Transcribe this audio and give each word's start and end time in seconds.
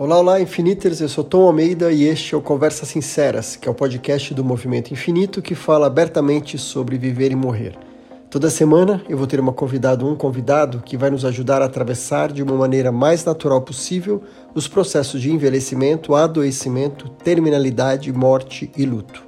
Olá, 0.00 0.16
olá, 0.16 0.40
Infiniters, 0.40 1.00
eu 1.00 1.08
sou 1.08 1.24
Tom 1.24 1.44
Almeida 1.44 1.90
e 1.90 2.04
este 2.04 2.32
é 2.32 2.38
o 2.38 2.40
Conversas 2.40 2.88
Sinceras, 2.88 3.56
que 3.56 3.66
é 3.66 3.70
o 3.70 3.74
podcast 3.74 4.32
do 4.32 4.44
Movimento 4.44 4.92
Infinito 4.92 5.42
que 5.42 5.56
fala 5.56 5.88
abertamente 5.88 6.56
sobre 6.56 6.96
viver 6.96 7.32
e 7.32 7.34
morrer. 7.34 7.76
Toda 8.30 8.48
semana 8.48 9.02
eu 9.08 9.18
vou 9.18 9.26
ter 9.26 9.40
uma 9.40 9.52
convidada 9.52 10.04
ou 10.04 10.12
um 10.12 10.14
convidado 10.14 10.80
que 10.86 10.96
vai 10.96 11.10
nos 11.10 11.24
ajudar 11.24 11.62
a 11.62 11.64
atravessar 11.64 12.30
de 12.30 12.44
uma 12.44 12.54
maneira 12.54 12.92
mais 12.92 13.24
natural 13.24 13.60
possível 13.60 14.22
os 14.54 14.68
processos 14.68 15.20
de 15.20 15.32
envelhecimento, 15.32 16.14
adoecimento, 16.14 17.08
terminalidade, 17.08 18.12
morte 18.12 18.70
e 18.76 18.86
luto. 18.86 19.26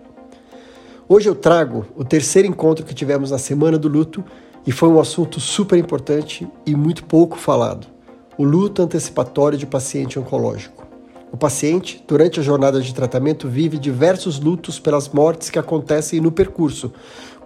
Hoje 1.08 1.28
eu 1.28 1.34
trago 1.34 1.84
o 1.96 2.04
terceiro 2.04 2.46
encontro 2.46 2.86
que 2.86 2.94
tivemos 2.94 3.32
na 3.32 3.38
Semana 3.38 3.76
do 3.76 3.88
Luto 3.88 4.24
e 4.64 4.70
foi 4.70 4.88
um 4.88 5.00
assunto 5.00 5.40
super 5.40 5.80
importante 5.80 6.46
e 6.64 6.76
muito 6.76 7.02
pouco 7.06 7.36
falado: 7.36 7.88
o 8.40 8.42
luto 8.42 8.80
antecipatório 8.80 9.58
de 9.58 9.66
paciente 9.66 10.18
oncológico. 10.18 10.86
O 11.30 11.36
paciente, 11.36 12.02
durante 12.08 12.40
a 12.40 12.42
jornada 12.42 12.80
de 12.80 12.94
tratamento, 12.94 13.46
vive 13.46 13.76
diversos 13.76 14.40
lutos 14.40 14.80
pelas 14.80 15.10
mortes 15.10 15.50
que 15.50 15.58
acontecem 15.58 16.22
no 16.22 16.32
percurso, 16.32 16.90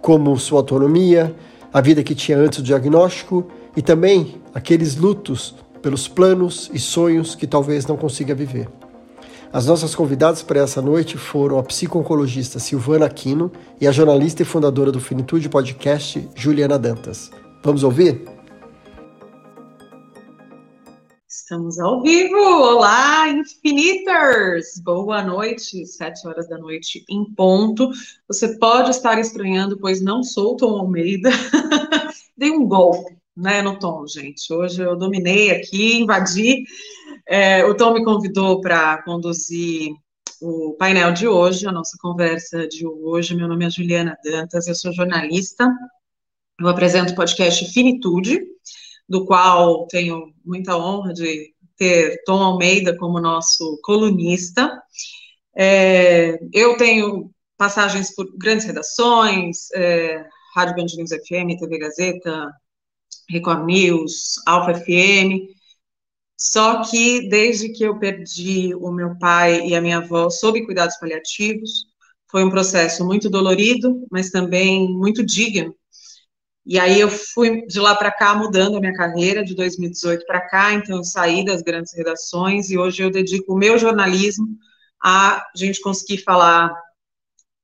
como 0.01 0.39
sua 0.39 0.59
autonomia, 0.59 1.35
a 1.73 1.81
vida 1.81 2.01
que 2.01 2.15
tinha 2.15 2.37
antes 2.37 2.59
do 2.59 2.63
diagnóstico 2.63 3.45
e 3.75 3.81
também 3.81 4.35
aqueles 4.53 4.95
lutos 4.95 5.55
pelos 5.81 6.07
planos 6.07 6.71
e 6.73 6.79
sonhos 6.79 7.35
que 7.35 7.45
talvez 7.45 7.85
não 7.85 7.97
consiga 7.97 8.33
viver. 8.33 8.69
As 9.51 9.65
nossas 9.65 9.93
convidadas 9.93 10.43
para 10.43 10.61
essa 10.61 10.81
noite 10.81 11.17
foram 11.17 11.59
a 11.59 11.63
psico-oncologista 11.63 12.57
Silvana 12.57 13.05
Aquino 13.05 13.51
e 13.81 13.85
a 13.85 13.91
jornalista 13.91 14.43
e 14.43 14.45
fundadora 14.45 14.93
do 14.93 15.01
Finitude 15.01 15.49
Podcast, 15.49 16.25
Juliana 16.33 16.79
Dantas. 16.79 17.31
Vamos 17.61 17.83
ouvir? 17.83 18.34
Estamos 21.45 21.77
ao 21.77 22.01
vivo! 22.01 22.35
Olá, 22.35 23.29
Infiniters! 23.29 24.79
Boa 24.83 25.21
noite, 25.21 25.85
sete 25.85 26.27
horas 26.27 26.49
da 26.49 26.57
noite 26.57 27.05
em 27.07 27.23
ponto. 27.23 27.91
Você 28.27 28.57
pode 28.57 28.89
estar 28.89 29.19
estranhando, 29.19 29.77
pois 29.77 30.01
não 30.01 30.23
sou 30.23 30.57
Tom 30.57 30.75
Almeida. 30.75 31.29
Dei 32.35 32.49
um 32.49 32.67
golpe, 32.67 33.15
né, 33.37 33.61
no 33.61 33.77
Tom, 33.77 34.07
gente. 34.07 34.51
Hoje 34.51 34.81
eu 34.81 34.95
dominei 34.97 35.51
aqui, 35.51 35.99
invadi 35.99 36.63
é, 37.27 37.63
o 37.63 37.77
Tom 37.77 37.93
me 37.93 38.03
convidou 38.03 38.59
para 38.59 39.03
conduzir 39.03 39.93
o 40.41 40.75
painel 40.79 41.11
de 41.11 41.27
hoje, 41.27 41.67
a 41.67 41.71
nossa 41.71 41.95
conversa 42.01 42.67
de 42.67 42.87
hoje. 42.87 43.35
Meu 43.35 43.47
nome 43.47 43.67
é 43.67 43.69
Juliana 43.69 44.17
Dantas, 44.23 44.65
eu 44.65 44.73
sou 44.73 44.91
jornalista. 44.91 45.71
Eu 46.59 46.67
apresento 46.69 47.13
o 47.13 47.15
podcast 47.15 47.71
Finitude, 47.71 48.41
do 49.07 49.25
qual 49.25 49.87
tenho 49.87 50.33
muita 50.43 50.77
honra 50.77 51.13
de 51.13 51.53
ter 51.77 52.21
Tom 52.25 52.41
Almeida 52.41 52.97
como 52.97 53.19
nosso 53.19 53.79
colunista. 53.83 54.81
É, 55.57 56.37
eu 56.53 56.77
tenho 56.77 57.31
passagens 57.57 58.13
por 58.15 58.27
grandes 58.37 58.65
redações, 58.65 59.71
é, 59.73 60.25
Rádio 60.55 60.75
Band 60.75 60.87
News 60.97 61.11
FM, 61.11 61.57
TV 61.59 61.77
Gazeta, 61.79 62.51
Record 63.29 63.65
News, 63.65 64.35
Alfa 64.45 64.73
FM, 64.75 65.55
só 66.37 66.83
que 66.83 67.27
desde 67.29 67.69
que 67.69 67.83
eu 67.83 67.97
perdi 67.97 68.75
o 68.75 68.91
meu 68.91 69.17
pai 69.17 69.67
e 69.67 69.75
a 69.75 69.81
minha 69.81 69.97
avó 69.97 70.29
sob 70.29 70.63
cuidados 70.65 70.97
paliativos, 70.97 71.85
foi 72.29 72.43
um 72.43 72.49
processo 72.49 73.05
muito 73.05 73.29
dolorido, 73.29 74.05
mas 74.11 74.29
também 74.29 74.89
muito 74.89 75.25
digno. 75.25 75.73
E 76.65 76.79
aí 76.79 76.99
eu 76.99 77.09
fui 77.09 77.65
de 77.67 77.79
lá 77.79 77.95
para 77.95 78.11
cá 78.11 78.35
mudando 78.35 78.77
a 78.77 78.79
minha 78.79 78.93
carreira 78.93 79.43
de 79.43 79.55
2018 79.55 80.25
para 80.25 80.41
cá, 80.47 80.73
então 80.73 80.97
eu 80.97 81.03
saí 81.03 81.45
das 81.45 81.61
grandes 81.61 81.93
redações 81.93 82.69
e 82.71 82.77
hoje 82.77 83.03
eu 83.03 83.11
dedico 83.11 83.53
o 83.53 83.57
meu 83.57 83.77
jornalismo 83.77 84.47
a 85.03 85.45
gente 85.55 85.79
conseguir 85.81 86.23
falar 86.23 86.73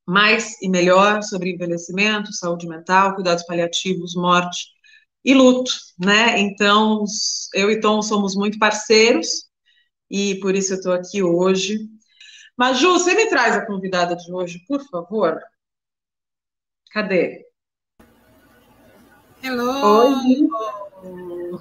mais 0.06 0.60
e 0.62 0.68
melhor 0.68 1.22
sobre 1.22 1.52
envelhecimento, 1.52 2.32
saúde 2.32 2.68
mental, 2.68 3.14
cuidados 3.14 3.44
paliativos, 3.44 4.14
morte 4.14 4.68
e 5.24 5.34
luto, 5.34 5.72
né? 5.98 6.38
Então, 6.40 7.04
eu 7.54 7.70
e 7.70 7.80
Tom 7.80 8.02
somos 8.02 8.34
muito 8.34 8.58
parceiros 8.58 9.28
e 10.10 10.36
por 10.40 10.54
isso 10.54 10.74
eu 10.74 10.76
estou 10.78 10.92
aqui 10.92 11.22
hoje. 11.22 11.78
Mas, 12.56 12.78
Ju, 12.78 12.92
você 12.92 13.14
me 13.14 13.28
traz 13.28 13.56
a 13.56 13.66
convidada 13.66 14.16
de 14.16 14.32
hoje, 14.32 14.60
por 14.68 14.82
favor? 14.90 15.40
Cadê? 16.92 17.51
Hello! 19.42 20.06
Oi! 20.06 20.48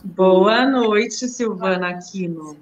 Boa 0.04 0.68
noite, 0.68 1.28
Silvana 1.28 1.90
Aquino. 1.90 2.56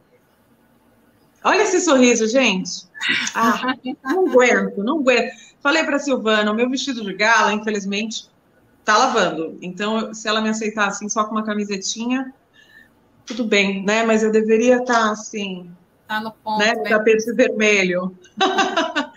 Olha 1.44 1.64
esse 1.64 1.82
sorriso, 1.82 2.26
gente. 2.26 2.88
Ah, 3.36 3.76
não 4.02 4.30
aguento, 4.30 4.82
não 4.82 5.00
aguento. 5.00 5.34
Falei 5.60 5.84
para 5.84 6.00
Silvana, 6.00 6.50
o 6.50 6.56
meu 6.56 6.70
vestido 6.70 7.04
de 7.04 7.14
gala, 7.14 7.52
infelizmente, 7.52 8.30
tá 8.86 8.98
lavando. 8.98 9.58
Então, 9.62 10.14
se 10.14 10.26
ela 10.26 10.40
me 10.40 10.48
aceitar 10.48 10.88
assim, 10.88 11.10
só 11.10 11.26
com 11.26 11.32
uma 11.32 11.44
camisetinha, 11.44 12.34
tudo 13.26 13.44
bem, 13.44 13.84
né? 13.84 14.04
Mas 14.04 14.24
eu 14.24 14.32
deveria 14.32 14.78
estar 14.78 14.94
tá, 14.94 15.12
assim. 15.12 15.70
Tá 16.08 16.22
no 16.22 16.32
ponto. 16.32 16.60
Né? 16.60 16.76
No 16.76 16.84
tapete 16.84 17.34
vermelho. 17.34 18.18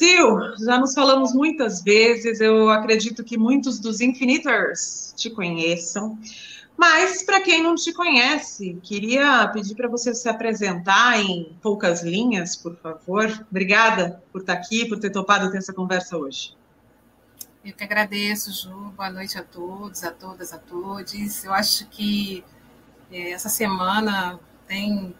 Sil, 0.00 0.56
já 0.64 0.78
nos 0.78 0.94
falamos 0.94 1.34
muitas 1.34 1.82
vezes. 1.82 2.40
Eu 2.40 2.70
acredito 2.70 3.22
que 3.22 3.36
muitos 3.36 3.78
dos 3.78 4.00
Infinitors 4.00 5.12
te 5.14 5.28
conheçam. 5.28 6.18
Mas, 6.74 7.22
para 7.22 7.42
quem 7.42 7.62
não 7.62 7.74
te 7.74 7.92
conhece, 7.92 8.78
queria 8.82 9.46
pedir 9.48 9.74
para 9.74 9.86
você 9.86 10.14
se 10.14 10.26
apresentar 10.26 11.20
em 11.20 11.54
poucas 11.60 12.02
linhas, 12.02 12.56
por 12.56 12.74
favor. 12.76 13.46
Obrigada 13.50 14.22
por 14.32 14.40
estar 14.40 14.54
aqui, 14.54 14.88
por 14.88 14.98
ter 14.98 15.10
topado 15.10 15.50
ter 15.50 15.58
essa 15.58 15.74
conversa 15.74 16.16
hoje. 16.16 16.56
Eu 17.62 17.74
que 17.74 17.84
agradeço, 17.84 18.50
Ju. 18.50 18.70
Boa 18.96 19.10
noite 19.10 19.36
a 19.36 19.42
todos, 19.42 20.02
a 20.02 20.10
todas, 20.10 20.54
a 20.54 20.58
todos. 20.58 21.44
Eu 21.44 21.52
acho 21.52 21.86
que 21.88 22.42
é, 23.12 23.32
essa 23.32 23.50
semana 23.50 24.40
tem 24.66 25.14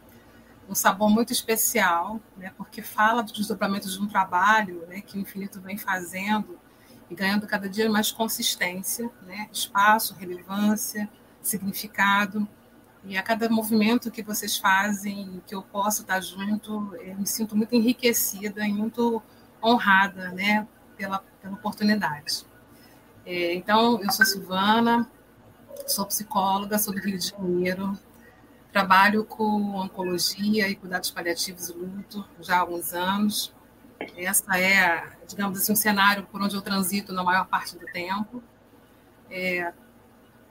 um 0.71 0.75
sabor 0.75 1.11
muito 1.11 1.33
especial, 1.33 2.21
né, 2.37 2.53
porque 2.57 2.81
fala 2.81 3.23
dos 3.23 3.33
desdobramentos 3.33 3.95
de 3.95 4.01
um 4.01 4.07
trabalho 4.07 4.87
né, 4.87 5.01
que 5.01 5.19
o 5.19 5.21
Infinito 5.21 5.61
vem 5.61 5.77
fazendo 5.77 6.59
e 7.11 7.15
ganhando 7.15 7.47
cada 7.47 7.69
dia 7.69 7.91
mais 7.91 8.13
consistência, 8.13 9.11
né, 9.27 9.49
espaço, 9.53 10.15
relevância, 10.15 11.11
significado. 11.43 12.49
E 13.05 13.19
a 13.19 13.23
cada 13.23 13.49
movimento 13.49 14.11
que 14.11 14.23
vocês 14.23 14.57
fazem, 14.57 15.43
que 15.47 15.55
eu 15.55 15.63
posso 15.63 16.03
estar 16.03 16.21
junto, 16.21 16.95
eu 16.97 17.17
me 17.17 17.27
sinto 17.27 17.57
muito 17.57 17.75
enriquecida 17.75 18.65
e 18.65 18.73
muito 18.73 19.21
honrada 19.63 20.31
né, 20.31 20.69
pela 20.97 21.19
pela 21.41 21.55
oportunidade. 21.55 22.45
É, 23.25 23.55
então, 23.55 24.01
eu 24.03 24.11
sou 24.13 24.25
Silvana, 24.25 25.11
sou 25.87 26.07
psicóloga, 26.07 26.79
sou 26.79 26.95
do 26.95 27.01
Rio 27.01 27.19
de 27.19 27.29
Janeiro, 27.29 27.99
trabalho 28.73 29.25
com 29.25 29.75
oncologia 29.75 30.69
e 30.69 30.75
cuidados 30.75 31.11
paliativos 31.11 31.69
e 31.69 31.73
luto 31.73 32.25
já 32.41 32.57
há 32.57 32.61
alguns 32.61 32.93
anos. 32.93 33.53
Essa 34.17 34.59
é, 34.59 35.05
digamos 35.27 35.59
assim, 35.59 35.73
um 35.73 35.77
cenário 35.77 36.27
por 36.31 36.41
onde 36.41 36.55
eu 36.55 36.63
transito 36.63 37.13
na 37.13 37.23
maior 37.23 37.47
parte 37.47 37.77
do 37.77 37.87
tempo. 37.87 38.43
É, 39.31 39.73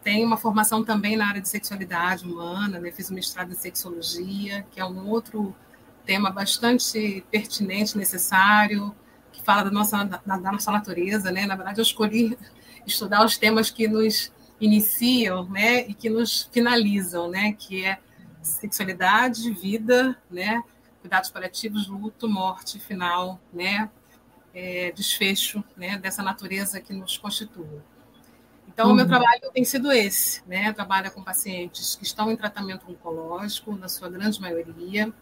tenho 0.04 0.26
uma 0.26 0.38
formação 0.38 0.84
também 0.84 1.18
na 1.18 1.28
área 1.28 1.42
de 1.42 1.50
sexualidade 1.50 2.26
humana, 2.26 2.80
né? 2.80 2.92
fiz 2.92 3.10
um 3.10 3.16
mestrado 3.16 3.52
em 3.52 3.56
sexologia, 3.56 4.66
que 4.72 4.80
é 4.80 4.86
um 4.86 5.08
outro 5.10 5.56
tema 6.06 6.32
bastante 6.32 7.24
pertinente, 7.30 7.98
necessário, 7.98 8.96
que 9.32 9.42
fala 9.42 9.64
da 9.64 9.72
nossa, 9.72 10.04
da, 10.04 10.18
da, 10.18 10.52
nossa 10.52 10.72
natureza, 10.72 11.32
né? 11.32 11.46
Na 11.46 11.56
verdade, 11.56 11.80
eu 11.80 11.84
escolhi 11.84 12.38
estudar 12.86 13.26
os 13.26 13.38
temas 13.38 13.70
que 13.70 13.88
nos 13.88 14.32
iniciam, 14.60 15.48
né? 15.50 15.82
E 15.88 15.94
que 15.94 16.10
nos 16.10 16.50
finalizam, 16.52 17.30
né? 17.30 17.54
Que 17.54 17.86
é 17.86 18.00
sexualidade, 18.42 19.52
vida, 19.52 20.18
né? 20.30 20.64
Cuidados 21.02 21.30
paliativos, 21.30 21.88
luto, 21.88 22.28
morte, 22.28 22.80
final, 22.80 23.40
né? 23.54 23.90
É, 24.54 24.92
desfecho, 24.92 25.64
né? 25.78 25.98
Dessa 25.98 26.24
natureza 26.24 26.80
que 26.80 26.94
nos 26.94 27.18
constitui. 27.18 27.82
Então, 28.68 28.88
uhum. 28.88 28.94
o 28.94 28.96
meu 28.96 29.06
uhum. 29.06 29.10
trabalho 29.10 29.52
tem 29.54 29.64
sido 29.66 29.92
esse, 29.92 30.42
né? 30.48 30.72
Trabalho 30.74 31.12
com 31.12 31.24
pacientes 31.24 31.96
que 31.96 32.04
estão 32.04 32.32
em 32.32 32.36
tratamento 32.36 32.90
oncológico, 32.90 33.76
na 33.76 33.88
sua 33.88 34.10
grande 34.10 34.40
maioria. 34.40 35.14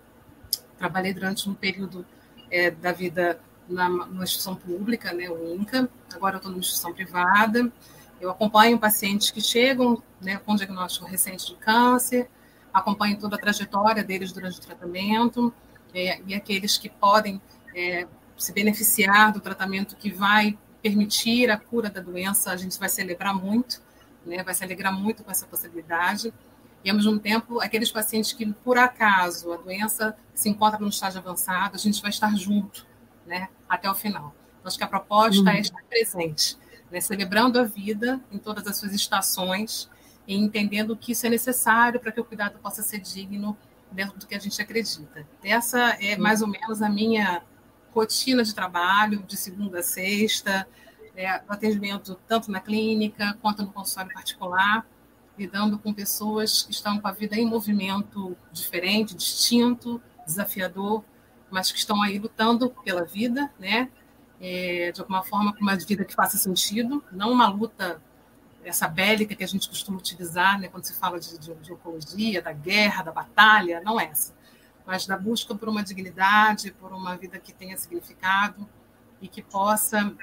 Trabalhei 0.78 1.14
durante 1.14 1.50
um 1.50 1.54
período 1.54 2.06
é, 2.52 2.70
da 2.72 2.92
vida 2.92 3.40
na, 3.68 3.90
numa 3.90 4.24
instituição 4.24 4.56
pública, 4.56 5.14
né, 5.14 5.30
o 5.30 5.56
INCA, 5.56 5.90
agora 6.14 6.36
eu 6.36 6.38
estou 6.38 6.52
numa 6.52 6.60
instituição 6.60 6.94
privada. 6.94 7.72
Eu 8.20 8.32
acompanho 8.32 8.80
pacientes 8.80 9.30
que 9.30 9.42
chegam 9.42 10.02
né, 10.20 10.38
com 10.38 10.56
diagnóstico 10.56 11.06
recente 11.06 11.48
de 11.48 11.56
câncer, 11.56 12.30
acompanho 12.78 13.20
toda 13.20 13.36
a 13.36 13.40
trajetória 13.40 14.04
deles 14.04 14.32
durante 14.32 14.60
o 14.60 14.62
tratamento, 14.62 15.54
é, 15.94 16.22
e 16.26 16.36
aqueles 16.36 16.78
que 16.78 16.90
podem 16.90 17.42
é, 17.76 18.08
se 18.38 18.54
beneficiar 18.54 19.32
do 19.32 19.40
tratamento 19.40 19.96
que 19.96 20.12
vai 20.12 20.58
permitir 20.82 21.50
a 21.50 21.58
cura 21.58 21.90
da 21.90 22.02
doença, 22.02 22.52
a 22.52 22.56
gente 22.56 22.78
vai 22.80 22.90
celebrar 22.90 23.34
muito, 23.34 23.82
né, 24.26 24.44
vai 24.44 24.54
se 24.54 24.64
alegrar 24.64 24.94
muito 24.94 25.24
com 25.24 25.32
essa 25.32 25.46
possibilidade. 25.46 26.34
E 26.84 26.90
ao 26.90 26.96
mesmo 26.96 27.18
tempo, 27.20 27.60
aqueles 27.60 27.92
pacientes 27.92 28.32
que, 28.32 28.46
por 28.46 28.78
acaso, 28.78 29.52
a 29.52 29.58
doença 29.58 30.16
se 30.34 30.48
encontra 30.48 30.80
no 30.80 30.88
estágio 30.88 31.20
avançado, 31.20 31.76
a 31.76 31.80
gente 31.80 32.02
vai 32.02 32.12
estar 32.12 32.36
junto, 32.36 32.86
né, 33.26 33.50
até 33.68 33.90
o 33.90 33.96
final. 33.96 34.34
Então, 34.60 34.68
acho 34.68 34.78
que 34.78 34.84
a 34.84 34.88
proposta 34.88 35.42
uhum. 35.42 35.50
é 35.50 35.60
estar 35.60 35.84
presente, 35.90 36.58
né, 36.92 37.02
celebrando 37.02 37.60
a 37.60 37.64
vida 37.64 38.22
em 38.32 38.38
todas 38.38 38.68
as 38.68 38.78
suas 38.78 38.94
estações 38.94 39.90
e 40.28 40.36
entendendo 40.36 40.96
que 40.96 41.14
isso 41.14 41.26
é 41.26 41.30
necessário 41.30 42.00
para 42.00 42.12
que 42.12 42.20
o 42.20 42.26
cuidado 42.26 42.60
possa 42.60 42.84
ser 42.84 43.00
digno 43.00 43.58
dentro 43.92 44.20
do 44.20 44.28
que 44.28 44.36
a 44.36 44.40
gente 44.40 44.62
acredita. 44.62 45.26
Essa 45.44 45.98
é 46.02 46.18
mais 46.18 46.42
ou 46.42 46.48
menos 46.48 46.82
a 46.82 46.90
minha 46.90 47.42
rotina 47.92 48.44
de 48.44 48.54
trabalho, 48.54 49.24
de 49.24 49.38
segunda 49.38 49.80
a 49.80 49.84
sexta, 49.84 50.68
é, 51.16 51.28
atendimento 51.48 52.20
tanto 52.28 52.52
na 52.52 52.60
clínica 52.60 53.38
quanto 53.42 53.64
no 53.64 53.72
consultório 53.72 54.14
particular 54.14 54.86
lidando 55.38 55.78
com 55.78 55.94
pessoas 55.94 56.64
que 56.64 56.72
estão 56.72 57.00
com 57.00 57.08
a 57.08 57.12
vida 57.12 57.36
em 57.36 57.46
movimento 57.46 58.36
diferente, 58.52 59.16
distinto, 59.16 60.02
desafiador, 60.26 61.04
mas 61.52 61.72
que 61.72 61.78
estão 61.78 62.02
aí 62.02 62.18
lutando 62.18 62.70
pela 62.84 63.06
vida, 63.06 63.52
né? 63.60 63.90
É, 64.42 64.92
de 64.92 65.00
alguma 65.00 65.24
forma, 65.24 65.54
com 65.54 65.62
uma 65.62 65.76
vida 65.76 66.04
que 66.04 66.14
faça 66.14 66.38
sentido, 66.38 67.04
não 67.12 67.32
uma 67.32 67.48
luta 67.48 68.02
essa 68.68 68.88
bélica 68.88 69.36
que 69.36 69.44
a 69.44 69.48
gente 69.48 69.68
costuma 69.68 69.98
utilizar, 69.98 70.60
né, 70.60 70.68
quando 70.68 70.84
se 70.84 70.94
fala 70.94 71.20
de, 71.20 71.38
de, 71.38 71.54
de 71.54 71.74
oncologia, 71.74 72.42
da 72.42 72.52
guerra, 72.52 73.04
da 73.04 73.12
batalha, 73.12 73.82
não 73.82 74.00
essa, 74.00 74.34
mas 74.86 75.06
da 75.06 75.18
busca 75.18 75.56
por 75.56 75.70
uma 75.70 75.84
dignidade, 75.84 76.72
por 76.72 76.92
uma 76.92 77.16
vida 77.16 77.40
que 77.40 77.54
tenha 77.54 77.78
significado 77.78 78.68
e 79.22 79.28
que 79.28 79.42
possa 79.42 80.14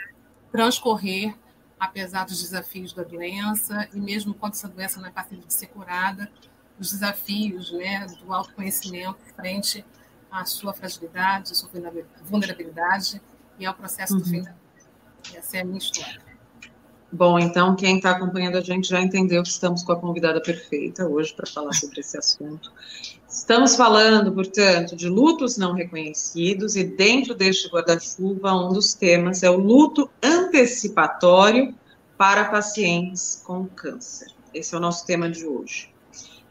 transcorrer 0.51 1.35
apesar 1.79 2.25
dos 2.25 2.41
desafios 2.41 2.93
da 2.93 3.03
doença, 3.03 3.89
e 3.93 4.01
mesmo 4.01 4.35
quando 4.35 4.55
essa 4.55 4.69
doença 4.69 5.01
não 5.01 5.09
é 5.09 5.11
passível 5.11 5.45
de 5.45 5.53
ser 5.53 5.67
curada, 5.67 6.31
os 6.79 6.91
desafios 6.91 7.73
né, 7.73 8.07
do 8.07 8.33
autoconhecimento 8.33 9.19
frente 9.37 9.85
à 10.31 10.45
sua 10.45 10.73
fragilidade, 10.73 11.53
à 11.53 11.55
sua 11.55 11.71
vulnerabilidade 12.23 13.21
e 13.59 13.67
ao 13.67 13.75
processo 13.75 14.15
uhum. 14.15 14.21
do 14.21 14.25
fim 14.25 14.43
da 14.43 14.51
vida. 14.51 14.65
Essa 15.35 15.59
é 15.59 15.61
a 15.61 15.65
minha 15.65 15.79
história. 15.79 16.34
Bom, 17.13 17.39
então 17.39 17.77
quem 17.77 17.97
está 17.97 18.11
acompanhando 18.11 18.57
a 18.57 18.61
gente 18.61 18.89
já 18.89 19.01
entendeu 19.01 19.43
que 19.43 19.49
estamos 19.49 19.85
com 19.85 19.93
a 19.93 19.97
convidada 19.97 20.41
perfeita 20.41 21.07
hoje 21.07 21.33
para 21.33 21.47
falar 21.47 21.73
sobre 21.73 22.01
esse 22.01 22.19
assunto. 22.19 22.73
Estamos 23.29 23.77
falando, 23.77 24.33
portanto, 24.33 24.95
de 24.97 25.09
lutos 25.09 25.57
não 25.57 25.73
reconhecidos, 25.73 26.77
e 26.77 26.85
dentro 26.85 27.35
deste 27.35 27.69
guarda-chuva, 27.69 28.55
um 28.55 28.73
dos 28.73 28.95
temas 28.95 29.43
é 29.43 29.51
o 29.51 29.57
luto 29.57 30.09
antecipatório 30.23 31.75
para 32.17 32.45
pacientes 32.45 33.43
com 33.45 33.67
câncer. 33.67 34.29
Esse 34.53 34.75
é 34.75 34.79
o 34.79 34.81
nosso 34.81 35.05
tema 35.05 35.29
de 35.29 35.45
hoje. 35.45 35.93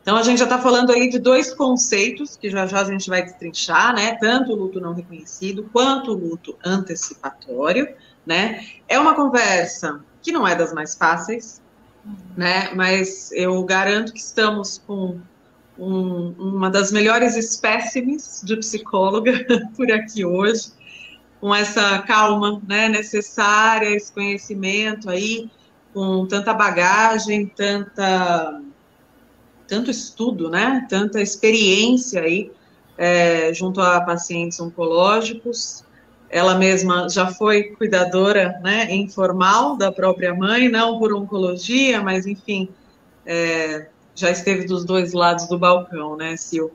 Então, 0.01 0.17
a 0.17 0.23
gente 0.23 0.39
já 0.39 0.43
está 0.43 0.59
falando 0.59 0.91
aí 0.91 1.09
de 1.09 1.17
dois 1.17 1.53
conceitos 1.53 2.35
que 2.35 2.49
já 2.49 2.67
já 2.67 2.81
a 2.81 2.83
gente 2.83 3.09
vai 3.09 3.23
destrinchar, 3.23 3.95
né? 3.95 4.17
Tanto 4.19 4.51
o 4.51 4.55
luto 4.55 4.81
não 4.81 4.93
reconhecido 4.93 5.69
quanto 5.71 6.11
o 6.11 6.13
luto 6.13 6.57
antecipatório, 6.63 7.95
né? 8.25 8.65
É 8.87 8.99
uma 8.99 9.15
conversa 9.15 9.99
que 10.21 10.31
não 10.31 10.47
é 10.47 10.55
das 10.55 10.73
mais 10.73 10.95
fáceis, 10.95 11.61
né? 12.35 12.71
Mas 12.73 13.31
eu 13.31 13.63
garanto 13.63 14.13
que 14.13 14.19
estamos 14.19 14.81
com 14.85 15.19
um, 15.77 16.33
uma 16.37 16.69
das 16.69 16.91
melhores 16.91 17.35
espécimes 17.35 18.41
de 18.43 18.57
psicóloga 18.57 19.33
por 19.75 19.91
aqui 19.91 20.23
hoje, 20.23 20.71
com 21.39 21.53
essa 21.53 21.99
calma, 21.99 22.61
né, 22.67 22.87
necessária, 22.87 23.89
esse 23.89 24.11
conhecimento 24.13 25.09
aí, 25.09 25.49
com 25.93 26.25
tanta 26.25 26.53
bagagem, 26.53 27.47
tanta 27.47 28.61
tanto 29.67 29.89
estudo, 29.89 30.49
né, 30.49 30.85
tanta 30.89 31.21
experiência 31.21 32.21
aí 32.21 32.51
é, 32.97 33.53
junto 33.53 33.81
a 33.81 34.01
pacientes 34.01 34.59
oncológicos 34.59 35.82
ela 36.33 36.55
mesma 36.55 37.07
já 37.09 37.27
foi 37.27 37.65
cuidadora 37.75 38.59
né, 38.63 38.91
informal 38.91 39.77
da 39.77 39.91
própria 39.91 40.33
mãe, 40.33 40.67
não 40.67 40.97
por 40.97 41.13
oncologia, 41.13 42.01
mas 42.01 42.25
enfim, 42.25 42.69
é, 43.23 43.87
já 44.15 44.31
esteve 44.31 44.65
dos 44.65 44.83
dois 44.83 45.13
lados 45.13 45.47
do 45.47 45.59
balcão, 45.59 46.17
né, 46.17 46.35
Sil? 46.41 46.73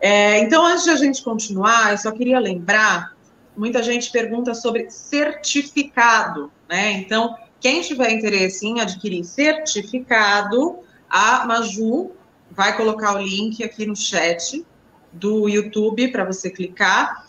É, 0.00 0.40
então, 0.40 0.66
antes 0.66 0.82
de 0.82 0.90
a 0.90 0.96
gente 0.96 1.22
continuar, 1.22 1.92
eu 1.92 1.98
só 1.98 2.10
queria 2.10 2.40
lembrar: 2.40 3.16
muita 3.56 3.84
gente 3.84 4.10
pergunta 4.10 4.52
sobre 4.52 4.90
certificado, 4.90 6.50
né? 6.68 6.90
Então, 6.94 7.36
quem 7.60 7.82
tiver 7.82 8.10
interesse 8.10 8.66
em 8.66 8.80
adquirir 8.80 9.22
certificado, 9.22 10.80
a 11.08 11.46
Maju 11.46 12.10
vai 12.50 12.76
colocar 12.76 13.14
o 13.14 13.22
link 13.22 13.62
aqui 13.62 13.86
no 13.86 13.94
chat 13.94 14.66
do 15.12 15.48
YouTube 15.48 16.08
para 16.08 16.24
você 16.24 16.50
clicar 16.50 17.27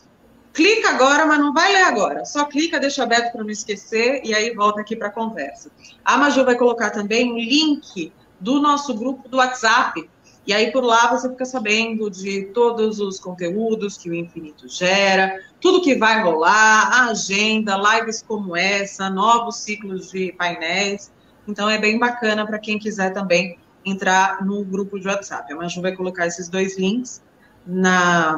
clica 0.60 0.90
agora, 0.90 1.26
mas 1.26 1.40
não 1.40 1.54
vai 1.54 1.72
ler 1.72 1.84
agora. 1.84 2.26
Só 2.26 2.44
clica, 2.44 2.82
deixa 2.82 3.04
aberto 3.04 3.32
para 3.32 3.44
não 3.44 3.50
esquecer 3.50 4.22
e 4.26 4.36
aí 4.36 4.54
volta 4.54 4.82
aqui 4.82 4.94
para 4.94 5.08
a 5.08 5.12
conversa. 5.12 5.72
A 6.04 6.18
Maju 6.18 6.44
vai 6.44 6.58
colocar 6.58 6.90
também 6.90 7.32
o 7.32 7.38
link 7.38 8.12
do 8.38 8.60
nosso 8.60 8.94
grupo 8.94 9.30
do 9.30 9.38
WhatsApp. 9.38 10.10
E 10.46 10.54
aí 10.54 10.70
por 10.70 10.84
lá 10.84 11.10
você 11.12 11.30
fica 11.30 11.46
sabendo 11.46 12.10
de 12.10 12.48
todos 12.48 13.00
os 13.00 13.22
conteúdos 13.22 13.98
que 13.98 14.10
o 14.10 14.14
Infinito 14.14 14.68
gera, 14.68 15.42
tudo 15.62 15.82
que 15.82 15.96
vai 15.96 16.22
rolar, 16.22 16.92
a 16.92 17.06
agenda, 17.12 17.78
lives 17.78 18.22
como 18.22 18.54
essa, 18.54 19.10
novos 19.10 19.60
ciclos 19.60 20.12
de 20.12 20.34
painéis. 20.34 21.10
Então 21.48 21.70
é 21.70 21.78
bem 21.78 21.98
bacana 21.98 22.46
para 22.46 22.60
quem 22.60 22.78
quiser 22.78 23.14
também 23.14 23.58
entrar 23.86 24.44
no 24.44 24.66
grupo 24.66 25.00
de 25.00 25.08
WhatsApp. 25.08 25.54
A 25.54 25.56
Maju 25.56 25.82
vai 25.82 25.96
colocar 25.96 26.28
esses 26.28 26.50
dois 26.50 26.78
links 26.78 27.22
na 27.66 28.38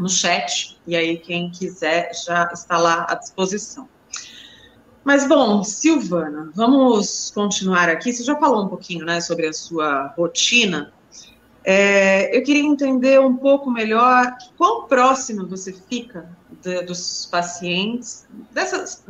no 0.00 0.08
chat, 0.08 0.78
e 0.86 0.96
aí 0.96 1.18
quem 1.18 1.50
quiser 1.50 2.10
já 2.26 2.50
está 2.52 2.78
lá 2.78 3.06
à 3.08 3.14
disposição. 3.14 3.88
Mas 5.04 5.26
bom, 5.26 5.62
Silvana, 5.62 6.50
vamos 6.54 7.30
continuar 7.30 7.88
aqui. 7.88 8.12
Você 8.12 8.22
já 8.22 8.36
falou 8.36 8.64
um 8.64 8.68
pouquinho, 8.68 9.04
né, 9.04 9.20
sobre 9.20 9.46
a 9.46 9.52
sua 9.52 10.14
rotina. 10.16 10.92
É, 11.64 12.36
eu 12.36 12.42
queria 12.42 12.62
entender 12.62 13.20
um 13.20 13.36
pouco 13.36 13.70
melhor 13.70 14.34
quão 14.56 14.86
próximo 14.86 15.46
você 15.46 15.72
fica 15.72 16.28
de, 16.62 16.82
dos 16.82 17.26
pacientes. 17.30 18.26
Dessas, 18.50 19.04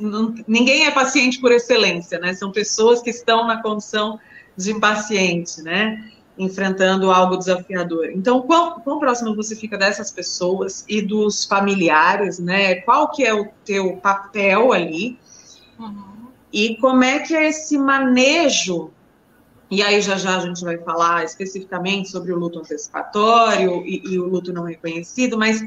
não, 0.00 0.34
ninguém 0.46 0.86
é 0.86 0.90
paciente 0.90 1.40
por 1.40 1.52
excelência, 1.52 2.18
né? 2.18 2.34
São 2.34 2.50
pessoas 2.50 3.00
que 3.00 3.10
estão 3.10 3.46
na 3.46 3.62
condição 3.62 4.18
de 4.56 4.78
paciente, 4.78 5.62
né? 5.62 6.10
Enfrentando 6.38 7.10
algo 7.10 7.36
desafiador. 7.36 8.10
Então, 8.12 8.42
quão, 8.42 8.80
quão 8.80 8.98
próximo 8.98 9.34
você 9.34 9.54
fica 9.54 9.78
dessas 9.78 10.10
pessoas 10.10 10.84
e 10.88 11.00
dos 11.00 11.44
familiares, 11.44 12.38
né? 12.38 12.76
Qual 12.76 13.10
que 13.10 13.24
é 13.24 13.32
o 13.32 13.48
teu 13.64 13.96
papel 13.96 14.72
ali? 14.72 15.18
Uhum. 15.78 16.26
E 16.52 16.76
como 16.76 17.04
é 17.04 17.20
que 17.20 17.34
é 17.34 17.48
esse 17.48 17.78
manejo? 17.78 18.90
E 19.70 19.82
aí 19.82 20.00
já 20.00 20.16
já 20.16 20.36
a 20.36 20.40
gente 20.40 20.62
vai 20.62 20.78
falar 20.78 21.24
especificamente 21.24 22.10
sobre 22.10 22.32
o 22.32 22.38
luto 22.38 22.60
antecipatório 22.60 23.82
e, 23.84 24.02
e 24.04 24.18
o 24.18 24.28
luto 24.28 24.52
não 24.52 24.64
reconhecido, 24.64 25.38
mas 25.38 25.62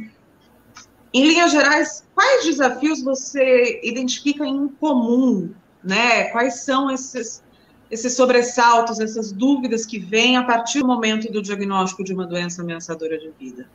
em 1.14 1.28
linhas 1.28 1.52
gerais, 1.52 2.06
quais 2.14 2.46
desafios 2.46 3.02
você 3.02 3.80
identifica 3.84 4.46
em 4.46 4.68
comum, 4.68 5.52
né? 5.84 6.26
Quais 6.26 6.62
são 6.62 6.92
esses 6.92 7.42
esses 7.90 8.16
sobressaltos, 8.16 9.00
essas 9.00 9.32
dúvidas 9.32 9.86
que 9.86 9.98
vêm 9.98 10.38
a 10.38 10.44
partir 10.44 10.80
do 10.80 10.88
momento 10.88 11.32
do 11.32 11.42
diagnóstico 11.42 12.04
de 12.04 12.14
uma 12.14 12.26
doença 12.26 12.62
ameaçadora 12.62 13.18
de 13.18 13.30
vida? 13.32 13.70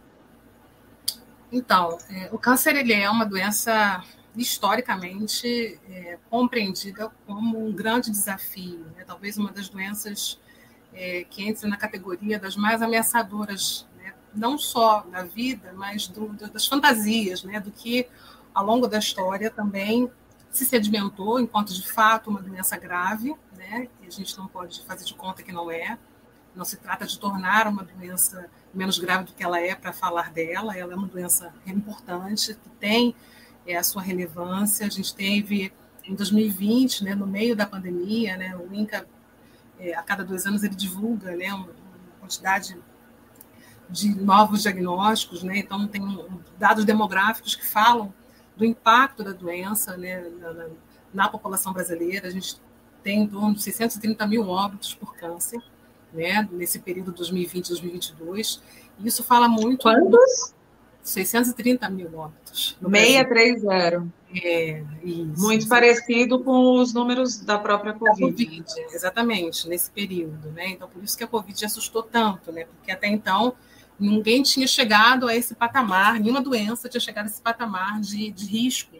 Então, 1.51 1.99
é, 2.11 2.29
o 2.33 2.39
câncer 2.39 2.77
ele 2.77 2.93
é 2.93 3.09
uma 3.11 3.25
doença 3.25 4.03
historicamente 4.35 5.79
é, 5.89 6.19
compreendida 6.31 7.11
como 7.27 7.67
um 7.67 7.73
grande 7.73 8.11
desafio, 8.11 8.87
né? 8.97 9.05
talvez 9.07 9.37
uma 9.37 9.53
das 9.53 9.69
doenças 9.69 10.41
é, 10.95 11.25
que 11.29 11.47
entra 11.47 11.69
na 11.69 11.77
categoria 11.77 12.39
das 12.39 12.57
mais 12.57 12.81
ameaçadoras, 12.81 13.87
né? 13.99 14.15
não 14.35 14.57
só 14.57 15.07
da 15.11 15.25
vida, 15.25 15.75
mas 15.77 16.09
do, 16.09 16.29
do, 16.29 16.51
das 16.51 16.67
fantasias, 16.67 17.45
né? 17.45 17.61
do 17.61 17.71
que 17.71 18.07
ao 18.55 18.65
longo 18.65 18.87
da 18.87 18.99
história 18.99 19.51
também 19.51 20.11
se 20.53 20.67
sedimentou 20.67 21.41
enquanto 21.41 21.73
de 21.73 21.91
fato 21.91 22.29
uma 22.29 22.43
doença 22.43 22.77
grave, 22.77 23.35
né? 23.57 23.89
E 24.03 24.07
a 24.07 24.11
gente 24.11 24.37
não 24.37 24.47
pode 24.47 24.85
fazer 24.85 25.05
de 25.05 25.15
conta 25.15 25.43
que 25.43 25.51
não 25.51 25.71
é. 25.71 25.99
Não 26.55 26.65
se 26.65 26.77
trata 26.77 27.07
de 27.07 27.19
tornar 27.19 27.67
uma 27.67 27.83
doença 27.83 28.51
menos 28.75 28.99
grave 28.99 29.25
do 29.25 29.33
que 29.33 29.43
ela 29.43 29.59
é 29.59 29.75
para 29.75 29.95
falar 29.95 30.31
dela. 30.31 30.77
Ela 30.77 30.93
é 30.93 30.95
uma 30.95 31.09
doença 31.09 31.55
importante 31.67 32.55
que 32.55 32.69
tem 32.79 33.17
é, 33.67 33.77
a 33.77 33.83
sua 33.83 34.03
relevância. 34.03 34.87
A 34.87 34.91
gente 34.91 35.15
teve 35.15 35.73
em 36.05 36.15
2020, 36.15 37.05
né, 37.05 37.15
no 37.15 37.27
meio 37.27 37.57
da 37.57 37.65
pandemia, 37.65 38.37
né, 38.37 38.55
o 38.55 38.75
INCA 38.75 39.07
é, 39.79 39.95
a 39.95 40.03
cada 40.03 40.25
dois 40.25 40.45
anos 40.47 40.63
ele 40.63 40.75
divulga, 40.75 41.35
né, 41.35 41.53
uma, 41.55 41.69
quantidade 42.21 42.79
de 43.89 44.15
novos 44.15 44.63
diagnósticos, 44.63 45.43
né? 45.43 45.59
Então 45.59 45.87
tem 45.89 46.03
dados 46.57 46.85
demográficos 46.85 47.57
que 47.57 47.67
falam 47.67 48.15
do 48.57 48.65
impacto 48.65 49.23
da 49.23 49.33
doença 49.33 49.97
né, 49.97 50.21
na, 50.41 50.67
na, 51.13 51.29
população 51.29 51.73
brasileira. 51.73 52.29
A 52.29 52.31
gente 52.31 52.57
tem 53.03 53.23
em 53.23 53.27
torno 53.27 53.55
de 53.55 53.63
630 53.63 54.27
mil 54.27 54.49
óbitos 54.49 54.95
por 54.95 55.15
câncer. 55.15 55.61
né, 56.13 56.47
nesse 56.53 56.79
período 56.79 57.13
2020-2022. 57.15 58.61
E 58.99 59.09
isso 59.09 59.23
fala 59.23 59.49
muito. 59.49 59.83
Quantos? 59.83 60.55
630 61.03 61.91
mil 61.91 62.17
óbitos. 62.17 62.77
630. 62.81 64.07
É, 64.43 64.83
isso. 65.03 65.43
Muito 65.43 65.69
parecido 65.69 66.43
com 66.43 66.77
os 66.77 66.95
números 66.95 67.39
da 67.39 67.59
própria 67.59 67.93
COVID. 67.93 68.21
Da 68.21 68.27
COVID 68.27 68.65
exatamente, 68.93 69.69
nesse 69.69 69.91
período. 69.91 70.51
Né? 70.53 70.69
Então, 70.69 70.89
por 70.89 71.03
isso 71.03 71.17
que 71.19 71.25
a 71.25 71.27
Covid 71.27 71.65
assustou 71.65 72.03
tanto, 72.03 72.53
né? 72.53 72.65
porque 72.65 72.91
até 72.91 73.09
então 73.09 73.55
ninguém 74.03 74.43
tinha 74.43 74.67
chegado 74.67 75.29
a 75.29 75.35
esse 75.35 75.55
patamar, 75.55 76.19
nenhuma 76.19 76.41
doença 76.41 76.89
tinha 76.89 77.01
chegado 77.01 77.27
a 77.27 77.29
esse 77.29 77.41
patamar 77.41 78.01
de, 78.01 78.31
de 78.31 78.47
risco 78.47 78.97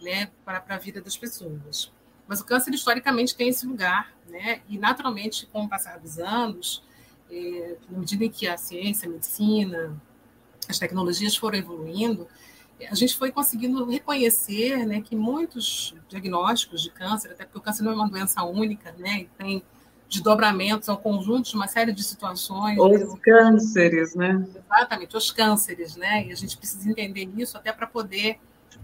né, 0.00 0.30
para, 0.44 0.62
a 0.68 0.78
vida 0.78 1.00
das 1.00 1.16
pessoas. 1.16 1.92
Mas 2.26 2.40
o 2.40 2.44
câncer, 2.44 2.72
historicamente, 2.72 3.34
tem 3.34 3.48
esse 3.48 3.66
lugar, 3.66 4.12
né? 4.28 4.60
e 4.68 4.78
naturalmente, 4.78 5.46
com 5.46 5.64
o 5.64 5.68
passar 5.68 5.98
dos 5.98 6.18
anos, 6.18 6.82
é, 7.30 7.76
na 7.90 7.98
medida 7.98 8.24
em 8.24 8.30
que 8.30 8.46
a 8.46 8.56
ciência, 8.56 9.08
a 9.08 9.12
medicina, 9.12 10.00
as 10.68 10.78
tecnologias 10.78 11.36
foram 11.36 11.58
evoluindo, 11.58 12.26
a 12.90 12.94
gente 12.94 13.16
foi 13.16 13.30
conseguindo 13.30 13.84
reconhecer 13.84 14.84
né, 14.86 15.00
que 15.00 15.14
muitos 15.14 15.94
diagnósticos 16.08 16.82
de 16.82 16.90
câncer, 16.90 17.30
até 17.30 17.44
porque 17.44 17.58
o 17.58 17.60
câncer 17.60 17.82
não 17.82 17.92
é 17.92 17.94
uma 17.94 18.08
doença 18.08 18.42
única, 18.42 18.92
né, 18.98 19.26
tem 19.38 19.62
desdobramentos, 20.14 20.88
um 20.88 20.96
conjunto 20.96 21.50
de 21.50 21.56
uma 21.56 21.66
série 21.66 21.92
de 21.92 22.02
situações. 22.02 22.78
Os 22.78 23.18
cânceres, 23.20 24.14
né? 24.14 24.46
Exatamente, 24.54 25.16
os 25.16 25.30
cânceres, 25.30 25.96
né? 25.96 26.26
E 26.26 26.32
a 26.32 26.34
gente 26.34 26.56
precisa 26.56 26.88
entender 26.88 27.28
isso 27.36 27.56
até 27.56 27.72
para 27.72 27.86
poder 27.86 28.38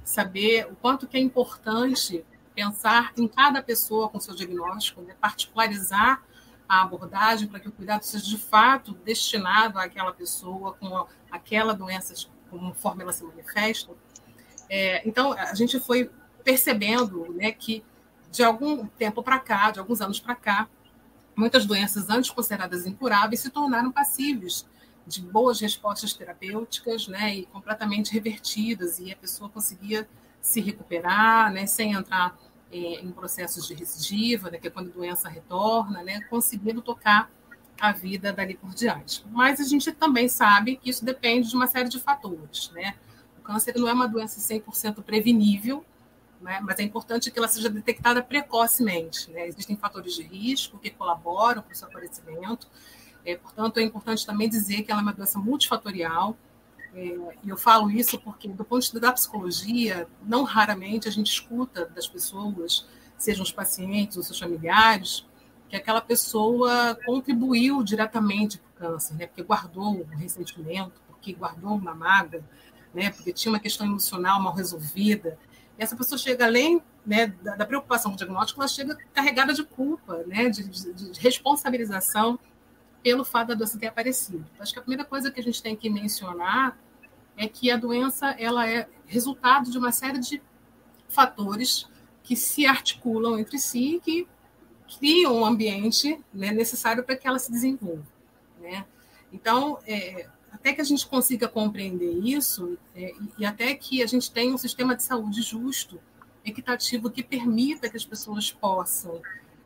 saber 0.05 0.67
o 0.71 0.77
quanto 0.77 1.07
que 1.07 1.17
é 1.17 1.21
importante 1.21 2.25
pensar 2.55 3.13
em 3.17 3.27
cada 3.29 3.63
pessoa 3.63 4.09
com 4.09 4.19
seu 4.19 4.35
diagnóstico, 4.35 5.01
né? 5.03 5.15
particularizar 5.21 6.23
a 6.69 6.83
abordagem 6.83 7.49
para 7.49 7.59
que 7.59 7.69
o 7.69 7.73
cuidado 7.73 8.03
seja 8.03 8.25
de 8.25 8.39
fato 8.39 8.93
destinado 9.05 9.79
àquela 9.79 10.13
pessoa 10.13 10.75
com 10.75 11.07
aquela 11.31 11.73
doença, 11.73 12.15
conforme 12.49 13.03
ela 13.03 13.13
se 13.13 13.25
manifesta. 13.25 13.93
É, 14.69 15.07
então, 15.09 15.33
a 15.33 15.55
gente 15.55 15.81
foi 15.81 16.11
percebendo 16.45 17.33
né, 17.33 17.51
que 17.51 17.85
de 18.31 18.45
algum 18.45 18.87
tempo 18.87 19.23
para 19.23 19.39
cá, 19.39 19.71
de 19.71 19.81
alguns 19.81 20.01
anos 20.01 20.21
para 20.21 20.35
cá, 20.35 20.69
muitas 21.41 21.65
doenças 21.65 22.11
antes 22.11 22.31
consideradas 22.31 22.87
incuráveis 22.87 23.41
se 23.41 23.51
tornaram 23.51 23.91
passíveis 23.91 24.67
de 25.07 25.23
boas 25.23 25.59
respostas 25.59 26.13
terapêuticas, 26.13 27.09
né, 27.09 27.35
e 27.35 27.47
completamente 27.47 28.13
revertidas, 28.13 28.99
e 28.99 29.11
a 29.11 29.17
pessoa 29.17 29.49
conseguia 29.49 30.07
se 30.41 30.61
recuperar, 30.61 31.51
né, 31.53 31.67
sem 31.67 31.93
entrar 31.93 32.39
é, 32.71 33.01
em 33.01 33.11
processos 33.11 33.67
de 33.67 33.75
recidiva, 33.75 34.51
né, 34.51 34.59
que 34.59 34.69
é 34.69 34.71
quando 34.71 34.91
a 34.91 34.93
doença 34.93 35.29
retorna, 35.29 36.03
né, 36.05 36.21
conseguindo 36.29 36.83
tocar 36.83 37.31
a 37.81 37.93
vida 37.93 38.33
dali 38.33 38.55
por 38.55 38.75
diante. 38.75 39.25
Mas 39.31 39.59
a 39.59 39.65
gente 39.65 39.91
também 39.91 40.29
sabe 40.29 40.77
que 40.77 40.91
isso 40.91 41.05
depende 41.05 41.49
de 41.49 41.57
uma 41.57 41.67
série 41.67 41.89
de 41.89 41.99
fatores. 41.99 42.71
Né? 42.75 42.95
O 43.39 43.43
câncer 43.43 43.75
não 43.77 43.89
é 43.89 43.93
uma 43.93 44.07
doença 44.07 44.39
100% 44.39 45.03
prevenível, 45.03 45.83
né? 46.41 46.61
mas 46.63 46.79
é 46.79 46.83
importante 46.83 47.31
que 47.31 47.39
ela 47.39 47.49
seja 47.49 47.69
detectada 47.69 48.23
precocemente. 48.23 49.31
Né? 49.31 49.47
Existem 49.47 49.77
fatores 49.77 50.15
de 50.15 50.23
risco 50.23 50.79
que 50.79 50.91
colaboram 50.91 51.63
para 51.63 51.73
o 51.73 51.77
seu 51.77 51.89
aparecimento, 51.89 52.67
é, 53.25 53.37
portanto, 53.37 53.79
é 53.79 53.83
importante 53.83 54.25
também 54.25 54.49
dizer 54.49 54.83
que 54.83 54.91
ela 54.91 55.01
é 55.01 55.03
uma 55.03 55.13
doença 55.13 55.39
multifatorial, 55.39 56.37
é, 56.95 57.37
e 57.45 57.49
eu 57.49 57.57
falo 57.57 57.91
isso 57.91 58.19
porque, 58.19 58.49
do 58.49 58.65
ponto 58.65 58.81
de 58.81 58.87
vista 58.87 59.01
da 59.01 59.13
psicologia, 59.13 60.09
não 60.23 60.43
raramente 60.43 61.07
a 61.07 61.11
gente 61.11 61.31
escuta 61.31 61.87
das 61.87 62.09
pessoas, 62.09 62.87
sejam 63.17 63.43
os 63.43 63.53
pacientes 63.53 64.17
ou 64.17 64.23
seus 64.23 64.39
familiares, 64.39 65.25
que 65.69 65.77
aquela 65.77 66.01
pessoa 66.01 66.99
contribuiu 67.07 67.83
diretamente 67.85 68.59
para 68.59 68.89
o 68.89 68.93
câncer, 68.93 69.15
né? 69.15 69.27
porque 69.27 69.43
guardou 69.43 69.95
um 69.95 70.17
ressentimento, 70.17 71.01
porque 71.07 71.33
guardou 71.33 71.77
uma 71.77 71.95
mágoa, 71.95 72.43
né? 72.93 73.11
porque 73.11 73.33
tinha 73.33 73.53
uma 73.53 73.61
questão 73.61 73.87
emocional 73.87 74.43
mal 74.43 74.53
resolvida. 74.53 75.39
Essa 75.81 75.97
pessoa 75.97 76.19
chega 76.19 76.45
além 76.45 76.83
né, 77.07 77.29
da, 77.43 77.57
da, 77.57 77.65
preocupação 77.65 78.11
com 78.11 78.15
o 78.15 78.19
diagnóstico, 78.19 78.61
ela 78.61 78.69
chega 78.69 78.99
carregada 79.15 79.55
de 79.55 79.65
culpa, 79.65 80.23
né? 80.27 80.51
de, 80.51 80.69
de, 80.69 80.93
de 80.93 81.21
responsabilização 81.21 82.39
pelo 83.03 83.25
fato 83.25 83.49
da 83.49 83.55
doença 83.55 83.79
ter 83.79 83.87
aparecido. 83.87 84.45
Então, 84.53 84.63
acho 84.63 84.75
que 84.75 84.79
a 84.79 84.83
primeira 84.83 85.07
coisa 85.07 85.31
que 85.31 85.41
a 85.41 85.43
gente 85.43 85.63
tem 85.63 85.75
que 85.75 85.89
mencionar 85.89 86.79
é 87.35 87.49
que 87.49 87.71
a 87.71 87.79
doença 87.79 88.29
ela 88.39 88.69
é 88.69 88.87
resultado 89.07 89.71
de 89.71 89.79
uma 89.79 89.91
série 89.91 90.19
de 90.19 90.43
fatores 91.09 91.89
que 92.23 92.37
se 92.37 92.67
articulam 92.67 93.39
entre 93.39 93.59
si 93.59 93.97
e 93.97 94.01
que 94.01 94.29
criam 94.99 95.35
um 95.35 95.47
ambiente 95.47 96.21
né, 96.31 96.53
necessário 96.53 97.03
para 97.03 97.17
que 97.17 97.27
ela 97.27 97.39
se 97.39 97.51
desenvolva. 97.51 98.05
Né? 98.61 98.85
Então, 99.33 99.79
é, 99.87 100.29
até 100.61 100.75
que 100.75 100.81
a 100.81 100.85
gente 100.85 101.07
consiga 101.07 101.49
compreender 101.49 102.12
isso 102.23 102.79
é, 102.95 103.14
e 103.38 103.47
até 103.47 103.75
que 103.75 104.02
a 104.02 104.07
gente 104.07 104.31
tenha 104.31 104.55
um 104.55 104.59
sistema 104.59 104.95
de 104.95 105.02
saúde 105.02 105.40
justo, 105.40 105.99
equitativo, 106.45 107.11
que 107.11 107.23
permita 107.23 107.88
que 107.88 107.97
as 107.97 108.05
pessoas 108.05 108.52
possam 108.52 109.21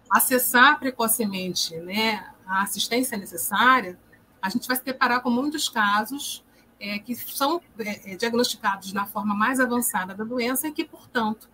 acessar 0.09 0.79
precocemente 0.79 1.77
né, 1.79 2.33
a 2.47 2.63
assistência 2.63 3.19
necessária, 3.19 3.99
a 4.41 4.49
gente 4.49 4.69
vai 4.69 4.77
se 4.77 4.85
deparar 4.85 5.21
com 5.21 5.31
muitos 5.31 5.69
casos 5.69 6.45
é, 6.79 6.99
que 6.99 7.15
são 7.17 7.61
é, 7.79 8.13
é, 8.13 8.17
diagnosticados 8.17 8.93
na 8.93 9.07
forma 9.07 9.35
mais 9.35 9.59
avançada 9.59 10.15
da 10.15 10.23
doença 10.23 10.69
e 10.69 10.73
que, 10.73 10.85
portanto, 10.85 11.49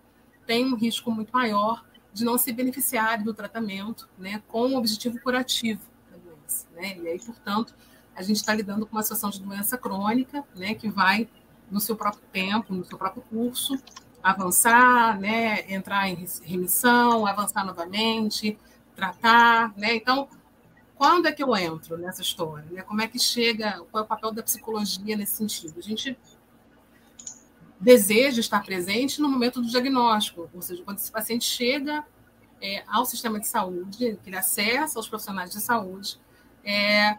têm 0.45 0.71
um 0.71 0.75
risco 0.75 1.09
muito 1.09 1.31
maior 1.31 1.83
de 2.13 2.23
não 2.23 2.37
se 2.37 2.51
beneficiarem 2.51 3.23
do 3.23 3.33
tratamento 3.33 4.07
né, 4.17 4.43
com 4.47 4.73
o 4.73 4.77
objetivo 4.77 5.19
curativo 5.19 5.81
da 6.11 6.17
doença. 6.17 6.67
Né? 6.75 6.97
E 6.97 7.07
aí, 7.07 7.19
portanto, 7.19 7.73
a 8.15 8.21
gente 8.21 8.37
está 8.37 8.53
lidando 8.53 8.85
com 8.85 8.95
uma 8.95 9.03
situação 9.03 9.29
de 9.29 9.41
doença 9.41 9.77
crônica, 9.77 10.43
né, 10.55 10.73
que 10.73 10.89
vai, 10.89 11.27
no 11.69 11.79
seu 11.79 11.95
próprio 11.95 12.23
tempo, 12.31 12.73
no 12.73 12.83
seu 12.83 12.97
próprio 12.97 13.23
curso, 13.23 13.77
avançar, 14.21 15.19
né, 15.19 15.71
entrar 15.71 16.07
em 16.09 16.27
remissão, 16.43 17.25
avançar 17.25 17.65
novamente, 17.65 18.57
tratar. 18.95 19.73
Né? 19.77 19.95
Então, 19.95 20.27
quando 20.95 21.27
é 21.27 21.31
que 21.31 21.41
eu 21.41 21.55
entro 21.55 21.97
nessa 21.97 22.21
história? 22.21 22.65
Né? 22.69 22.81
Como 22.83 23.01
é 23.01 23.07
que 23.07 23.17
chega? 23.17 23.83
Qual 23.89 24.03
é 24.03 24.05
o 24.05 24.07
papel 24.07 24.31
da 24.31 24.43
psicologia 24.43 25.15
nesse 25.15 25.35
sentido? 25.37 25.79
A 25.79 25.81
gente 25.81 26.17
deseja 27.79 28.39
estar 28.39 28.63
presente 28.63 29.19
no 29.19 29.27
momento 29.27 29.59
do 29.59 29.67
diagnóstico, 29.67 30.47
ou 30.53 30.61
seja, 30.61 30.83
quando 30.83 30.99
esse 30.99 31.11
paciente 31.11 31.45
chega 31.45 32.05
é, 32.61 32.83
ao 32.87 33.05
sistema 33.05 33.39
de 33.39 33.47
saúde, 33.47 34.19
que 34.21 34.29
ele 34.29 34.37
acessa 34.37 34.99
aos 34.99 35.09
profissionais 35.09 35.49
de 35.51 35.59
saúde, 35.59 36.19
é, 36.63 37.17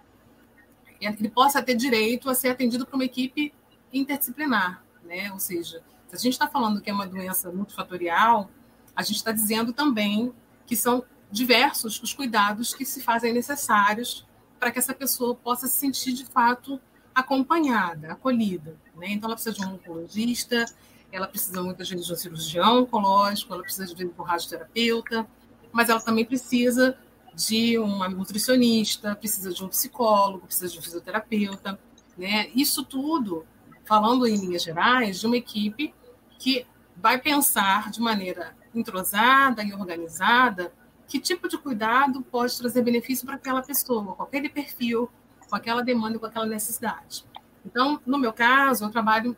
ele 1.07 1.31
possa 1.31 1.63
ter 1.63 1.75
direito 1.75 2.29
a 2.31 2.35
ser 2.35 2.49
atendido 2.49 2.87
por 2.87 2.95
uma 2.95 3.05
equipe 3.05 3.53
interdisciplinar, 3.93 4.85
né? 5.05 5.33
Ou 5.33 5.39
seja, 5.39 5.83
se 6.09 6.17
a 6.17 6.19
gente 6.19 6.33
está 6.33 6.47
falando 6.47 6.81
que 6.81 6.91
é 6.91 6.93
uma 6.93 7.07
doença 7.07 7.51
multifatorial, 7.51 8.51
a 8.95 9.03
gente 9.03 9.17
está 9.17 9.33
dizendo 9.33 9.73
também 9.73 10.33
que 10.67 10.77
são 10.77 11.05
diversos 11.31 12.01
os 12.03 12.13
cuidados 12.13 12.75
que 12.75 12.85
se 12.85 13.01
fazem 13.01 13.33
necessários 13.33 14.27
para 14.61 14.71
que 14.71 14.79
essa 14.79 14.95
pessoa 14.95 15.35
possa 15.35 15.67
se 15.67 15.79
sentir 15.79 16.13
de 16.13 16.25
fato 16.27 16.81
acompanhada, 17.15 18.13
acolhida. 18.13 18.77
Né? 18.95 19.09
Então, 19.11 19.29
ela 19.29 19.35
precisa 19.35 19.57
de 19.57 19.65
um 19.65 19.75
oncologista, 19.75 20.65
ela 21.11 21.27
precisa 21.27 21.63
muitas 21.63 21.89
vezes 21.89 22.07
de 22.07 22.13
um 22.13 22.17
cirurgião 22.17 22.83
oncológico, 22.83 23.53
ela 23.53 23.63
precisa 23.63 23.95
de 23.95 24.07
um 24.07 24.23
radioterapeuta, 24.23 25.27
mas 25.73 25.89
ela 25.89 26.01
também 26.01 26.25
precisa 26.25 26.97
de 27.35 27.79
uma 27.79 28.09
nutricionista, 28.09 29.15
precisa 29.15 29.53
de 29.53 29.65
um 29.65 29.69
psicólogo, 29.69 30.47
precisa 30.47 30.69
de 30.69 30.79
um 30.79 30.83
fisioterapeuta. 30.83 31.79
Né? 32.17 32.51
Isso 32.55 32.85
tudo, 32.85 33.47
falando 33.85 34.27
em 34.27 34.37
linhas 34.37 34.62
gerais, 34.62 35.21
de 35.21 35.27
uma 35.27 35.37
equipe 35.37 35.95
que 36.39 36.67
vai 36.97 37.19
pensar 37.19 37.91
de 37.91 38.01
maneira 38.01 38.55
entrosada 38.75 39.62
e 39.62 39.73
organizada 39.73 40.73
que 41.12 41.21
tipo 41.21 41.47
de 41.47 41.59
cuidado 41.59 42.23
pode 42.23 42.57
trazer 42.57 42.81
benefício 42.81 43.27
para 43.27 43.35
aquela 43.35 43.61
pessoa, 43.61 44.17
aquele 44.19 44.49
perfil, 44.49 45.11
com 45.47 45.55
aquela 45.55 45.83
demanda, 45.83 46.19
com 46.19 46.25
aquela 46.25 46.47
necessidade. 46.47 47.27
Então, 47.67 48.01
no 48.07 48.19
meu 48.19 48.33
caso, 48.33 48.85
eu 48.85 48.91
trabalho 48.91 49.37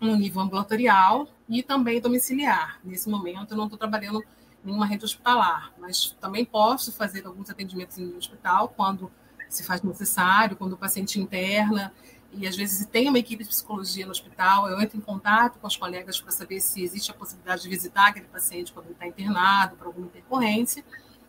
no 0.00 0.14
nível 0.14 0.42
ambulatorial 0.42 1.26
e 1.48 1.64
também 1.64 2.00
domiciliar. 2.00 2.78
Nesse 2.84 3.08
momento, 3.08 3.52
eu 3.52 3.56
não 3.56 3.64
estou 3.64 3.76
trabalhando 3.76 4.22
em 4.64 4.70
uma 4.70 4.86
rede 4.86 5.04
hospitalar, 5.04 5.72
mas 5.78 6.16
também 6.20 6.44
posso 6.44 6.92
fazer 6.92 7.26
alguns 7.26 7.50
atendimentos 7.50 7.98
em 7.98 8.16
hospital 8.16 8.68
quando 8.68 9.10
se 9.48 9.62
faz 9.62 9.82
necessário, 9.82 10.56
quando 10.56 10.72
o 10.72 10.76
paciente 10.76 11.20
interna 11.20 11.92
e 12.36 12.46
às 12.46 12.56
vezes 12.56 12.84
tem 12.86 13.08
uma 13.08 13.18
equipe 13.18 13.44
de 13.44 13.48
psicologia 13.48 14.04
no 14.04 14.10
hospital, 14.10 14.68
eu 14.68 14.80
entro 14.80 14.98
em 14.98 15.00
contato 15.00 15.58
com 15.58 15.66
os 15.66 15.76
colegas 15.76 16.20
para 16.20 16.32
saber 16.32 16.60
se 16.60 16.82
existe 16.82 17.10
a 17.10 17.14
possibilidade 17.14 17.62
de 17.62 17.68
visitar 17.68 18.08
aquele 18.08 18.26
paciente 18.26 18.72
quando 18.72 18.86
ele 18.86 18.94
está 18.94 19.06
internado 19.06 19.76
por 19.76 19.86
alguma 19.86 20.06
intercorrência. 20.06 20.84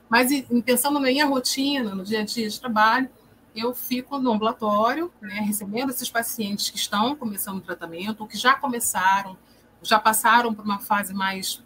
Mas 0.10 0.30
pensando 0.66 1.00
na 1.00 1.08
minha 1.08 1.26
rotina, 1.26 1.94
no 1.94 2.04
dia 2.04 2.22
a 2.22 2.26
dia 2.26 2.50
de 2.50 2.60
trabalho, 2.60 3.10
eu 3.56 3.74
fico 3.74 4.18
no 4.20 4.32
ambulatório, 4.32 5.12
né, 5.22 5.42
recebendo 5.42 5.92
esses 5.92 6.10
pacientes 6.10 6.70
que 6.70 6.78
estão 6.78 7.16
começando 7.16 7.58
o 7.58 7.62
tratamento, 7.62 8.22
ou 8.22 8.28
que 8.28 8.38
já 8.38 8.56
começaram, 8.56 9.38
já 9.82 10.00
passaram 10.00 10.54
por 10.54 10.66
uma 10.66 10.80
fase 10.80 11.14
mais 11.14 11.64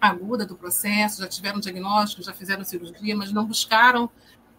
aguda 0.00 0.46
do 0.46 0.56
processo, 0.56 1.20
já 1.20 1.28
tiveram 1.28 1.60
diagnóstico, 1.60 2.22
já 2.22 2.32
fizeram 2.32 2.64
cirurgia, 2.64 3.14
mas 3.16 3.32
não 3.32 3.44
buscaram 3.44 4.08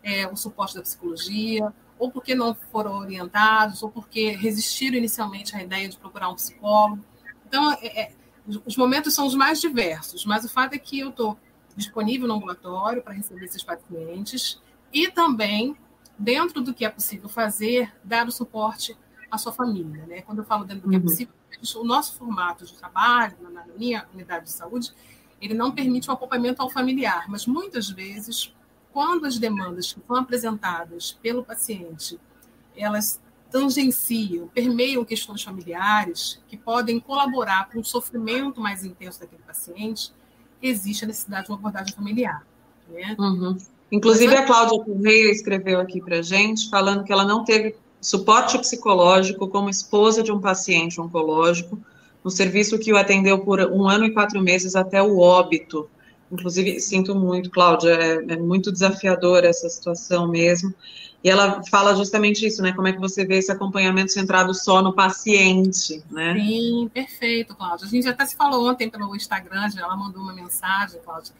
é, 0.03 0.27
o 0.27 0.35
suporte 0.35 0.75
da 0.75 0.81
psicologia, 0.81 1.73
ou 1.97 2.11
porque 2.11 2.35
não 2.35 2.53
foram 2.53 2.97
orientados, 2.99 3.81
ou 3.83 3.89
porque 3.89 4.31
resistiram 4.31 4.97
inicialmente 4.97 5.55
à 5.55 5.63
ideia 5.63 5.87
de 5.89 5.97
procurar 5.97 6.29
um 6.29 6.35
psicólogo. 6.35 7.03
Então, 7.47 7.71
é, 7.73 8.01
é, 8.01 8.11
os 8.65 8.75
momentos 8.75 9.13
são 9.13 9.25
os 9.25 9.35
mais 9.35 9.61
diversos, 9.61 10.25
mas 10.25 10.43
o 10.43 10.49
fato 10.49 10.73
é 10.73 10.77
que 10.77 10.99
eu 10.99 11.09
estou 11.09 11.37
disponível 11.75 12.27
no 12.27 12.35
ambulatório 12.35 13.01
para 13.01 13.13
receber 13.13 13.45
esses 13.45 13.63
pacientes 13.63 14.61
e 14.91 15.09
também, 15.09 15.75
dentro 16.17 16.61
do 16.61 16.73
que 16.73 16.83
é 16.83 16.89
possível 16.89 17.29
fazer, 17.29 17.93
dar 18.03 18.27
o 18.27 18.31
suporte 18.31 18.97
à 19.29 19.37
sua 19.37 19.53
família. 19.53 20.05
Né? 20.05 20.21
Quando 20.21 20.39
eu 20.39 20.45
falo 20.45 20.65
dentro 20.65 20.83
do 20.83 20.89
que 20.89 20.95
é 20.95 20.99
uhum. 20.99 21.05
possível, 21.05 21.33
o 21.75 21.83
nosso 21.83 22.13
formato 22.15 22.65
de 22.65 22.73
trabalho, 22.73 23.37
na 23.41 23.65
minha 23.77 24.07
unidade 24.13 24.45
de 24.45 24.51
saúde, 24.51 24.91
ele 25.41 25.53
não 25.53 25.71
permite 25.71 26.07
o 26.07 26.11
um 26.11 26.13
acompanhamento 26.13 26.61
ao 26.61 26.69
familiar, 26.69 27.25
mas 27.27 27.47
muitas 27.47 27.89
vezes, 27.89 28.53
quando 28.93 29.25
as 29.25 29.39
demandas 29.39 29.91
que 29.91 29.99
são 30.05 30.15
apresentadas 30.15 31.17
pelo 31.21 31.43
paciente, 31.43 32.19
elas 32.75 33.19
tangenciam, 33.49 34.47
permeiam 34.47 35.03
questões 35.03 35.43
familiares 35.43 36.39
que 36.47 36.55
podem 36.55 36.99
colaborar 36.99 37.67
para 37.67 37.79
um 37.79 37.83
sofrimento 37.83 38.61
mais 38.61 38.85
intenso 38.85 39.19
daquele 39.19 39.41
paciente, 39.41 40.13
existe 40.61 41.03
a 41.03 41.07
necessidade 41.07 41.45
de 41.47 41.51
uma 41.51 41.57
abordagem 41.57 41.93
familiar. 41.93 42.45
Né? 42.87 43.15
Uhum. 43.19 43.57
Inclusive, 43.91 44.33
a 44.35 44.45
Cláudia 44.45 44.79
Correia 44.83 45.31
escreveu 45.31 45.81
aqui 45.81 45.99
para 45.99 46.21
gente, 46.21 46.69
falando 46.69 47.03
que 47.03 47.11
ela 47.11 47.25
não 47.25 47.43
teve 47.43 47.75
suporte 47.99 48.57
psicológico 48.57 49.47
como 49.49 49.69
esposa 49.69 50.23
de 50.23 50.31
um 50.31 50.39
paciente 50.39 50.99
oncológico, 51.01 51.77
no 52.23 52.29
serviço 52.29 52.77
que 52.77 52.93
o 52.93 52.97
atendeu 52.97 53.39
por 53.39 53.59
um 53.59 53.87
ano 53.87 54.05
e 54.05 54.11
quatro 54.11 54.41
meses 54.41 54.75
até 54.75 55.01
o 55.01 55.19
óbito. 55.19 55.89
Inclusive, 56.31 56.79
sinto 56.79 57.13
muito, 57.13 57.49
Cláudia, 57.49 57.91
é, 57.91 58.33
é 58.33 58.37
muito 58.37 58.71
desafiadora 58.71 59.47
essa 59.47 59.67
situação 59.67 60.27
mesmo. 60.27 60.73
E 61.23 61.29
ela 61.29 61.61
fala 61.69 61.95
justamente 61.95 62.45
isso, 62.45 62.63
né? 62.63 62.71
Como 62.73 62.87
é 62.87 62.93
que 62.93 62.99
você 62.99 63.25
vê 63.25 63.37
esse 63.37 63.51
acompanhamento 63.51 64.11
centrado 64.11 64.53
só 64.53 64.81
no 64.81 64.93
paciente, 64.93 66.03
né? 66.09 66.33
Sim, 66.33 66.89
perfeito, 66.91 67.53
Cláudia. 67.55 67.85
A 67.85 67.89
gente 67.89 68.07
até 68.07 68.25
se 68.25 68.35
falou 68.35 68.67
ontem 68.67 68.89
pelo 68.89 69.15
Instagram, 69.15 69.69
ela 69.77 69.95
mandou 69.95 70.23
uma 70.23 70.33
mensagem, 70.33 70.99
Cláudia. 71.03 71.33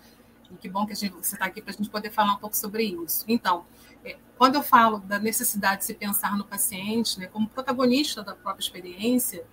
E 0.51 0.55
que 0.55 0.69
bom 0.69 0.85
que 0.85 0.93
gente, 0.93 1.13
você 1.13 1.35
está 1.35 1.45
aqui 1.45 1.61
para 1.61 1.73
a 1.73 1.75
gente 1.75 1.89
poder 1.89 2.11
falar 2.11 2.33
um 2.33 2.37
pouco 2.37 2.55
sobre 2.55 2.83
isso. 2.83 3.25
Então, 3.27 3.65
é, 4.05 4.17
quando 4.37 4.55
eu 4.55 4.61
falo 4.61 4.99
da 4.99 5.17
necessidade 5.17 5.79
de 5.79 5.85
se 5.85 5.93
pensar 5.95 6.37
no 6.37 6.43
paciente, 6.43 7.17
né, 7.17 7.27
como 7.27 7.47
protagonista 7.47 8.21
da 8.21 8.35
própria 8.35 8.61
experiência, 8.61 9.43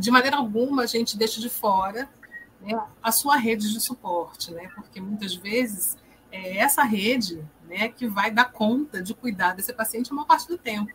de 0.00 0.10
maneira 0.10 0.38
alguma 0.38 0.84
a 0.84 0.86
gente 0.86 1.16
deixa 1.16 1.40
de 1.40 1.50
fora 1.50 2.08
né, 2.60 2.80
a 3.02 3.12
sua 3.12 3.36
rede 3.36 3.70
de 3.70 3.80
suporte, 3.80 4.50
né? 4.50 4.70
Porque 4.74 5.00
muitas 5.00 5.34
vezes 5.34 5.96
é 6.32 6.56
essa 6.56 6.82
rede 6.82 7.44
né, 7.68 7.88
que 7.88 8.06
vai 8.06 8.30
dar 8.30 8.50
conta 8.50 9.02
de 9.02 9.12
cuidar 9.12 9.54
desse 9.54 9.72
paciente 9.74 10.10
uma 10.10 10.24
parte 10.24 10.48
do 10.48 10.56
tempo. 10.56 10.90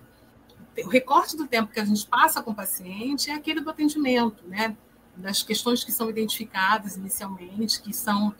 O 0.83 0.89
recorte 0.89 1.38
do 1.38 1.47
tempo 1.47 1.71
que 1.71 1.79
a 1.79 1.85
gente 1.85 2.05
passa 2.07 2.41
com 2.41 2.51
o 2.51 2.55
paciente 2.55 3.29
é 3.29 3.33
aquele 3.33 3.62
do 3.62 3.69
atendimento, 3.69 4.43
né, 4.47 4.75
das 5.15 5.43
questões 5.43 5.83
que 5.83 5.91
são 5.91 6.09
identificadas 6.09 6.97
inicialmente, 6.97 7.81
que 7.81 7.93
são 7.93 8.33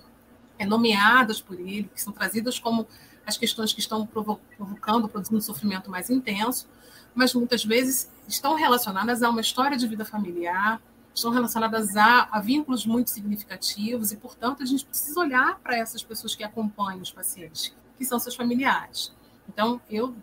é, 0.58 0.66
nomeadas 0.66 1.40
por 1.40 1.60
ele, 1.60 1.90
que 1.94 2.02
são 2.02 2.12
trazidas 2.12 2.58
como 2.58 2.88
as 3.26 3.38
questões 3.38 3.72
que 3.72 3.80
estão 3.80 4.06
provocando, 4.06 5.08
produzindo 5.08 5.38
um 5.38 5.42
sofrimento 5.42 5.90
mais 5.90 6.10
intenso, 6.10 6.68
mas 7.16 7.34
muitas 7.34 7.64
vezes 7.64 8.12
estão 8.28 8.56
relacionadas 8.56 9.24
a 9.24 9.30
uma 9.30 9.42
história 9.42 9.78
de 9.78 9.88
vida 9.88 10.04
familiar, 10.04 10.82
estão 11.14 11.32
relacionadas 11.32 11.96
a, 11.96 12.28
a, 12.30 12.42
vínculos 12.42 12.86
muito 12.86 13.10
significativos 13.10 14.12
e, 14.12 14.18
portanto, 14.18 14.62
a 14.62 14.66
gente 14.66 14.86
precisa 14.86 15.18
olhar 15.20 15.58
para 15.60 15.78
essas 15.78 16.04
pessoas 16.04 16.36
que 16.36 16.44
acompanham 16.44 17.02
os 17.02 17.12
pacientes, 17.12 17.74
que 17.98 18.04
são 18.04 18.20
seus 18.20 18.36
familiares. 18.36 19.14
Então, 19.48 19.80
eu, 19.90 20.14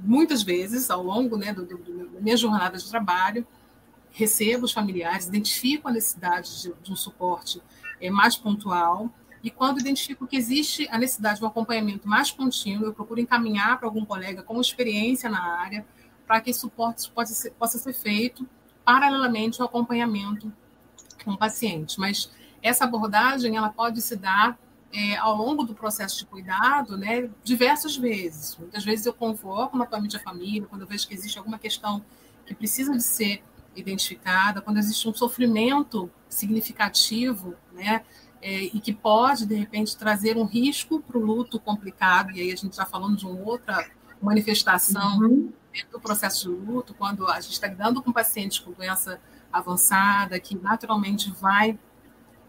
muitas 0.00 0.42
vezes, 0.42 0.90
ao 0.90 1.02
longo 1.02 1.36
né, 1.36 1.54
do, 1.54 1.64
do, 1.64 1.78
do, 1.78 2.08
da 2.08 2.20
minha 2.20 2.36
jornada 2.36 2.76
de 2.76 2.88
trabalho, 2.90 3.46
recebo 4.10 4.64
os 4.64 4.72
familiares, 4.72 5.28
identifico 5.28 5.88
a 5.88 5.92
necessidade 5.92 6.62
de, 6.62 6.74
de 6.82 6.92
um 6.92 6.96
suporte 6.96 7.62
é, 8.00 8.10
mais 8.10 8.36
pontual, 8.36 9.08
e 9.42 9.50
quando 9.50 9.80
identifico 9.80 10.26
que 10.26 10.36
existe 10.36 10.86
a 10.90 10.98
necessidade 10.98 11.38
de 11.38 11.44
um 11.44 11.48
acompanhamento 11.48 12.06
mais 12.06 12.30
contínuo, 12.30 12.86
eu 12.86 12.92
procuro 12.92 13.20
encaminhar 13.20 13.78
para 13.78 13.88
algum 13.88 14.04
colega 14.04 14.42
com 14.42 14.60
experiência 14.60 15.30
na 15.30 15.42
área, 15.42 15.86
para 16.30 16.40
que 16.40 16.54
suporte 16.54 17.10
possa 17.10 17.34
ser, 17.34 17.50
possa 17.50 17.76
ser 17.76 17.92
feito 17.92 18.48
paralelamente 18.84 19.60
ao 19.60 19.66
acompanhamento 19.66 20.52
com 21.24 21.32
o 21.32 21.36
paciente. 21.36 21.98
Mas 21.98 22.30
essa 22.62 22.84
abordagem 22.84 23.56
ela 23.56 23.70
pode 23.70 24.00
se 24.00 24.14
dar 24.14 24.56
é, 24.92 25.16
ao 25.16 25.36
longo 25.36 25.64
do 25.64 25.74
processo 25.74 26.18
de 26.18 26.26
cuidado, 26.26 26.96
né, 26.96 27.28
diversas 27.42 27.96
vezes. 27.96 28.56
Muitas 28.56 28.84
vezes 28.84 29.06
eu 29.06 29.12
convoco 29.12 29.76
naturalmente 29.76 30.16
a 30.16 30.20
família, 30.20 30.68
quando 30.68 30.82
eu 30.82 30.86
vejo 30.86 31.08
que 31.08 31.14
existe 31.14 31.36
alguma 31.36 31.58
questão 31.58 32.00
que 32.46 32.54
precisa 32.54 32.92
de 32.92 33.02
ser 33.02 33.42
identificada, 33.74 34.60
quando 34.60 34.76
existe 34.76 35.08
um 35.08 35.14
sofrimento 35.14 36.08
significativo, 36.28 37.56
né, 37.72 38.04
é, 38.40 38.66
e 38.66 38.78
que 38.78 38.92
pode, 38.92 39.46
de 39.46 39.56
repente, 39.56 39.96
trazer 39.96 40.36
um 40.36 40.44
risco 40.44 41.00
para 41.00 41.18
o 41.18 41.20
luto 41.20 41.58
complicado, 41.58 42.30
e 42.30 42.40
aí 42.40 42.52
a 42.52 42.56
gente 42.56 42.70
está 42.70 42.86
falando 42.86 43.16
de 43.16 43.26
uma 43.26 43.40
outra 43.40 43.84
manifestação 44.22 45.18
uhum 45.18 45.52
dentro 45.72 45.92
do 45.92 46.00
processo 46.00 46.48
de 46.48 46.48
luto, 46.48 46.94
quando 46.94 47.26
a 47.28 47.40
gente 47.40 47.52
está 47.52 47.66
lidando 47.66 48.02
com 48.02 48.12
pacientes 48.12 48.58
com 48.58 48.72
doença 48.72 49.20
avançada, 49.52 50.38
que 50.38 50.56
naturalmente 50.56 51.30
vai 51.32 51.78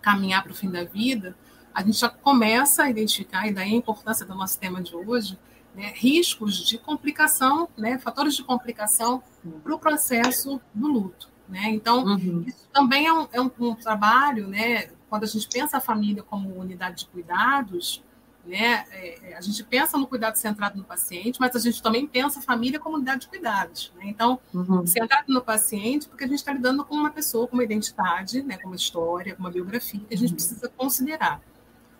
caminhar 0.01 0.43
para 0.43 0.51
o 0.51 0.55
fim 0.55 0.69
da 0.69 0.83
vida, 0.83 1.35
a 1.73 1.83
gente 1.83 1.99
já 1.99 2.09
começa 2.09 2.83
a 2.83 2.89
identificar, 2.89 3.47
e 3.47 3.53
daí 3.53 3.73
a 3.73 3.75
importância 3.75 4.25
do 4.25 4.35
nosso 4.35 4.59
tema 4.59 4.81
de 4.81 4.95
hoje, 4.95 5.39
né, 5.73 5.93
riscos 5.95 6.57
de 6.67 6.77
complicação, 6.77 7.69
né, 7.77 7.97
fatores 7.97 8.35
de 8.35 8.43
complicação 8.43 9.23
para 9.63 9.73
o 9.73 9.79
processo 9.79 10.59
do 10.73 10.87
luto. 10.87 11.29
Né? 11.47 11.69
Então, 11.69 12.03
uhum. 12.03 12.43
isso 12.45 12.67
também 12.73 13.07
é 13.07 13.13
um, 13.13 13.27
é 13.31 13.41
um, 13.41 13.51
um 13.59 13.75
trabalho, 13.75 14.47
né, 14.47 14.89
quando 15.09 15.23
a 15.23 15.27
gente 15.27 15.47
pensa 15.47 15.77
a 15.77 15.81
família 15.81 16.23
como 16.23 16.57
unidade 16.57 16.99
de 16.99 17.05
cuidados, 17.07 18.03
né? 18.45 18.85
É, 18.91 19.31
é, 19.31 19.37
a 19.37 19.41
gente 19.41 19.63
pensa 19.63 19.97
no 19.97 20.07
cuidado 20.07 20.35
centrado 20.35 20.77
no 20.77 20.83
paciente, 20.83 21.39
mas 21.39 21.55
a 21.55 21.59
gente 21.59 21.81
também 21.81 22.07
pensa 22.07 22.41
família 22.41 22.79
como 22.79 22.95
unidade 22.95 23.21
de 23.21 23.27
cuidados. 23.27 23.91
Né? 23.95 24.03
Então, 24.07 24.39
uhum. 24.53 24.85
centrado 24.85 25.31
no 25.31 25.41
paciente, 25.41 26.07
porque 26.07 26.23
a 26.23 26.27
gente 26.27 26.39
está 26.39 26.51
lidando 26.51 26.83
com 26.83 26.95
uma 26.95 27.11
pessoa 27.11 27.47
com 27.47 27.55
uma 27.55 27.63
identidade, 27.63 28.41
né? 28.41 28.57
com 28.57 28.67
uma 28.67 28.75
história, 28.75 29.35
com 29.35 29.41
uma 29.41 29.51
biografia, 29.51 30.01
que 30.07 30.13
a 30.13 30.17
gente 30.17 30.29
uhum. 30.29 30.35
precisa 30.35 30.69
considerar. 30.69 31.41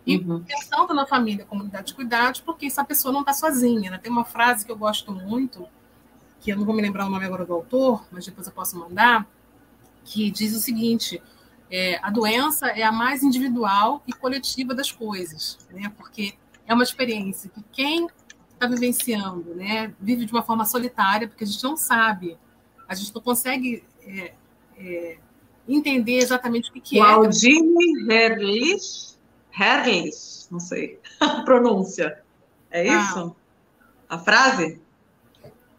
E 0.06 0.18
uhum. 0.18 0.44
pensando 0.44 0.94
na 0.96 1.06
família 1.06 1.46
como 1.46 1.62
unidade 1.62 1.88
de 1.88 1.94
cuidados, 1.94 2.42
porque 2.42 2.66
essa 2.66 2.84
pessoa 2.84 3.12
não 3.12 3.20
está 3.20 3.34
sozinha. 3.34 3.92
Né? 3.92 3.98
Tem 4.00 4.12
uma 4.12 4.26
frase 4.26 4.66
que 4.66 4.72
eu 4.72 4.78
gosto 4.78 5.12
muito, 5.12 5.68
que 6.40 6.52
eu 6.52 6.58
não 6.58 6.66
vou 6.66 6.74
me 6.74 6.82
lembrar 6.82 7.06
o 7.06 7.10
nome 7.10 7.26
agora 7.26 7.46
do 7.46 7.54
autor, 7.54 8.04
mas 8.12 8.26
depois 8.26 8.48
eu 8.48 8.54
posso 8.54 8.78
mandar, 8.80 9.28
que 10.04 10.32
diz 10.32 10.56
o 10.56 10.60
seguinte: 10.60 11.22
é, 11.72 12.00
a 12.04 12.10
doença 12.10 12.68
é 12.68 12.84
a 12.84 12.92
mais 12.92 13.24
individual 13.24 14.04
e 14.06 14.12
coletiva 14.12 14.76
das 14.76 14.92
coisas, 14.92 15.58
né? 15.72 15.92
Porque 15.98 16.34
é 16.68 16.74
uma 16.74 16.84
experiência 16.84 17.50
que 17.50 17.64
quem 17.72 18.08
está 18.54 18.68
vivenciando, 18.68 19.56
né, 19.56 19.92
vive 20.00 20.26
de 20.26 20.32
uma 20.32 20.44
forma 20.44 20.66
solitária, 20.66 21.28
porque 21.28 21.44
a 21.44 21.48
gente 21.48 21.64
não 21.64 21.76
sabe, 21.76 22.38
a 22.88 22.94
gente 22.94 23.14
não 23.16 23.22
consegue 23.22 23.84
é, 24.06 24.34
é, 24.78 25.18
entender 25.68 26.18
exatamente 26.18 26.70
o 26.70 26.74
que, 26.74 26.82
que 26.82 27.00
é. 27.00 27.04
Claudine 27.04 28.12
Herrlich, 28.14 29.18
Herrlich, 29.58 30.48
não 30.52 30.60
sei 30.60 31.00
a 31.20 31.42
pronúncia. 31.42 32.22
É 32.70 32.88
ah. 32.88 33.02
isso? 33.02 33.36
Ah. 34.10 34.16
A 34.16 34.20
frase? 34.20 34.80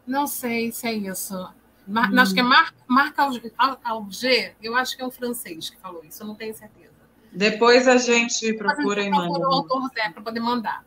Não 0.05 0.27
sei 0.27 0.71
se 0.71 0.87
é 0.87 0.93
isso. 0.93 1.47
Mar, 1.87 2.11
hum. 2.11 2.19
Acho 2.19 2.33
que 2.33 2.39
é 2.39 2.43
Mar, 2.43 2.73
Marc 2.87 3.17
Alger, 3.19 4.55
eu 4.61 4.75
acho 4.75 4.95
que 4.95 5.01
é 5.01 5.05
um 5.05 5.11
francês 5.11 5.69
que 5.69 5.77
falou 5.77 6.03
isso, 6.03 6.23
eu 6.23 6.27
não 6.27 6.35
tenho 6.35 6.53
certeza. 6.53 6.93
Depois 7.31 7.87
a 7.87 7.97
gente 7.97 8.53
procura 8.53 9.01
e 9.01 9.09
manda. 9.09 9.39
o 9.39 9.45
autor 9.45 9.89
para 9.91 10.21
poder 10.21 10.39
mandar. 10.39 10.85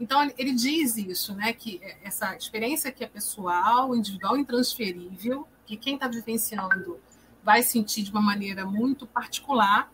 Então, 0.00 0.30
ele 0.38 0.52
diz 0.52 0.96
isso, 0.96 1.34
né, 1.34 1.52
que 1.52 1.80
essa 2.04 2.36
experiência 2.36 2.92
que 2.92 3.02
é 3.02 3.06
pessoal, 3.08 3.94
individual, 3.96 4.36
intransferível, 4.36 5.46
que 5.66 5.76
quem 5.76 5.94
está 5.94 6.06
vivenciando 6.06 7.00
vai 7.42 7.62
sentir 7.62 8.02
de 8.02 8.12
uma 8.12 8.22
maneira 8.22 8.64
muito 8.64 9.06
particular, 9.06 9.92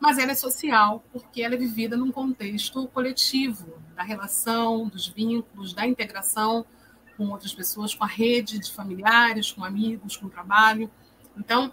mas 0.00 0.18
ela 0.18 0.32
é 0.32 0.34
social, 0.34 1.04
porque 1.12 1.40
ela 1.40 1.54
é 1.54 1.56
vivida 1.56 1.96
num 1.96 2.10
contexto 2.10 2.88
coletivo, 2.88 3.78
da 3.94 4.02
relação, 4.02 4.88
dos 4.88 5.06
vínculos, 5.06 5.72
da 5.72 5.86
integração 5.86 6.66
com 7.16 7.28
outras 7.28 7.54
pessoas, 7.54 7.94
com 7.94 8.04
a 8.04 8.08
rede 8.08 8.58
de 8.58 8.72
familiares, 8.72 9.52
com 9.52 9.64
amigos, 9.64 10.16
com 10.16 10.26
o 10.26 10.30
trabalho. 10.30 10.90
Então, 11.36 11.72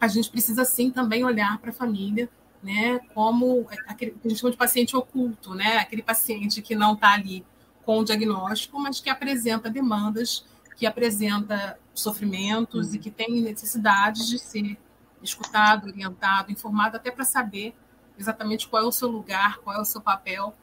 a 0.00 0.08
gente 0.08 0.30
precisa 0.30 0.64
sim 0.64 0.90
também 0.90 1.24
olhar 1.24 1.58
para 1.58 1.70
a 1.70 1.72
família, 1.72 2.28
né, 2.62 2.98
como 3.14 3.66
aquele 3.86 4.12
que 4.12 4.26
a 4.26 4.28
gente 4.28 4.40
chama 4.40 4.50
de 4.50 4.56
paciente 4.56 4.96
oculto, 4.96 5.54
né, 5.54 5.78
aquele 5.78 6.02
paciente 6.02 6.60
que 6.60 6.74
não 6.74 6.94
está 6.94 7.12
ali 7.12 7.44
com 7.84 8.00
o 8.00 8.04
diagnóstico, 8.04 8.78
mas 8.80 9.00
que 9.00 9.08
apresenta 9.08 9.70
demandas, 9.70 10.44
que 10.76 10.86
apresenta 10.86 11.78
sofrimentos 11.94 12.94
e 12.94 12.98
que 12.98 13.10
tem 13.10 13.40
necessidades 13.40 14.28
de 14.28 14.38
ser 14.38 14.76
escutado, 15.22 15.86
orientado, 15.86 16.52
informado, 16.52 16.96
até 16.96 17.10
para 17.10 17.24
saber 17.24 17.74
exatamente 18.18 18.68
qual 18.68 18.82
é 18.82 18.86
o 18.86 18.92
seu 18.92 19.08
lugar, 19.08 19.58
qual 19.58 19.76
é 19.76 19.80
o 19.80 19.84
seu 19.84 20.00
papel 20.00 20.54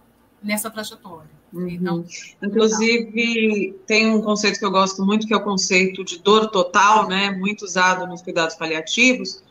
nessa 0.41 0.69
trajetória. 0.69 1.42
Uhum. 1.53 1.69
Então, 1.69 2.05
Inclusive, 2.41 3.79
tem 3.85 4.09
um 4.09 4.21
conceito 4.21 4.57
que 4.57 4.65
eu 4.65 4.71
gosto 4.71 5.05
muito, 5.05 5.27
que 5.27 5.33
é 5.33 5.37
o 5.37 5.43
conceito 5.43 6.03
de 6.03 6.19
dor 6.19 6.49
total, 6.49 7.07
né, 7.07 7.29
muito 7.31 7.63
usado 7.63 8.07
nos 8.07 8.21
cuidados 8.21 8.55
paliativos, 8.55 9.43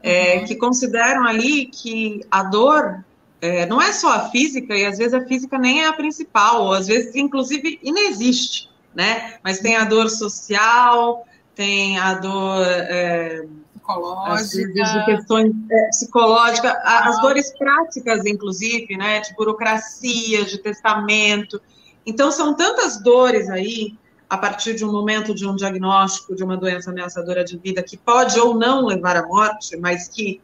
é, 0.00 0.38
uhum. 0.38 0.44
que 0.44 0.54
consideram 0.54 1.24
ali 1.24 1.66
que 1.66 2.20
a 2.30 2.44
dor 2.44 3.04
é, 3.40 3.66
não 3.66 3.82
é 3.82 3.92
só 3.92 4.12
a 4.12 4.30
física, 4.30 4.74
e 4.74 4.86
às 4.86 4.98
vezes 4.98 5.14
a 5.14 5.24
física 5.24 5.58
nem 5.58 5.82
é 5.82 5.88
a 5.88 5.92
principal, 5.92 6.64
ou 6.64 6.72
às 6.72 6.86
vezes, 6.86 7.14
inclusive, 7.16 7.78
inexiste, 7.82 8.68
né? 8.94 9.34
Mas 9.42 9.58
tem 9.58 9.76
a 9.76 9.84
dor 9.84 10.08
social, 10.10 11.26
tem 11.54 11.98
a 11.98 12.14
dor. 12.14 12.64
É, 12.66 13.44
psicológica. 13.88 14.84
de 14.84 15.04
questões 15.04 15.52
é, 15.70 15.88
psicológicas, 15.88 16.72
as 16.84 17.20
dores 17.20 17.52
práticas, 17.56 18.26
inclusive, 18.26 18.96
né? 18.96 19.20
De 19.20 19.34
burocracia, 19.34 20.44
de 20.44 20.58
testamento. 20.58 21.60
Então, 22.04 22.30
são 22.30 22.54
tantas 22.54 23.02
dores 23.02 23.48
aí, 23.48 23.96
a 24.28 24.36
partir 24.36 24.74
de 24.74 24.84
um 24.84 24.92
momento 24.92 25.34
de 25.34 25.46
um 25.46 25.56
diagnóstico 25.56 26.34
de 26.34 26.44
uma 26.44 26.56
doença 26.56 26.90
ameaçadora 26.90 27.44
de 27.44 27.56
vida, 27.56 27.82
que 27.82 27.96
pode 27.96 28.38
ou 28.38 28.54
não 28.54 28.86
levar 28.86 29.16
à 29.16 29.26
morte, 29.26 29.76
mas 29.76 30.08
que 30.08 30.40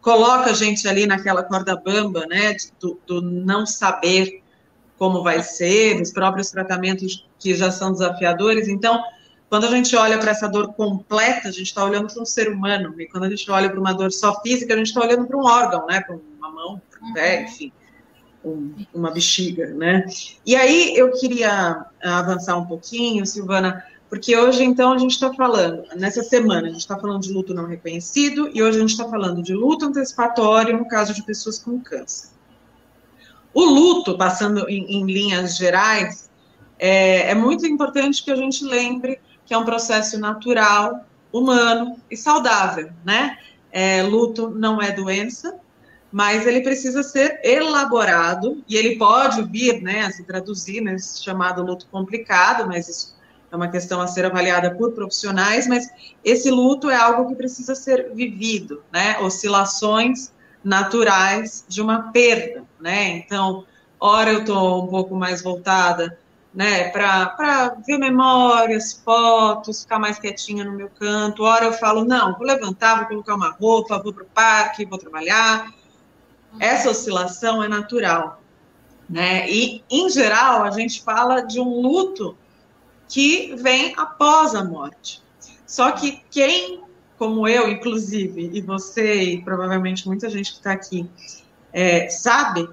coloca 0.00 0.50
a 0.50 0.54
gente 0.54 0.86
ali 0.86 1.06
naquela 1.06 1.42
corda 1.42 1.76
bamba, 1.76 2.26
né, 2.26 2.56
do, 2.80 2.98
do 3.06 3.20
não 3.20 3.66
saber 3.66 4.42
como 4.98 5.22
vai 5.22 5.42
ser, 5.42 5.98
dos 5.98 6.12
próprios 6.12 6.50
tratamentos 6.50 7.26
que 7.38 7.54
já 7.54 7.70
são 7.70 7.92
desafiadores. 7.92 8.68
Então, 8.68 9.02
quando 9.48 9.64
a 9.64 9.70
gente 9.70 9.94
olha 9.94 10.18
para 10.18 10.30
essa 10.30 10.48
dor 10.48 10.72
completa, 10.74 11.48
a 11.48 11.52
gente 11.52 11.66
está 11.66 11.84
olhando 11.84 12.12
para 12.12 12.22
um 12.22 12.26
ser 12.26 12.50
humano, 12.50 13.00
e 13.00 13.06
quando 13.06 13.24
a 13.24 13.30
gente 13.30 13.48
olha 13.50 13.70
para 13.70 13.78
uma 13.78 13.92
dor 13.92 14.12
só 14.12 14.40
física, 14.40 14.74
a 14.74 14.76
gente 14.76 14.88
está 14.88 15.00
olhando 15.00 15.26
para 15.26 15.36
um 15.36 15.44
órgão, 15.44 15.86
né, 15.86 16.00
para 16.00 16.16
uma 16.16 16.50
mão, 16.50 16.82
para 16.90 17.06
um 17.06 17.12
pé, 17.12 17.38
uhum. 17.38 17.44
enfim, 17.44 17.72
um, 18.44 18.74
uma 18.92 19.10
bexiga, 19.10 19.68
né. 19.68 20.04
E 20.44 20.56
aí 20.56 20.96
eu 20.96 21.12
queria 21.12 21.86
avançar 22.02 22.56
um 22.56 22.66
pouquinho, 22.66 23.24
Silvana, 23.24 23.84
porque 24.08 24.36
hoje, 24.36 24.62
então, 24.62 24.92
a 24.92 24.98
gente 24.98 25.12
está 25.12 25.32
falando, 25.32 25.84
nessa 25.96 26.22
semana, 26.22 26.68
a 26.68 26.70
gente 26.70 26.80
está 26.80 26.98
falando 26.98 27.22
de 27.22 27.32
luto 27.32 27.52
não 27.52 27.66
reconhecido, 27.66 28.50
e 28.52 28.62
hoje 28.62 28.78
a 28.78 28.80
gente 28.80 28.90
está 28.90 29.08
falando 29.08 29.42
de 29.42 29.52
luto 29.52 29.86
antecipatório 29.86 30.76
no 30.76 30.86
caso 30.86 31.12
de 31.12 31.22
pessoas 31.24 31.58
com 31.58 31.80
câncer. 31.80 32.30
O 33.52 33.64
luto, 33.64 34.16
passando 34.16 34.68
em, 34.68 34.84
em 34.84 35.06
linhas 35.06 35.56
gerais, 35.56 36.30
é, 36.78 37.30
é, 37.30 37.34
muito 37.34 37.66
importante 37.66 38.22
que 38.22 38.30
a 38.30 38.36
gente 38.36 38.64
lembre 38.64 39.18
que 39.46 39.54
é 39.54 39.58
um 39.58 39.64
processo 39.64 40.18
natural, 40.18 41.04
humano 41.32 41.96
e 42.10 42.16
saudável, 42.16 42.90
né? 43.04 43.38
É, 43.70 44.02
luto 44.02 44.50
não 44.50 44.80
é 44.80 44.90
doença, 44.90 45.58
mas 46.10 46.46
ele 46.46 46.62
precisa 46.62 47.02
ser 47.02 47.40
elaborado 47.44 48.62
e 48.68 48.76
ele 48.76 48.96
pode 48.96 49.42
vir, 49.42 49.82
né, 49.82 50.02
a 50.02 50.10
se 50.10 50.24
traduzir 50.24 50.80
nesse 50.80 51.22
chamado 51.22 51.62
luto 51.62 51.86
complicado, 51.90 52.66
mas 52.66 52.88
isso 52.88 53.16
é 53.50 53.56
uma 53.56 53.68
questão 53.68 54.00
a 54.00 54.06
ser 54.06 54.24
avaliada 54.24 54.74
por 54.74 54.92
profissionais, 54.92 55.66
mas 55.66 55.88
esse 56.24 56.50
luto 56.50 56.90
é 56.90 56.96
algo 56.96 57.28
que 57.28 57.34
precisa 57.34 57.74
ser 57.74 58.12
vivido, 58.14 58.82
né? 58.92 59.18
Oscilações 59.20 60.32
naturais 60.64 61.64
de 61.68 61.80
uma 61.80 62.10
perda, 62.12 62.64
né? 62.80 63.18
Então, 63.18 63.64
ora 64.00 64.32
eu 64.32 64.40
estou 64.40 64.84
um 64.84 64.88
pouco 64.88 65.14
mais 65.14 65.42
voltada, 65.42 66.18
né, 66.56 66.88
para 66.88 67.76
ver 67.86 67.98
memórias, 67.98 68.94
fotos, 69.04 69.82
ficar 69.82 69.98
mais 69.98 70.18
quietinha 70.18 70.64
no 70.64 70.72
meu 70.72 70.88
canto, 70.88 71.42
ora 71.42 71.66
eu 71.66 71.72
falo, 71.74 72.02
não, 72.02 72.34
vou 72.34 72.46
levantar, 72.46 72.96
vou 73.00 73.08
colocar 73.08 73.34
uma 73.34 73.50
roupa, 73.50 74.02
vou 74.02 74.10
para 74.10 74.22
o 74.22 74.26
parque, 74.26 74.86
vou 74.86 74.98
trabalhar. 74.98 75.70
Essa 76.58 76.88
oscilação 76.88 77.62
é 77.62 77.68
natural, 77.68 78.40
né? 79.06 79.46
E, 79.50 79.84
em 79.90 80.08
geral, 80.08 80.64
a 80.64 80.70
gente 80.70 81.02
fala 81.02 81.42
de 81.42 81.60
um 81.60 81.82
luto 81.82 82.34
que 83.06 83.54
vem 83.56 83.92
após 83.94 84.54
a 84.54 84.64
morte. 84.64 85.22
Só 85.66 85.92
que 85.92 86.22
quem, 86.30 86.82
como 87.18 87.46
eu, 87.46 87.68
inclusive, 87.68 88.50
e 88.50 88.62
você, 88.62 89.22
e 89.22 89.42
provavelmente 89.42 90.08
muita 90.08 90.30
gente 90.30 90.52
que 90.52 90.56
está 90.56 90.72
aqui, 90.72 91.06
é, 91.70 92.08
sabe, 92.08 92.66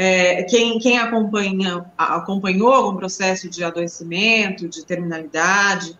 é, 0.00 0.44
quem, 0.44 0.78
quem 0.78 0.96
acompanha, 0.96 1.84
acompanhou 1.98 2.72
algum 2.72 2.96
processo 2.96 3.50
de 3.50 3.64
adoecimento, 3.64 4.68
de 4.68 4.86
terminalidade, 4.86 5.98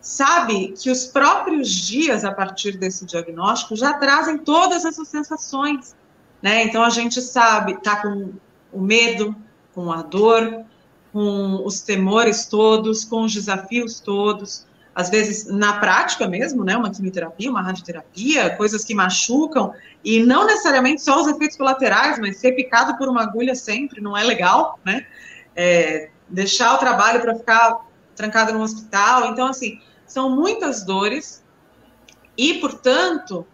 sabe 0.00 0.68
que 0.80 0.88
os 0.88 1.06
próprios 1.06 1.68
dias 1.68 2.24
a 2.24 2.30
partir 2.30 2.76
desse 2.76 3.04
diagnóstico 3.04 3.74
já 3.74 3.94
trazem 3.94 4.38
todas 4.38 4.84
essas 4.84 5.08
sensações, 5.08 5.96
né? 6.40 6.62
Então 6.62 6.84
a 6.84 6.88
gente 6.88 7.20
sabe, 7.20 7.82
tá 7.82 7.96
com 7.96 8.32
o 8.72 8.80
medo, 8.80 9.34
com 9.74 9.90
a 9.90 10.02
dor, 10.02 10.64
com 11.12 11.66
os 11.66 11.80
temores 11.80 12.46
todos, 12.46 13.04
com 13.04 13.22
os 13.22 13.34
desafios 13.34 13.98
todos, 13.98 14.68
às 14.94 15.08
vezes 15.08 15.46
na 15.46 15.74
prática 15.74 16.28
mesmo, 16.28 16.64
né, 16.64 16.76
uma 16.76 16.90
quimioterapia, 16.90 17.50
uma 17.50 17.62
radioterapia, 17.62 18.50
coisas 18.56 18.84
que 18.84 18.94
machucam, 18.94 19.72
e 20.04 20.22
não 20.22 20.44
necessariamente 20.46 21.02
só 21.02 21.20
os 21.20 21.28
efeitos 21.28 21.56
colaterais, 21.56 22.18
mas 22.18 22.36
ser 22.38 22.52
picado 22.52 22.96
por 22.98 23.08
uma 23.08 23.22
agulha 23.22 23.54
sempre 23.54 24.00
não 24.00 24.16
é 24.16 24.22
legal, 24.22 24.78
né? 24.84 25.06
É, 25.56 26.10
deixar 26.28 26.74
o 26.74 26.78
trabalho 26.78 27.20
para 27.20 27.34
ficar 27.34 27.86
trancado 28.14 28.52
no 28.52 28.62
hospital. 28.62 29.26
Então, 29.26 29.46
assim, 29.46 29.80
são 30.06 30.30
muitas 30.30 30.84
dores, 30.84 31.42
e, 32.36 32.54
portanto, 32.54 33.46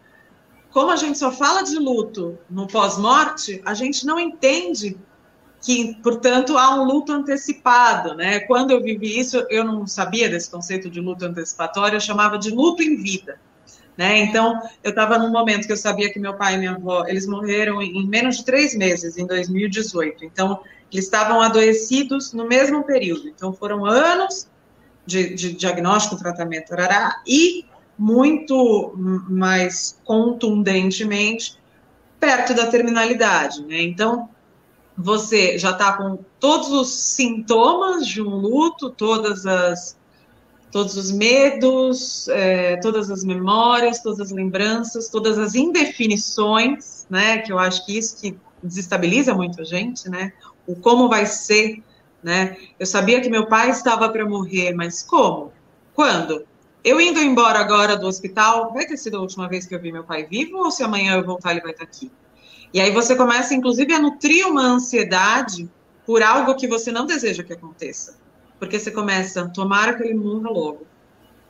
como 0.71 0.91
a 0.91 0.97
gente 0.97 1.19
só 1.19 1.31
fala 1.31 1.63
de 1.63 1.79
luto 1.79 2.39
no 2.49 2.67
pós-morte, 2.67 3.61
a 3.65 3.75
gente 3.75 4.07
não 4.07 4.19
entende 4.19 4.99
que, 5.61 5.95
portanto, 6.03 6.57
há 6.57 6.75
um 6.75 6.85
luto 6.85 7.13
antecipado, 7.13 8.15
né? 8.15 8.41
Quando 8.41 8.71
eu 8.71 8.83
vivi 8.83 9.19
isso, 9.19 9.45
eu 9.51 9.65
não 9.65 9.87
sabia 9.87 10.29
desse 10.29 10.51
conceito 10.51 10.89
de 10.89 11.01
luto 11.01 11.25
antecipatório, 11.25 11.97
eu 11.97 12.01
chamava 12.01 12.39
de 12.39 12.51
luto 12.51 12.83
em 12.83 12.97
vida, 12.97 13.41
né? 13.97 14.19
Então, 14.19 14.61
eu 14.85 14.91
estava 14.91 15.19
num 15.19 15.31
momento 15.31 15.67
que 15.67 15.73
eu 15.73 15.77
sabia 15.77 16.13
que 16.13 16.19
meu 16.21 16.35
pai 16.35 16.55
e 16.55 16.59
minha 16.59 16.73
avó, 16.73 17.05
eles 17.07 17.27
morreram 17.27 17.83
em 17.83 18.07
menos 18.07 18.39
de 18.39 18.45
três 18.45 18.75
meses, 18.77 19.19
em 19.19 19.27
2018. 19.27 20.25
Então, 20.25 20.61
eles 20.93 21.05
estavam 21.05 21.41
adoecidos 21.41 22.33
no 22.33 22.47
mesmo 22.47 22.85
período. 22.85 23.29
Então, 23.29 23.53
foram 23.53 23.85
anos 23.85 24.49
de, 25.05 25.35
de 25.35 25.53
diagnóstico, 25.53 26.17
tratamento, 26.17 26.73
arará, 26.73 27.21
e 27.27 27.67
muito 27.99 28.95
mais 29.29 29.99
contundentemente 30.05 31.59
perto 32.21 32.55
da 32.55 32.69
terminalidade, 32.69 33.63
né? 33.65 33.83
Então, 33.83 34.29
você 34.99 35.57
já 35.57 35.71
está 35.71 35.93
com 35.93 36.19
todos 36.41 36.73
os 36.73 36.89
sintomas 36.89 38.05
de 38.05 38.21
um 38.21 38.35
luto, 38.35 38.91
todas 38.91 39.47
as 39.47 39.97
todos 40.71 40.97
os 40.99 41.11
medos, 41.11 42.29
é, 42.29 42.77
todas 42.77 43.11
as 43.11 43.25
memórias, 43.25 44.03
todas 44.03 44.21
as 44.21 44.31
lembranças, 44.31 45.09
todas 45.09 45.39
as 45.39 45.55
indefinições, 45.55 47.07
né? 47.09 47.39
Que 47.39 47.53
eu 47.53 47.59
acho 47.59 47.87
que 47.87 47.97
isso 47.97 48.21
que 48.21 48.37
desestabiliza 48.63 49.33
muito 49.33 49.63
a 49.63 49.65
gente, 49.65 50.11
né? 50.11 50.33
O 50.67 50.77
como 50.77 51.09
vai 51.09 51.25
ser, 51.25 51.83
né? 52.23 52.57
Eu 52.79 52.85
sabia 52.85 53.21
que 53.21 53.31
meu 53.31 53.47
pai 53.47 53.71
estava 53.71 54.11
para 54.11 54.29
morrer, 54.29 54.75
mas 54.75 55.03
como? 55.03 55.53
Quando? 55.95 56.45
Eu 56.85 57.01
indo 57.01 57.21
embora 57.21 57.61
agora 57.61 57.97
do 57.97 58.07
hospital, 58.07 58.73
vai 58.75 58.85
ter 58.85 58.99
sido 58.99 59.17
a 59.17 59.21
última 59.21 59.49
vez 59.49 59.65
que 59.65 59.75
eu 59.75 59.81
vi 59.81 59.91
meu 59.91 60.05
pai 60.05 60.27
vivo 60.27 60.59
ou 60.59 60.71
se 60.71 60.83
amanhã 60.83 61.15
eu 61.15 61.25
voltar 61.25 61.53
ele 61.53 61.61
vai 61.61 61.71
estar 61.71 61.85
aqui? 61.85 62.11
E 62.73 62.81
aí 62.81 62.91
você 62.91 63.17
começa, 63.17 63.55
inclusive, 63.55 63.93
a 63.93 63.99
nutrir 63.99 64.47
uma 64.47 64.63
ansiedade 64.63 65.69
por 66.07 66.23
algo 66.23 66.55
que 66.55 66.67
você 66.67 66.91
não 66.91 67.07
deseja 67.07 67.43
que 67.43 67.53
aconteça. 67.53 68.17
Porque 68.59 68.79
você 68.79 68.91
começa, 68.91 69.49
tomara 69.49 69.95
que 69.95 70.03
ele 70.03 70.15
morra 70.15 70.51
logo. 70.51 70.87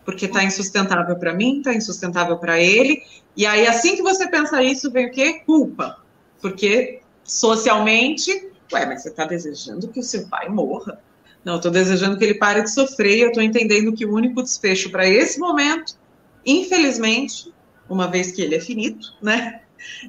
Porque 0.05 0.27
está 0.27 0.43
insustentável 0.43 1.17
para 1.17 1.35
mim, 1.35 1.59
está 1.59 1.75
insustentável 1.75 2.39
para 2.39 2.61
ele. 2.61 3.03
E 3.37 3.47
aí, 3.47 3.67
assim 3.67 3.97
que 3.97 4.03
você 4.03 4.29
pensa 4.29 4.63
isso, 4.63 4.91
vem 4.91 5.07
o 5.07 5.11
quê? 5.11 5.43
Culpa. 5.45 5.99
Porque 6.41 7.01
socialmente, 7.25 8.51
ué, 8.73 8.87
mas 8.87 9.03
você 9.03 9.11
está 9.11 9.25
desejando 9.25 9.89
que 9.89 10.01
o 10.01 10.03
seu 10.03 10.27
pai 10.29 10.49
morra. 10.49 11.01
Não, 11.45 11.57
estou 11.57 11.71
desejando 11.71 12.19
que 12.19 12.25
ele 12.25 12.35
pare 12.35 12.63
de 12.63 12.71
sofrer 12.71 13.17
e 13.17 13.21
eu 13.21 13.29
estou 13.29 13.43
entendendo 13.43 13.95
que 13.95 14.05
o 14.05 14.13
único 14.13 14.43
desfecho 14.43 14.91
para 14.91 15.07
esse 15.07 15.39
momento, 15.39 15.97
infelizmente, 16.45 17.53
uma 17.89 18.09
vez 18.09 18.33
que 18.33 18.43
ele 18.43 18.55
é 18.55 18.61
finito, 18.61 19.15
né? 19.23 19.61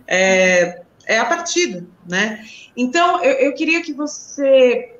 É, 0.07 0.81
é 1.09 1.17
a 1.17 1.25
partida, 1.25 1.87
né? 2.07 2.45
Então, 2.77 3.23
eu, 3.23 3.33
eu 3.47 3.53
queria 3.55 3.81
que 3.81 3.91
você 3.91 4.95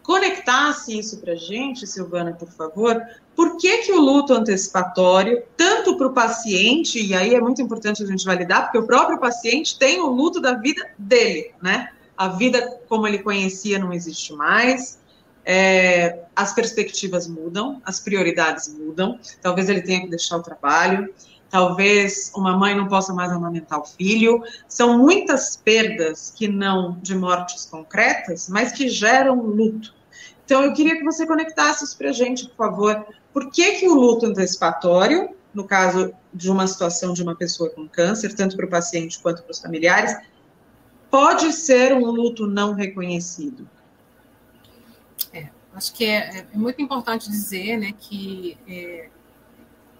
conectasse 0.00 0.96
isso 0.96 1.18
para 1.18 1.32
a 1.32 1.36
gente, 1.36 1.84
Silvana, 1.84 2.32
por 2.32 2.48
favor. 2.48 3.02
Por 3.34 3.56
que, 3.56 3.78
que 3.78 3.92
o 3.92 4.00
luto 4.00 4.32
antecipatório, 4.32 5.42
tanto 5.56 5.96
para 5.96 6.06
o 6.06 6.12
paciente, 6.12 7.04
e 7.04 7.12
aí 7.12 7.34
é 7.34 7.40
muito 7.40 7.60
importante 7.60 8.04
a 8.04 8.06
gente 8.06 8.24
validar, 8.24 8.62
porque 8.62 8.78
o 8.78 8.86
próprio 8.86 9.18
paciente 9.18 9.76
tem 9.76 10.00
o 10.00 10.06
luto 10.06 10.40
da 10.40 10.54
vida 10.54 10.90
dele, 10.96 11.50
né? 11.60 11.90
A 12.16 12.28
vida 12.28 12.80
como 12.88 13.08
ele 13.08 13.18
conhecia 13.18 13.80
não 13.80 13.92
existe 13.92 14.32
mais, 14.34 15.00
é, 15.44 16.20
as 16.36 16.54
perspectivas 16.54 17.26
mudam, 17.26 17.82
as 17.84 17.98
prioridades 17.98 18.72
mudam. 18.72 19.18
Talvez 19.40 19.68
ele 19.68 19.82
tenha 19.82 20.02
que 20.02 20.08
deixar 20.08 20.36
o 20.36 20.42
trabalho, 20.42 21.12
talvez 21.52 22.32
uma 22.34 22.56
mãe 22.56 22.74
não 22.74 22.88
possa 22.88 23.12
mais 23.12 23.30
amamentar 23.30 23.78
o 23.78 23.84
filho. 23.84 24.42
São 24.66 24.98
muitas 24.98 25.54
perdas 25.54 26.32
que 26.34 26.48
não 26.48 26.98
de 27.02 27.14
mortes 27.14 27.66
concretas, 27.66 28.48
mas 28.48 28.72
que 28.72 28.88
geram 28.88 29.42
luto. 29.42 29.94
Então, 30.46 30.62
eu 30.62 30.72
queria 30.72 30.96
que 30.96 31.04
você 31.04 31.26
conectasse 31.26 31.84
isso 31.84 31.96
para 31.98 32.08
a 32.08 32.12
gente, 32.12 32.48
por 32.48 32.56
favor. 32.56 33.06
Por 33.34 33.50
que, 33.50 33.72
que 33.72 33.86
o 33.86 33.92
luto 33.92 34.24
antecipatório, 34.24 35.36
no 35.52 35.64
caso 35.64 36.14
de 36.32 36.50
uma 36.50 36.66
situação 36.66 37.12
de 37.12 37.22
uma 37.22 37.36
pessoa 37.36 37.68
com 37.68 37.86
câncer, 37.86 38.34
tanto 38.34 38.56
para 38.56 38.64
o 38.64 38.70
paciente 38.70 39.20
quanto 39.20 39.42
para 39.42 39.52
os 39.52 39.60
familiares, 39.60 40.16
pode 41.10 41.52
ser 41.52 41.92
um 41.92 42.06
luto 42.06 42.46
não 42.46 42.72
reconhecido? 42.72 43.68
É, 45.34 45.50
acho 45.74 45.92
que 45.92 46.06
é, 46.06 46.46
é 46.50 46.56
muito 46.56 46.80
importante 46.80 47.28
dizer 47.28 47.76
né, 47.76 47.92
que 47.98 48.56
é, 48.66 49.10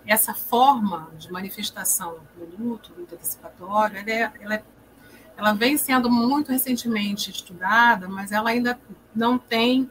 essa 0.07 0.35
forma 0.35 1.11
de 1.19 1.31
manifestação 1.31 2.19
do 2.37 2.45
luto, 2.45 2.93
luto 2.97 3.15
antecipatório, 3.15 3.99
ela, 3.99 4.11
é, 4.11 4.33
ela, 4.41 4.55
é, 4.55 4.65
ela, 5.37 5.53
vem 5.53 5.77
sendo 5.77 6.11
muito 6.11 6.51
recentemente 6.51 7.31
estudada, 7.31 8.09
mas 8.09 8.33
ela 8.33 8.51
ainda 8.51 8.79
não 9.15 9.39
tem 9.39 9.91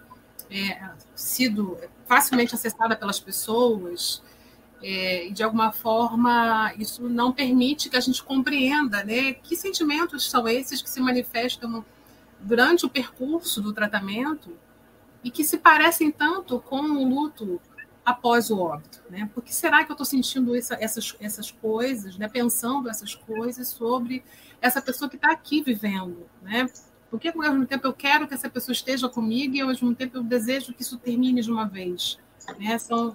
é, 0.49 0.89
sido 1.15 1.77
facilmente 2.05 2.53
acessada 2.53 2.95
pelas 2.95 3.19
pessoas 3.19 4.21
é, 4.83 5.27
e 5.27 5.31
de 5.31 5.43
alguma 5.43 5.71
forma 5.71 6.73
isso 6.77 7.07
não 7.07 7.31
permite 7.31 7.89
que 7.89 7.95
a 7.95 7.99
gente 8.01 8.21
compreenda 8.23 9.03
né, 9.03 9.33
que 9.33 9.55
sentimentos 9.55 10.29
são 10.29 10.47
esses 10.47 10.81
que 10.81 10.89
se 10.89 10.99
manifestam 10.99 11.85
durante 12.39 12.85
o 12.85 12.89
percurso 12.89 13.61
do 13.61 13.71
tratamento 13.71 14.57
e 15.23 15.29
que 15.29 15.43
se 15.43 15.57
parecem 15.59 16.11
tanto 16.11 16.59
com 16.59 16.81
o 16.81 17.07
luto 17.07 17.61
após 18.05 18.49
o 18.49 18.59
óbito, 18.59 19.01
né? 19.09 19.29
Por 19.33 19.43
que 19.43 19.53
será 19.53 19.83
que 19.83 19.91
eu 19.91 19.93
estou 19.93 20.05
sentindo 20.05 20.55
essa, 20.55 20.75
essas, 20.79 21.15
essas 21.19 21.51
coisas, 21.51 22.17
né? 22.17 22.27
Pensando 22.27 22.89
essas 22.89 23.13
coisas 23.13 23.67
sobre 23.67 24.23
essa 24.59 24.81
pessoa 24.81 25.09
que 25.09 25.15
está 25.15 25.31
aqui 25.31 25.61
vivendo, 25.61 26.27
né? 26.41 26.67
Porque 27.09 27.27
ao 27.27 27.37
mesmo 27.37 27.65
tempo 27.65 27.85
eu 27.85 27.93
quero 27.93 28.27
que 28.27 28.33
essa 28.33 28.49
pessoa 28.49 28.73
esteja 28.73 29.07
comigo 29.07 29.55
e 29.55 29.61
ao 29.61 29.67
mesmo 29.67 29.93
tempo 29.93 30.17
eu 30.17 30.23
desejo 30.23 30.73
que 30.73 30.81
isso 30.81 30.97
termine 30.97 31.41
de 31.41 31.51
uma 31.51 31.67
vez, 31.67 32.17
né? 32.57 32.77
São 32.79 33.13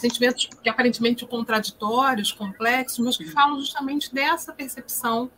sentimentos 0.00 0.48
que 0.62 0.68
aparentemente 0.68 1.26
contraditórios, 1.26 2.32
complexos, 2.32 3.04
mas 3.04 3.16
que 3.16 3.30
falam 3.30 3.58
justamente 3.58 4.12
dessa 4.14 4.52
percepção 4.52 5.30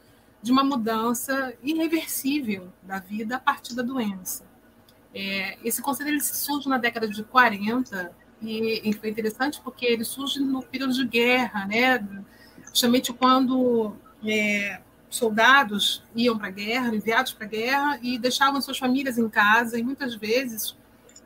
de 0.43 0.53
uma 0.53 0.63
mudança 0.63 1.55
irreversível 1.63 2.73
da 2.83 3.01
vida 3.01 3.37
a 3.37 3.41
partir 3.41 3.75
da 3.75 3.83
doença. 3.83 4.45
É, 5.15 5.57
esse 5.65 5.81
conceito 5.81 6.11
ele 6.11 6.21
surge 6.21 6.69
na 6.69 6.79
década 6.79 7.09
de 7.09 7.25
40 7.25 8.15
e, 8.43 8.89
e, 8.89 8.93
foi 8.93 9.09
interessante 9.09 9.61
porque 9.63 9.87
ele 9.87 10.05
surge 10.05 10.41
no 10.41 10.63
período 10.63 10.93
de 10.93 11.07
guerra, 11.07 11.67
né? 11.67 12.07
justamente 12.69 13.13
quando 13.13 13.97
é, 14.23 14.81
soldados 15.09 16.03
iam 16.15 16.37
para 16.37 16.49
a 16.49 16.51
guerra, 16.51 16.95
enviados 16.95 17.33
para 17.33 17.47
a 17.47 17.49
guerra 17.49 17.99
e 18.03 18.19
deixavam 18.19 18.61
suas 18.61 18.79
famílias 18.79 19.17
em 19.17 19.29
casa 19.29 19.79
e 19.79 19.83
muitas 19.83 20.15
vezes 20.15 20.77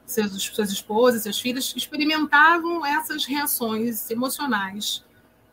seus, 0.06 0.42
suas 0.42 0.70
esposas, 0.70 1.22
seus 1.22 1.40
filhos 1.40 1.74
experimentavam 1.76 2.84
essas 2.86 3.24
reações 3.24 4.10
emocionais 4.10 5.04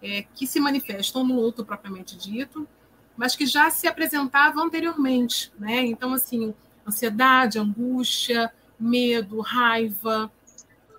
é, 0.02 0.24
que 0.36 0.46
se 0.46 0.60
manifestam 0.60 1.26
no 1.26 1.40
luto 1.42 1.66
propriamente 1.66 2.18
dito, 2.18 2.68
mas 3.16 3.36
que 3.36 3.46
já 3.46 3.70
se 3.70 3.88
apresentavam 3.88 4.66
anteriormente, 4.66 5.52
né? 5.58 5.84
Então, 5.86 6.14
assim, 6.14 6.54
ansiedade, 6.88 7.58
angústia, 7.58 8.54
medo, 8.80 9.42
raiva, 9.42 10.32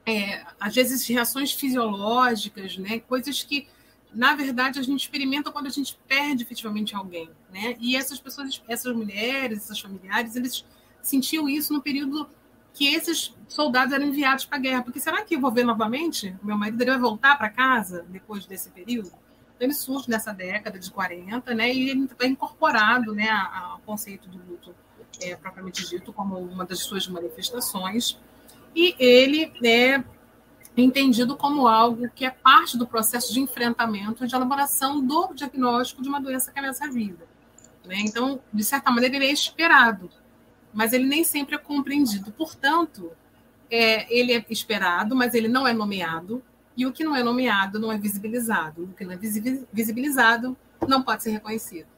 é, 0.09 0.42
às 0.59 0.75
vezes 0.75 1.07
reações 1.07 1.53
fisiológicas, 1.53 2.79
né? 2.79 3.01
Coisas 3.01 3.42
que 3.42 3.68
na 4.12 4.35
verdade 4.35 4.79
a 4.79 4.83
gente 4.83 5.01
experimenta 5.01 5.53
quando 5.53 5.66
a 5.66 5.71
gente 5.71 5.99
perde 6.09 6.42
efetivamente 6.42 6.97
alguém, 6.97 7.29
né? 7.53 7.77
E 7.79 7.94
essas 7.94 8.18
pessoas, 8.18 8.62
essas 8.66 8.97
mulheres, 8.97 9.64
esses 9.64 9.79
familiares, 9.79 10.35
eles 10.35 10.64
sentiam 11.03 11.47
isso 11.47 11.75
no 11.75 11.83
período 11.83 12.27
que 12.73 12.87
esses 12.94 13.35
soldados 13.49 13.92
eram 13.92 14.07
enviados 14.07 14.47
para 14.47 14.57
a 14.57 14.61
guerra. 14.61 14.83
Porque 14.83 14.99
será 14.99 15.23
que 15.23 15.35
eu 15.35 15.40
vou 15.40 15.53
ver 15.53 15.64
novamente? 15.64 16.35
Meu 16.42 16.57
marido 16.57 16.81
ele 16.81 16.90
vai 16.92 17.01
voltar 17.01 17.37
para 17.37 17.51
casa 17.51 18.07
depois 18.09 18.47
desse 18.47 18.71
período? 18.71 19.09
Então, 19.09 19.66
ele 19.66 19.75
surge 19.75 20.09
nessa 20.09 20.33
década 20.33 20.79
de 20.79 20.90
40, 20.90 21.55
né? 21.55 21.75
E 21.75 21.90
ele 21.90 22.05
está 22.05 22.27
incorporado 22.27 23.12
né, 23.12 23.29
ao 23.29 23.81
conceito 23.81 24.29
do 24.29 24.38
luto 24.38 24.75
é, 25.21 25.35
propriamente 25.35 25.87
dito 25.88 26.12
como 26.12 26.38
uma 26.38 26.64
das 26.64 26.79
suas 26.79 27.09
manifestações. 27.09 28.18
E 28.74 28.94
ele 28.98 29.52
é 29.64 30.02
entendido 30.76 31.37
como 31.37 31.66
algo 31.66 32.09
que 32.11 32.24
é 32.24 32.31
parte 32.31 32.76
do 32.76 32.87
processo 32.87 33.33
de 33.33 33.40
enfrentamento 33.40 34.24
e 34.24 34.28
de 34.28 34.35
elaboração 34.35 35.04
do 35.04 35.35
diagnóstico 35.35 36.02
de 36.02 36.09
uma 36.09 36.20
doença 36.20 36.52
que 36.52 36.59
ameaça 36.59 36.85
a 36.85 36.90
vida. 36.90 37.26
Né? 37.85 37.96
Então, 38.00 38.40
de 38.52 38.62
certa 38.62 38.90
maneira, 38.90 39.16
ele 39.16 39.26
é 39.26 39.33
esperado 39.33 40.09
mas 40.72 40.92
ele 40.92 41.07
nem 41.07 41.24
sempre 41.24 41.54
é 41.57 41.59
compreendido. 41.59 42.31
Portanto, 42.33 43.11
é, 43.70 44.12
ele 44.16 44.33
é 44.33 44.44
esperado, 44.50 45.14
mas 45.16 45.35
ele 45.35 45.48
não 45.48 45.66
é 45.66 45.72
nomeado, 45.72 46.42
e 46.76 46.87
o 46.87 46.92
que 46.92 47.02
não 47.02 47.16
é 47.16 47.22
nomeado 47.22 47.78
não 47.78 47.90
é 47.90 47.98
visibilizado. 47.98 48.85
O 48.85 48.94
que 48.94 49.04
não 49.04 49.12
é 49.12 49.16
visibilizado 49.72 50.57
não 50.87 51.02
pode 51.02 51.24
ser 51.24 51.31
reconhecido. 51.31 51.88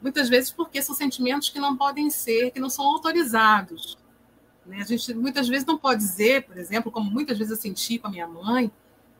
Muitas 0.00 0.28
vezes 0.28 0.50
porque 0.50 0.80
são 0.80 0.94
sentimentos 0.94 1.48
que 1.48 1.58
não 1.58 1.76
podem 1.76 2.10
ser, 2.10 2.50
que 2.52 2.60
não 2.60 2.70
são 2.70 2.84
autorizados. 2.84 3.98
Né? 4.66 4.78
A 4.80 4.84
gente 4.84 5.14
muitas 5.14 5.48
vezes 5.48 5.66
não 5.66 5.78
pode 5.78 6.00
dizer, 6.00 6.44
por 6.44 6.56
exemplo, 6.56 6.90
como 6.90 7.10
muitas 7.10 7.38
vezes 7.38 7.50
eu 7.50 7.60
senti 7.60 7.98
com 7.98 8.08
a 8.08 8.10
minha 8.10 8.26
mãe, 8.26 8.70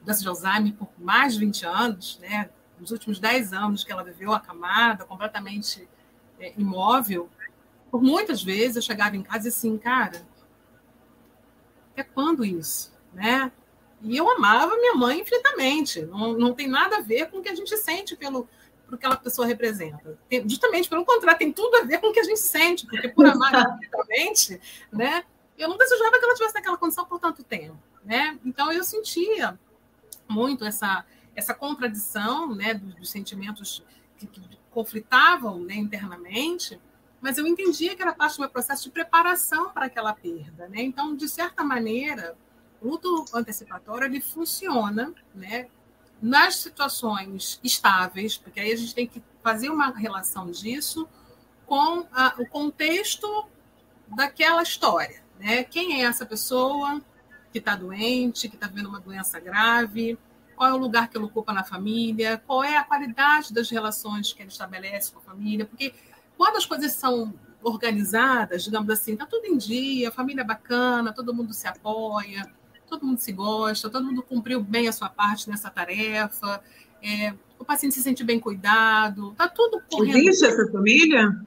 doença 0.03 0.23
de 0.23 0.29
Alzheimer 0.29 0.75
por 0.75 0.89
mais 0.99 1.35
de 1.35 1.41
20 1.41 1.67
anos, 1.67 2.19
né? 2.21 2.51
nos 2.83 2.91
últimos 2.91 3.21
10 3.21 3.53
anos 3.53 3.85
que 3.85 3.93
ela 3.93 4.03
viveu 4.03 4.33
acamada, 4.33 5.05
completamente 5.05 5.89
é, 6.39 6.53
imóvel, 6.59 7.31
por 7.91 8.03
muitas 8.03 8.43
vezes 8.43 8.77
eu 8.77 8.83
chegava 8.83 9.17
em 9.17 9.23
casa 9.23 9.47
e 9.47 9.49
assim, 9.49 9.79
cara, 9.79 10.27
é 11.97 12.03
quando 12.03 12.45
isso, 12.45 12.93
né? 13.13 13.53
E 14.03 14.17
eu 14.17 14.29
amava 14.29 14.77
minha 14.77 14.95
mãe 14.95 15.21
infinitamente. 15.21 16.03
Não, 16.03 16.33
não 16.33 16.53
tem 16.55 16.67
nada 16.67 16.97
a 16.97 17.01
ver 17.01 17.31
com 17.31 17.39
o 17.39 17.43
que 17.43 17.49
a 17.49 17.55
gente 17.55 17.77
sente 17.77 18.17
pelo 18.17 18.49
que 18.89 18.95
aquela 18.97 19.17
pessoa 19.17 19.47
representa. 19.47 20.19
Tem, 20.29 20.47
justamente 20.49 20.89
pelo 20.89 21.05
contrário, 21.05 21.39
tem 21.39 21.53
tudo 21.53 21.77
a 21.77 21.83
ver 21.83 21.99
com 21.99 22.09
o 22.09 22.13
que 22.13 22.21
a 22.21 22.25
gente 22.25 22.41
sente, 22.41 22.87
porque 22.87 23.09
por 23.09 23.27
amar 23.27 23.53
infinitamente, 23.79 24.61
né? 24.93 25.25
Eu 25.63 25.69
não 25.69 25.77
desejava 25.77 26.19
que 26.19 26.25
ela 26.25 26.35
tivesse 26.35 26.55
naquela 26.55 26.77
condição 26.77 27.05
por 27.05 27.19
tanto 27.19 27.43
tempo, 27.43 27.79
né? 28.05 28.39
Então 28.45 28.73
eu 28.73 28.85
sentia 28.85 29.59
muito 30.29 30.65
essa 30.65 31.05
essa 31.35 31.55
contradição, 31.55 32.55
né, 32.55 32.75
dos, 32.75 32.95
dos 32.95 33.11
sentimentos 33.11 33.83
que, 34.19 34.27
que 34.27 34.43
conflitavam 34.71 35.61
né, 35.61 35.75
internamente 35.75 36.79
mas 37.23 37.39
eu 37.39 37.47
entendia 37.47 37.95
que 37.95 38.03
era 38.03 38.13
parte 38.13 38.37
do 38.37 38.41
meu 38.41 38.51
processo 38.51 38.83
de 38.83 38.91
preparação 38.91 39.71
para 39.71 39.87
aquela 39.87 40.13
perda, 40.13 40.69
né? 40.69 40.83
Então, 40.83 41.15
de 41.15 41.29
certa 41.29 41.63
maneira, 41.63 42.37
o 42.81 42.89
luto 42.89 43.25
antecipatório 43.33 44.07
ele 44.07 44.21
funciona, 44.21 45.15
né? 45.33 45.69
Nas 46.21 46.57
situações 46.57 47.61
estáveis, 47.63 48.37
porque 48.37 48.59
aí 48.59 48.73
a 48.73 48.77
gente 48.77 48.93
tem 48.93 49.07
que 49.07 49.23
fazer 49.41 49.71
uma 49.71 49.91
relação 49.91 50.51
disso 50.51 51.09
com 51.65 52.05
a, 52.13 52.35
o 52.39 52.47
contexto 52.47 53.47
daquela 54.09 54.65
história, 54.65 55.23
né? 55.43 55.65
Quem 55.65 56.01
é 56.01 56.05
essa 56.05 56.25
pessoa 56.25 57.03
que 57.51 57.59
está 57.59 57.75
doente, 57.75 58.49
que 58.49 58.55
está 58.55 58.69
vivendo 58.69 58.87
uma 58.87 59.01
doença 59.01 59.41
grave? 59.41 60.17
Qual 60.55 60.71
é 60.71 60.73
o 60.73 60.77
lugar 60.77 61.09
que 61.09 61.19
ele 61.19 61.25
ocupa 61.25 61.53
na 61.53 61.65
família? 61.65 62.41
Qual 62.47 62.63
é 62.63 62.77
a 62.77 62.85
qualidade 62.85 63.53
das 63.53 63.69
relações 63.69 64.33
que 64.33 64.41
ele 64.41 64.51
estabelece 64.51 65.11
com 65.13 65.19
a 65.19 65.23
família? 65.23 65.67
Porque 65.67 65.93
quando 66.39 66.57
as 66.57 66.65
coisas 66.65 66.93
são 66.93 67.35
organizadas, 67.61 68.63
digamos 68.63 68.89
assim, 68.91 69.17
tá 69.17 69.27
tudo 69.27 69.47
em 69.47 69.57
dia, 69.57 70.09
a 70.09 70.13
família 70.13 70.43
é 70.43 70.45
bacana, 70.45 71.13
todo 71.13 71.35
mundo 71.35 71.53
se 71.53 71.67
apoia, 71.67 72.49
todo 72.89 73.05
mundo 73.05 73.19
se 73.19 73.33
gosta, 73.33 73.91
todo 73.91 74.05
mundo 74.05 74.23
cumpriu 74.23 74.63
bem 74.63 74.89
a 74.89 74.93
sua 74.93 75.09
parte 75.09 75.49
nessa 75.51 75.71
tarefa, 75.71 76.63
é, 77.03 77.35
o 77.59 77.65
paciente 77.65 77.95
se 77.95 78.03
sente 78.03 78.23
bem 78.23 78.39
cuidado, 78.39 79.33
tá 79.33 79.49
tudo 79.49 79.81
correndo. 79.91 80.19
Existe 80.19 80.47
essa 80.47 80.71
família? 80.71 81.45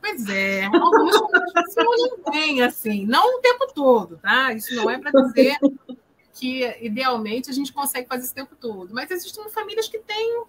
Pois 0.00 0.28
é, 0.28 0.64
algumas 0.64 1.52
pessoas 1.52 2.10
não 2.10 2.32
têm, 2.32 2.62
assim, 2.62 3.06
não 3.06 3.38
o 3.38 3.40
tempo 3.40 3.72
todo, 3.74 4.16
tá? 4.16 4.52
Isso 4.52 4.74
não 4.74 4.88
é 4.88 4.98
para 4.98 5.10
dizer 5.10 5.58
que, 6.32 6.64
idealmente, 6.80 7.50
a 7.50 7.52
gente 7.52 7.72
consegue 7.72 8.08
fazer 8.08 8.24
esse 8.24 8.34
tempo 8.34 8.56
todo, 8.56 8.94
mas 8.94 9.10
existem 9.10 9.48
famílias 9.50 9.88
que 9.88 9.98
têm 9.98 10.44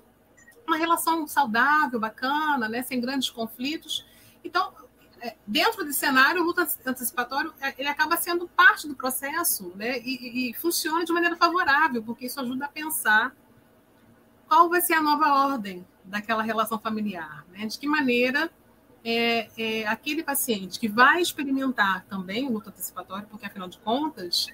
uma 0.66 0.78
relação 0.78 1.28
saudável, 1.28 2.00
bacana, 2.00 2.70
né, 2.70 2.82
sem 2.82 3.02
grandes 3.02 3.30
conflitos. 3.30 4.06
Então, 4.44 4.72
é, 5.20 5.36
dentro 5.46 5.84
desse 5.84 6.00
cenário, 6.00 6.42
o 6.42 6.46
luto 6.46 6.62
antecipatório 6.86 7.54
é, 7.60 7.76
ele 7.78 7.90
acaba 7.90 8.18
sendo 8.18 8.48
parte 8.48 8.88
do 8.88 8.96
processo 8.96 9.72
né, 9.76 10.00
e, 10.00 10.50
e, 10.50 10.54
funciona 10.54 11.04
de 11.04 11.12
maneira 11.12 11.36
favorável, 11.36 12.02
porque 12.02 12.26
isso 12.26 12.40
ajuda 12.40 12.66
a 12.66 12.70
pensar 12.70 13.36
qual 14.48 14.70
vai 14.70 14.82
ser 14.82 14.94
a 14.94 15.02
nova 15.02 15.46
ordem 15.46 15.86
daquela 16.04 16.42
relação 16.42 16.80
familiar, 16.80 17.46
né? 17.52 17.66
de 17.66 17.78
que 17.78 17.88
maneira 17.88 18.52
é, 19.04 19.48
é, 19.58 19.88
aquele 19.88 20.24
paciente 20.24 20.80
que 20.80 20.88
vai 20.88 21.22
experimentar 21.22 22.06
também 22.06 22.48
o 22.48 22.54
luto 22.54 22.70
antecipatório, 22.70 23.28
porque 23.30 23.46
afinal 23.46 23.68
de 23.68 23.78
contas, 23.80 24.48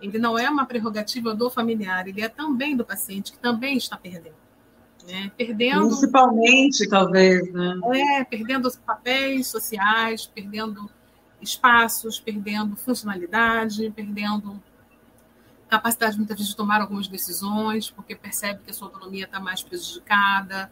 ele 0.00 0.18
não 0.18 0.38
é 0.38 0.48
uma 0.48 0.66
prerrogativa 0.66 1.34
do 1.34 1.48
familiar, 1.48 2.06
ele 2.06 2.20
é 2.20 2.28
também 2.28 2.76
do 2.76 2.84
paciente 2.84 3.32
que 3.32 3.38
também 3.38 3.76
está 3.76 3.96
perdendo. 3.96 4.36
Né? 5.06 5.30
Perdendo. 5.36 5.88
Principalmente, 5.88 6.88
talvez, 6.88 7.52
né? 7.52 7.78
É, 7.94 8.24
perdendo 8.24 8.66
os 8.68 8.76
papéis 8.76 9.48
sociais, 9.48 10.26
perdendo 10.26 10.90
espaços, 11.40 12.18
perdendo 12.18 12.74
funcionalidade, 12.74 13.90
perdendo 13.94 14.62
capacidade 15.68 16.16
muitas 16.16 16.36
vezes 16.36 16.50
de 16.50 16.56
tomar 16.56 16.80
algumas 16.80 17.06
decisões, 17.06 17.90
porque 17.90 18.14
percebe 18.14 18.60
que 18.64 18.70
a 18.70 18.74
sua 18.74 18.88
autonomia 18.88 19.24
está 19.24 19.40
mais 19.40 19.62
prejudicada. 19.62 20.70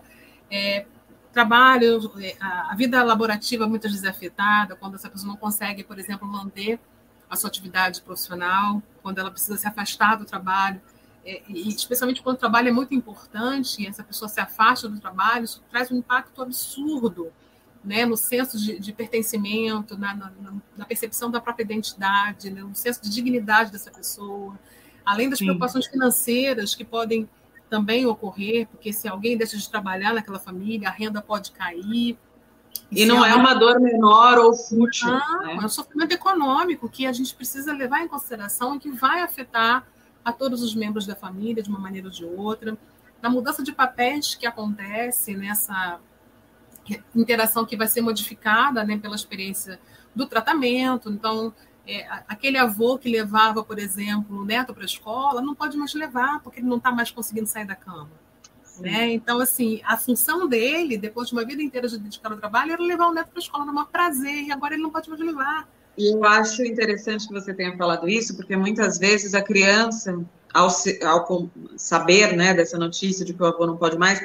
É, 0.51 0.87
trabalho, 1.33 2.13
a 2.41 2.75
vida 2.77 3.03
laborativa 3.03 3.67
muitas 3.67 3.91
vezes 3.91 4.05
é 4.05 4.11
afetada, 4.11 4.77
quando 4.77 4.95
essa 4.97 5.09
pessoa 5.09 5.29
não 5.29 5.37
consegue, 5.37 5.83
por 5.83 5.99
exemplo, 5.99 6.29
manter 6.29 6.79
a 7.29 7.37
sua 7.37 7.49
atividade 7.49 8.03
profissional, 8.03 8.83
quando 9.03 9.19
ela 9.19 9.31
precisa 9.31 9.57
se 9.57 9.67
afastar 9.67 10.17
do 10.17 10.25
trabalho, 10.25 10.81
é, 11.25 11.43
e 11.49 11.69
especialmente 11.69 12.21
quando 12.23 12.37
o 12.37 12.39
trabalho 12.39 12.69
é 12.69 12.73
muito 12.73 12.95
importante 12.95 13.83
e 13.83 13.87
essa 13.87 14.03
pessoa 14.03 14.29
se 14.29 14.41
afasta 14.41 14.89
do 14.89 15.01
trabalho, 15.01 15.45
isso 15.45 15.63
traz 15.71 15.91
um 15.91 15.97
impacto 15.97 16.43
absurdo 16.43 17.33
né, 17.85 18.05
no 18.05 18.17
senso 18.17 18.59
de, 18.59 18.79
de 18.79 18.93
pertencimento, 18.93 19.97
na, 19.97 20.15
na, 20.15 20.33
na, 20.77 20.85
percepção 20.85 21.31
da 21.31 21.41
própria 21.41 21.65
identidade, 21.65 22.51
né, 22.51 22.61
no 22.61 22.75
senso 22.75 23.03
de 23.03 23.11
dignidade 23.11 23.73
dessa 23.73 23.91
pessoa, 23.91 24.59
além 25.05 25.29
das 25.29 25.39
Sim. 25.39 25.47
preocupações 25.47 25.87
financeiras 25.87 26.75
que 26.75 26.85
podem 26.85 27.29
também 27.73 28.05
ocorrer, 28.05 28.69
porque 28.69 28.93
se 28.93 29.09
alguém 29.09 29.35
deixa 29.35 29.57
de 29.57 29.67
trabalhar 29.67 30.13
naquela 30.13 30.39
família, 30.39 30.91
a 30.91 30.93
renda 30.93 31.23
pode 31.23 31.53
cair. 31.53 32.19
E, 32.91 33.07
não 33.07 33.25
é 33.25 33.35
uma 33.35 33.55
dor 33.55 33.81
menor 33.81 34.39
ou 34.39 34.53
fútil. 34.53 35.09
Ah, 35.09 35.41
né? 35.47 35.55
É 35.55 35.65
um 35.65 35.69
sofrimento 35.71 36.13
econômico 36.13 36.87
que 36.87 37.07
a 37.07 37.13
gente 37.13 37.35
precisa 37.35 37.73
levar 37.73 38.03
em 38.03 38.09
consideração 38.09 38.77
e 38.77 38.79
que 38.79 38.91
vai 38.91 39.23
afetar 39.23 39.87
a 40.23 40.31
todos 40.31 40.63
os 40.63 40.75
membros 40.75 41.07
da 41.07 41.17
família 41.17 41.63
de 41.63 41.71
uma 41.71 41.79
maneira 41.79 42.09
ou 42.09 42.13
de 42.13 42.27
outra. 42.27 42.77
Na 43.23 43.31
mudança 43.31 43.63
de 43.63 43.73
papéis 43.73 44.35
que 44.35 44.47
acontece 44.47 45.35
nessa 45.35 45.99
interação 47.17 47.65
que 47.65 47.75
vai 47.75 47.87
ser 47.87 48.03
modificada 48.03 48.85
né, 48.85 48.99
pela 48.99 49.17
experiência 49.17 49.81
do 50.15 50.27
tratamento. 50.27 51.09
Então, 51.09 51.55
é, 51.87 52.07
aquele 52.29 52.59
avô 52.59 52.99
que 52.99 53.09
levava, 53.09 53.63
por 53.63 53.79
exemplo, 53.79 54.41
o 54.41 54.45
neto 54.45 54.73
para 54.73 54.85
a 54.85 54.87
escola, 54.87 55.43
não 55.43 55.55
pode 55.55 55.77
mais 55.77 55.95
levar, 55.95 56.41
porque 56.41 56.61
ele 56.61 56.69
não 56.69 56.77
está 56.77 56.93
mais 56.93 57.11
conseguindo 57.11 57.47
sair 57.47 57.67
da 57.67 57.75
cama. 57.75 58.11
Né? 58.79 59.13
Então, 59.13 59.41
assim, 59.41 59.81
a 59.85 59.97
função 59.97 60.49
dele, 60.49 60.97
depois 60.97 61.29
de 61.29 61.35
uma 61.35 61.45
vida 61.45 61.63
inteira 61.63 61.89
de 61.89 61.99
dedicar 61.99 62.33
ao 62.33 62.39
trabalho, 62.39 62.73
era 62.73 62.83
levar 62.83 63.09
o 63.09 63.13
neto 63.13 63.29
para 63.29 63.39
a 63.39 63.43
escola, 63.43 63.65
no 63.65 63.73
maior 63.73 63.89
prazer, 63.89 64.45
e 64.45 64.53
agora 64.53 64.75
ele 64.75 64.83
não 64.83 64.91
pode 64.91 65.09
mais 65.11 65.21
levar. 65.21 65.69
E 65.97 66.15
eu 66.15 66.25
acho 66.25 66.65
interessante 66.65 67.29
que 67.29 67.35
você 67.35 67.53
tenha 67.53 67.77
falado 67.77 68.09
isso, 68.09 68.35
porque 68.35 68.57
muitas 68.57 68.99
vezes 68.99 69.35
a 69.35 69.43
criança, 69.43 70.25
ao, 70.55 70.69
ao 71.05 71.51
saber 71.77 72.35
né, 72.35 72.55
dessa 72.55 72.79
notícia 72.79 73.25
de 73.25 73.35
que 73.35 73.43
o 73.43 73.47
avô 73.47 73.67
não 73.67 73.77
pode 73.77 73.99
mais, 73.99 74.21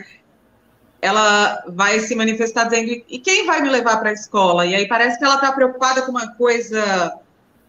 ela 1.01 1.63
vai 1.67 1.99
se 1.99 2.15
manifestar 2.15 2.65
dizendo: 2.65 3.03
e 3.07 3.19
quem 3.19 3.45
vai 3.45 3.61
me 3.61 3.69
levar 3.69 3.97
para 3.97 4.09
a 4.09 4.13
escola? 4.13 4.65
E 4.65 4.73
aí 4.73 4.87
parece 4.87 5.19
que 5.19 5.25
ela 5.25 5.35
está 5.35 5.51
preocupada 5.51 6.01
com 6.03 6.11
uma 6.11 6.33
coisa 6.35 7.19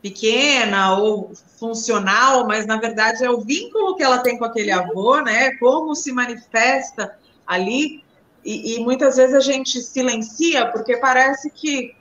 pequena 0.01 0.97
ou 0.97 1.33
funcional, 1.59 2.47
mas 2.47 2.67
na 2.67 2.77
verdade 2.77 3.25
é 3.25 3.31
o 3.31 3.41
vínculo 3.41 3.97
que 3.97 4.03
ela 4.03 4.19
tem 4.19 4.39
com 4.39 4.45
aquele 4.45 4.71
avô, 4.71 5.21
né? 5.21 5.57
Como 5.57 5.95
se 5.95 6.13
manifesta 6.13 7.17
ali. 7.47 8.05
E, 8.45 8.77
e 8.77 8.81
muitas 8.81 9.17
vezes 9.17 9.35
a 9.35 9.41
gente 9.41 9.83
silencia 9.83 10.67
porque 10.71 10.97
parece 10.97 11.51
que, 11.51 11.95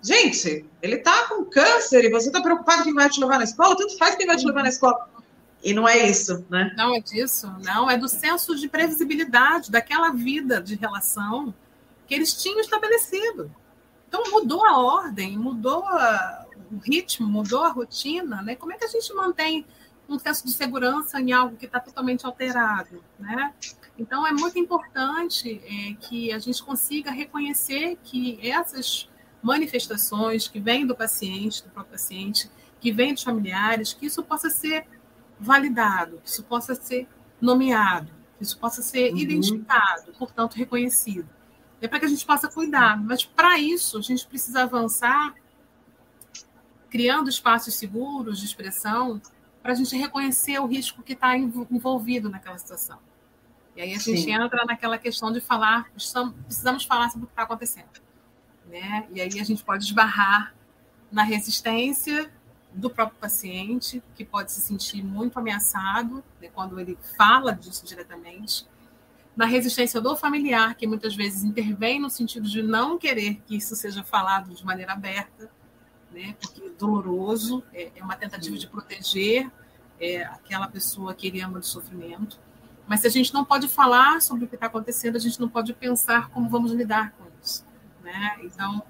gente, 0.00 0.64
ele 0.80 0.96
está 0.96 1.28
com 1.28 1.44
câncer 1.44 2.04
e 2.04 2.10
você 2.10 2.28
está 2.28 2.40
preocupado 2.40 2.84
quem 2.84 2.94
vai 2.94 3.08
te 3.08 3.20
levar 3.20 3.38
na 3.38 3.44
escola, 3.44 3.76
tanto 3.76 3.98
faz 3.98 4.14
quem 4.14 4.26
vai 4.26 4.36
te 4.36 4.46
levar 4.46 4.62
na 4.62 4.68
escola. 4.68 5.08
E 5.62 5.72
não 5.72 5.88
é 5.88 6.08
isso, 6.08 6.44
né? 6.50 6.72
Não 6.76 6.94
é 6.94 7.00
disso, 7.00 7.52
não. 7.62 7.88
É 7.88 7.96
do 7.96 8.08
senso 8.08 8.56
de 8.56 8.68
previsibilidade 8.68 9.70
daquela 9.70 10.10
vida 10.10 10.60
de 10.60 10.74
relação 10.74 11.54
que 12.06 12.14
eles 12.14 12.34
tinham 12.34 12.60
estabelecido. 12.60 13.50
Então 14.08 14.24
mudou 14.30 14.66
a 14.66 14.78
ordem, 14.78 15.38
mudou 15.38 15.84
a, 15.84 16.41
o 16.72 16.78
ritmo, 16.78 17.28
mudou 17.28 17.64
a 17.64 17.70
rotina, 17.70 18.40
né? 18.42 18.56
Como 18.56 18.72
é 18.72 18.78
que 18.78 18.84
a 18.84 18.88
gente 18.88 19.12
mantém 19.12 19.66
um 20.08 20.18
senso 20.18 20.44
de 20.46 20.52
segurança 20.52 21.20
em 21.20 21.32
algo 21.32 21.56
que 21.56 21.66
está 21.66 21.78
totalmente 21.78 22.24
alterado, 22.24 23.02
né? 23.18 23.52
Então 23.98 24.26
é 24.26 24.32
muito 24.32 24.58
importante 24.58 25.62
é, 25.64 25.94
que 25.94 26.32
a 26.32 26.38
gente 26.38 26.62
consiga 26.62 27.10
reconhecer 27.10 27.98
que 28.02 28.38
essas 28.42 29.08
manifestações 29.42 30.48
que 30.48 30.58
vêm 30.58 30.86
do 30.86 30.94
paciente, 30.94 31.62
do 31.62 31.70
próprio 31.70 31.92
paciente, 31.92 32.50
que 32.80 32.90
vêm 32.90 33.12
dos 33.12 33.22
familiares, 33.22 33.92
que 33.92 34.06
isso 34.06 34.22
possa 34.22 34.48
ser 34.48 34.86
validado, 35.38 36.20
que 36.22 36.28
isso 36.28 36.42
possa 36.44 36.74
ser 36.74 37.06
nomeado, 37.40 38.10
que 38.38 38.44
isso 38.44 38.58
possa 38.58 38.80
ser 38.80 39.12
uhum. 39.12 39.18
identificado, 39.18 40.12
portanto 40.18 40.54
reconhecido. 40.54 41.28
É 41.80 41.88
para 41.88 41.98
que 41.98 42.06
a 42.06 42.08
gente 42.08 42.24
possa 42.24 42.48
cuidar, 42.48 42.96
mas 43.02 43.24
para 43.24 43.58
isso 43.58 43.98
a 43.98 44.02
gente 44.02 44.26
precisa 44.26 44.62
avançar 44.62 45.34
criando 46.92 47.30
espaços 47.30 47.74
seguros 47.76 48.38
de 48.38 48.44
expressão 48.44 49.18
para 49.62 49.72
a 49.72 49.74
gente 49.74 49.96
reconhecer 49.96 50.58
o 50.58 50.66
risco 50.66 51.02
que 51.02 51.14
está 51.14 51.34
envolvido 51.34 52.28
naquela 52.28 52.58
situação. 52.58 52.98
E 53.74 53.80
aí 53.80 53.94
a 53.94 53.98
gente 53.98 54.20
Sim. 54.20 54.32
entra 54.34 54.62
naquela 54.66 54.98
questão 54.98 55.32
de 55.32 55.40
falar, 55.40 55.90
precisamos 55.90 56.84
falar 56.84 57.08
sobre 57.08 57.24
o 57.24 57.26
que 57.28 57.32
está 57.32 57.44
acontecendo. 57.44 57.88
Né? 58.66 59.08
E 59.10 59.22
aí 59.22 59.40
a 59.40 59.44
gente 59.44 59.64
pode 59.64 59.84
esbarrar 59.84 60.54
na 61.10 61.22
resistência 61.22 62.30
do 62.74 62.90
próprio 62.90 63.18
paciente, 63.18 64.02
que 64.14 64.22
pode 64.22 64.52
se 64.52 64.60
sentir 64.60 65.02
muito 65.02 65.38
ameaçado 65.38 66.22
né, 66.42 66.50
quando 66.52 66.78
ele 66.78 66.98
fala 67.16 67.54
disso 67.54 67.86
diretamente, 67.86 68.66
na 69.34 69.46
resistência 69.46 69.98
do 69.98 70.14
familiar, 70.14 70.74
que 70.74 70.86
muitas 70.86 71.16
vezes 71.16 71.42
intervém 71.42 71.98
no 71.98 72.10
sentido 72.10 72.46
de 72.46 72.62
não 72.62 72.98
querer 72.98 73.40
que 73.46 73.56
isso 73.56 73.74
seja 73.74 74.04
falado 74.04 74.54
de 74.54 74.62
maneira 74.62 74.92
aberta, 74.92 75.50
né, 76.12 76.36
porque 76.40 76.62
é 76.62 76.68
doloroso, 76.70 77.62
é, 77.72 77.90
é 77.96 78.04
uma 78.04 78.16
tentativa 78.16 78.56
de 78.56 78.66
proteger 78.66 79.50
é, 80.00 80.24
aquela 80.24 80.68
pessoa 80.68 81.14
que 81.14 81.26
ele 81.26 81.40
ama 81.40 81.60
de 81.60 81.66
sofrimento. 81.66 82.38
Mas 82.86 83.00
se 83.00 83.06
a 83.06 83.10
gente 83.10 83.32
não 83.32 83.44
pode 83.44 83.68
falar 83.68 84.20
sobre 84.20 84.44
o 84.44 84.48
que 84.48 84.56
está 84.56 84.66
acontecendo, 84.66 85.16
a 85.16 85.20
gente 85.20 85.40
não 85.40 85.48
pode 85.48 85.72
pensar 85.72 86.28
como 86.30 86.48
vamos 86.48 86.72
lidar 86.72 87.12
com 87.12 87.24
isso. 87.42 87.64
Né? 88.02 88.36
Então, 88.42 88.82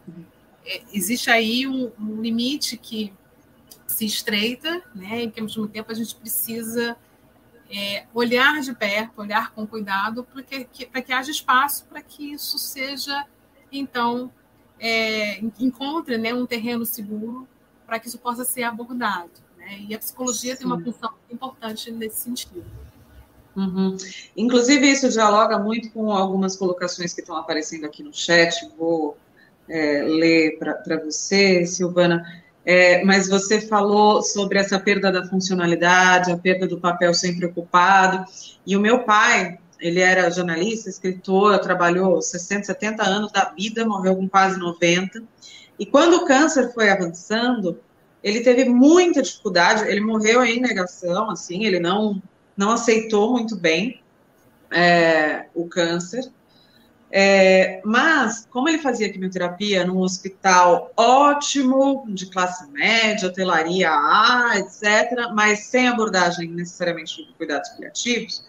é, 0.65 0.83
existe 0.93 1.31
aí 1.31 1.67
um, 1.67 1.93
um, 1.99 2.21
limite 2.21 2.77
que 2.77 3.13
se 3.87 4.07
estreita, 4.07 4.83
né, 4.95 5.25
e 5.25 5.31
que 5.31 5.39
ao 5.39 5.47
mesmo 5.47 5.69
tempo 5.69 5.93
a 5.93 5.95
gente 5.95 6.15
precisa 6.15 6.97
é, 7.71 8.07
olhar 8.15 8.61
de 8.61 8.75
perto, 8.75 9.21
olhar 9.21 9.53
com 9.53 9.67
cuidado, 9.67 10.25
para 10.25 10.43
que, 10.43 10.65
que, 10.65 10.87
que 10.87 11.13
haja 11.13 11.31
espaço 11.31 11.85
para 11.85 12.01
que 12.01 12.33
isso 12.33 12.59
seja, 12.59 13.27
então, 13.71 14.31
é, 14.83 15.38
encontre 15.61 16.18
né, 16.18 16.35
um 16.35 16.45
terreno 16.45 16.85
seguro 16.85 17.47
para 17.87 18.01
que 18.01 18.09
isso 18.09 18.18
possa 18.18 18.45
ser 18.45 18.64
abordado. 18.64 19.31
Né? 19.57 19.87
E 19.88 19.95
a 19.95 19.99
psicologia 19.99 20.55
Sim. 20.55 20.59
tem 20.59 20.66
uma 20.66 20.83
função 20.83 21.12
importante 21.31 21.88
nesse 21.92 22.23
sentido. 22.23 22.64
Uhum. 23.55 23.97
Inclusive, 24.37 24.90
isso 24.90 25.09
dialoga 25.09 25.57
muito 25.59 25.90
com 25.90 26.11
algumas 26.11 26.57
colocações 26.57 27.14
que 27.14 27.21
estão 27.21 27.37
aparecendo 27.37 27.85
aqui 27.85 28.03
no 28.03 28.12
chat. 28.12 28.68
Vou 28.77 29.16
é, 29.68 30.03
ler 30.03 30.59
para 30.59 30.97
você, 31.05 31.64
Silvana. 31.64 32.25
É, 32.64 33.05
mas 33.05 33.29
você 33.29 33.61
falou 33.61 34.23
sobre 34.23 34.59
essa 34.59 34.81
perda 34.81 35.12
da 35.12 35.27
funcionalidade, 35.29 36.33
a 36.33 36.37
perda 36.37 36.66
do 36.66 36.81
papel 36.81 37.14
sempre 37.14 37.47
ocupado. 37.47 38.25
E 38.66 38.77
o 38.77 38.81
meu 38.81 39.05
pai, 39.05 39.59
ele 39.83 40.01
era 40.01 40.31
jornalista, 40.31 40.88
escritor, 40.88 41.59
trabalhou 41.59 42.23
60, 42.23 42.66
70 42.66 43.03
anos 43.03 43.33
da 43.33 43.53
vida, 43.57 43.85
morreu 43.85 44.14
com 44.14 44.29
quase 44.29 44.59
90. 44.59 45.23
E 45.77 45.85
quando 45.85 46.18
o 46.18 46.25
câncer 46.25 46.73
foi 46.73 46.88
avançando, 46.88 47.81
ele 48.23 48.42
teve 48.42 48.64
muita 48.64 49.21
dificuldade, 49.21 49.85
ele 49.88 50.01
morreu 50.01 50.45
em 50.45 50.61
negação, 50.61 51.29
assim, 51.29 51.64
ele 51.64 51.81
não, 51.81 52.23
não 52.57 52.71
aceitou 52.71 53.33
muito 53.33 53.57
bem 53.57 54.01
é, 54.71 55.47
o 55.53 55.66
câncer. 55.66 56.31
É, 57.11 57.83
mas, 57.85 58.47
como 58.49 58.68
ele 58.68 58.79
fazia 58.79 59.12
quimioterapia 59.12 59.85
num 59.85 59.99
hospital 59.99 60.92
ótimo, 60.97 62.07
de 62.09 62.27
classe 62.27 62.71
média, 62.71 63.29
hotelaria 63.29 63.91
A, 63.91 64.53
etc., 64.57 65.28
mas 65.35 65.64
sem 65.64 65.89
abordagem 65.89 66.49
necessariamente 66.49 67.26
de 67.26 67.33
cuidados 67.35 67.68
paliativos, 67.70 68.45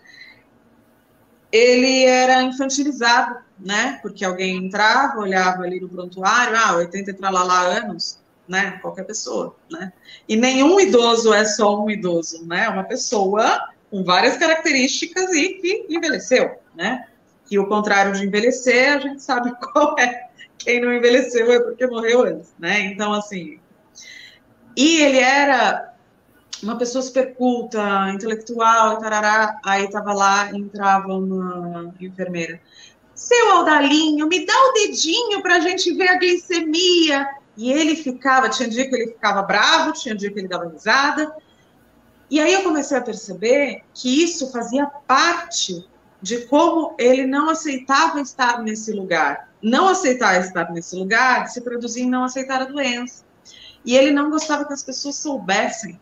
ele 1.54 2.04
era 2.04 2.42
infantilizado, 2.42 3.38
né? 3.60 4.00
Porque 4.02 4.26
alguém 4.26 4.58
entrava, 4.58 5.20
olhava 5.20 5.64
ali 5.64 5.80
no 5.80 5.88
prontuário, 5.88 6.58
ah, 6.58 6.78
80 6.78 7.12
e 7.12 7.16
lá 7.22 7.62
anos, 7.62 8.20
né? 8.48 8.80
Qualquer 8.82 9.04
pessoa, 9.04 9.56
né? 9.72 9.94
E 10.28 10.36
nenhum 10.36 10.80
idoso 10.80 11.34
é 11.34 11.46
só 11.46 11.82
um 11.82 11.90
idoso, 11.90 12.46
né? 12.48 12.66
É 12.66 12.70
uma 12.70 12.84
pessoa 12.84 13.70
com 13.90 14.04
várias 14.04 14.36
características 14.38 15.32
e 15.34 15.50
que 15.60 15.86
envelheceu, 15.88 16.58
né? 16.76 17.06
que 17.46 17.60
o 17.60 17.68
contrário 17.68 18.14
de 18.14 18.26
envelhecer, 18.26 18.94
a 18.94 19.00
gente 19.00 19.22
sabe 19.22 19.54
qual 19.62 19.96
é, 20.00 20.28
quem 20.58 20.82
não 20.82 20.92
envelheceu 20.92 21.52
é 21.52 21.60
porque 21.60 21.86
morreu 21.86 22.24
antes, 22.24 22.54
né? 22.58 22.80
Então, 22.82 23.14
assim. 23.14 23.60
E 24.76 25.02
ele 25.02 25.20
era 25.20 25.93
uma 26.64 26.78
pessoa 26.78 27.02
super 27.02 27.36
culta, 27.36 28.10
intelectual, 28.14 28.98
tarará. 28.98 29.60
Aí 29.64 29.90
tava 29.90 30.14
lá, 30.14 30.50
entrava 30.56 31.14
uma 31.14 31.94
enfermeira. 32.00 32.60
Seu 33.14 33.52
Aldalinho, 33.52 34.28
me 34.28 34.46
dá 34.46 34.54
o 34.54 34.74
dedinho 34.74 35.42
para 35.42 35.56
a 35.56 35.60
gente 35.60 35.94
ver 35.94 36.08
a 36.08 36.18
glicemia. 36.18 37.28
E 37.56 37.72
ele 37.72 37.96
ficava, 37.96 38.50
tinha 38.50 38.68
dia 38.68 38.90
que 38.90 38.96
ele 38.96 39.12
ficava 39.12 39.44
bravo, 39.44 39.92
tinha 39.92 40.16
dia 40.16 40.32
que 40.32 40.40
ele 40.40 40.48
dava 40.48 40.68
risada. 40.68 41.36
E 42.30 42.40
aí 42.40 42.54
eu 42.54 42.64
comecei 42.64 42.98
a 42.98 43.02
perceber 43.02 43.84
que 43.94 44.24
isso 44.24 44.52
fazia 44.52 44.88
parte 44.88 45.88
de 46.20 46.48
como 46.48 46.96
ele 46.98 47.28
não 47.28 47.50
aceitava 47.50 48.22
estar 48.22 48.62
nesse 48.64 48.92
lugar. 48.92 49.50
Não 49.62 49.88
aceitar 49.88 50.40
estar 50.40 50.72
nesse 50.72 50.96
lugar 50.96 51.48
se 51.48 51.62
produzia 51.62 52.04
em 52.04 52.10
não 52.10 52.24
aceitar 52.24 52.62
a 52.62 52.66
doença. 52.66 53.24
E 53.86 53.96
ele 53.96 54.12
não 54.12 54.32
gostava 54.32 54.66
que 54.66 54.74
as 54.74 54.82
pessoas 54.82 55.18
soubessem 55.18 56.00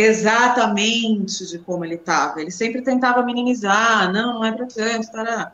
exatamente 0.00 1.44
de 1.44 1.58
como 1.58 1.84
ele 1.84 1.96
estava. 1.96 2.40
Ele 2.40 2.52
sempre 2.52 2.82
tentava 2.82 3.20
minimizar, 3.24 4.12
não, 4.12 4.34
não 4.34 4.44
é 4.44 4.52
para 4.52 4.66
tanto, 4.66 5.10
tará. 5.10 5.52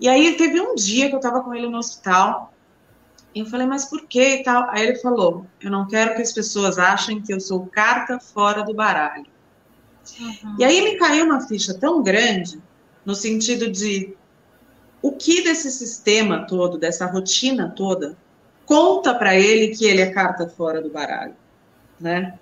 E 0.00 0.08
aí 0.08 0.36
teve 0.36 0.60
um 0.60 0.76
dia 0.76 1.08
que 1.08 1.14
eu 1.14 1.18
estava 1.18 1.42
com 1.42 1.52
ele 1.52 1.68
no 1.68 1.78
hospital, 1.78 2.54
e 3.34 3.40
eu 3.40 3.46
falei, 3.46 3.66
mas 3.66 3.84
por 3.84 4.06
que 4.06 4.36
e 4.36 4.42
tal? 4.44 4.70
Aí 4.70 4.82
ele 4.86 4.94
falou, 4.94 5.44
eu 5.60 5.72
não 5.72 5.88
quero 5.88 6.14
que 6.14 6.22
as 6.22 6.32
pessoas 6.32 6.78
achem 6.78 7.20
que 7.20 7.34
eu 7.34 7.40
sou 7.40 7.66
carta 7.66 8.20
fora 8.20 8.62
do 8.62 8.72
baralho. 8.72 9.26
Uhum. 10.20 10.56
E 10.56 10.64
aí 10.64 10.80
me 10.80 10.96
caiu 10.96 11.24
uma 11.24 11.40
ficha 11.40 11.74
tão 11.74 12.00
grande, 12.00 12.62
no 13.04 13.14
sentido 13.16 13.68
de 13.68 14.16
o 15.02 15.10
que 15.12 15.42
desse 15.42 15.70
sistema 15.72 16.46
todo, 16.46 16.78
dessa 16.78 17.06
rotina 17.06 17.72
toda, 17.74 18.16
conta 18.64 19.12
para 19.16 19.34
ele 19.34 19.76
que 19.76 19.84
ele 19.84 20.00
é 20.00 20.10
carta 20.10 20.48
fora 20.48 20.80
do 20.80 20.90
baralho, 20.90 21.34
né? 21.98 22.38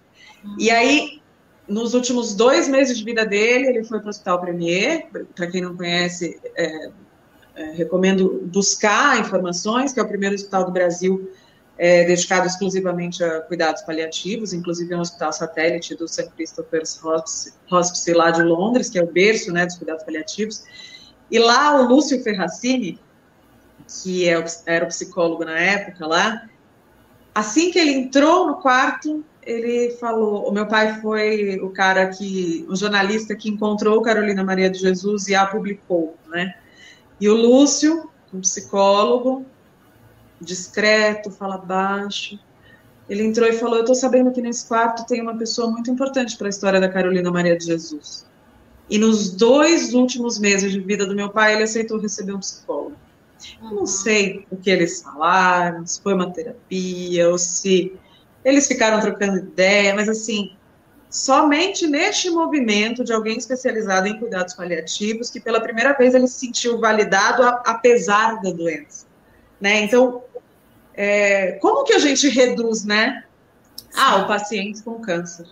E 0.58 0.70
aí, 0.70 1.20
nos 1.68 1.94
últimos 1.94 2.34
dois 2.34 2.68
meses 2.68 2.98
de 2.98 3.04
vida 3.04 3.24
dele, 3.24 3.68
ele 3.68 3.84
foi 3.84 3.98
para 3.98 4.06
o 4.06 4.10
Hospital 4.10 4.40
Premier, 4.40 5.08
para 5.34 5.46
quem 5.48 5.60
não 5.60 5.76
conhece, 5.76 6.40
é, 6.56 6.90
é, 7.56 7.70
recomendo 7.72 8.42
buscar 8.52 9.18
informações, 9.18 9.92
que 9.92 9.98
é 9.98 10.02
o 10.02 10.08
primeiro 10.08 10.34
hospital 10.34 10.64
do 10.64 10.72
Brasil 10.72 11.30
é, 11.78 12.04
dedicado 12.04 12.46
exclusivamente 12.46 13.22
a 13.22 13.40
cuidados 13.40 13.82
paliativos, 13.82 14.52
inclusive 14.52 14.92
é 14.92 14.96
um 14.96 15.00
hospital 15.00 15.32
satélite 15.32 15.94
do 15.94 16.08
St. 16.08 16.30
Christopher's 16.36 17.00
Hospice, 17.70 18.12
lá 18.14 18.30
de 18.30 18.42
Londres, 18.42 18.88
que 18.88 18.98
é 18.98 19.02
o 19.02 19.06
berço 19.06 19.52
né, 19.52 19.66
dos 19.66 19.76
cuidados 19.76 20.04
paliativos. 20.04 20.64
E 21.30 21.38
lá 21.38 21.80
o 21.80 21.88
Lúcio 21.88 22.22
Ferracini, 22.22 22.98
que 24.02 24.28
é, 24.28 24.42
era 24.64 24.84
o 24.84 24.88
psicólogo 24.88 25.44
na 25.44 25.58
época 25.58 26.06
lá, 26.06 26.48
assim 27.34 27.70
que 27.70 27.78
ele 27.78 27.92
entrou 27.92 28.46
no 28.46 28.56
quarto, 28.56 29.24
ele 29.46 29.90
falou, 29.92 30.48
o 30.48 30.52
meu 30.52 30.66
pai 30.66 31.00
foi 31.00 31.58
o 31.60 31.70
cara 31.70 32.08
que, 32.08 32.66
o 32.68 32.74
jornalista 32.74 33.36
que 33.36 33.48
encontrou 33.48 34.02
Carolina 34.02 34.42
Maria 34.42 34.68
de 34.68 34.80
Jesus 34.80 35.28
e 35.28 35.34
a 35.36 35.46
publicou, 35.46 36.16
né? 36.28 36.56
E 37.20 37.28
o 37.28 37.34
Lúcio, 37.34 38.10
um 38.34 38.40
psicólogo, 38.40 39.46
discreto, 40.40 41.30
fala 41.30 41.56
baixo, 41.56 42.38
ele 43.08 43.22
entrou 43.22 43.48
e 43.48 43.52
falou: 43.52 43.76
Eu 43.76 43.82
estou 43.82 43.94
sabendo 43.94 44.32
que 44.32 44.42
nesse 44.42 44.66
quarto 44.66 45.06
tem 45.06 45.22
uma 45.22 45.38
pessoa 45.38 45.70
muito 45.70 45.90
importante 45.90 46.36
para 46.36 46.48
a 46.48 46.50
história 46.50 46.80
da 46.80 46.88
Carolina 46.88 47.30
Maria 47.30 47.56
de 47.56 47.66
Jesus. 47.66 48.26
E 48.90 48.98
nos 48.98 49.30
dois 49.30 49.94
últimos 49.94 50.38
meses 50.38 50.72
de 50.72 50.80
vida 50.80 51.06
do 51.06 51.14
meu 51.14 51.30
pai, 51.30 51.54
ele 51.54 51.62
aceitou 51.62 51.98
receber 51.98 52.32
um 52.32 52.40
psicólogo. 52.40 52.96
Uhum. 53.62 53.76
Não 53.76 53.86
sei 53.86 54.44
o 54.50 54.56
que 54.56 54.70
eles 54.70 55.02
falaram, 55.02 55.86
se 55.86 56.00
foi 56.00 56.14
uma 56.14 56.30
terapia 56.30 57.28
ou 57.28 57.38
se 57.38 57.92
eles 58.46 58.68
ficaram 58.68 59.00
trocando 59.00 59.38
ideia, 59.38 59.92
mas 59.92 60.08
assim, 60.08 60.52
somente 61.10 61.84
neste 61.88 62.30
movimento 62.30 63.02
de 63.02 63.12
alguém 63.12 63.36
especializado 63.36 64.06
em 64.06 64.20
cuidados 64.20 64.54
paliativos 64.54 65.28
que 65.28 65.40
pela 65.40 65.60
primeira 65.60 65.92
vez 65.94 66.14
ele 66.14 66.28
se 66.28 66.46
sentiu 66.46 66.78
validado 66.78 67.42
a, 67.42 67.60
apesar 67.66 68.40
da 68.40 68.50
doença, 68.52 69.04
né? 69.60 69.80
Então, 69.80 70.22
é, 70.94 71.58
como 71.60 71.82
que 71.82 71.92
a 71.92 71.98
gente 71.98 72.28
reduz, 72.28 72.84
né? 72.84 73.24
Ah, 73.92 74.18
o 74.18 74.28
paciente 74.28 74.80
com 74.84 75.00
câncer. 75.00 75.46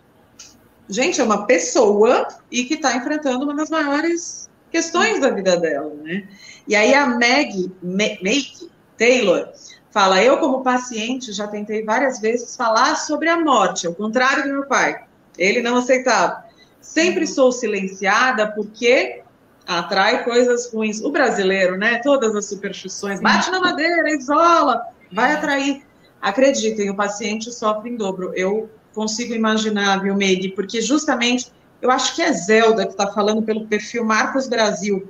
Gente, 0.89 1.21
é 1.21 1.25
uma 1.25 1.47
pessoa 1.47 2.29
e 2.49 2.63
que 2.63 2.75
está 2.75 2.97
enfrentando 2.97 3.45
uma 3.45 3.57
das 3.57 3.71
maiores 3.71 4.49
questões 4.71 5.21
da 5.21 5.31
vida 5.31 5.57
dela, 5.57 5.93
né? 6.05 6.29
E 6.69 6.77
aí 6.77 6.95
a 6.95 7.09
Meg, 7.09 7.73
Meg 7.83 8.71
Taylor 8.97 9.49
fala: 9.95 10.21
Eu, 10.21 10.39
como 10.39 10.65
paciente, 10.65 11.33
já 11.33 11.47
tentei 11.47 11.85
várias 11.85 12.19
vezes 12.19 12.57
falar 12.57 12.97
sobre 12.97 13.29
a 13.29 13.39
morte, 13.39 13.87
ao 13.87 13.95
contrário 13.95 14.43
do 14.43 14.49
meu 14.49 14.67
pai. 14.67 15.05
Ele 15.39 15.63
não 15.63 15.77
aceitava. 15.77 16.45
Sempre 16.81 17.27
sou 17.27 17.53
silenciada 17.53 18.51
porque 18.51 19.23
atrai 19.67 20.25
coisas 20.25 20.71
ruins. 20.71 21.01
O 21.01 21.11
brasileiro, 21.11 21.79
né? 21.79 22.01
Todas 22.03 22.35
as 22.35 22.47
superstições. 22.47 23.21
Bate 23.21 23.51
na 23.51 23.61
madeira, 23.61 24.11
isola, 24.11 24.83
vai 25.13 25.33
atrair. 25.33 25.83
Acreditem, 26.21 26.91
o 26.91 26.97
paciente 26.97 27.53
sofre 27.53 27.91
em 27.91 27.97
dobro. 27.97 28.33
Eu 28.35 28.69
consigo 28.93 29.33
imaginar, 29.33 30.03
viu, 30.03 30.15
Meg? 30.17 30.51
Porque 30.51 30.81
justamente, 30.81 31.53
eu 31.81 31.91
acho 31.91 32.15
que 32.15 32.23
é 32.23 32.33
Zelda 32.33 32.85
que 32.85 32.93
está 32.93 33.07
falando 33.13 33.43
pelo 33.43 33.67
perfil 33.67 34.05
Marcos 34.05 34.49
Brasil. 34.49 35.09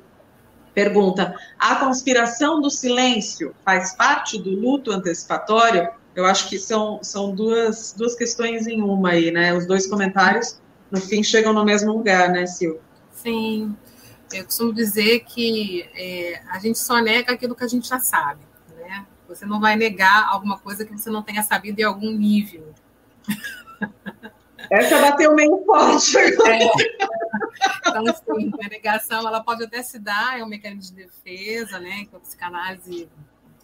Pergunta: 0.75 1.39
a 1.59 1.77
conspiração 1.77 2.61
do 2.61 2.68
silêncio 2.68 3.55
faz 3.64 3.95
parte 3.95 4.41
do 4.41 4.51
luto 4.51 4.91
antecipatório? 4.91 5.89
Eu 6.14 6.27
acho 6.27 6.49
que 6.49 6.59
são, 6.59 7.03
são 7.03 7.35
duas, 7.35 7.95
duas 7.97 8.14
questões 8.14 8.66
em 8.66 8.83
uma 8.83 9.11
aí, 9.11 9.31
né? 9.31 9.55
Os 9.55 9.66
dois 9.66 9.87
comentários, 9.87 10.61
no 10.91 11.01
fim, 11.01 11.22
chegam 11.22 11.53
no 11.53 11.64
mesmo 11.64 11.93
lugar, 11.93 12.29
né, 12.29 12.47
Sil? 12.47 12.79
Sim. 13.12 13.77
Eu 14.33 14.45
costumo 14.45 14.72
dizer 14.72 15.20
que 15.20 15.89
é, 15.95 16.43
a 16.49 16.59
gente 16.59 16.79
só 16.79 17.01
nega 17.01 17.33
aquilo 17.33 17.55
que 17.55 17.64
a 17.64 17.68
gente 17.68 17.89
já 17.89 18.01
sabe, 18.01 18.41
né? 18.77 19.07
Você 19.29 19.47
não 19.47 19.61
vai 19.61 19.77
negar 19.77 20.29
alguma 20.29 20.59
coisa 20.59 20.85
que 20.85 20.93
você 20.93 21.11
não 21.11 21.22
tenha 21.22 21.43
sabido 21.43 21.79
em 21.81 21.85
algum 21.85 22.11
nível. 22.11 22.75
Essa 24.75 25.01
bateu 25.01 25.35
meio 25.35 25.64
forte. 25.64 26.16
É. 26.18 26.59
Então, 27.87 28.05
assim, 28.09 28.51
a 28.62 28.68
negação 28.68 29.27
ela 29.27 29.43
pode 29.43 29.64
até 29.64 29.83
se 29.83 29.99
dar, 29.99 30.39
é 30.39 30.45
um 30.45 30.49
mecanismo 30.49 30.97
de 30.97 31.05
defesa, 31.05 31.79
né? 31.79 32.07
Que 32.07 32.16
a 32.16 32.20
psicanálise 32.20 33.09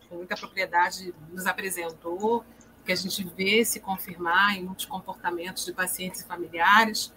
com 0.08 0.16
muita 0.16 0.36
propriedade 0.36 1.14
nos 1.32 1.46
apresentou, 1.46 2.44
que 2.84 2.92
a 2.92 2.96
gente 2.96 3.24
vê 3.36 3.64
se 3.64 3.80
confirmar 3.80 4.56
em 4.56 4.64
muitos 4.64 4.84
comportamentos 4.84 5.64
de 5.64 5.72
pacientes 5.72 6.20
e 6.20 6.26
familiares, 6.26 7.12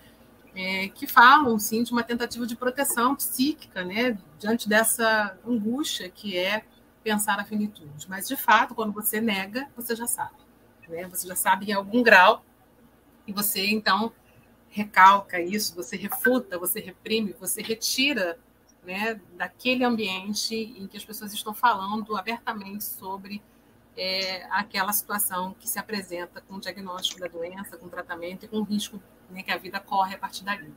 é, 0.55 0.87
que 0.89 1.07
falam, 1.07 1.57
sim, 1.57 1.83
de 1.83 1.91
uma 1.91 2.03
tentativa 2.03 2.45
de 2.45 2.55
proteção 2.55 3.15
psíquica, 3.15 3.83
né, 3.83 4.17
diante 4.37 4.69
dessa 4.69 5.37
angústia 5.45 6.09
que 6.09 6.37
é 6.37 6.63
pensar 7.03 7.39
a 7.39 7.43
finitude. 7.43 8.07
Mas, 8.07 8.27
de 8.27 8.35
fato, 8.35 8.75
quando 8.75 8.93
você 8.93 9.19
nega, 9.19 9.67
você 9.75 9.95
já 9.95 10.07
sabe. 10.07 10.35
Né? 10.87 11.07
Você 11.07 11.27
já 11.27 11.35
sabe 11.35 11.71
em 11.71 11.73
algum 11.73 12.03
grau, 12.03 12.45
e 13.27 13.31
você, 13.31 13.65
então, 13.67 14.11
recalca 14.69 15.39
isso, 15.39 15.75
você 15.75 15.95
refuta, 15.95 16.57
você 16.57 16.79
reprime, 16.79 17.35
você 17.39 17.61
retira 17.61 18.39
né, 18.83 19.19
daquele 19.35 19.83
ambiente 19.83 20.55
em 20.55 20.87
que 20.87 20.97
as 20.97 21.05
pessoas 21.05 21.33
estão 21.33 21.53
falando 21.53 22.17
abertamente 22.17 22.83
sobre 22.83 23.41
é, 23.95 24.45
aquela 24.49 24.91
situação 24.91 25.55
que 25.59 25.69
se 25.69 25.79
apresenta 25.79 26.41
com 26.41 26.55
o 26.55 26.59
diagnóstico 26.59 27.19
da 27.19 27.27
doença, 27.27 27.77
com 27.77 27.85
o 27.85 27.89
tratamento 27.89 28.45
e 28.45 28.47
com 28.47 28.57
o 28.57 28.63
risco 28.63 29.01
né, 29.29 29.43
que 29.43 29.51
a 29.51 29.57
vida 29.57 29.79
corre 29.79 30.15
a 30.15 30.17
partir 30.17 30.43
dali. 30.43 30.73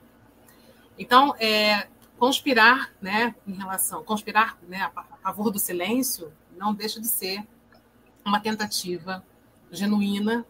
Então, 0.98 1.34
é, 1.38 1.88
conspirar, 2.18 2.92
né, 3.00 3.34
em 3.46 3.54
relação, 3.54 4.04
conspirar, 4.04 4.58
né, 4.68 4.90
a 4.94 5.16
favor 5.18 5.50
do 5.50 5.58
silêncio, 5.58 6.32
não 6.56 6.74
deixa 6.74 7.00
de 7.00 7.08
ser 7.08 7.46
uma 8.24 8.40
tentativa 8.40 9.24
genuína, 9.70 10.46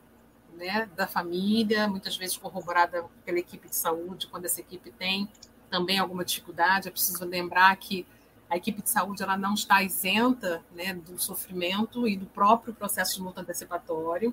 né, 0.57 0.89
da 0.97 1.07
família, 1.07 1.89
muitas 1.89 2.17
vezes 2.17 2.37
corroborada 2.37 3.05
pela 3.25 3.39
equipe 3.39 3.69
de 3.69 3.77
saúde, 3.77 4.27
quando 4.27 4.47
essa 4.47 4.61
equipe 4.61 4.91
tem 4.91 5.29
também 5.71 5.99
alguma 5.99 6.25
dificuldade. 6.25 6.89
É 6.89 6.91
preciso 6.91 7.25
lembrar 7.25 7.77
que 7.77 8.07
a 8.49 8.57
equipe 8.57 8.83
de 8.83 8.91
saúde 8.91 9.23
ela 9.23 9.37
não 9.37 9.55
está 9.55 9.83
isenta 9.83 10.63
né, 10.75 10.95
do 10.95 11.19
sofrimento 11.19 12.07
e 12.07 12.17
do 12.17 12.27
próprio 12.27 12.73
processo 12.73 13.17
de 13.17 13.23
luta 13.23 13.41
antecipatório. 13.41 14.33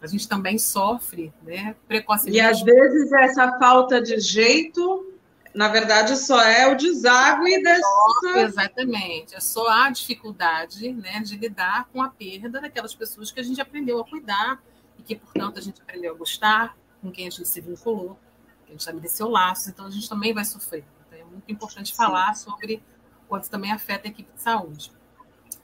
A 0.00 0.06
gente 0.06 0.28
também 0.28 0.58
sofre 0.58 1.32
né, 1.42 1.74
precocemente. 1.88 2.36
E 2.36 2.40
às 2.40 2.60
vezes 2.60 3.10
essa 3.12 3.58
falta 3.58 4.02
de 4.02 4.20
jeito, 4.20 5.14
na 5.54 5.68
verdade, 5.68 6.14
só 6.16 6.42
é 6.42 6.70
o 6.70 6.76
deságue 6.76 7.62
dessa. 7.62 8.38
Exatamente. 8.38 9.34
É 9.34 9.40
só 9.40 9.66
a 9.66 9.88
dificuldade 9.88 10.92
né, 10.92 11.20
de 11.20 11.38
lidar 11.38 11.88
com 11.90 12.02
a 12.02 12.10
perda 12.10 12.60
daquelas 12.60 12.94
pessoas 12.94 13.32
que 13.32 13.40
a 13.40 13.42
gente 13.42 13.60
aprendeu 13.62 13.98
a 13.98 14.04
cuidar 14.04 14.62
que, 15.04 15.16
portanto, 15.16 15.58
a 15.58 15.60
gente 15.60 15.80
aprendeu 15.80 16.14
a 16.14 16.16
gostar, 16.16 16.76
com 17.00 17.10
quem 17.10 17.26
a 17.26 17.30
gente 17.30 17.46
se 17.46 17.60
vinculou 17.60 18.18
a 18.66 18.70
gente 18.70 18.80
estabeleceu 18.80 19.28
laços, 19.28 19.68
então 19.68 19.86
a 19.86 19.90
gente 19.90 20.08
também 20.08 20.32
vai 20.32 20.44
sofrer. 20.44 20.84
Então 21.06 21.18
é 21.18 21.24
muito 21.24 21.50
importante 21.50 21.90
Sim. 21.90 21.96
falar 21.96 22.34
sobre 22.34 22.82
quanto 23.28 23.48
também 23.48 23.72
afeta 23.72 24.08
a 24.08 24.10
equipe 24.10 24.32
de 24.32 24.40
saúde. 24.40 24.92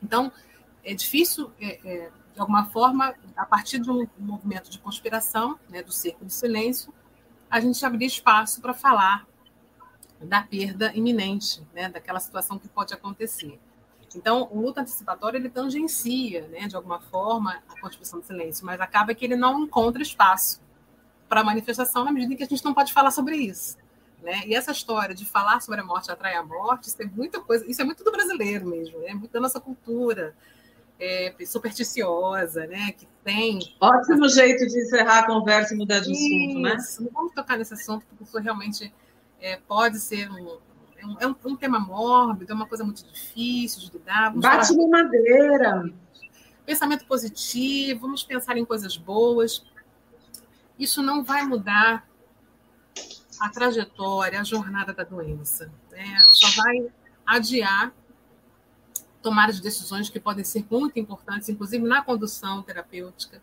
Então, 0.03 0.33
é 0.85 0.95
difícil, 0.95 1.53
é, 1.61 1.81
é, 1.85 2.11
de 2.35 2.41
alguma 2.41 2.67
forma, 2.67 3.15
a 3.37 3.45
partir 3.45 3.79
de 3.79 3.91
um 3.91 4.07
movimento 4.19 4.71
de 4.71 4.79
conspiração, 4.79 5.59
né, 5.69 5.83
do 5.83 5.93
cerco 5.93 6.25
do 6.25 6.31
silêncio, 6.31 6.93
a 7.51 7.61
gente 7.61 7.85
abrir 7.85 8.07
espaço 8.07 8.61
para 8.61 8.73
falar 8.73 9.27
da 10.21 10.43
perda 10.43 10.95
iminente, 10.95 11.63
né, 11.75 11.89
daquela 11.89 12.21
situação 12.21 12.59
que 12.59 12.69
pode 12.69 12.95
acontecer. 12.95 13.59
Então, 14.17 14.49
o 14.51 14.61
luto 14.61 14.81
antecipatório 14.81 15.37
ele 15.37 15.49
tangencia, 15.49 16.47
né, 16.49 16.67
de 16.67 16.77
alguma 16.77 17.01
forma, 17.01 17.63
a 17.69 17.81
constituição 17.81 18.21
do 18.21 18.27
silêncio, 18.27 18.67
mas 18.67 18.81
acaba 18.81 19.15
que 19.15 19.25
ele 19.25 19.37
não 19.37 19.61
encontra 19.61 20.03
espaço 20.03 20.61
para 21.29 21.45
manifestação 21.45 22.05
na 22.05 22.11
medida 22.13 22.35
em 22.35 22.37
que 22.37 22.43
a 22.43 22.47
gente 22.47 22.65
não 22.65 22.75
pode 22.75 22.93
falar 22.93 23.11
sobre 23.13 23.37
isso. 23.37 23.79
Né? 24.23 24.43
E 24.47 24.55
essa 24.55 24.73
história 24.73 25.15
de 25.15 25.25
falar 25.25 25.61
sobre 25.61 25.81
a 25.81 25.85
morte 25.85 26.11
atrai 26.11 26.35
a 26.35 26.43
morte, 26.43 26.89
isso 26.89 27.01
é 27.01 27.07
muita 27.07 27.41
coisa, 27.41 27.65
isso 27.71 27.81
é 27.81 27.85
muito 27.85 28.05
do 28.05 28.11
brasileiro 28.11 28.67
mesmo, 28.67 28.99
é 28.99 29.09
né? 29.09 29.15
muito 29.15 29.33
da 29.33 29.41
nossa 29.41 29.61
cultura 29.61 30.35
é, 31.01 31.35
supersticiosa, 31.47 32.67
né? 32.67 32.93
Que 32.93 33.09
tem. 33.25 33.59
Ótimo 33.81 34.29
jeito 34.29 34.67
de 34.67 34.81
encerrar 34.81 35.21
a 35.21 35.27
conversa 35.27 35.75
e 35.75 35.79
mudar 35.79 36.01
de 36.01 36.13
assunto, 36.13 36.61
né? 36.61 36.77
Não 37.01 37.11
vamos 37.11 37.33
tocar 37.33 37.57
nesse 37.57 37.73
assunto, 37.73 38.05
porque 38.07 38.25
isso 38.25 38.39
realmente 38.39 38.93
é, 39.41 39.57
pode 39.57 39.99
ser 39.99 40.31
um, 40.31 40.59
é 41.01 41.07
um, 41.07 41.17
é 41.21 41.27
um, 41.27 41.35
um, 41.47 41.57
tema 41.57 41.79
mórbido, 41.79 42.53
é 42.53 42.55
uma 42.55 42.67
coisa 42.67 42.85
muito 42.85 43.05
difícil 43.05 43.81
de 43.81 43.93
lidar. 43.93 44.33
Bate 44.37 44.75
na 44.77 44.87
madeira. 44.87 45.93
Pensamento 46.67 47.07
positivo, 47.07 48.03
vamos 48.03 48.23
pensar 48.23 48.57
em 48.57 48.65
coisas 48.65 48.97
boas. 48.97 49.65
Isso 50.79 51.03
não 51.03 51.25
vai 51.25 51.45
mudar 51.45 52.09
a 53.41 53.49
trajetória, 53.49 54.41
a 54.41 54.45
jornada 54.45 54.93
da 54.93 55.03
doença. 55.03 55.73
Né? 55.91 56.21
Só 56.31 56.63
vai 56.63 56.93
adiar 57.27 57.93
tomar 59.23 59.49
as 59.49 59.61
decisões 59.61 60.09
que 60.09 60.21
podem 60.21 60.45
ser 60.45 60.67
muito 60.71 60.99
importantes, 60.99 61.49
inclusive 61.49 61.87
na 61.87 62.03
condução 62.03 62.63
terapêutica, 62.63 63.43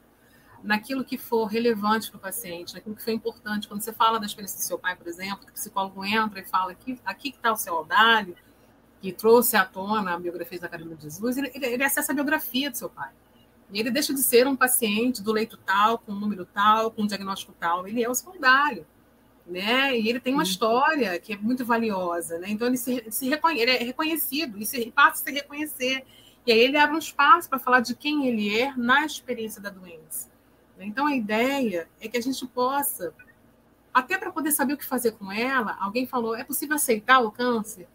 naquilo 0.64 1.03
que 1.03 1.18
for 1.18 1.45
relevante 1.45 2.10
para 2.10 2.18
o 2.18 2.22
paciente, 2.22 2.74
naquilo 2.74 2.95
que 2.95 3.03
foi 3.03 3.14
importante. 3.14 3.68
Quando 3.68 3.82
você 3.82 3.93
fala 3.93 4.20
da 4.20 4.26
experiência 4.26 4.58
do 4.58 4.64
seu 4.64 4.80
pai, 4.80 4.95
por 4.95 5.08
exemplo, 5.08 5.45
que 5.45 5.51
o 5.51 5.53
psicólogo 5.53 6.03
entra 6.03 6.39
e 6.39 6.45
fala 6.45 6.72
aqui, 6.72 6.99
aqui 7.05 7.32
que 7.32 7.38
está 7.38 7.51
o 7.51 7.58
seu 7.58 7.76
Audálio, 7.76 8.36
que 9.01 9.12
trouxe 9.12 9.55
à 9.55 9.64
tona 9.64 10.14
a 10.14 10.20
biografia 10.20 10.60
da 10.60 10.68
Academia 10.68 10.95
de 10.95 11.03
Jesus, 11.03 11.38
ele, 11.38 11.51
ele, 11.53 11.66
ele 11.66 11.84
acessa 11.84 12.12
a 12.12 12.16
biografia 12.16 12.70
do 12.72 12.78
seu 12.78 12.89
pai. 12.89 13.12
E 13.72 13.80
ele 13.80 13.91
deixa 13.91 14.14
de 14.14 14.22
ser 14.22 14.47
um 14.47 14.55
paciente 14.55 15.22
do 15.22 15.32
leito 15.32 15.58
tal, 15.58 15.97
com 15.99 16.12
um 16.14 16.20
número 16.20 16.45
tal, 16.45 16.89
com 16.89 17.03
um 17.03 17.08
diagnóstico 17.08 17.53
tal. 17.60 17.88
Ele 17.88 18.03
é 18.03 18.10
o 18.10 18.16
seu 18.16 18.32
Audálio 18.32 18.86
né? 19.47 19.97
E 19.97 20.10
ele 20.10 20.20
tem 20.20 20.34
uma 20.34 20.43
uhum. 20.43 20.49
história 20.49 21.18
que 21.20 21.34
é 21.34 21.38
muito 21.38 21.66
valiosa, 21.66 22.38
né? 22.38 22.49
Então 22.49 22.68
ele 22.68 22.78
se, 22.78 23.05
se 23.10 23.30
reconhe 23.30 23.62
ele 23.62 23.72
é 23.72 23.84
reconhecido 23.84 24.60
e 24.60 24.66
se 24.66 24.91
passa 24.91 25.24
a 25.24 25.26
se 25.26 25.32
reconhecer. 25.32 26.03
E 26.45 26.51
aí 26.51 26.60
ele 26.60 26.78
abre 26.78 26.95
um 26.95 26.99
espaço 26.99 27.49
para 27.49 27.60
falar 27.60 27.80
de 27.80 27.95
quem 27.95 28.28
ele 28.28 28.58
é 28.58 28.74
na 28.76 29.05
experiência 29.05 29.62
da 29.62 29.70
doença. 29.70 30.30
Então 30.84 31.07
a 31.07 31.15
ideia 31.15 31.88
é 31.99 32.07
que 32.07 32.17
a 32.17 32.21
gente 32.21 32.45
possa, 32.47 33.13
até 33.93 34.17
para 34.17 34.32
poder 34.32 34.51
saber 34.51 34.73
o 34.73 34.78
que 34.78 34.86
fazer 34.86 35.11
com 35.11 35.32
ela, 35.32 35.78
alguém 35.80 36.05
falou, 36.05 36.36
é 36.36 36.43
possível 36.43 36.75
aceitar 36.75 37.19
o 37.19 37.32
câncer? 37.32 37.88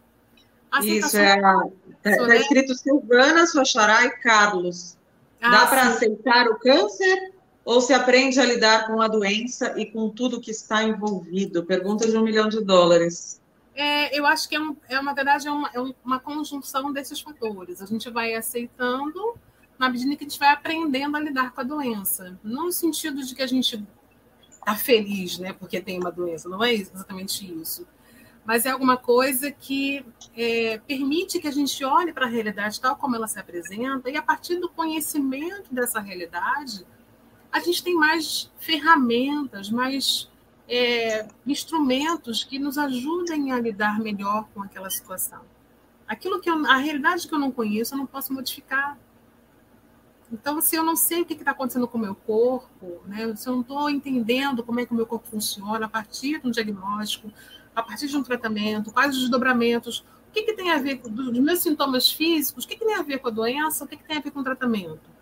Isso 0.81 1.17
é, 1.17 1.35
está 1.35 2.27
né? 2.27 2.37
escrito 2.37 2.73
Silvana, 2.73 3.45
Soxará 3.45 4.05
e 4.05 4.09
Carlos. 4.09 4.97
Ah, 5.39 5.51
Dá 5.51 5.67
para 5.67 5.83
aceitar 5.83 6.47
o 6.47 6.57
câncer? 6.57 7.33
ou 7.65 7.79
se 7.79 7.93
aprende 7.93 8.39
a 8.39 8.45
lidar 8.45 8.87
com 8.87 9.01
a 9.01 9.07
doença 9.07 9.73
e 9.79 9.85
com 9.85 10.09
tudo 10.09 10.41
que 10.41 10.51
está 10.51 10.83
envolvido? 10.83 11.63
Pergunta 11.63 12.09
de 12.09 12.17
um 12.17 12.23
milhão 12.23 12.49
de 12.49 12.61
dólares. 12.63 13.41
É, 13.75 14.17
eu 14.17 14.25
acho 14.25 14.47
que 14.47 14.55
é, 14.55 14.59
um, 14.59 14.75
é 14.89 14.99
uma 14.99 15.13
verdade, 15.13 15.47
é 15.47 15.51
uma, 15.51 15.69
é 15.73 15.79
uma 16.03 16.19
conjunção 16.19 16.91
desses 16.91 17.21
fatores. 17.21 17.81
A 17.81 17.85
gente 17.85 18.09
vai 18.09 18.35
aceitando 18.35 19.35
na 19.77 19.89
medida 19.89 20.15
que 20.15 20.23
a 20.23 20.27
gente 20.27 20.39
vai 20.39 20.49
aprendendo 20.49 21.17
a 21.17 21.19
lidar 21.19 21.51
com 21.51 21.61
a 21.61 21.63
doença. 21.63 22.39
Não 22.43 22.65
no 22.65 22.71
sentido 22.71 23.23
de 23.23 23.33
que 23.35 23.41
a 23.41 23.47
gente 23.47 23.83
está 24.51 24.75
feliz, 24.75 25.37
né, 25.37 25.53
porque 25.53 25.81
tem 25.81 25.99
uma 25.99 26.11
doença, 26.11 26.47
não 26.47 26.63
é 26.63 26.73
exatamente 26.73 27.45
isso. 27.61 27.85
Mas 28.45 28.65
é 28.65 28.71
alguma 28.71 28.97
coisa 28.97 29.51
que 29.51 30.05
é, 30.35 30.77
permite 30.79 31.39
que 31.39 31.47
a 31.47 31.51
gente 31.51 31.83
olhe 31.83 32.11
para 32.11 32.25
a 32.25 32.29
realidade 32.29 32.79
tal 32.79 32.95
como 32.95 33.15
ela 33.15 33.27
se 33.27 33.39
apresenta 33.39 34.09
e 34.09 34.17
a 34.17 34.21
partir 34.21 34.57
do 34.57 34.69
conhecimento 34.69 35.73
dessa 35.73 35.99
realidade 35.99 36.85
a 37.51 37.59
gente 37.59 37.83
tem 37.83 37.95
mais 37.95 38.51
ferramentas, 38.59 39.69
mais 39.69 40.29
é, 40.67 41.27
instrumentos 41.45 42.43
que 42.43 42.57
nos 42.57 42.77
ajudem 42.77 43.51
a 43.51 43.59
lidar 43.59 43.99
melhor 43.99 44.47
com 44.53 44.61
aquela 44.63 44.89
situação. 44.89 45.41
Aquilo 46.07 46.41
que 46.41 46.49
eu, 46.49 46.65
a 46.65 46.77
realidade 46.77 47.27
que 47.27 47.33
eu 47.33 47.39
não 47.39 47.51
conheço, 47.51 47.93
eu 47.93 47.99
não 47.99 48.07
posso 48.07 48.33
modificar. 48.33 48.97
Então, 50.33 50.59
se 50.59 50.75
eu 50.75 50.83
não 50.83 50.95
sei 50.95 51.21
o 51.21 51.25
que 51.25 51.33
está 51.33 51.51
acontecendo 51.51 51.87
com 51.87 51.97
o 51.97 52.01
meu 52.01 52.15
corpo, 52.15 53.03
né, 53.05 53.35
se 53.35 53.47
eu 53.47 53.53
não 53.53 53.61
estou 53.61 53.87
entendendo 53.87 54.63
como 54.63 54.79
é 54.79 54.85
que 54.85 54.91
o 54.91 54.95
meu 54.95 55.05
corpo 55.05 55.27
funciona 55.27 55.85
a 55.85 55.89
partir 55.89 56.41
de 56.41 56.47
um 56.47 56.51
diagnóstico, 56.51 57.31
a 57.75 57.83
partir 57.83 58.07
de 58.07 58.17
um 58.17 58.23
tratamento, 58.23 58.91
quais 58.91 59.15
os 59.15 59.21
desdobramentos, 59.21 59.99
o 59.99 60.31
que, 60.33 60.41
que 60.41 60.53
tem 60.53 60.71
a 60.71 60.79
ver 60.79 60.97
com 60.97 61.09
os 61.09 61.37
meus 61.37 61.59
sintomas 61.59 62.11
físicos, 62.11 62.65
o 62.65 62.67
que, 62.67 62.75
que 62.75 62.83
tem 62.83 62.95
a 62.95 63.03
ver 63.03 63.19
com 63.19 63.27
a 63.27 63.31
doença, 63.31 63.85
o 63.85 63.87
que, 63.87 63.95
que 63.95 64.03
tem 64.03 64.17
a 64.17 64.21
ver 64.21 64.31
com 64.31 64.39
o 64.39 64.43
tratamento 64.43 65.13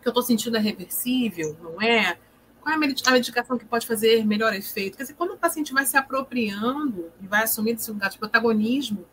que 0.00 0.06
eu 0.06 0.10
estou 0.10 0.22
sentindo 0.22 0.56
é 0.56 0.60
reversível, 0.60 1.56
não 1.60 1.82
é? 1.82 2.16
Qual 2.60 2.72
é 2.72 2.76
a 2.76 2.78
medicação 3.12 3.58
que 3.58 3.64
pode 3.64 3.86
fazer 3.86 4.24
melhor 4.24 4.54
efeito? 4.54 4.96
Quer 4.96 5.04
dizer, 5.04 5.14
quando 5.14 5.32
o 5.32 5.36
paciente 5.36 5.72
vai 5.72 5.84
se 5.84 5.96
apropriando 5.96 7.10
e 7.20 7.26
vai 7.26 7.42
assumindo 7.42 7.80
esse 7.80 7.90
lugar 7.90 8.10
de 8.10 8.18
protagonismo 8.18 9.04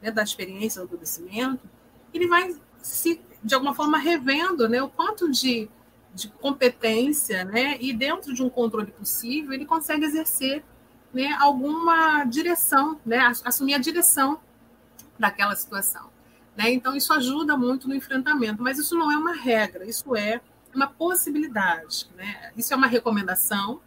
né, 0.00 0.10
da 0.10 0.22
experiência 0.22 0.84
do 0.84 0.94
adoecimento, 0.94 1.68
ele 2.12 2.28
vai 2.28 2.54
se, 2.80 3.20
de 3.42 3.54
alguma 3.54 3.74
forma, 3.74 3.98
revendo 3.98 4.68
né, 4.68 4.82
o 4.82 4.88
quanto 4.88 5.30
de, 5.30 5.68
de 6.14 6.28
competência 6.28 7.44
né, 7.44 7.76
e 7.80 7.92
dentro 7.92 8.34
de 8.34 8.42
um 8.42 8.50
controle 8.50 8.90
possível, 8.90 9.52
ele 9.52 9.64
consegue 9.64 10.04
exercer 10.04 10.64
né, 11.12 11.36
alguma 11.40 12.24
direção, 12.24 13.00
né, 13.04 13.32
assumir 13.44 13.74
a 13.74 13.78
direção 13.78 14.40
daquela 15.18 15.54
situação. 15.54 16.10
Né? 16.56 16.72
Então, 16.72 16.96
isso 16.96 17.12
ajuda 17.12 17.56
muito 17.56 17.88
no 17.88 17.94
enfrentamento, 17.94 18.62
mas 18.62 18.78
isso 18.78 18.96
não 18.96 19.10
é 19.10 19.16
uma 19.16 19.34
regra, 19.34 19.84
isso 19.84 20.16
é 20.16 20.40
uma 20.74 20.86
possibilidade. 20.86 22.08
Né? 22.16 22.52
Isso 22.56 22.74
é 22.74 22.76
uma 22.76 22.86
recomendação 22.86 23.80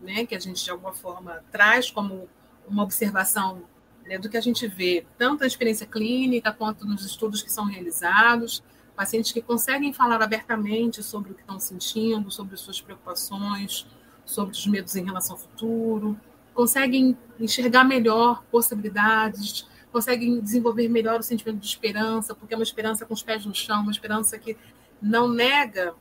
né, 0.00 0.24
que 0.26 0.34
a 0.34 0.38
gente, 0.38 0.62
de 0.62 0.70
alguma 0.70 0.92
forma, 0.92 1.42
traz 1.50 1.90
como 1.90 2.28
uma 2.66 2.82
observação 2.82 3.62
né, 4.04 4.18
do 4.18 4.28
que 4.28 4.36
a 4.36 4.40
gente 4.40 4.66
vê, 4.66 5.06
tanto 5.18 5.40
na 5.40 5.46
experiência 5.46 5.86
clínica 5.86 6.52
quanto 6.52 6.86
nos 6.86 7.04
estudos 7.04 7.42
que 7.42 7.50
são 7.50 7.64
realizados, 7.64 8.62
pacientes 9.00 9.32
que 9.32 9.40
conseguem 9.40 9.94
falar 9.94 10.20
abertamente 10.20 11.02
sobre 11.02 11.32
o 11.32 11.34
que 11.34 11.40
estão 11.40 11.58
sentindo, 11.58 12.30
sobre 12.30 12.54
suas 12.58 12.82
preocupações, 12.82 13.86
sobre 14.26 14.52
os 14.52 14.66
medos 14.66 14.94
em 14.94 15.02
relação 15.02 15.36
ao 15.36 15.40
futuro, 15.40 16.20
conseguem 16.52 17.16
enxergar 17.38 17.82
melhor 17.82 18.44
possibilidades, 18.50 19.66
conseguem 19.90 20.38
desenvolver 20.38 20.86
melhor 20.90 21.18
o 21.18 21.22
sentimento 21.22 21.56
de 21.56 21.66
esperança, 21.66 22.34
porque 22.34 22.52
é 22.52 22.58
uma 22.58 22.62
esperança 22.62 23.06
com 23.06 23.14
os 23.14 23.22
pés 23.22 23.46
no 23.46 23.54
chão, 23.54 23.80
uma 23.80 23.90
esperança 23.90 24.38
que 24.38 24.54
não 25.00 25.26
nega 25.26 25.94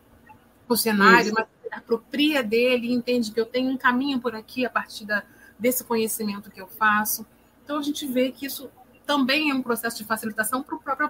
o 0.67 0.75
cenário, 0.75 1.27
Isso. 1.27 1.33
mas 1.33 1.47
apropria 1.71 2.43
dele 2.43 2.87
e 2.87 2.91
entende 2.91 3.31
que 3.31 3.39
eu 3.39 3.45
tenho 3.45 3.71
um 3.71 3.77
caminho 3.77 4.19
por 4.19 4.35
aqui 4.35 4.65
a 4.65 4.69
partir 4.69 5.05
da, 5.05 5.23
desse 5.57 5.85
conhecimento 5.85 6.51
que 6.51 6.59
eu 6.59 6.67
faço. 6.67 7.25
Então 7.63 7.77
a 7.77 7.81
gente 7.81 8.05
vê 8.05 8.29
que 8.29 8.45
isso 8.45 8.69
também 9.09 9.49
é 9.49 9.53
um 9.53 9.61
processo 9.61 9.97
de 9.97 10.03
facilitação 10.03 10.61
para 10.61 10.93
a 10.93 10.95
própria 10.95 11.09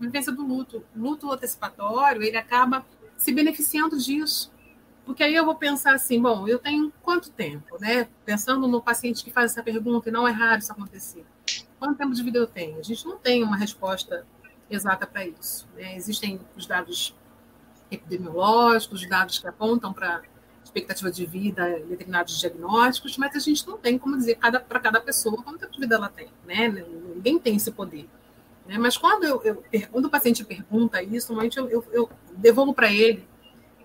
vivência 0.00 0.32
do 0.32 0.46
luto. 0.46 0.82
O 0.96 1.00
luto 1.00 1.30
antecipatório, 1.30 2.22
ele 2.22 2.36
acaba 2.36 2.86
se 3.16 3.32
beneficiando 3.32 3.98
disso. 3.98 4.52
Porque 5.04 5.22
aí 5.22 5.34
eu 5.34 5.44
vou 5.44 5.54
pensar 5.54 5.94
assim, 5.94 6.20
bom, 6.20 6.48
eu 6.48 6.58
tenho 6.58 6.90
quanto 7.02 7.30
tempo, 7.30 7.76
né? 7.78 8.08
Pensando 8.24 8.66
no 8.66 8.80
paciente 8.80 9.22
que 9.22 9.30
faz 9.30 9.52
essa 9.52 9.62
pergunta, 9.62 10.08
e 10.08 10.12
não 10.12 10.26
é 10.26 10.30
raro 10.30 10.58
isso 10.58 10.72
acontecer 10.72 11.26
quanto 11.84 11.98
tempo 11.98 12.14
de 12.14 12.22
vida 12.22 12.38
eu 12.38 12.46
tenho? 12.46 12.78
A 12.78 12.82
gente 12.82 13.04
não 13.04 13.18
tem 13.18 13.42
uma 13.42 13.56
resposta 13.56 14.26
exata 14.70 15.06
para 15.06 15.26
isso. 15.26 15.68
Né? 15.74 15.94
Existem 15.96 16.40
os 16.56 16.66
dados 16.66 17.14
epidemiológicos, 17.90 19.02
os 19.02 19.08
dados 19.08 19.38
que 19.38 19.46
apontam 19.46 19.92
para 19.92 20.22
expectativa 20.74 21.10
de 21.10 21.24
vida 21.24 21.78
em 21.78 21.86
determinados 21.86 22.38
diagnósticos, 22.40 23.16
mas 23.16 23.34
a 23.36 23.38
gente 23.38 23.66
não 23.66 23.78
tem 23.78 23.96
como 23.96 24.16
dizer 24.16 24.36
cada, 24.36 24.58
para 24.58 24.80
cada 24.80 25.00
pessoa 25.00 25.42
quanto 25.42 25.70
de 25.70 25.78
vida 25.78 25.94
ela 25.94 26.08
tem. 26.08 26.28
Né? 26.44 26.68
Ninguém 27.14 27.38
tem 27.38 27.56
esse 27.56 27.70
poder. 27.70 28.08
Né? 28.66 28.76
Mas 28.78 28.96
quando, 28.96 29.24
eu, 29.24 29.42
eu, 29.44 29.62
quando 29.90 30.06
o 30.06 30.10
paciente 30.10 30.44
pergunta 30.44 31.02
isso, 31.02 31.28
normalmente 31.28 31.58
eu, 31.58 31.70
eu, 31.70 31.84
eu 31.92 32.10
devolvo 32.36 32.74
para 32.74 32.92
ele 32.92 33.26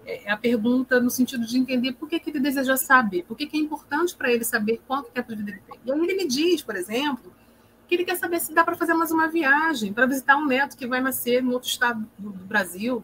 é, 0.05 0.23
é 0.25 0.31
a 0.31 0.37
pergunta 0.37 0.99
no 0.99 1.09
sentido 1.09 1.45
de 1.45 1.57
entender 1.57 1.93
por 1.93 2.09
que, 2.09 2.19
que 2.19 2.31
ele 2.31 2.39
deseja 2.39 2.75
saber, 2.75 3.23
por 3.23 3.37
que, 3.37 3.45
que 3.45 3.57
é 3.57 3.59
importante 3.59 4.15
para 4.15 4.31
ele 4.31 4.43
saber 4.43 4.81
quanto 4.87 5.11
tempo 5.11 5.29
de 5.29 5.35
vida 5.35 5.51
ele 5.51 5.61
tem. 5.67 5.79
E 5.85 5.91
aí 5.91 5.99
ele 5.99 6.15
me 6.15 6.27
diz, 6.27 6.63
por 6.63 6.75
exemplo, 6.75 7.31
que 7.87 7.95
ele 7.95 8.05
quer 8.05 8.17
saber 8.17 8.39
se 8.39 8.53
dá 8.53 8.63
para 8.63 8.75
fazer 8.75 8.93
mais 8.93 9.11
uma 9.11 9.27
viagem, 9.27 9.93
para 9.93 10.05
visitar 10.05 10.37
um 10.37 10.45
neto 10.45 10.75
que 10.75 10.87
vai 10.87 11.01
nascer 11.01 11.43
no 11.43 11.51
outro 11.53 11.69
estado 11.69 12.07
do, 12.17 12.31
do, 12.31 12.45
Brasil. 12.45 13.03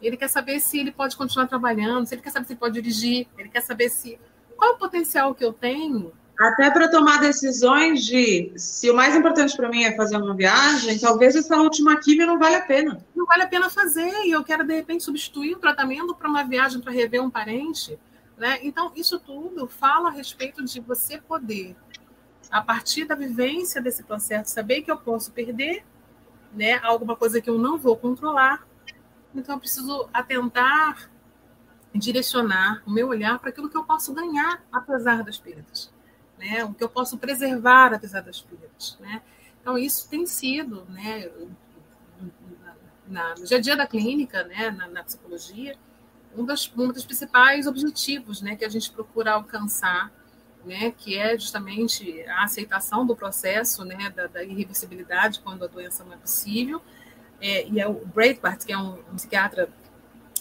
Ele 0.00 0.16
quer 0.16 0.28
saber 0.28 0.60
se 0.60 0.78
ele 0.78 0.92
pode 0.92 1.16
continuar 1.16 1.46
trabalhando, 1.46 2.06
se 2.06 2.14
ele 2.14 2.22
quer 2.22 2.30
saber 2.30 2.46
se 2.46 2.52
ele 2.52 2.60
pode 2.60 2.74
dirigir, 2.74 3.26
ele 3.38 3.48
quer 3.48 3.62
saber 3.62 3.88
se 3.88 4.18
qual 4.56 4.74
o 4.74 4.78
potencial 4.78 5.34
que 5.34 5.44
eu 5.44 5.52
tenho. 5.52 6.12
Até 6.38 6.70
para 6.70 6.90
tomar 6.90 7.18
decisões 7.18 8.04
de 8.04 8.52
se 8.56 8.90
o 8.90 8.94
mais 8.94 9.16
importante 9.16 9.56
para 9.56 9.70
mim 9.70 9.84
é 9.84 9.96
fazer 9.96 10.16
uma 10.18 10.34
viagem, 10.34 10.98
talvez 10.98 11.34
essa 11.34 11.56
última 11.56 11.98
química 11.98 12.26
não 12.26 12.38
vale 12.38 12.56
a 12.56 12.60
pena. 12.60 13.02
Não 13.14 13.26
não 13.26 13.28
vale 13.28 13.42
a 13.42 13.48
pena 13.48 13.68
fazer 13.68 14.24
e 14.24 14.30
eu 14.30 14.44
quero, 14.44 14.64
de 14.64 14.72
repente, 14.72 15.02
substituir 15.02 15.56
o 15.56 15.58
tratamento 15.58 16.14
para 16.14 16.28
uma 16.28 16.44
viagem 16.44 16.80
para 16.80 16.92
rever 16.92 17.20
um 17.20 17.28
parente. 17.28 17.98
Né? 18.38 18.60
Então, 18.62 18.92
isso 18.94 19.18
tudo 19.18 19.66
fala 19.66 20.08
a 20.08 20.12
respeito 20.12 20.64
de 20.64 20.78
você 20.78 21.18
poder, 21.18 21.74
a 22.50 22.62
partir 22.62 23.04
da 23.04 23.16
vivência 23.16 23.82
desse 23.82 24.04
processo, 24.04 24.52
saber 24.52 24.82
que 24.82 24.90
eu 24.90 24.96
posso 24.96 25.32
perder 25.32 25.84
né, 26.52 26.78
alguma 26.84 27.16
coisa 27.16 27.40
que 27.40 27.50
eu 27.50 27.58
não 27.58 27.76
vou 27.76 27.96
controlar. 27.96 28.64
Então, 29.40 29.56
eu 29.56 29.60
preciso 29.60 30.08
atentar, 30.12 31.10
direcionar 31.94 32.82
o 32.86 32.90
meu 32.90 33.08
olhar 33.08 33.38
para 33.38 33.50
aquilo 33.50 33.68
que 33.68 33.76
eu 33.76 33.84
posso 33.84 34.12
ganhar 34.12 34.62
apesar 34.72 35.22
das 35.22 35.38
perdas, 35.38 35.92
né? 36.38 36.64
o 36.64 36.74
que 36.74 36.84
eu 36.84 36.88
posso 36.88 37.16
preservar 37.16 37.94
apesar 37.94 38.20
das 38.20 38.40
perdas. 38.40 38.98
Né? 39.00 39.22
Então, 39.60 39.78
isso 39.78 40.08
tem 40.08 40.26
sido, 40.26 40.84
né, 40.88 41.30
na, 43.08 43.34
no 43.34 43.44
dia 43.44 43.58
a 43.58 43.60
dia 43.60 43.76
da 43.76 43.86
clínica, 43.86 44.44
né, 44.44 44.70
na, 44.70 44.88
na 44.88 45.02
psicologia, 45.02 45.76
um 46.36 46.44
dos, 46.44 46.72
um 46.76 46.92
dos 46.92 47.04
principais 47.04 47.66
objetivos 47.66 48.42
né, 48.42 48.56
que 48.56 48.64
a 48.64 48.68
gente 48.68 48.90
procura 48.90 49.32
alcançar, 49.32 50.12
né, 50.64 50.90
que 50.90 51.16
é 51.16 51.38
justamente 51.38 52.22
a 52.28 52.44
aceitação 52.44 53.06
do 53.06 53.16
processo 53.16 53.84
né, 53.84 54.10
da, 54.10 54.26
da 54.26 54.44
irreversibilidade 54.44 55.40
quando 55.40 55.64
a 55.64 55.66
doença 55.66 56.04
não 56.04 56.12
é 56.12 56.16
possível. 56.16 56.82
É, 57.40 57.68
e 57.68 57.80
é 57.80 57.88
o 57.88 57.94
Breitbart, 58.06 58.64
que 58.64 58.72
é 58.72 58.78
um, 58.78 58.98
um, 59.12 59.16
psiquiatra 59.16 59.68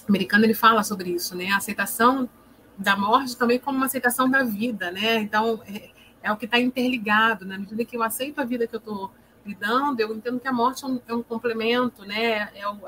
americano, 0.08 0.46
ele 0.46 0.54
fala 0.54 0.84
sobre 0.84 1.10
isso, 1.10 1.36
né, 1.36 1.50
a 1.50 1.58
aceitação 1.58 2.30
da 2.78 2.96
morte 2.96 3.36
também 3.36 3.60
como 3.60 3.78
uma 3.78 3.88
aceitação 3.88 4.30
da 4.30 4.44
vida. 4.44 4.92
Né? 4.92 5.18
Então, 5.18 5.62
é, 5.68 5.90
é 6.24 6.32
o 6.32 6.38
que 6.38 6.46
está 6.46 6.60
interligado. 6.60 7.46
Né? 7.46 7.56
Na 7.56 7.60
medida 7.60 7.86
que 7.86 7.96
eu 7.96 8.04
aceito 8.04 8.40
a 8.40 8.46
vida 8.46 8.68
que 8.68 8.76
eu 8.76 8.80
estou 8.80 9.12
lidando, 9.46 10.00
eu 10.00 10.14
entendo 10.16 10.40
que 10.40 10.48
a 10.48 10.54
morte 10.54 10.84
é 10.84 10.88
um, 10.88 11.02
é 11.08 11.14
um 11.14 11.22
complemento, 11.22 12.04
né? 12.04 12.50
É 12.56 12.68
o, 12.68 12.80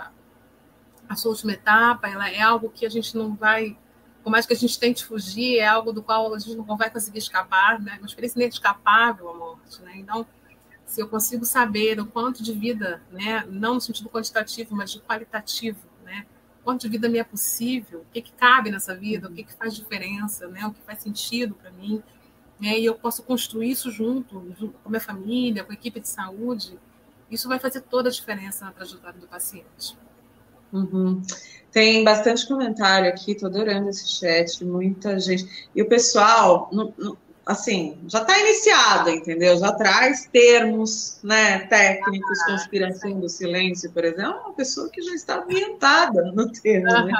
a 1.07 1.15
sua 1.15 1.31
última 1.31 1.53
etapa, 1.53 2.07
ela 2.07 2.29
é 2.29 2.41
algo 2.41 2.69
que 2.69 2.85
a 2.85 2.89
gente 2.89 3.15
não 3.15 3.35
vai, 3.35 3.77
por 4.23 4.29
mais 4.29 4.45
que 4.45 4.53
a 4.53 4.55
gente 4.55 4.77
tente 4.79 5.05
fugir, 5.05 5.59
é 5.59 5.67
algo 5.67 5.93
do 5.93 6.01
qual 6.01 6.33
a 6.33 6.39
gente 6.39 6.55
não 6.55 6.75
vai 6.75 6.89
conseguir 6.89 7.19
escapar, 7.19 7.79
né? 7.79 7.97
Uma 7.99 8.07
experiência 8.07 8.39
inescapável 8.41 9.29
a 9.29 9.33
morte, 9.35 9.81
né? 9.83 9.93
Então, 9.95 10.25
se 10.88 11.01
eu 11.01 11.07
consigo 11.07 11.45
saber 11.45 11.99
o 11.99 12.05
quanto 12.07 12.41
de 12.41 12.53
vida, 12.53 13.01
né? 13.11 13.45
Não 13.49 13.75
no 13.75 13.81
sentido 13.81 14.09
quantitativo, 14.09 14.73
mas 14.73 14.91
de 14.91 15.01
qualitativo, 15.01 15.81
né? 16.03 16.25
Quanto 16.63 16.81
de 16.81 16.89
vida 16.89 17.09
me 17.09 17.19
é 17.19 17.23
possível, 17.23 17.99
o 17.99 18.05
que, 18.11 18.21
que 18.21 18.31
cabe 18.31 18.71
nessa 18.71 18.95
vida, 18.95 19.27
o 19.27 19.31
que, 19.31 19.43
que 19.43 19.53
faz 19.53 19.75
diferença, 19.75 20.47
né? 20.47 20.65
O 20.65 20.71
que 20.71 20.81
faz 20.81 20.99
sentido 20.99 21.55
para 21.55 21.71
mim, 21.71 22.01
né? 22.59 22.79
E 22.79 22.85
eu 22.85 22.95
posso 22.95 23.21
construir 23.21 23.69
isso 23.69 23.91
junto, 23.91 24.41
junto 24.57 24.73
com 24.79 24.88
a 24.88 24.89
minha 24.89 25.01
família, 25.01 25.63
com 25.63 25.71
a 25.71 25.75
equipe 25.75 25.99
de 25.99 26.07
saúde. 26.07 26.79
Isso 27.29 27.49
vai 27.49 27.59
fazer 27.59 27.81
toda 27.81 28.07
a 28.07 28.11
diferença 28.11 28.63
na 28.63 28.71
trajetória 28.71 29.19
do 29.19 29.27
paciente. 29.27 29.97
Uhum. 30.71 31.21
Tem 31.69 32.03
bastante 32.03 32.47
comentário 32.47 33.09
aqui, 33.09 33.33
estou 33.33 33.49
adorando 33.49 33.89
esse 33.89 34.07
chat, 34.07 34.63
muita 34.63 35.19
gente. 35.19 35.69
E 35.75 35.81
o 35.81 35.88
pessoal, 35.88 36.69
assim, 37.47 37.97
já 38.07 38.21
está 38.21 38.37
iniciado, 38.37 39.09
entendeu? 39.09 39.57
Já 39.57 39.71
traz 39.71 40.27
termos 40.31 41.19
né, 41.23 41.59
técnicos, 41.59 42.39
ah, 42.41 42.51
conspiração 42.51 43.19
do 43.19 43.29
silêncio, 43.29 43.91
por 43.91 44.03
exemplo, 44.03 44.21
é 44.23 44.29
uma 44.29 44.53
pessoa 44.53 44.89
que 44.89 45.01
já 45.01 45.15
está 45.15 45.39
ambientada 45.41 46.31
no 46.33 46.51
termo. 46.51 46.85
Né? 46.85 47.13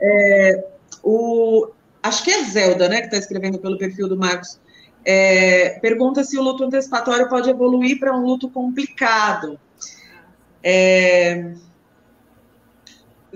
É, 0.00 0.64
o, 1.02 1.68
acho 2.02 2.22
que 2.22 2.30
é 2.30 2.44
Zelda, 2.44 2.88
né, 2.88 3.00
que 3.00 3.06
está 3.06 3.18
escrevendo 3.18 3.58
pelo 3.58 3.76
perfil 3.76 4.08
do 4.08 4.16
Marcos. 4.16 4.60
É, 5.04 5.78
pergunta 5.80 6.24
se 6.24 6.38
o 6.38 6.42
luto 6.42 6.64
antecipatório 6.64 7.28
pode 7.28 7.50
evoluir 7.50 7.98
para 7.98 8.16
um 8.16 8.24
luto 8.24 8.48
complicado. 8.48 9.58
É, 10.62 11.52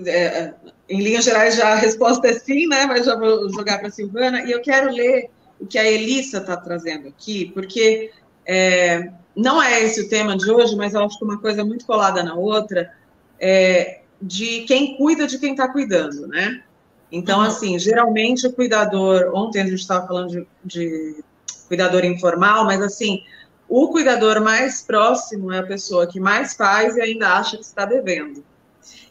é, 0.05 0.53
em 0.87 1.01
linhas 1.01 1.25
gerais, 1.25 1.55
já 1.55 1.73
a 1.73 1.75
resposta 1.75 2.27
é 2.27 2.33
sim, 2.33 2.65
né? 2.67 2.85
Mas 2.85 3.05
já 3.05 3.15
vou 3.15 3.51
jogar 3.51 3.77
para 3.77 3.89
a 3.89 3.91
Silvana. 3.91 4.41
E 4.43 4.51
eu 4.51 4.61
quero 4.61 4.91
ler 4.91 5.29
o 5.59 5.65
que 5.65 5.77
a 5.77 5.89
Elissa 5.89 6.37
está 6.37 6.55
trazendo 6.55 7.07
aqui, 7.07 7.51
porque 7.53 8.11
é, 8.45 9.11
não 9.35 9.61
é 9.61 9.83
esse 9.83 10.01
o 10.01 10.09
tema 10.09 10.37
de 10.37 10.49
hoje, 10.49 10.75
mas 10.75 10.93
eu 10.93 11.03
acho 11.03 11.17
que 11.17 11.25
uma 11.25 11.39
coisa 11.39 11.63
muito 11.63 11.85
colada 11.85 12.23
na 12.23 12.35
outra 12.35 12.93
é 13.39 14.01
de 14.21 14.61
quem 14.61 14.97
cuida 14.97 15.27
de 15.27 15.37
quem 15.37 15.51
está 15.51 15.67
cuidando, 15.67 16.27
né? 16.27 16.63
Então, 17.11 17.39
uhum. 17.39 17.45
assim, 17.45 17.79
geralmente 17.79 18.45
o 18.45 18.53
cuidador, 18.53 19.31
ontem 19.33 19.61
a 19.61 19.65
gente 19.65 19.79
estava 19.79 20.05
falando 20.05 20.29
de, 20.29 20.47
de 20.63 21.23
cuidador 21.67 22.03
informal, 22.05 22.65
mas 22.65 22.81
assim, 22.81 23.23
o 23.67 23.87
cuidador 23.89 24.41
mais 24.41 24.81
próximo 24.81 25.51
é 25.51 25.59
a 25.59 25.65
pessoa 25.65 26.07
que 26.07 26.19
mais 26.19 26.53
faz 26.55 26.97
e 26.97 27.01
ainda 27.01 27.29
acha 27.29 27.57
que 27.57 27.63
está 27.63 27.85
devendo. 27.85 28.43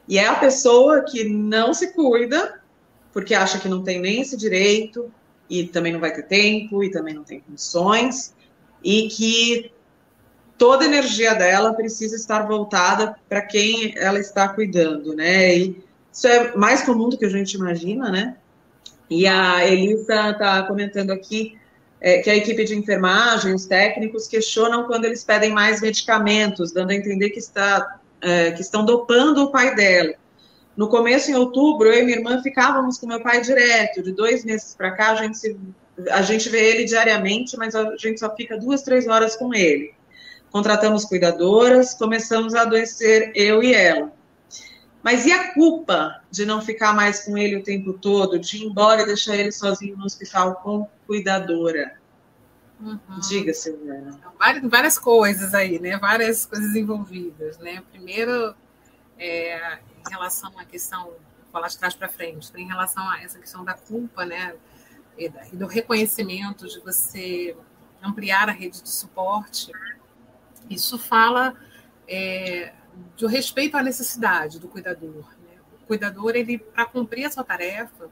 E 0.07 0.19
é 0.19 0.27
a 0.27 0.35
pessoa 0.35 1.03
que 1.03 1.25
não 1.25 1.73
se 1.73 1.93
cuida, 1.93 2.61
porque 3.13 3.35
acha 3.35 3.59
que 3.59 3.69
não 3.69 3.83
tem 3.83 4.01
nem 4.01 4.21
esse 4.21 4.37
direito, 4.37 5.13
e 5.49 5.65
também 5.65 5.93
não 5.93 6.01
vai 6.01 6.13
ter 6.13 6.25
tempo, 6.25 6.83
e 6.83 6.91
também 6.91 7.15
não 7.15 7.25
tem 7.25 7.41
condições, 7.41 8.35
e 8.85 9.09
que 9.09 9.71
toda 10.57 10.85
a 10.85 10.87
energia 10.89 11.35
dela 11.35 11.73
precisa 11.73 12.17
estar 12.17 12.47
voltada 12.47 13.17
para 13.29 13.41
quem 13.43 13.95
ela 13.97 14.19
está 14.19 14.49
cuidando, 14.49 15.15
né? 15.15 15.57
E 15.57 15.83
isso 16.13 16.27
é 16.27 16.57
mais 16.57 16.83
comum 16.83 17.09
do 17.09 17.17
que 17.17 17.25
a 17.25 17.31
gente 17.31 17.55
imagina, 17.55 18.11
né? 18.11 18.37
E 19.09 19.27
a 19.27 19.67
Elisa 19.67 20.31
está 20.31 20.65
comentando 20.65 21.13
aqui 21.13 21.57
é, 22.01 22.19
que 22.19 22.31
a 22.31 22.37
equipe 22.37 22.65
de 22.65 22.77
enfermagem, 22.77 23.55
os 23.55 23.67
técnicos, 23.67 24.27
questionam 24.27 24.85
quando 24.85 25.05
eles 25.05 25.25
pedem 25.25 25.53
mais 25.53 25.81
medicamentos, 25.81 26.73
dando 26.73 26.91
a 26.91 26.95
entender 26.95 27.31
que, 27.31 27.39
está, 27.39 28.01
é, 28.21 28.51
que 28.53 28.61
estão 28.61 28.85
dopando 28.85 29.45
o 29.45 29.51
pai 29.51 29.75
dela. 29.75 30.15
No 30.79 30.89
começo, 30.89 31.29
em 31.29 31.35
outubro, 31.35 31.89
eu 31.89 32.03
e 32.03 32.05
minha 32.05 32.18
irmã 32.18 32.41
ficávamos 32.41 32.99
com 32.99 33.09
meu 33.09 33.20
pai 33.20 33.41
direto. 33.41 34.01
De 34.01 34.12
dois 34.12 34.45
meses 34.45 34.76
para 34.76 34.93
cá, 34.93 35.11
a 35.11 35.16
gente, 35.16 35.37
se, 35.37 35.59
a 36.09 36.22
gente 36.22 36.49
vê 36.49 36.70
ele 36.70 36.85
diariamente, 36.85 37.57
mas 37.57 37.74
a 37.74 37.97
gente 37.97 38.20
só 38.20 38.33
fica 38.37 38.57
duas, 38.57 38.83
três 38.83 39.09
horas 39.09 39.35
com 39.35 39.53
ele. 39.53 39.93
Contratamos 40.53 41.05
cuidadoras, 41.05 41.95
começamos 41.95 42.55
a 42.55 42.62
adoecer 42.62 43.33
eu 43.35 43.61
e 43.61 43.74
ela. 43.74 44.12
Mas 45.03 45.26
e 45.26 45.33
a 45.33 45.53
culpa 45.53 46.22
de 46.31 46.47
não 46.47 46.62
ficar 46.62 46.95
mais 46.95 47.24
com 47.24 47.37
ele 47.37 47.57
o 47.57 47.64
tempo 47.64 47.95
todo, 47.95 48.39
de 48.39 48.59
ir 48.59 48.66
embora 48.66 49.03
e 49.03 49.07
deixar 49.07 49.35
ele 49.35 49.51
sozinho 49.51 49.97
no 49.97 50.05
hospital 50.05 50.61
com 50.62 50.89
cuidadora? 51.09 51.99
Uhum. 52.81 53.01
Diga, 53.29 53.53
Silvana. 53.53 54.20
Várias, 54.39 54.70
várias 54.70 54.97
coisas 54.97 55.55
aí, 55.55 55.81
né? 55.81 55.99
Várias 55.99 56.47
coisas 56.47 56.76
envolvidas, 56.76 57.59
né? 57.59 57.83
Primeiro, 57.91 58.55
é, 59.18 59.81
em 60.09 60.13
relação 60.13 60.59
à 60.59 60.65
questão, 60.65 61.05
vou 61.05 61.17
falar 61.53 61.69
de 61.69 61.79
trás 61.79 61.95
para 61.95 62.09
frente, 62.09 62.51
em 62.57 62.67
relação 62.67 63.09
a 63.09 63.23
essa 63.23 63.39
questão 63.39 63.65
da 63.65 63.75
culpa, 63.75 64.25
né? 64.25 64.55
E 65.17 65.29
do 65.57 65.67
reconhecimento 65.67 66.69
de 66.69 66.79
você 66.81 67.57
ampliar 68.03 68.49
a 68.49 68.53
rede 68.53 68.83
de 68.83 68.91
suporte. 68.91 69.73
Isso 70.71 70.99
fala 70.99 71.55
é, 72.07 72.73
de 73.17 73.27
respeito 73.27 73.77
à 73.77 73.83
necessidade 73.83 74.59
do 74.59 74.69
cuidador. 74.69 75.29
Né? 75.43 75.59
O 75.83 75.87
cuidador, 75.87 76.37
ele 76.37 76.59
para 76.59 76.87
cumprir 76.87 77.25
a 77.25 77.31
sua 77.31 77.45
tarefa, 77.45 78.09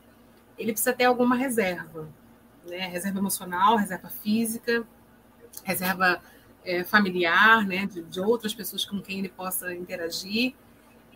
ele 0.58 0.72
precisa 0.72 0.92
ter 0.92 1.04
alguma 1.04 1.36
reserva, 1.36 2.08
né? 2.66 2.86
Reserva 2.88 3.18
emocional, 3.18 3.76
reserva 3.76 4.08
física, 4.08 4.84
reserva 5.62 6.20
é, 6.64 6.82
familiar, 6.82 7.66
né? 7.66 7.86
De, 7.86 8.02
de, 8.02 8.20
outras 8.20 8.54
pessoas 8.54 8.84
com 8.84 9.00
quem 9.00 9.20
ele 9.20 9.28
possa 9.28 9.74
interagir. 9.74 10.54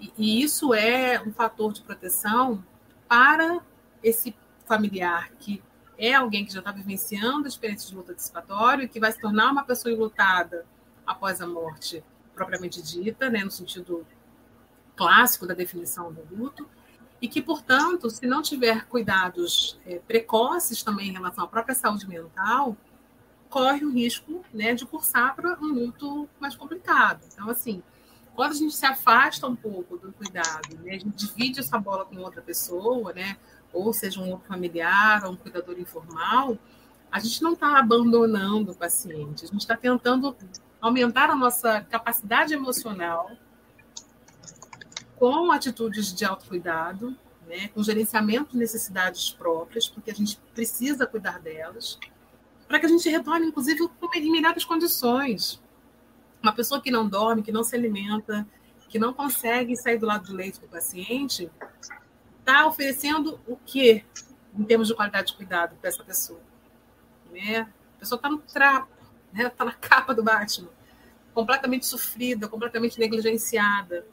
E, 0.00 0.42
isso 0.42 0.72
é 0.72 1.20
um 1.20 1.32
fator 1.32 1.72
de 1.72 1.82
proteção 1.82 2.64
para 3.08 3.60
esse 4.02 4.34
familiar 4.64 5.30
que 5.38 5.62
é 5.98 6.14
alguém 6.14 6.46
que 6.46 6.52
já 6.52 6.60
está 6.60 6.72
vivenciando 6.72 7.44
a 7.44 7.48
experiência 7.48 7.90
de 7.90 7.94
luta 7.94 8.12
antecipatória 8.12 8.84
e 8.84 8.88
que 8.88 8.98
vai 8.98 9.12
se 9.12 9.20
tornar 9.20 9.50
uma 9.52 9.64
pessoa 9.64 9.92
enlutada 9.92 10.64
após 11.06 11.42
a 11.42 11.46
morte 11.46 12.02
propriamente 12.34 12.80
dita, 12.80 13.28
né, 13.28 13.44
no 13.44 13.50
sentido 13.50 14.06
clássico 14.96 15.46
da 15.46 15.52
definição 15.52 16.10
do 16.10 16.22
luto, 16.34 16.66
e 17.20 17.28
que, 17.28 17.42
portanto, 17.42 18.08
se 18.08 18.26
não 18.26 18.40
tiver 18.40 18.86
cuidados 18.86 19.78
é, 19.84 19.98
precoces 19.98 20.82
também 20.82 21.10
em 21.10 21.12
relação 21.12 21.44
à 21.44 21.46
própria 21.46 21.74
saúde 21.74 22.08
mental, 22.08 22.76
corre 23.50 23.84
o 23.84 23.90
risco 23.90 24.42
né, 24.54 24.74
de 24.74 24.86
cursar 24.86 25.34
para 25.34 25.58
um 25.60 25.66
luto 25.66 26.28
mais 26.38 26.56
complicado. 26.56 27.20
Então, 27.30 27.50
assim, 27.50 27.82
quando 28.40 28.52
a 28.52 28.54
gente 28.54 28.74
se 28.74 28.86
afasta 28.86 29.46
um 29.46 29.54
pouco 29.54 29.98
do 29.98 30.14
cuidado, 30.14 30.74
né, 30.82 30.92
a 30.94 30.98
gente 30.98 31.10
divide 31.10 31.60
essa 31.60 31.78
bola 31.78 32.06
com 32.06 32.16
outra 32.20 32.40
pessoa, 32.40 33.12
né, 33.12 33.36
ou 33.70 33.92
seja, 33.92 34.18
um 34.18 34.30
outro 34.30 34.48
familiar 34.48 35.26
ou 35.26 35.32
um 35.32 35.36
cuidador 35.36 35.78
informal, 35.78 36.56
a 37.12 37.20
gente 37.20 37.42
não 37.42 37.52
está 37.52 37.78
abandonando 37.78 38.72
o 38.72 38.74
paciente, 38.74 39.44
a 39.44 39.48
gente 39.48 39.60
está 39.60 39.76
tentando 39.76 40.34
aumentar 40.80 41.28
a 41.28 41.36
nossa 41.36 41.82
capacidade 41.82 42.54
emocional 42.54 43.30
com 45.18 45.52
atitudes 45.52 46.10
de 46.10 46.24
autocuidado, 46.24 47.14
né, 47.46 47.68
com 47.74 47.82
gerenciamento 47.82 48.52
de 48.52 48.56
necessidades 48.56 49.30
próprias, 49.32 49.86
porque 49.86 50.12
a 50.12 50.14
gente 50.14 50.40
precisa 50.54 51.06
cuidar 51.06 51.40
delas, 51.40 51.98
para 52.66 52.80
que 52.80 52.86
a 52.86 52.88
gente 52.88 53.06
retorne, 53.06 53.48
inclusive, 53.48 53.86
com 53.86 54.08
melhores 54.18 54.64
condições. 54.64 55.60
Uma 56.42 56.52
pessoa 56.52 56.80
que 56.80 56.90
não 56.90 57.08
dorme, 57.08 57.42
que 57.42 57.52
não 57.52 57.62
se 57.62 57.76
alimenta, 57.76 58.46
que 58.88 58.98
não 58.98 59.12
consegue 59.12 59.76
sair 59.76 59.98
do 59.98 60.06
lado 60.06 60.26
do 60.26 60.34
leito 60.34 60.60
do 60.60 60.66
paciente, 60.66 61.50
está 62.40 62.66
oferecendo 62.66 63.40
o 63.46 63.56
quê 63.56 64.04
em 64.58 64.64
termos 64.64 64.88
de 64.88 64.94
qualidade 64.94 65.28
de 65.28 65.36
cuidado 65.36 65.76
para 65.76 65.88
essa 65.88 66.02
pessoa? 66.02 66.40
Né? 67.30 67.60
A 67.96 67.98
pessoa 68.00 68.16
está 68.16 68.28
no 68.28 68.38
trapo, 68.38 68.88
está 69.32 69.42
né? 69.44 69.48
Tá 69.50 69.64
na 69.64 69.72
capa 69.78 70.14
do 70.14 70.22
Batman, 70.22 70.70
completamente 71.32 71.86
sofrida, 71.86 72.48
completamente 72.48 72.98
negligenciada. 72.98 74.06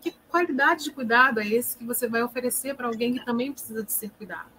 Que 0.00 0.12
qualidade 0.28 0.84
de 0.84 0.90
cuidado 0.90 1.38
é 1.38 1.46
esse 1.46 1.76
que 1.76 1.84
você 1.84 2.08
vai 2.08 2.22
oferecer 2.22 2.74
para 2.74 2.86
alguém 2.86 3.14
que 3.14 3.24
também 3.24 3.52
precisa 3.52 3.84
de 3.84 3.92
ser 3.92 4.10
cuidado? 4.10 4.50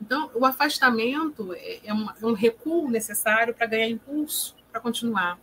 Então, 0.00 0.30
o 0.34 0.46
afastamento 0.46 1.52
é, 1.54 1.80
é 1.84 1.92
um, 1.92 2.08
é 2.08 2.26
um 2.26 2.32
recuo 2.32 2.88
necessário 2.88 3.52
para 3.52 3.66
ganhar 3.66 3.88
impulso 3.88 4.54
para 4.70 4.80
continuar. 4.80 5.38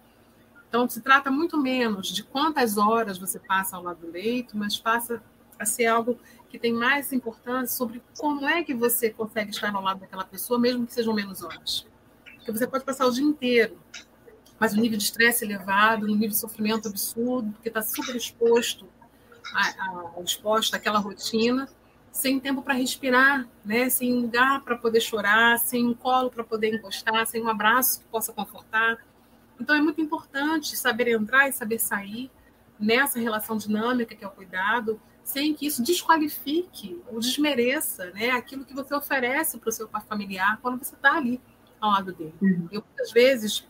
Então, 0.75 0.89
se 0.89 0.99
trata 0.99 1.31
muito 1.31 1.57
menos 1.57 2.09
de 2.09 2.21
quantas 2.21 2.77
horas 2.77 3.17
você 3.17 3.39
passa 3.39 3.77
ao 3.77 3.83
lado 3.83 4.01
do 4.01 4.11
leito, 4.11 4.57
mas 4.57 4.77
passa 4.77 5.23
a 5.57 5.65
ser 5.65 5.85
algo 5.85 6.19
que 6.49 6.59
tem 6.59 6.73
mais 6.73 7.13
importância 7.13 7.77
sobre 7.77 8.03
como 8.17 8.45
é 8.45 8.61
que 8.61 8.73
você 8.73 9.09
consegue 9.09 9.51
estar 9.51 9.73
ao 9.73 9.81
lado 9.81 10.01
daquela 10.01 10.25
pessoa, 10.25 10.59
mesmo 10.59 10.85
que 10.85 10.93
sejam 10.93 11.13
menos 11.13 11.41
horas. 11.41 11.87
Porque 12.35 12.51
você 12.51 12.67
pode 12.67 12.83
passar 12.83 13.05
o 13.05 13.11
dia 13.11 13.23
inteiro, 13.23 13.79
mas 14.59 14.73
o 14.73 14.75
nível 14.75 14.97
de 14.97 15.05
estresse 15.05 15.45
elevado, 15.45 16.03
um 16.03 16.09
nível 16.09 16.27
de 16.27 16.35
sofrimento 16.35 16.89
absurdo, 16.89 17.53
porque 17.53 17.69
está 17.69 17.81
super 17.81 18.13
exposto, 18.13 18.85
a, 19.53 20.17
a, 20.17 20.21
exposto 20.21 20.75
àquela 20.75 20.99
rotina, 20.99 21.69
sem 22.11 22.37
tempo 22.37 22.61
para 22.61 22.73
respirar, 22.73 23.47
né? 23.63 23.87
sem 23.87 24.13
lugar 24.13 24.61
para 24.61 24.75
poder 24.75 24.99
chorar, 24.99 25.57
sem 25.57 25.87
um 25.87 25.93
colo 25.93 26.29
para 26.29 26.43
poder 26.43 26.75
encostar, 26.75 27.25
sem 27.27 27.41
um 27.41 27.47
abraço 27.47 28.01
que 28.01 28.07
possa 28.07 28.33
confortar. 28.33 28.97
Então 29.59 29.75
é 29.75 29.81
muito 29.81 30.01
importante 30.01 30.75
saber 30.75 31.09
entrar 31.09 31.47
e 31.47 31.51
saber 31.51 31.79
sair 31.79 32.31
nessa 32.79 33.19
relação 33.19 33.57
dinâmica 33.57 34.15
que 34.15 34.23
é 34.23 34.27
o 34.27 34.31
cuidado, 34.31 34.99
sem 35.23 35.53
que 35.53 35.65
isso 35.65 35.81
desqualifique 35.81 37.01
ou 37.07 37.19
desmereça 37.19 38.11
né, 38.11 38.31
aquilo 38.31 38.63
que 38.63 38.73
você 38.73 38.93
oferece 38.93 39.57
para 39.57 39.69
o 39.69 39.71
seu 39.71 39.89
familiar 40.07 40.59
quando 40.61 40.83
você 40.83 40.93
está 40.93 41.15
ali 41.15 41.41
ao 41.79 41.91
lado 41.91 42.13
dele. 42.13 42.35
Uhum. 42.41 42.67
Eu, 42.71 42.83
muitas 42.85 43.11
vezes, 43.11 43.67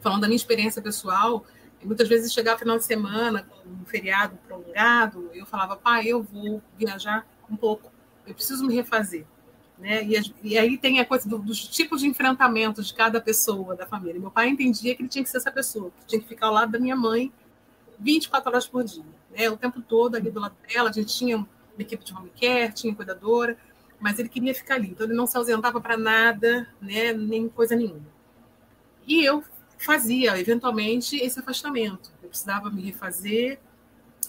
falando 0.00 0.22
da 0.22 0.26
minha 0.26 0.36
experiência 0.36 0.80
pessoal, 0.80 1.44
muitas 1.84 2.08
vezes 2.08 2.32
chegava 2.32 2.58
final 2.58 2.78
de 2.78 2.84
semana, 2.84 3.42
com 3.42 3.68
um 3.68 3.84
feriado 3.84 4.36
prolongado, 4.46 5.30
eu 5.34 5.44
falava, 5.44 5.76
pai, 5.76 6.06
eu 6.06 6.22
vou 6.22 6.62
viajar 6.76 7.26
um 7.50 7.56
pouco, 7.56 7.90
eu 8.26 8.34
preciso 8.34 8.66
me 8.66 8.74
refazer. 8.74 9.26
Né? 9.80 10.04
E, 10.04 10.34
e 10.42 10.58
aí 10.58 10.76
tem 10.76 11.00
a 11.00 11.06
coisa 11.06 11.26
do, 11.26 11.38
dos 11.38 11.66
tipos 11.66 12.02
de 12.02 12.06
enfrentamento 12.06 12.82
de 12.82 12.92
cada 12.92 13.20
pessoa 13.20 13.74
da 13.74 13.86
família. 13.86 14.20
Meu 14.20 14.30
pai 14.30 14.48
entendia 14.48 14.94
que 14.94 15.02
ele 15.02 15.08
tinha 15.08 15.24
que 15.24 15.30
ser 15.30 15.38
essa 15.38 15.50
pessoa, 15.50 15.90
que 16.00 16.06
tinha 16.06 16.20
que 16.20 16.28
ficar 16.28 16.48
ao 16.48 16.52
lado 16.52 16.72
da 16.72 16.78
minha 16.78 16.94
mãe 16.94 17.32
24 17.98 18.50
horas 18.50 18.66
por 18.66 18.84
dia, 18.84 19.04
né? 19.30 19.48
o 19.48 19.56
tempo 19.56 19.80
todo 19.80 20.16
ali 20.16 20.30
do 20.30 20.38
lado 20.38 20.54
dela. 20.68 20.90
A 20.90 20.92
gente 20.92 21.16
tinha 21.16 21.36
uma 21.38 21.48
equipe 21.78 22.04
de 22.04 22.14
home 22.14 22.30
care, 22.38 22.72
tinha 22.72 22.94
cuidadora, 22.94 23.56
mas 23.98 24.18
ele 24.18 24.28
queria 24.28 24.54
ficar 24.54 24.74
ali, 24.74 24.88
então 24.88 25.06
ele 25.06 25.14
não 25.14 25.26
se 25.26 25.36
ausentava 25.36 25.80
para 25.80 25.96
nada, 25.96 26.68
né? 26.80 27.12
nem 27.14 27.48
coisa 27.48 27.74
nenhuma. 27.74 28.06
E 29.06 29.24
eu 29.24 29.42
fazia, 29.78 30.38
eventualmente, 30.38 31.16
esse 31.16 31.40
afastamento. 31.40 32.12
Eu 32.22 32.28
precisava 32.28 32.70
me 32.70 32.82
refazer, 32.82 33.58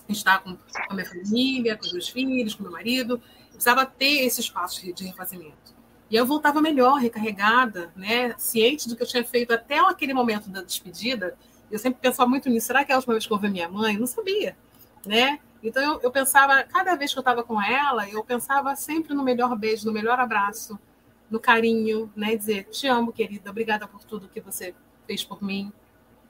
estar 0.08 0.40
com, 0.40 0.58
a 0.90 0.94
minha 0.94 1.06
família, 1.06 1.78
com 1.78 1.86
os 1.86 1.94
meus 1.94 2.10
filhos, 2.10 2.56
com 2.56 2.64
meu 2.64 2.72
marido, 2.72 3.22
precisava 3.62 3.86
ter 3.86 4.26
esse 4.26 4.42
espaço 4.42 4.92
de 4.92 5.06
refazimento. 5.06 5.76
E 6.10 6.16
eu 6.16 6.26
voltava 6.26 6.60
melhor, 6.60 6.96
recarregada, 6.96 7.94
né, 7.96 8.34
ciente 8.38 8.90
do 8.90 8.96
que 8.96 9.04
eu 9.04 9.08
tinha 9.08 9.24
feito 9.24 9.54
até 9.54 9.78
aquele 9.78 10.16
momento 10.16 10.50
da 10.50 10.64
despedida. 10.64 11.38
Eu 11.70 11.78
sempre 11.78 12.02
pensava 12.02 12.28
muito 12.28 12.50
nisso. 12.50 12.68
Será 12.68 12.84
que 12.84 12.92
é 12.92 12.96
a 12.96 12.98
última 12.98 13.14
vez 13.14 13.28
que 13.28 13.32
eu 13.32 13.38
vi 13.38 13.50
minha 13.50 13.70
mãe? 13.70 13.94
Eu 13.94 14.00
não 14.00 14.08
sabia, 14.08 14.58
né? 15.06 15.40
Então 15.64 15.82
eu, 15.84 16.02
eu 16.02 16.12
pensava, 16.12 16.64
cada 16.64 16.96
vez 16.96 17.14
que 17.14 17.20
eu 17.20 17.22
estava 17.22 17.44
com 17.44 17.62
ela, 17.62 18.10
eu 18.10 18.24
pensava 18.24 18.76
sempre 18.76 19.14
no 19.14 19.24
melhor 19.24 19.56
beijo, 19.56 19.86
no 19.86 19.94
melhor 19.94 20.20
abraço, 20.20 20.78
no 21.30 21.40
carinho, 21.40 22.12
né? 22.16 22.36
Dizer, 22.36 22.64
te 22.66 22.88
amo, 22.88 23.14
querida, 23.14 23.52
obrigada 23.52 23.88
por 23.88 24.04
tudo 24.04 24.28
que 24.28 24.42
você 24.42 24.74
fez 25.06 25.24
por 25.24 25.42
mim. 25.44 25.72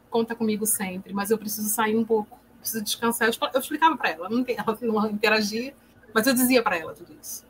Conta 0.09 0.36
comigo 0.36 0.65
sempre, 0.65 1.13
mas 1.13 1.32
eu 1.32 1.38
preciso 1.38 1.69
sair 1.69 1.95
um 1.95 2.03
pouco, 2.03 2.38
preciso 2.59 2.84
descansar. 2.84 3.29
Eu 3.53 3.59
explicava 3.61 3.95
para 3.95 4.09
ela, 4.09 4.27
ela 4.27 4.29
não 4.29 5.09
interagia, 5.09 5.73
mas 6.14 6.28
eu 6.28 6.34
dizia 6.34 6.62
para 6.62 6.78
ela 6.78 6.93
tudo 6.93 7.16
isso. 7.22 7.45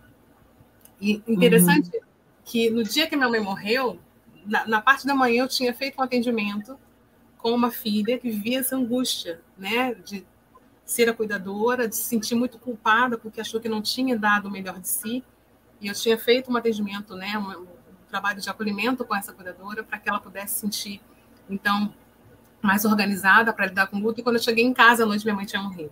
E 0.99 1.21
interessante 1.27 1.89
uhum. 1.95 2.03
que 2.45 2.69
no 2.69 2.83
dia 2.83 3.07
que 3.07 3.15
minha 3.15 3.29
mãe 3.29 3.39
morreu, 3.39 3.99
na, 4.45 4.67
na, 4.67 4.81
parte 4.81 5.05
da 5.05 5.15
manhã 5.15 5.43
eu 5.43 5.47
tinha 5.47 5.73
feito 5.73 5.99
um 5.99 6.03
atendimento 6.03 6.77
com 7.37 7.51
uma 7.51 7.71
filha 7.71 8.19
que 8.19 8.29
vivia 8.29 8.59
essa 8.59 8.75
angústia, 8.75 9.41
né, 9.57 9.95
de 9.95 10.23
ser 10.85 11.09
a 11.09 11.13
cuidadora, 11.13 11.87
de 11.87 11.95
se 11.95 12.03
sentir 12.03 12.35
muito 12.35 12.59
culpada 12.59 13.17
porque 13.17 13.41
achou 13.41 13.59
que 13.59 13.67
não 13.67 13.81
tinha 13.81 14.17
dado 14.17 14.47
o 14.47 14.51
melhor 14.51 14.79
de 14.79 14.87
si. 14.87 15.23
E 15.79 15.87
eu 15.87 15.95
tinha 15.95 16.17
feito 16.17 16.51
um 16.51 16.55
atendimento, 16.55 17.15
né, 17.15 17.35
um, 17.37 17.61
um 17.61 17.67
trabalho 18.07 18.39
de 18.39 18.49
acolhimento 18.49 19.03
com 19.03 19.15
essa 19.15 19.33
cuidadora 19.33 19.83
para 19.83 19.97
que 19.97 20.07
ela 20.07 20.19
pudesse 20.19 20.59
sentir, 20.59 21.01
então, 21.49 21.91
mais 22.61 22.85
organizada 22.85 23.51
para 23.51 23.65
lidar 23.65 23.87
com 23.87 23.97
o 23.97 23.99
luto. 23.99 24.19
E 24.19 24.23
quando 24.23 24.35
eu 24.35 24.41
cheguei 24.41 24.63
em 24.63 24.73
casa 24.73 25.03
à 25.03 25.05
noite, 25.07 25.25
minha 25.25 25.35
mãe 25.35 25.45
tinha 25.45 25.61
morrido. 25.61 25.91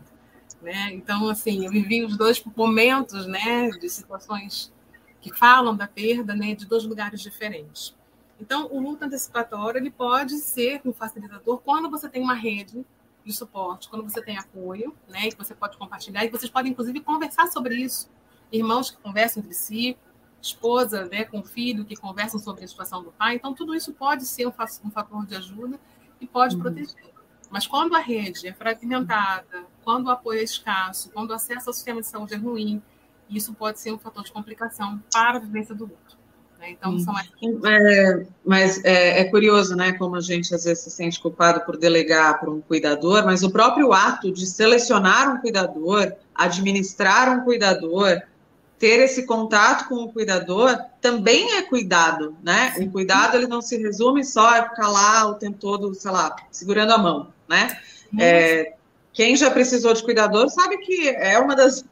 Né? 0.61 0.93
Então, 0.93 1.29
assim, 1.29 1.65
eu 1.65 1.71
vivi 1.71 2.03
os 2.03 2.17
dois 2.17 2.43
momentos 2.55 3.25
né, 3.25 3.69
de 3.69 3.89
situações 3.89 4.73
que 5.21 5.33
falam 5.33 5.75
da 5.75 5.87
perda 5.87 6.35
né, 6.35 6.53
de 6.53 6.65
dois 6.65 6.83
lugares 6.83 7.21
diferentes. 7.21 7.95
Então, 8.39 8.67
o 8.71 8.79
luto 8.79 9.03
antecipatório 9.03 9.79
ele 9.79 9.91
pode 9.91 10.37
ser 10.39 10.81
um 10.85 10.93
facilitador 10.93 11.59
quando 11.59 11.89
você 11.89 12.07
tem 12.07 12.21
uma 12.21 12.33
rede 12.33 12.85
de 13.25 13.33
suporte, 13.33 13.89
quando 13.89 14.03
você 14.03 14.21
tem 14.21 14.37
apoio, 14.37 14.95
né, 15.07 15.29
que 15.29 15.37
você 15.37 15.53
pode 15.53 15.77
compartilhar, 15.77 16.23
e 16.25 16.29
vocês 16.29 16.49
podem, 16.49 16.71
inclusive, 16.71 17.01
conversar 17.01 17.47
sobre 17.47 17.75
isso. 17.75 18.09
Irmãos 18.51 18.89
que 18.89 18.97
conversam 18.97 19.43
entre 19.43 19.53
si, 19.53 19.97
esposa 20.41 21.05
né, 21.05 21.25
com 21.25 21.43
filho 21.43 21.85
que 21.85 21.95
conversam 21.95 22.39
sobre 22.39 22.63
a 22.63 22.67
situação 22.67 23.03
do 23.03 23.11
pai. 23.11 23.35
Então, 23.35 23.53
tudo 23.53 23.75
isso 23.75 23.93
pode 23.93 24.25
ser 24.25 24.47
um, 24.47 24.51
fator 24.51 25.25
de 25.25 25.35
ajuda 25.35 25.79
e 26.19 26.25
pode 26.25 26.55
uhum. 26.55 26.61
proteger. 26.61 27.13
Mas 27.49 27.67
quando 27.67 27.95
a 27.95 27.99
rede 27.99 28.47
é 28.47 28.53
fragmentada, 28.53 29.65
quando 29.83 30.07
o 30.07 30.11
apoio 30.11 30.39
é 30.39 30.43
escasso, 30.43 31.09
quando 31.11 31.31
o 31.31 31.33
acesso 31.33 31.69
ao 31.69 31.73
sistema 31.73 32.01
de 32.01 32.07
saúde 32.07 32.33
é 32.33 32.37
ruim, 32.37 32.81
isso 33.29 33.53
pode 33.53 33.79
ser 33.79 33.91
um 33.91 33.99
fator 33.99 34.23
de 34.23 34.31
complicação 34.31 35.01
para 35.11 35.37
a 35.37 35.39
vivência 35.39 35.75
do 35.75 35.85
luto. 35.85 36.17
Né? 36.59 36.71
Então, 36.71 36.99
são 36.99 37.13
é, 37.17 38.25
Mas 38.43 38.83
é, 38.83 39.21
é, 39.21 39.23
curioso, 39.25 39.75
né, 39.75 39.93
como 39.93 40.15
a 40.15 40.21
gente 40.21 40.53
às 40.53 40.65
vezes 40.65 40.83
se 40.83 40.91
sente 40.91 41.19
culpado 41.19 41.61
por 41.61 41.77
delegar 41.77 42.39
para 42.39 42.49
um 42.49 42.59
cuidador, 42.59 43.23
mas 43.25 43.43
o 43.43 43.51
próprio 43.51 43.93
ato 43.93 44.31
de 44.31 44.45
selecionar 44.45 45.33
um 45.33 45.39
cuidador, 45.39 46.13
administrar 46.35 47.29
um 47.29 47.43
cuidador, 47.43 48.21
ter 48.77 48.99
esse 49.01 49.25
contato 49.25 49.87
com 49.87 49.95
o 49.95 50.11
cuidador 50.11 50.77
também 51.01 51.57
é 51.57 51.61
cuidado, 51.61 52.35
né? 52.41 52.73
O 52.79 52.89
cuidado 52.89 53.35
ele 53.35 53.45
não 53.45 53.61
se 53.61 53.77
resume 53.77 54.23
só 54.23 54.57
a 54.57 54.69
ficar 54.69 54.87
lá 54.87 55.27
o 55.27 55.35
tempo 55.35 55.57
todo, 55.59 55.93
sei 55.93 56.11
lá, 56.11 56.33
segurando 56.49 56.93
a 56.93 56.97
mão, 56.97 57.33
né? 57.47 57.77
É, 58.17 58.73
quem 59.19 59.35
já 59.35 59.51
precisou 59.51 59.93
de 59.93 60.01
cuidador 60.01 60.49
sabe 60.49 60.77
que 60.77 61.09
é 61.09 61.37
uma 61.37 61.53
das, 61.53 61.83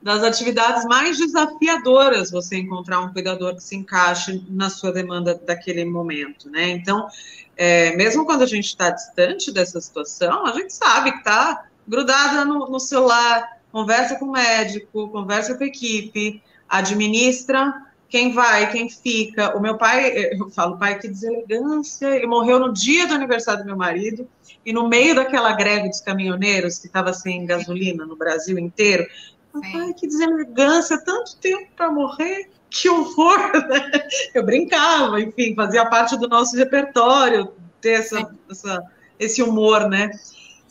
das 0.00 0.22
atividades 0.22 0.86
mais 0.86 1.18
desafiadoras 1.18 2.30
você 2.30 2.56
encontrar 2.56 3.00
um 3.00 3.12
cuidador 3.12 3.54
que 3.54 3.62
se 3.62 3.76
encaixe 3.76 4.42
na 4.48 4.70
sua 4.70 4.90
demanda 4.90 5.34
daquele 5.34 5.84
momento, 5.84 6.48
né? 6.48 6.70
Então, 6.70 7.06
é, 7.54 7.94
mesmo 7.96 8.24
quando 8.24 8.44
a 8.44 8.46
gente 8.46 8.64
está 8.64 8.88
distante 8.88 9.52
dessa 9.52 9.78
situação, 9.78 10.46
a 10.46 10.52
gente 10.52 10.72
sabe 10.72 11.12
que 11.12 11.18
está 11.18 11.66
grudada 11.86 12.46
no, 12.46 12.66
no 12.70 12.80
celular, 12.80 13.58
conversa 13.70 14.18
com 14.18 14.24
o 14.24 14.32
médico, 14.32 15.10
conversa 15.10 15.54
com 15.54 15.64
a 15.64 15.66
equipe, 15.66 16.42
administra 16.66 17.74
quem 18.14 18.30
vai, 18.32 18.70
quem 18.70 18.88
fica. 18.88 19.56
O 19.56 19.60
meu 19.60 19.76
pai, 19.76 20.36
eu 20.38 20.48
falo, 20.50 20.78
pai, 20.78 20.96
que 21.00 21.08
deselegância, 21.08 22.14
ele 22.14 22.28
morreu 22.28 22.60
no 22.60 22.72
dia 22.72 23.08
do 23.08 23.14
aniversário 23.14 23.64
do 23.64 23.66
meu 23.66 23.76
marido, 23.76 24.28
e 24.64 24.72
no 24.72 24.88
meio 24.88 25.16
daquela 25.16 25.52
greve 25.52 25.88
dos 25.88 26.00
caminhoneiros, 26.00 26.78
que 26.78 26.86
estava 26.86 27.12
sem 27.12 27.44
gasolina 27.44 28.06
no 28.06 28.14
Brasil 28.14 28.56
inteiro, 28.56 29.04
pai, 29.52 29.92
que 29.94 30.06
deselegância, 30.06 30.96
tanto 31.04 31.36
tempo 31.38 31.66
para 31.74 31.90
morrer, 31.90 32.50
que 32.70 32.88
horror, 32.88 33.50
né? 33.68 33.90
Eu 34.32 34.44
brincava, 34.44 35.20
enfim, 35.20 35.52
fazia 35.56 35.84
parte 35.84 36.16
do 36.16 36.28
nosso 36.28 36.56
repertório, 36.56 37.52
ter 37.80 37.98
essa, 37.98 38.32
essa 38.48 38.80
esse 39.18 39.42
humor, 39.42 39.88
né? 39.88 40.12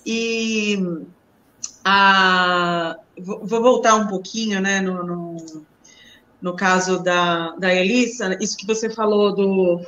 E 0.06 0.78
a, 1.84 2.96
vou 3.20 3.62
voltar 3.62 3.96
um 3.96 4.08
pouquinho, 4.08 4.62
né, 4.62 4.80
no, 4.80 5.04
no, 5.04 5.66
no, 6.44 6.56
caso 6.56 7.02
da, 7.02 7.56
da 7.56 7.74
Elissa, 7.74 8.38
isso 8.39 8.56
que 8.56 8.68
você 8.68 8.89
falou 8.89 9.34
do 9.34 9.82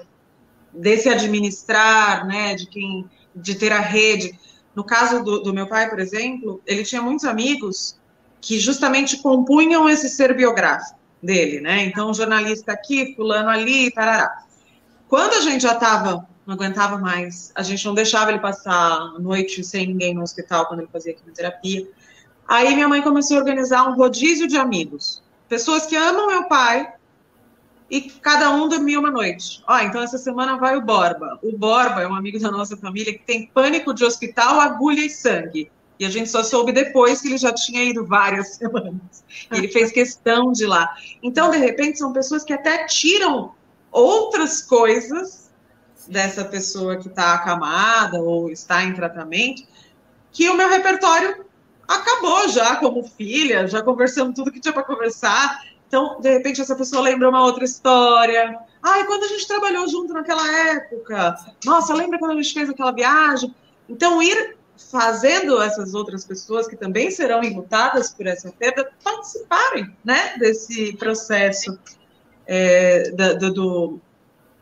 desse 0.74 1.08
administrar, 1.08 2.26
né, 2.26 2.56
de 2.56 2.66
quem, 2.66 3.10
de 3.36 3.56
ter 3.56 3.72
a 3.72 3.80
rede. 3.80 4.38
No 4.76 4.84
caso 4.84 5.24
do, 5.24 5.40
do 5.42 5.54
meu 5.54 5.68
pai, 5.68 5.90
por 5.90 6.00
exemplo, 6.00 6.62
ele 6.66 6.84
tinha 6.84 7.02
muitos 7.02 7.26
amigos 7.26 7.98
que 8.42 8.60
justamente 8.60 9.22
compunham 9.22 9.88
esse 9.88 10.10
ser 10.10 10.36
biográfico 10.36 11.00
dele, 11.24 11.62
né? 11.62 11.84
Então, 11.86 12.14
jornalista 12.14 12.74
aqui, 12.74 13.16
fulano 13.16 13.50
ali, 13.50 13.90
tarará. 13.92 14.44
Quando 15.08 15.34
a 15.34 15.42
gente 15.42 15.62
já 15.62 15.74
estava 15.74 16.28
não 16.46 16.54
aguentava 16.54 16.98
mais. 16.98 17.52
A 17.56 17.64
gente 17.64 17.84
não 17.86 17.94
deixava 17.94 18.32
ele 18.32 18.40
passar 18.40 18.74
a 18.74 19.20
noite 19.20 19.64
sem 19.64 19.88
ninguém 19.88 20.14
no 20.14 20.22
hospital 20.22 20.68
quando 20.68 20.82
ele 20.82 20.90
fazia 20.92 21.14
quimioterapia. 21.14 21.88
Aí 22.48 22.76
minha 22.76 22.88
mãe 22.88 23.02
começou 23.02 23.38
a 23.38 23.40
organizar 23.40 23.90
um 23.90 23.96
rodízio 23.96 24.48
de 24.48 24.58
amigos. 24.58 25.24
Pessoas 25.48 25.86
que 25.86 25.96
amam 25.96 26.28
meu 26.28 26.48
pai 26.48 26.94
e 27.90 28.02
cada 28.02 28.50
um 28.52 28.68
dormia 28.68 29.00
uma 29.00 29.12
noite. 29.12 29.64
Ó, 29.68 29.80
então 29.80 30.02
essa 30.02 30.18
semana 30.18 30.58
vai 30.58 30.76
o 30.76 30.82
Borba. 30.82 31.40
O 31.44 31.56
Borba 31.58 32.02
é 32.02 32.08
um 32.08 32.16
amigo 32.16 32.40
da 32.40 32.50
nossa 32.50 32.76
família 32.76 33.14
que 33.14 33.24
tem 33.24 33.48
pânico 33.48 33.94
de 33.94 34.04
hospital, 34.04 34.60
agulha 34.60 35.06
e 35.06 35.10
sangue. 35.10 35.72
E 36.00 36.06
a 36.06 36.10
gente 36.10 36.30
só 36.30 36.44
soube 36.44 36.72
depois 36.72 37.22
que 37.22 37.28
ele 37.28 37.38
já 37.38 37.54
tinha 37.54 37.84
ido 37.84 38.06
várias 38.06 38.56
semanas. 38.58 39.24
Ele 39.52 39.68
fez 39.68 39.92
questão 39.92 40.52
de 40.52 40.64
ir 40.64 40.68
lá. 40.68 40.94
Então, 41.24 41.50
de 41.50 41.58
repente, 41.58 42.00
são 42.00 42.12
pessoas 42.12 42.44
que 42.44 42.54
até 42.54 42.86
tiram 42.86 43.54
outras 43.92 44.62
coisas 44.62 45.50
dessa 46.08 46.44
pessoa 46.44 46.98
que 46.98 47.08
está 47.08 47.34
acamada 47.34 48.22
ou 48.22 48.52
está 48.52 48.84
em 48.84 48.94
tratamento, 48.94 49.64
que 50.32 50.50
o 50.50 50.58
meu 50.58 50.70
repertório 50.70 51.46
acabou 51.88 52.48
já 52.50 52.76
como 52.78 53.04
filha, 53.04 53.68
já 53.68 53.82
conversamos 53.82 54.36
tudo 54.36 54.52
que 54.52 54.60
tinha 54.60 54.74
para 54.74 54.84
conversar. 54.84 55.64
Então, 55.88 56.20
de 56.20 56.30
repente, 56.30 56.62
essa 56.62 56.76
pessoa 56.76 57.02
lembra 57.02 57.30
uma 57.30 57.44
outra 57.44 57.64
história. 57.64 58.58
Ai, 58.82 59.06
quando 59.06 59.24
a 59.24 59.28
gente 59.28 59.48
trabalhou 59.48 59.88
junto 59.88 60.14
naquela 60.14 60.48
época. 60.70 61.36
Nossa, 61.64 61.94
lembra 61.94 62.20
quando 62.20 62.32
a 62.32 62.42
gente 62.42 62.54
fez 62.54 62.70
aquela 62.70 62.92
viagem? 62.92 63.54
Então, 63.88 64.22
ir 64.22 64.58
fazendo 64.92 65.62
essas 65.62 65.94
outras 65.94 66.26
pessoas 66.26 66.68
que 66.68 66.76
também 66.76 67.10
serão 67.10 67.44
enlutadas 67.44 68.10
por 68.12 68.28
essa 68.28 68.52
perda 68.52 68.92
participarem 69.04 69.96
né, 70.04 70.38
desse 70.38 70.94
processo 70.98 71.80
é, 72.46 73.12
do, 73.12 73.54
do, 73.54 74.00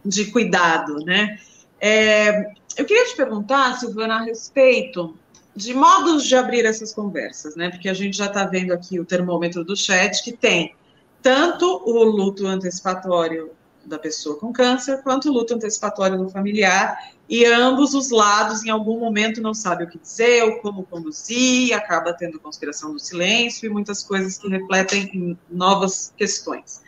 de 0.05 0.32
cuidado. 0.32 1.03
Né? 1.03 1.39
É, 1.80 2.51
eu 2.78 2.86
queria 2.86 3.05
te 3.05 3.15
perguntar, 3.15 3.80
Silvana, 3.80 4.15
a 4.15 4.21
respeito 4.21 5.17
de 5.56 5.74
modos 5.74 6.26
de 6.26 6.36
abrir 6.36 6.66
essas 6.66 6.93
conversas, 6.93 7.56
né? 7.56 7.70
Porque 7.70 7.88
a 7.88 7.93
gente 7.93 8.18
já 8.18 8.26
está 8.26 8.45
vendo 8.45 8.74
aqui 8.74 8.99
o 8.99 9.06
termômetro 9.06 9.64
do 9.64 9.76
chat 9.76 10.24
que 10.24 10.32
tem 10.32 10.76
tanto 11.22 11.82
o 11.86 12.04
luto 12.04 12.45
antecipatório 12.45 13.51
da 13.86 13.99
pessoa 13.99 14.38
com 14.38 14.51
câncer, 14.51 15.01
quanto 15.04 15.30
o 15.30 15.34
luto 15.34 15.54
antecipatório 15.54 16.18
do 16.18 16.30
familiar, 16.30 17.12
e 17.28 17.45
ambos 17.45 17.93
os 17.93 18.12
lados, 18.12 18.64
em 18.64 18.70
algum 18.70 18.99
momento, 18.99 19.41
não 19.41 19.54
sabe 19.54 19.84
o 19.84 19.89
que 19.89 19.97
dizer 19.97 20.43
ou 20.43 20.60
como 20.60 20.84
conduzir, 20.84 21.74
acaba 21.74 22.14
tendo 22.14 22.39
conspiração 22.39 22.93
do 22.93 22.99
silêncio 22.99 23.66
e 23.66 23.70
muitas 23.70 24.04
coisas 24.04 24.38
que 24.38 24.47
refletem 24.47 25.10
em 25.14 25.38
novas 25.49 26.14
questões. 26.16 26.82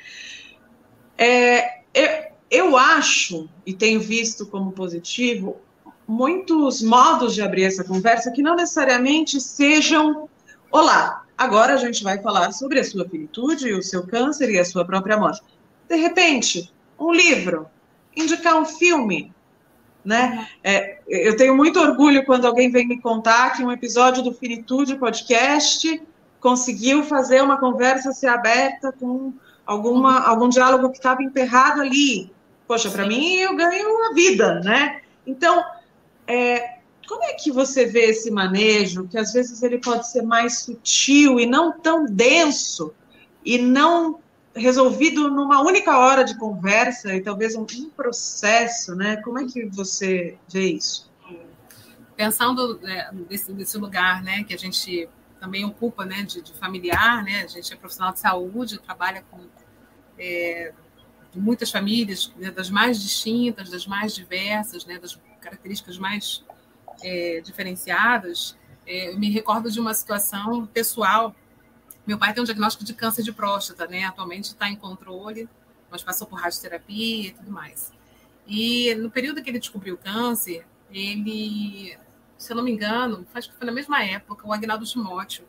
É, 1.18 1.82
eu, 1.94 2.10
eu 2.50 2.78
acho, 2.78 3.50
e 3.66 3.74
tenho 3.74 4.00
visto 4.00 4.46
como 4.46 4.72
positivo, 4.72 5.62
muitos 6.08 6.82
modos 6.82 7.34
de 7.34 7.42
abrir 7.42 7.64
essa 7.64 7.84
conversa 7.84 8.32
que 8.32 8.42
não 8.42 8.56
necessariamente 8.56 9.40
sejam. 9.42 10.30
Olá, 10.72 11.24
agora 11.38 11.74
a 11.74 11.78
gente 11.78 12.04
vai 12.04 12.22
falar 12.22 12.52
sobre 12.52 12.80
a 12.80 12.84
sua 12.84 13.08
finitude, 13.08 13.74
o 13.74 13.84
seu 13.84 14.06
câncer 14.06 14.50
e 14.52 14.60
a 14.60 14.66
sua 14.66 14.86
própria 14.86 15.18
morte. 15.18 15.42
De 15.88 15.96
repente, 15.96 16.72
um 17.00 17.12
livro, 17.12 17.68
indicar 18.16 18.56
um 18.58 18.66
filme. 18.66 19.34
Né? 20.04 20.48
É, 20.64 21.00
eu 21.08 21.36
tenho 21.36 21.56
muito 21.56 21.80
orgulho 21.80 22.24
quando 22.26 22.46
alguém 22.46 22.70
vem 22.70 22.88
me 22.88 23.02
contar 23.02 23.56
que 23.56 23.64
um 23.64 23.72
episódio 23.72 24.22
do 24.22 24.32
Finitude 24.32 24.98
Podcast 24.98 26.02
conseguiu 26.40 27.04
fazer 27.04 27.42
uma 27.42 27.58
conversa 27.58 28.14
ser 28.14 28.28
aberta 28.28 28.92
com 28.92 29.34
alguma, 29.66 30.20
algum 30.20 30.48
diálogo 30.48 30.92
que 30.92 30.98
estava 30.98 31.24
emperrado 31.24 31.82
ali. 31.82 32.32
Poxa, 32.68 32.90
para 32.92 33.08
mim 33.08 33.38
eu 33.38 33.56
ganho 33.56 34.06
a 34.06 34.14
vida, 34.14 34.60
né? 34.62 35.02
Então, 35.26 35.64
é, 36.28 36.80
como 37.08 37.24
é 37.24 37.34
que 37.34 37.52
você 37.52 37.86
vê 37.86 38.06
esse 38.06 38.32
manejo, 38.32 39.08
que 39.08 39.18
às 39.18 39.34
vezes 39.34 39.62
ele 39.64 39.80
pode 39.80 40.10
ser 40.10 40.24
mais 40.24 40.60
sutil 40.60 41.40
e 41.40 41.46
não 41.46 41.72
tão 41.80 42.06
denso, 42.06 42.94
e 43.46 43.60
não 43.60 44.20
resolvido 44.56 45.30
numa 45.30 45.62
única 45.62 45.98
hora 45.98 46.24
de 46.24 46.38
conversa 46.38 47.14
e 47.14 47.22
talvez 47.22 47.56
um, 47.56 47.64
um 47.78 47.90
processo, 47.90 48.96
né? 48.96 49.18
Como 49.18 49.38
é 49.38 49.46
que 49.46 49.66
você 49.66 50.38
vê 50.52 50.72
isso? 50.72 51.12
Pensando 52.16 52.80
né, 52.80 53.10
nesse, 53.30 53.52
nesse, 53.52 53.78
lugar, 53.78 54.24
né, 54.24 54.46
que 54.46 54.54
a 54.54 54.58
gente 54.58 55.10
também 55.40 55.66
ocupa, 55.66 56.06
né, 56.06 56.24
de, 56.24 56.42
de, 56.42 56.54
familiar, 56.54 57.22
né? 57.24 57.44
A 57.44 57.48
gente 57.48 57.72
é 57.74 57.76
profissional 57.76 58.14
de 58.14 58.20
saúde, 58.20 58.80
trabalha 58.80 59.24
com 59.30 59.42
é, 60.18 60.74
muitas 61.36 61.70
famílias, 61.70 62.34
né, 62.38 62.50
das 62.50 62.70
mais 62.70 63.02
distintas, 63.02 63.70
das 63.70 63.86
mais 63.86 64.16
diversas, 64.16 64.86
né, 64.86 64.98
das 64.98 65.20
características 65.46 65.98
mais 65.98 66.44
é, 67.02 67.42
diferenciadas. 67.42 68.58
É, 68.86 69.16
me 69.16 69.30
recordo 69.30 69.72
de 69.72 69.80
uma 69.80 69.94
situação 69.94 70.66
pessoal 70.68 71.34
meu 72.06 72.20
pai 72.20 72.34
tem 72.34 72.42
um 72.42 72.46
diagnóstico 72.46 72.84
de 72.84 72.94
câncer 72.94 73.24
de 73.24 73.32
próstata, 73.34 73.88
né? 73.88 74.04
Atualmente 74.04 74.46
está 74.46 74.70
em 74.70 74.76
controle, 74.76 75.50
mas 75.90 76.04
passou 76.04 76.28
por 76.28 76.40
radioterapia 76.40 77.30
e 77.30 77.32
tudo 77.32 77.52
mais. 77.52 77.92
E 78.48 78.94
no 78.96 79.10
período 79.10 79.42
que 79.42 79.50
ele 79.50 79.60
descobriu 79.60 79.96
o 79.96 79.98
câncer, 79.98 80.66
ele, 80.92 81.98
se 82.38 82.52
eu 82.52 82.58
não 82.58 82.64
me 82.64 82.72
engano, 82.72 83.26
acho 83.34 83.50
que 83.50 83.56
foi 83.56 83.66
na 83.66 83.72
mesma 83.72 84.04
época, 84.04 84.48
o 84.48 84.54
Agnaldo 84.54 84.86
Timóteo 84.86 85.46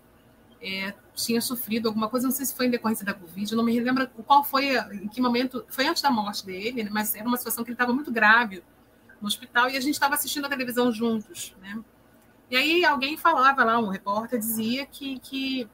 é, 0.63 0.95
tinha 1.15 1.43
sofrido 1.43 1.89
alguma 1.89 2.09
coisa, 2.09 2.27
não 2.27 2.35
sei 2.35 2.47
se 2.47 2.55
foi 2.55 2.69
em 2.69 2.71
decorrência 2.71 3.05
da 3.05 3.13
Covid, 3.13 3.53
eu 3.53 3.57
não 3.59 3.65
me 3.65 3.79
lembro 3.79 4.09
qual 4.27 4.43
foi, 4.43 4.79
em 4.95 5.09
que 5.09 5.21
momento, 5.21 5.63
foi 5.69 5.87
antes 5.87 6.01
da 6.01 6.11
morte 6.11 6.47
dele, 6.47 6.89
mas 6.91 7.15
era 7.15 7.29
uma 7.29 7.37
situação 7.37 7.63
que 7.63 7.69
ele 7.69 7.75
estava 7.75 7.93
muito 7.93 8.11
grave 8.11 8.65
no 9.21 9.29
hospital 9.29 9.69
e 9.71 9.77
a 9.77 9.81
gente 9.81 9.95
estava 9.95 10.15
assistindo 10.15 10.47
a 10.47 10.49
televisão 10.49 10.93
juntos, 10.93 11.55
né? 11.61 11.83
E 12.51 12.57
aí 12.57 12.85
alguém 12.85 13.17
falava 13.17 13.65
lá, 13.65 13.79
um 13.79 13.89
repórter 13.89 14.39
dizia 14.39 14.87
que, 14.87 15.19
que 15.19 15.69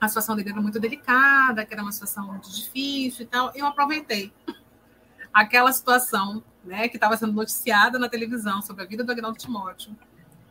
a 0.00 0.06
situação 0.06 0.36
dele 0.36 0.50
era 0.50 0.60
muito 0.60 0.78
delicada, 0.78 1.64
que 1.64 1.72
era 1.72 1.82
uma 1.82 1.92
situação 1.92 2.26
muito 2.26 2.50
difícil 2.50 3.24
e 3.24 3.26
tal. 3.26 3.50
Eu 3.54 3.66
aproveitei 3.66 4.32
aquela 5.32 5.72
situação 5.72 6.42
né, 6.62 6.88
que 6.88 6.96
estava 6.96 7.16
sendo 7.16 7.32
noticiada 7.32 7.98
na 7.98 8.08
televisão 8.08 8.60
sobre 8.60 8.84
a 8.84 8.86
vida 8.86 9.02
do 9.02 9.10
Agnaldo 9.10 9.38
Timóteo. 9.38 9.96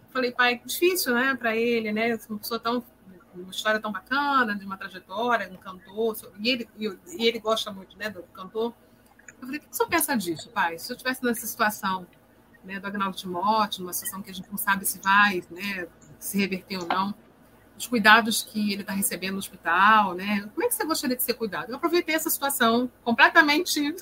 Falei, 0.09 0.31
pai, 0.31 0.61
difícil, 0.65 1.13
né, 1.13 1.35
para 1.35 1.55
ele, 1.55 1.91
né, 1.91 2.17
uma 2.29 2.39
pessoa 2.39 2.59
tão 2.59 2.83
uma 3.35 3.51
história 3.51 3.79
tão 3.79 3.91
bacana, 3.91 4.55
de 4.55 4.63
uma 4.63 4.77
trajetória, 4.77 5.49
um 5.51 5.57
cantor, 5.57 6.15
e 6.39 6.49
ele, 6.49 6.69
e 6.77 7.27
ele 7.27 7.39
gosta 7.39 7.71
muito, 7.71 7.97
né, 7.97 8.09
do 8.09 8.21
cantor. 8.23 8.73
Eu 9.43 9.47
falei, 9.47 9.59
o 9.59 9.63
que 9.63 9.75
senhor 9.75 9.89
pensa 9.89 10.15
disso, 10.15 10.49
pai? 10.49 10.79
Se 10.79 10.91
eu 10.91 10.95
estivesse 10.95 11.23
nessa 11.23 11.45
situação, 11.45 12.07
né, 12.63 12.79
do 12.79 12.87
Agnaldo 12.87 13.17
Timóteo, 13.17 13.83
uma 13.83 13.91
situação 13.91 14.21
que 14.21 14.31
a 14.31 14.33
gente 14.33 14.49
não 14.49 14.57
sabe 14.57 14.85
se 14.85 14.99
vai, 14.99 15.43
né, 15.51 15.85
se 16.17 16.37
reverter 16.37 16.77
ou 16.77 16.87
não, 16.87 17.13
os 17.77 17.85
cuidados 17.85 18.41
que 18.41 18.71
ele 18.71 18.81
está 18.81 18.93
recebendo 18.93 19.33
no 19.33 19.39
hospital, 19.39 20.13
né? 20.13 20.49
Como 20.53 20.63
é 20.63 20.69
que 20.69 20.75
você 20.75 20.85
gostaria 20.85 21.17
de 21.17 21.23
ser 21.23 21.33
cuidado? 21.33 21.71
Eu 21.71 21.75
aproveitei 21.75 22.15
essa 22.15 22.29
situação 22.29 22.89
completamente 23.03 23.93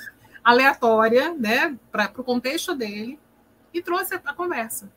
aleatória, 0.43 1.33
né, 1.33 1.75
para 1.91 2.11
o 2.17 2.23
contexto 2.23 2.75
dele 2.75 3.19
e 3.73 3.81
trouxe 3.81 4.13
a 4.13 4.33
conversa. 4.33 4.91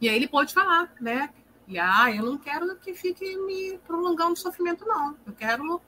E 0.00 0.08
aí 0.08 0.14
ele 0.14 0.28
pôde 0.28 0.54
falar, 0.54 0.92
né? 1.00 1.30
E 1.66 1.78
ah, 1.78 2.14
eu 2.14 2.24
não 2.24 2.38
quero 2.38 2.76
que 2.76 2.94
fique 2.94 3.36
me 3.36 3.78
prolongando 3.78 4.32
o 4.32 4.36
sofrimento, 4.36 4.84
não. 4.84 5.16
Eu 5.26 5.32
quero, 5.32 5.80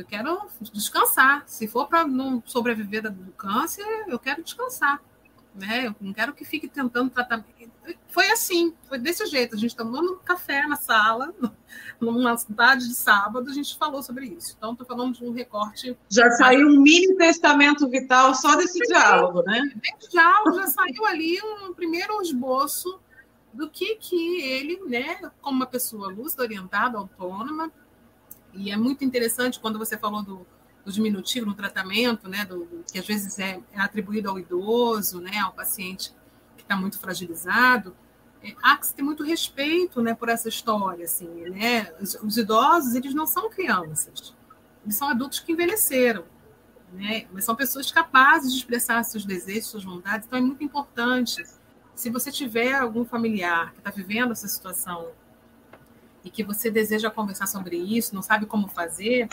eu 0.00 0.06
quero 0.06 0.40
descansar. 0.72 1.44
Se 1.46 1.66
for 1.68 1.86
para 1.86 2.06
não 2.06 2.42
sobreviver 2.46 3.10
do 3.10 3.32
câncer, 3.32 3.84
eu 4.08 4.18
quero 4.18 4.42
descansar 4.42 5.00
né? 5.54 5.86
Eu 5.86 5.96
não 6.00 6.12
quero 6.12 6.32
que 6.32 6.44
fique 6.44 6.68
tentando 6.68 7.10
tratar. 7.10 7.44
Foi 8.08 8.30
assim, 8.30 8.74
foi 8.88 8.98
desse 8.98 9.26
jeito. 9.26 9.54
A 9.54 9.58
gente 9.58 9.74
tomando 9.74 10.16
café 10.24 10.66
na 10.66 10.76
sala, 10.76 11.34
numa 12.00 12.36
tarde 12.36 12.88
de 12.88 12.94
sábado, 12.94 13.48
a 13.50 13.52
gente 13.52 13.76
falou 13.76 14.02
sobre 14.02 14.26
isso. 14.26 14.54
Então, 14.56 14.72
estou 14.72 14.86
falando 14.86 15.14
de 15.14 15.24
um 15.24 15.32
recorte. 15.32 15.96
Já 16.08 16.30
saiu 16.32 16.68
um 16.68 16.80
mini 16.80 17.16
testamento 17.16 17.88
vital 17.88 18.34
só 18.34 18.56
desse 18.56 18.78
diálogo, 18.80 19.42
né? 19.42 19.60
Desse 19.76 20.10
diálogo 20.10 20.56
já 20.56 20.66
saiu 20.68 21.04
ali 21.06 21.38
um 21.42 21.74
primeiro 21.74 22.20
esboço 22.22 23.00
do 23.52 23.68
que, 23.68 23.96
que 23.96 24.42
ele, 24.42 24.80
né, 24.86 25.18
como 25.42 25.56
uma 25.56 25.66
pessoa 25.66 26.08
lúcida, 26.08 26.44
orientada, 26.44 26.96
autônoma, 26.96 27.72
e 28.52 28.70
é 28.70 28.76
muito 28.76 29.04
interessante 29.04 29.60
quando 29.60 29.78
você 29.78 29.96
falou 29.96 30.22
do, 30.22 30.46
do 30.84 30.92
diminutivo 30.92 31.46
no 31.46 31.54
tratamento, 31.54 32.28
né, 32.28 32.44
do, 32.44 32.84
que 32.90 32.98
às 32.98 33.06
vezes 33.06 33.38
é, 33.38 33.60
é, 33.72 33.80
atribuído 33.80 34.28
ao 34.28 34.38
idoso, 34.38 35.20
né, 35.20 35.38
ao 35.38 35.52
paciente 35.52 36.14
que 36.56 36.62
está 36.62 36.76
muito 36.76 36.98
fragilizado, 36.98 37.94
é, 38.42 38.54
há 38.62 38.76
que 38.76 38.92
ter 38.94 39.02
muito 39.02 39.22
respeito, 39.22 40.00
né, 40.02 40.14
por 40.14 40.28
essa 40.28 40.48
história, 40.48 41.04
assim, 41.04 41.28
né, 41.50 41.92
os, 42.00 42.14
os, 42.22 42.36
idosos, 42.36 42.94
eles 42.94 43.14
não 43.14 43.26
são 43.26 43.50
crianças, 43.50 44.34
eles 44.84 44.96
são 44.96 45.08
adultos 45.08 45.40
que 45.40 45.52
envelheceram, 45.52 46.24
né, 46.92 47.26
mas 47.32 47.44
são 47.44 47.54
pessoas 47.54 47.90
capazes 47.90 48.52
de 48.52 48.58
expressar 48.58 49.02
seus 49.04 49.24
desejos, 49.24 49.66
suas 49.66 49.84
vontades, 49.84 50.26
então 50.26 50.38
é 50.38 50.42
muito 50.42 50.64
importante, 50.64 51.44
se 51.94 52.08
você 52.08 52.32
tiver 52.32 52.72
algum 52.72 53.04
familiar 53.04 53.72
que 53.72 53.78
está 53.78 53.90
vivendo 53.90 54.32
essa 54.32 54.48
situação 54.48 55.10
e 56.24 56.30
que 56.30 56.42
você 56.42 56.70
deseja 56.70 57.10
conversar 57.10 57.46
sobre 57.46 57.76
isso, 57.76 58.14
não 58.14 58.22
sabe 58.22 58.46
como 58.46 58.68
fazer, 58.68 59.28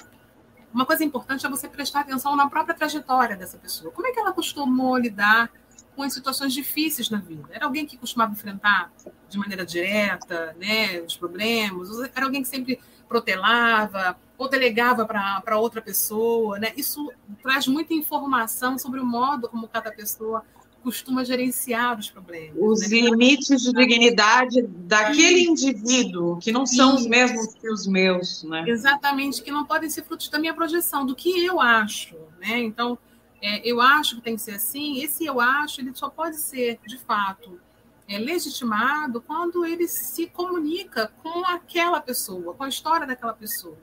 uma 0.74 0.86
coisa 0.86 1.04
importante 1.04 1.46
é 1.46 1.50
você 1.50 1.68
prestar 1.68 2.02
atenção 2.02 2.36
na 2.36 2.50
própria 2.50 2.76
trajetória 2.76 3.36
dessa 3.36 3.58
pessoa. 3.58 3.92
Como 3.92 4.08
é 4.08 4.12
que 4.12 4.20
ela 4.20 4.34
costumou 4.34 4.98
lidar 4.98 5.50
com 5.98 6.04
as 6.04 6.14
situações 6.14 6.54
difíceis 6.54 7.10
na 7.10 7.18
vida. 7.18 7.50
Era 7.52 7.66
alguém 7.66 7.84
que 7.84 7.98
costumava 7.98 8.32
enfrentar 8.32 8.94
de 9.28 9.38
maneira 9.40 9.66
direta 9.66 10.56
né, 10.60 11.02
os 11.02 11.18
problemas, 11.18 11.90
era 12.16 12.24
alguém 12.24 12.44
que 12.44 12.48
sempre 12.48 12.80
protelava 13.10 14.16
ou 14.38 14.48
delegava 14.48 15.08
para 15.08 15.58
outra 15.58 15.82
pessoa. 15.82 16.60
Né? 16.60 16.72
Isso 16.78 17.12
traz 17.42 17.68
muita 17.68 17.96
informação 17.96 18.78
sobre 18.78 19.00
o 19.00 19.06
modo 19.06 19.50
como 19.50 19.68
cada 19.68 19.92
pessoa 19.92 20.46
costuma 20.84 21.24
gerenciar 21.24 22.00
os 22.00 22.10
problemas. 22.10 22.56
Os 22.58 22.82
né? 22.82 23.02
limites 23.02 23.62
de 23.62 23.74
dignidade 23.74 24.62
daquele 24.62 25.42
indivíduo, 25.42 26.38
que 26.38 26.52
não 26.52 26.66
são 26.66 26.96
Isso. 26.96 27.04
os 27.04 27.08
mesmos 27.08 27.54
que 27.54 27.70
os 27.70 27.88
meus. 27.88 28.44
Né? 28.44 28.66
Exatamente, 28.68 29.42
que 29.42 29.52
não 29.52 29.66
podem 29.66 29.90
ser 29.90 30.04
frutos 30.04 30.30
da 30.30 30.40
minha 30.40 30.54
projeção, 30.54 31.06
do 31.06 31.16
que 31.16 31.46
eu 31.46 31.60
acho. 31.60 32.16
Né? 32.40 32.60
Então, 32.60 32.98
é, 33.42 33.68
eu 33.70 33.82
acho 33.82 34.16
que 34.16 34.22
tem 34.22 34.36
que 34.36 34.42
ser 34.42 34.56
assim, 34.56 35.02
esse 35.04 35.26
eu 35.26 35.40
acho, 35.40 35.82
ele 35.82 35.92
só 35.94 36.10
pode 36.10 36.38
ser, 36.38 36.80
de 36.86 36.98
fato, 36.98 37.60
é, 38.08 38.18
legitimado 38.18 39.22
quando 39.22 39.66
ele 39.66 39.88
se 39.88 40.28
comunica 40.28 41.12
com 41.22 41.46
aquela 41.46 42.00
pessoa, 42.00 42.54
com 42.54 42.64
a 42.64 42.70
história 42.70 43.06
daquela 43.06 43.34
pessoa. 43.34 43.78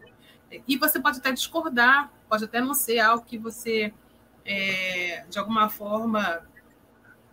E 0.66 0.76
você 0.76 1.00
pode 1.00 1.18
até 1.18 1.32
discordar, 1.32 2.12
pode 2.28 2.44
até 2.44 2.60
não 2.60 2.74
ser 2.74 3.00
algo 3.00 3.24
que 3.24 3.36
você, 3.36 3.92
é, 4.44 5.24
de 5.28 5.38
alguma 5.38 5.68
forma, 5.68 6.42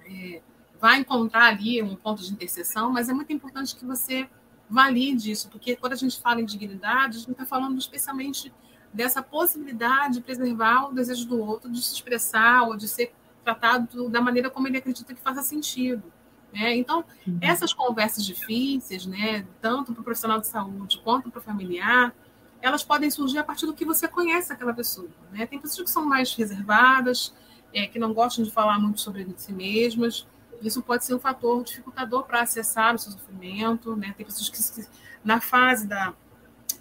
é, 0.05 0.41
vai 0.79 0.99
encontrar 0.99 1.45
ali 1.45 1.81
um 1.81 1.95
ponto 1.95 2.21
de 2.21 2.31
interseção, 2.31 2.91
mas 2.91 3.09
é 3.09 3.13
muito 3.13 3.31
importante 3.31 3.75
que 3.75 3.85
você 3.85 4.29
valide 4.69 5.31
isso, 5.31 5.49
porque 5.49 5.75
quando 5.75 5.93
a 5.93 5.97
gente 5.97 6.19
fala 6.19 6.41
em 6.41 6.45
dignidade, 6.45 7.17
a 7.17 7.19
gente 7.19 7.31
está 7.31 7.45
falando 7.45 7.77
especialmente 7.77 8.53
dessa 8.93 9.21
possibilidade 9.21 10.15
de 10.15 10.21
preservar 10.21 10.89
o 10.89 10.93
desejo 10.93 11.27
do 11.27 11.39
outro, 11.39 11.69
de 11.69 11.81
se 11.81 11.93
expressar 11.93 12.63
ou 12.63 12.75
de 12.75 12.87
ser 12.87 13.13
tratado 13.43 14.09
da 14.09 14.21
maneira 14.21 14.49
como 14.49 14.67
ele 14.67 14.77
acredita 14.77 15.13
que 15.13 15.21
faça 15.21 15.41
sentido. 15.41 16.03
Né? 16.53 16.75
Então, 16.75 17.03
uhum. 17.25 17.37
essas 17.41 17.73
conversas 17.73 18.25
difíceis, 18.25 19.05
né, 19.05 19.45
tanto 19.61 19.93
para 19.93 20.01
o 20.01 20.03
profissional 20.03 20.39
de 20.39 20.47
saúde 20.47 20.99
quanto 21.03 21.29
para 21.29 21.39
o 21.39 21.41
familiar, 21.41 22.13
elas 22.61 22.83
podem 22.83 23.09
surgir 23.09 23.39
a 23.39 23.43
partir 23.43 23.65
do 23.65 23.73
que 23.73 23.85
você 23.85 24.07
conhece 24.07 24.51
aquela 24.53 24.73
pessoa. 24.73 25.09
Né? 25.31 25.45
Tem 25.45 25.59
pessoas 25.59 25.85
que 25.85 25.91
são 25.91 26.05
mais 26.05 26.33
reservadas, 26.35 27.33
é, 27.73 27.87
que 27.87 27.99
não 27.99 28.13
gostam 28.13 28.43
de 28.43 28.51
falar 28.51 28.79
muito 28.79 29.01
sobre 29.01 29.27
si 29.37 29.53
mesmas. 29.53 30.27
Isso 30.61 30.81
pode 30.81 31.05
ser 31.05 31.15
um 31.15 31.19
fator 31.19 31.63
dificultador 31.63 32.23
para 32.23 32.41
acessar 32.41 32.93
o 32.93 32.97
seu 32.97 33.11
sofrimento. 33.11 33.95
Né? 33.95 34.13
Tem 34.15 34.25
pessoas 34.25 34.49
que, 34.49 34.87
na 35.23 35.41
fase 35.41 35.87
da, 35.87 36.13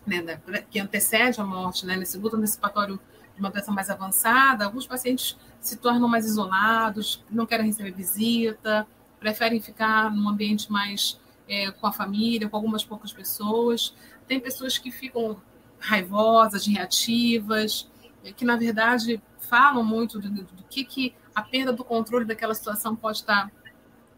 né, 0.07 0.23
da, 0.23 0.37
que 0.63 0.79
antecede 0.79 1.41
a 1.41 1.45
morte, 1.45 1.87
né, 1.87 1.97
nesse 1.97 2.19
luto 2.19 2.37
antecipatório 2.37 3.01
de 3.35 3.41
uma 3.41 3.51
doença 3.51 3.73
mais 3.73 3.89
avançada, 3.89 4.65
alguns 4.65 4.87
pacientes 4.87 5.37
se 5.61 5.77
tornam 5.77 6.09
mais 6.09 6.27
isolados, 6.27 7.25
não 7.31 7.47
querem 7.47 7.67
receber 7.67 7.93
visita, 7.93 8.87
preferem 9.19 9.61
ficar 9.61 10.11
num 10.11 10.29
ambiente 10.29 10.71
mais 10.71 11.19
é, 11.49 11.71
com 11.71 11.87
a 11.87 11.93
família, 11.93 12.49
com 12.49 12.57
algumas 12.57 12.85
poucas 12.85 13.13
pessoas. 13.13 13.95
Tem 14.27 14.41
pessoas 14.41 14.79
que 14.79 14.91
ficam 14.91 15.41
raivosas, 15.79 16.67
reativas, 16.67 17.89
que 18.37 18.45
na 18.45 18.57
verdade 18.57 19.21
falam 19.39 19.83
muito 19.83 20.19
do, 20.19 20.29
do 20.29 20.65
que, 20.69 20.85
que 20.85 21.15
a 21.35 21.43
perda 21.43 21.73
do 21.73 21.85
controle 21.85 22.25
daquela 22.25 22.55
situação 22.55 22.95
pode 22.95 23.19
estar 23.19 23.51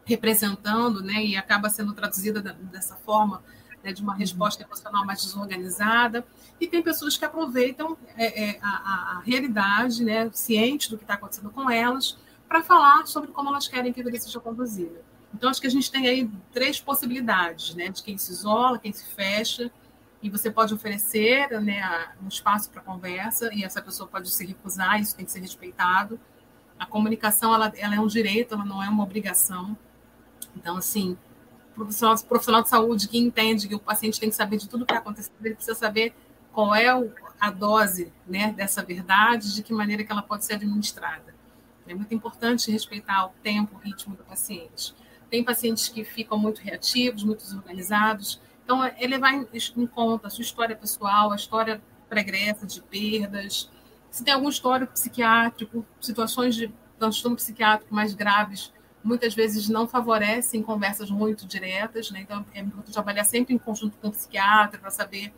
representando, 0.05 1.01
né, 1.01 1.23
e 1.23 1.35
acaba 1.37 1.69
sendo 1.69 1.93
traduzida 1.93 2.41
dessa 2.41 2.95
forma, 2.95 3.41
né, 3.83 3.93
de 3.93 4.01
uma 4.01 4.13
resposta 4.13 4.61
uhum. 4.61 4.69
emocional 4.69 5.05
mais 5.05 5.21
desorganizada. 5.23 6.25
E 6.59 6.67
tem 6.67 6.81
pessoas 6.81 7.17
que 7.17 7.25
aproveitam 7.25 7.97
é, 8.17 8.49
é, 8.49 8.59
a, 8.61 9.17
a, 9.17 9.21
realidade, 9.25 10.03
né, 10.03 10.29
ciente 10.33 10.89
do 10.89 10.97
que 10.97 11.03
está 11.03 11.13
acontecendo 11.15 11.49
com 11.49 11.69
elas, 11.69 12.17
para 12.47 12.61
falar 12.61 13.05
sobre 13.07 13.31
como 13.31 13.49
elas 13.49 13.67
querem 13.67 13.91
que 13.91 14.01
a 14.01 14.03
vida 14.03 14.19
seja 14.19 14.39
conduzida. 14.39 15.01
Então, 15.33 15.49
acho 15.49 15.59
que 15.59 15.67
a 15.67 15.71
gente 15.71 15.91
tem 15.91 16.07
aí 16.07 16.29
três 16.51 16.79
possibilidades, 16.79 17.73
né, 17.73 17.89
de 17.89 18.03
quem 18.03 18.17
se 18.17 18.31
isola, 18.31 18.77
quem 18.77 18.91
se 18.91 19.05
fecha, 19.05 19.71
e 20.23 20.29
você 20.29 20.49
pode 20.49 20.73
oferecer 20.73 21.49
né, 21.61 21.83
um 22.23 22.29
espaço 22.29 22.69
para 22.71 22.81
conversa 22.81 23.53
e 23.53 23.61
essa 23.65 23.81
pessoa 23.81 24.07
pode 24.07 24.31
se 24.31 24.45
recusar, 24.45 24.97
isso 25.01 25.13
tem 25.13 25.25
que 25.25 25.31
ser 25.31 25.41
respeitado. 25.41 26.17
A 26.79 26.85
comunicação 26.85 27.53
ela, 27.53 27.71
ela 27.75 27.95
é 27.95 27.99
um 27.99 28.07
direito, 28.07 28.53
ela 28.53 28.63
não 28.63 28.81
é 28.81 28.87
uma 28.87 29.03
obrigação. 29.03 29.77
Então, 30.55 30.77
assim, 30.77 31.17
profissional, 31.75 32.17
profissional 32.23 32.63
de 32.63 32.69
saúde 32.69 33.09
que 33.09 33.17
entende 33.17 33.67
que 33.67 33.75
o 33.75 33.79
paciente 33.79 34.17
tem 34.17 34.29
que 34.29 34.35
saber 34.35 34.55
de 34.55 34.69
tudo 34.69 34.85
que 34.85 34.93
está 34.93 35.01
acontecendo, 35.01 35.35
ele 35.43 35.55
precisa 35.55 35.75
saber 35.75 36.15
qual 36.53 36.73
é 36.73 36.87
a 37.37 37.51
dose 37.51 38.13
né, 38.25 38.53
dessa 38.53 38.81
verdade, 38.81 39.53
de 39.53 39.61
que 39.61 39.73
maneira 39.73 40.05
que 40.05 40.11
ela 40.11 40.21
pode 40.21 40.45
ser 40.45 40.53
administrada. 40.53 41.35
É 41.85 41.93
muito 41.93 42.13
importante 42.13 42.71
respeitar 42.71 43.25
o 43.25 43.31
tempo, 43.43 43.75
o 43.75 43.79
ritmo 43.79 44.15
do 44.15 44.23
paciente. 44.23 44.95
Tem 45.29 45.43
pacientes 45.43 45.89
que 45.89 46.05
ficam 46.05 46.37
muito 46.37 46.61
reativos, 46.61 47.25
muito 47.25 47.43
desorganizados, 47.43 48.39
então, 48.63 48.83
é 48.83 49.07
levar 49.07 49.33
em, 49.33 49.87
conta 49.87 50.27
a 50.27 50.29
sua 50.29 50.41
história 50.41 50.75
pessoal, 50.75 51.31
a 51.31 51.35
história 51.35 51.81
pregressa 52.07 52.65
de 52.65 52.81
perdas, 52.81 53.69
se 54.09 54.23
tem 54.23 54.33
algum 54.33 54.47
histórico 54.47 54.93
psiquiátrico, 54.93 55.85
situações 55.99 56.55
de 56.55 56.71
transtorno 56.99 57.35
psiquiátrico 57.35 57.93
mais 57.93 58.13
graves, 58.13 58.71
muitas 59.03 59.33
vezes 59.33 59.67
não 59.67 59.87
favorecem 59.87 60.61
conversas 60.61 61.09
muito 61.09 61.45
diretas, 61.45 62.09
né? 62.11 62.21
então 62.21 62.45
é 62.53 62.61
importante 62.61 62.93
trabalhar 62.93 63.23
sempre 63.25 63.53
em 63.53 63.57
conjunto 63.57 63.97
com 63.97 64.07
o 64.07 64.11
psiquiatra 64.11 64.79
para 64.79 64.89
saber 64.89 65.33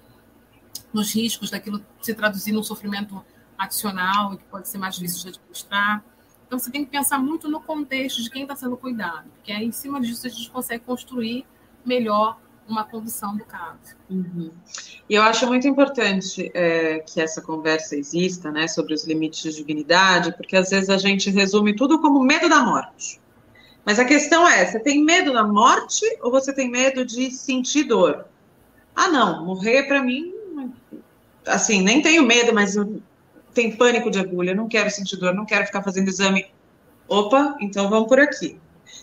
os 0.93 1.13
riscos 1.13 1.49
daquilo 1.49 1.83
se 2.01 2.13
traduzir 2.13 2.51
num 2.51 2.63
sofrimento 2.63 3.25
adicional 3.57 4.33
e 4.33 4.37
que 4.37 4.43
pode 4.43 4.67
ser 4.67 4.77
mais 4.77 4.95
difícil 4.95 5.23
de 5.23 5.29
administrar. 5.29 6.03
Então 6.45 6.59
você 6.59 6.69
tem 6.69 6.85
que 6.85 6.91
pensar 6.91 7.17
muito 7.17 7.49
no 7.49 7.59
contexto 7.59 8.21
de 8.21 8.29
quem 8.29 8.43
está 8.43 8.55
sendo 8.55 8.77
cuidado, 8.77 9.29
porque 9.29 9.51
aí 9.51 9.65
em 9.65 9.71
cima 9.71 9.99
disso 9.99 10.27
a 10.27 10.29
gente 10.29 10.51
consegue 10.51 10.83
construir 10.83 11.45
melhor 11.83 12.37
uma 12.67 12.83
condução 12.83 13.35
do 13.35 13.45
caso. 13.45 13.95
Uhum. 14.09 14.51
E 15.09 15.13
eu 15.13 15.21
acho 15.21 15.45
muito 15.47 15.67
importante 15.67 16.51
é, 16.53 16.99
que 16.99 17.21
essa 17.21 17.41
conversa 17.41 17.95
exista, 17.95 18.51
né, 18.51 18.67
sobre 18.67 18.93
os 18.93 19.05
limites 19.05 19.41
de 19.41 19.51
dignidade, 19.57 20.35
porque 20.35 20.55
às 20.55 20.69
vezes 20.69 20.89
a 20.89 20.97
gente 20.97 21.29
resume 21.29 21.75
tudo 21.75 22.01
como 22.01 22.23
medo 22.23 22.49
da 22.49 22.61
morte. 22.61 23.19
Mas 23.85 23.99
a 23.99 24.05
questão 24.05 24.47
é, 24.47 24.65
você 24.65 24.79
tem 24.79 25.03
medo 25.03 25.31
da 25.31 25.43
morte 25.43 26.05
ou 26.21 26.31
você 26.31 26.51
tem 26.51 26.69
medo 26.69 27.05
de 27.05 27.29
sentir 27.29 27.83
dor? 27.83 28.25
Ah, 28.95 29.07
não, 29.07 29.45
morrer 29.45 29.83
para 29.83 30.01
mim, 30.01 30.33
assim, 31.45 31.81
nem 31.81 32.01
tenho 32.01 32.23
medo, 32.23 32.53
mas 32.53 32.75
eu 32.75 33.01
tenho 33.53 33.77
pânico 33.77 34.09
de 34.09 34.19
agulha, 34.19 34.55
não 34.55 34.67
quero 34.67 34.89
sentir 34.89 35.17
dor, 35.17 35.33
não 35.33 35.45
quero 35.45 35.65
ficar 35.65 35.83
fazendo 35.83 36.09
exame. 36.09 36.47
Opa, 37.07 37.55
então 37.59 37.89
vamos 37.89 38.07
por 38.07 38.19
aqui. 38.19 38.59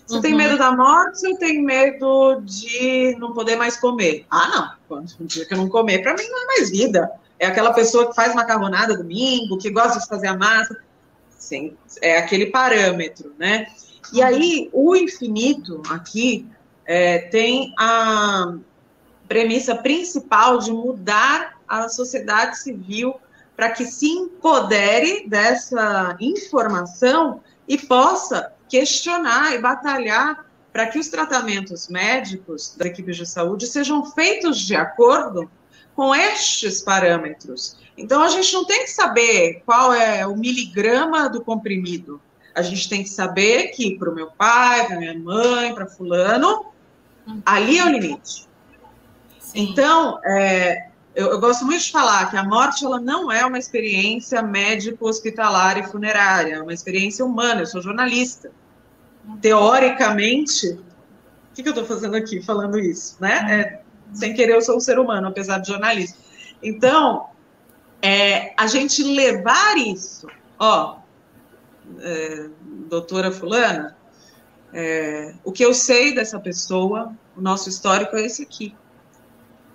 Você 0.07 0.17
uhum. 0.17 0.23
tem 0.23 0.35
medo 0.35 0.59
da 0.59 0.75
morte 0.75 1.27
ou 1.27 1.37
tem 1.37 1.63
medo 1.63 2.41
de 2.45 3.17
não 3.19 3.33
poder 3.33 3.57
mais 3.57 3.77
comer? 3.77 4.27
Ah, 4.31 4.49
não. 4.49 4.73
Quando 4.89 5.11
um 5.21 5.27
dia 5.27 5.47
que 5.47 5.55
eu 5.55 5.59
não 5.59 5.69
comer, 5.69 6.03
para 6.03 6.15
mim 6.15 6.29
não 6.29 6.43
é 6.43 6.47
mais 6.47 6.71
vida. 6.71 7.11
É 7.39 7.47
aquela 7.47 7.73
pessoa 7.73 8.09
que 8.09 8.15
faz 8.15 8.35
macarronada 8.35 8.97
domingo, 8.97 9.59
que 9.59 9.71
gosta 9.71 9.99
de 9.99 10.07
fazer 10.07 10.29
a 10.29 10.37
massa. 10.37 10.77
Sim, 11.31 11.77
é 12.01 12.19
aquele 12.19 12.47
parâmetro, 12.47 13.35
né? 13.39 13.67
E 14.13 14.21
uhum. 14.21 14.27
aí, 14.27 14.71
o 14.73 14.97
infinito 14.97 15.83
aqui 15.91 16.47
é, 16.85 17.19
tem 17.19 17.75
a 17.79 18.55
premissa 19.27 19.75
principal 19.75 20.59
de 20.59 20.71
mudar 20.71 21.59
a 21.67 21.89
sociedade 21.89 22.59
civil 22.59 23.15
para 23.57 23.71
que 23.71 23.85
se 23.87 24.07
empodere 24.07 25.27
dessa 25.29 26.17
informação 26.21 27.41
e 27.67 27.79
possa 27.79 28.53
questionar 28.73 29.55
e 29.55 29.59
batalhar 29.59 30.47
para 30.73 30.87
que 30.87 30.99
os 30.99 31.09
tratamentos 31.09 31.89
médicos 31.89 32.75
da 32.75 32.87
equipe 32.87 33.13
de 33.13 33.27
saúde 33.27 33.67
sejam 33.67 34.03
feitos 34.13 34.61
de 34.61 34.75
acordo 34.75 35.51
com 35.95 36.15
estes 36.15 36.81
parâmetros. 36.81 37.77
Então, 37.99 38.23
a 38.23 38.31
gente 38.31 38.51
não 38.55 38.65
tem 38.65 38.85
que 38.85 38.91
saber 38.91 39.63
qual 39.67 39.93
é 39.93 40.27
o 40.27 40.35
miligrama 40.35 41.29
do 41.29 41.45
comprimido. 41.45 42.19
A 42.55 42.63
gente 42.63 42.89
tem 42.89 43.03
que 43.03 43.11
saber 43.11 43.69
que 43.73 43.99
para 43.99 44.11
o 44.11 44.15
meu 44.15 44.31
pai, 44.31 44.87
para 44.87 44.97
minha 44.97 45.19
mãe, 45.19 45.75
para 45.75 45.87
fulano, 45.87 46.73
ali 47.45 47.79
é 47.79 47.85
o 47.85 47.91
limite. 47.91 48.49
Sim. 49.39 49.69
Então, 49.69 50.19
é, 50.25 50.89
eu, 51.15 51.33
eu, 51.33 51.41
gosto 51.41 51.67
muito 51.67 51.83
de 51.83 51.93
falar 51.93 52.31
que 52.31 52.39
a 52.39 52.43
morte 52.45 52.87
ela 52.87 52.99
não 52.99 53.31
é 53.31 53.45
uma 53.45 53.59
experiência 53.59 54.41
médico-hospitalar 54.41 55.77
e 55.77 55.83
funerária, 55.83 56.55
é 56.55 56.63
uma 56.63 56.73
experiência 56.73 57.23
humana. 57.23 57.61
Eu 57.61 57.67
sou 57.67 57.83
jornalista 57.83 58.51
teoricamente, 59.41 60.69
o 60.71 61.55
que, 61.55 61.63
que 61.63 61.69
eu 61.69 61.73
estou 61.73 61.87
fazendo 61.87 62.17
aqui 62.17 62.43
falando 62.43 62.79
isso, 62.79 63.17
né? 63.21 63.47
É, 63.51 63.83
sem 64.15 64.35
querer, 64.35 64.55
eu 64.55 64.63
sou 64.63 64.77
um 64.77 64.81
ser 64.81 64.99
humano, 64.99 65.29
apesar 65.29 65.59
de 65.59 65.69
jornalista. 65.69 66.19
Então, 66.63 67.27
é, 68.01 68.53
a 68.57 68.67
gente 68.67 69.03
levar 69.03 69.77
isso, 69.77 70.27
ó, 70.59 70.99
é, 72.01 72.49
doutora 72.89 73.31
Fulana, 73.31 73.97
é, 74.73 75.35
o 75.45 75.53
que 75.53 75.65
eu 75.65 75.75
sei 75.75 76.15
dessa 76.15 76.39
pessoa, 76.41 77.13
o 77.37 77.41
nosso 77.41 77.69
histórico 77.69 78.17
é 78.17 78.25
esse 78.25 78.43
aqui. 78.43 78.75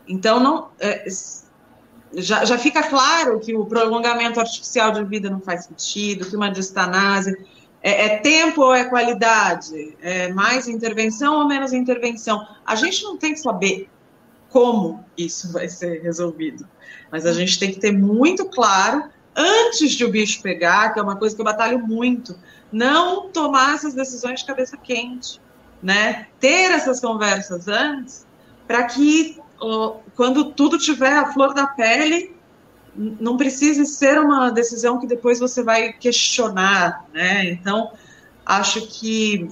Então, 0.08 0.40
não, 0.40 0.70
é, 0.80 1.06
já, 2.14 2.46
já 2.46 2.58
fica 2.58 2.84
claro 2.84 3.40
que 3.40 3.56
o 3.56 3.66
prolongamento 3.66 4.40
artificial 4.40 4.92
de 4.92 5.04
vida 5.04 5.30
não 5.30 5.42
faz 5.42 5.66
sentido, 5.66 6.26
que 6.26 6.36
uma 6.36 6.50
distanase 6.50 7.38
É, 7.82 8.06
é, 8.06 8.18
tempo 8.18 8.62
ou 8.62 8.74
é 8.74 8.86
qualidade? 8.86 9.96
É 10.02 10.32
mais 10.34 10.68
intervenção 10.68 11.40
ou 11.40 11.48
menos 11.48 11.74
intervenção? 11.74 12.46
A 12.66 12.76
gente 12.76 13.04
não 13.04 13.18
tem 13.18 13.34
que 13.34 13.40
saber 13.40 13.90
como 14.50 15.06
isso 15.18 15.52
vai 15.52 15.70
ser 15.70 16.02
resolvido, 16.02 16.68
mas 17.12 17.26
a 17.26 17.34
gente 17.34 17.60
tem 17.60 17.72
que 17.72 17.80
ter 17.80 17.92
muito 17.92 18.46
claro 18.50 19.10
antes 19.36 19.92
de 19.92 20.04
o 20.04 20.10
bicho 20.10 20.42
pegar, 20.42 20.94
que 20.94 21.00
é 21.00 21.04
uma 21.04 21.16
coisa 21.16 21.36
que 21.36 21.42
eu 21.42 21.46
batalho 21.46 21.80
muito, 21.80 22.38
não 22.72 23.30
tomar 23.30 23.76
essas 23.76 23.94
decisões 23.94 24.40
de 24.40 24.48
cabeça 24.48 24.76
quente, 24.78 25.40
né? 25.82 26.28
Ter 26.40 26.72
essas 26.72 27.00
conversas 27.00 27.68
antes, 27.68 28.26
para 28.66 28.84
que 28.84 29.40
quando 30.16 30.54
tudo 30.54 30.78
tiver 30.78 31.14
a 31.14 31.32
flor 31.34 31.54
da 31.54 31.68
pele, 31.68 32.36
não 32.98 33.38
precise 33.38 33.86
ser 33.86 34.20
uma 34.20 34.50
decisão 34.50 35.00
que 35.00 35.06
depois 35.06 35.40
você 35.40 35.62
vai 35.62 35.94
questionar, 35.94 37.06
né? 37.14 37.46
Então, 37.52 37.92
acho 38.46 38.88
que 38.88 39.48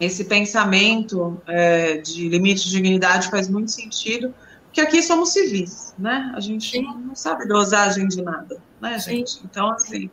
esse 0.00 0.24
pensamento 0.24 1.40
é, 1.46 1.98
de 1.98 2.28
limite 2.28 2.64
de 2.64 2.70
dignidade 2.70 3.30
faz 3.30 3.48
muito 3.48 3.70
sentido, 3.70 4.34
porque 4.64 4.80
aqui 4.80 5.02
somos 5.02 5.32
civis, 5.32 5.94
né? 5.98 6.32
A 6.34 6.40
gente 6.40 6.78
Sim. 6.78 6.82
não 6.82 7.14
sabe 7.14 7.46
dosagem 7.46 8.08
de 8.08 8.22
nada, 8.22 8.56
né, 8.80 8.98
gente? 8.98 9.32
Sim. 9.32 9.40
Então, 9.44 9.70
assim, 9.70 10.10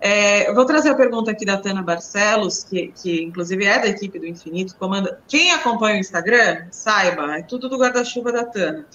é, 0.00 0.48
eu 0.48 0.54
vou 0.54 0.64
trazer 0.64 0.88
a 0.88 0.94
pergunta 0.94 1.30
aqui 1.30 1.44
da 1.44 1.58
Tana 1.58 1.82
Barcelos, 1.82 2.64
que, 2.64 2.92
que 3.00 3.22
inclusive 3.22 3.64
é 3.66 3.78
da 3.78 3.88
equipe 3.88 4.18
do 4.18 4.26
Infinito, 4.26 4.74
comanda. 4.76 5.20
Quem 5.28 5.52
acompanha 5.52 5.96
o 5.96 6.00
Instagram, 6.00 6.66
saiba, 6.70 7.36
é 7.36 7.42
tudo 7.42 7.68
do 7.68 7.76
guarda-chuva 7.76 8.32
da 8.32 8.44
Tana. 8.44 8.86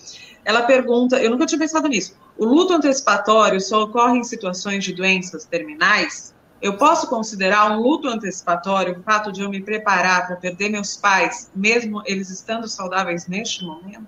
Ela 0.43 0.64
pergunta, 0.64 1.22
eu 1.22 1.30
nunca 1.30 1.45
tinha 1.45 1.60
pensado 1.60 1.88
nisso. 1.88 2.16
O 2.38 2.46
luto 2.46 2.74
antecipatório 2.74 3.62
só 3.62 3.84
ocorre 3.84 4.18
em 4.20 4.24
situações 4.24 4.84
de 4.84 4.94
doenças 4.94 5.46
terminais? 5.46 6.36
Eu 6.62 6.78
posso 6.78 7.08
considerar 7.08 7.72
um 7.72 7.82
luto 7.82 8.08
antecipatório 8.08 9.00
o 9.00 9.04
fato 9.04 9.32
de 9.32 9.42
eu 9.42 9.50
me 9.50 9.62
preparar 9.62 10.28
para 10.28 10.36
perder 10.36 10.70
meus 10.70 10.98
pais, 10.98 11.50
mesmo 11.56 12.02
eles 12.06 12.30
estando 12.30 12.68
saudáveis 12.68 13.28
neste 13.28 13.64
momento? 13.64 14.08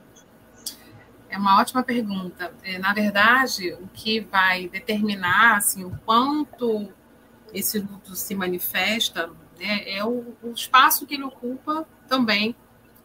É 1.30 1.38
uma 1.38 1.60
ótima 1.60 1.84
pergunta. 1.84 2.54
É, 2.64 2.80
na 2.80 2.94
verdade, 2.94 3.74
o 3.74 3.88
que 3.94 4.22
vai 4.22 4.68
determinar 4.68 5.58
assim, 5.58 5.84
o 5.84 5.92
quanto 6.06 6.90
esse 7.54 7.80
luto 7.80 8.16
se 8.16 8.34
manifesta 8.36 9.30
né, 9.60 9.84
é 9.86 10.04
o, 10.04 10.36
o, 10.42 10.52
espaço 10.52 11.06
que 11.06 11.16
ele 11.16 11.24
ocupa 11.24 11.86
também 12.08 12.56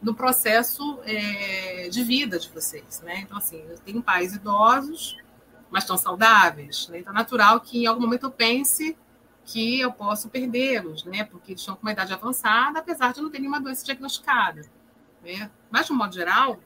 no 0.03 0.15
processo 0.15 0.99
é, 1.05 1.89
de 1.89 2.03
vida 2.03 2.39
de 2.39 2.49
vocês. 2.49 3.01
Né? 3.03 3.21
Então, 3.21 3.39
assim, 3.39 3.65
eu 3.69 3.79
tenho 3.79 4.03
pais 4.03 4.35
idosos, 4.35 5.17
mas 5.71 5.85
estão 5.85 5.97
saudáveis. 5.97 6.89
Né? 6.89 6.99
Então, 6.99 7.13
é 7.13 7.17
natural 7.17 7.61
que 7.61 7.85
em 7.85 7.87
algum 7.87 8.01
momento 8.01 8.27
eu 8.27 8.31
pense 8.31 8.97
que 9.45 9.81
eu 9.81 9.93
posso 9.93 10.29
perdê-los, 10.29 11.05
né? 11.05 11.25
porque 11.25 11.53
eles 11.53 11.63
estão 11.63 11.77
com 11.77 11.83
uma 11.83 11.93
idade 11.93 12.13
avançada, 12.13 12.81
apesar 12.81 13.13
de 13.13 13.21
não 13.21 13.31
ter 13.31 13.39
nenhuma 13.39 13.61
doença 13.61 13.85
diagnosticada. 13.85 14.63
Né? 15.23 15.51
Mas, 15.71 15.87
de 15.87 15.93
um 15.93 15.97
modo 15.97 16.15
geral, 16.15 16.59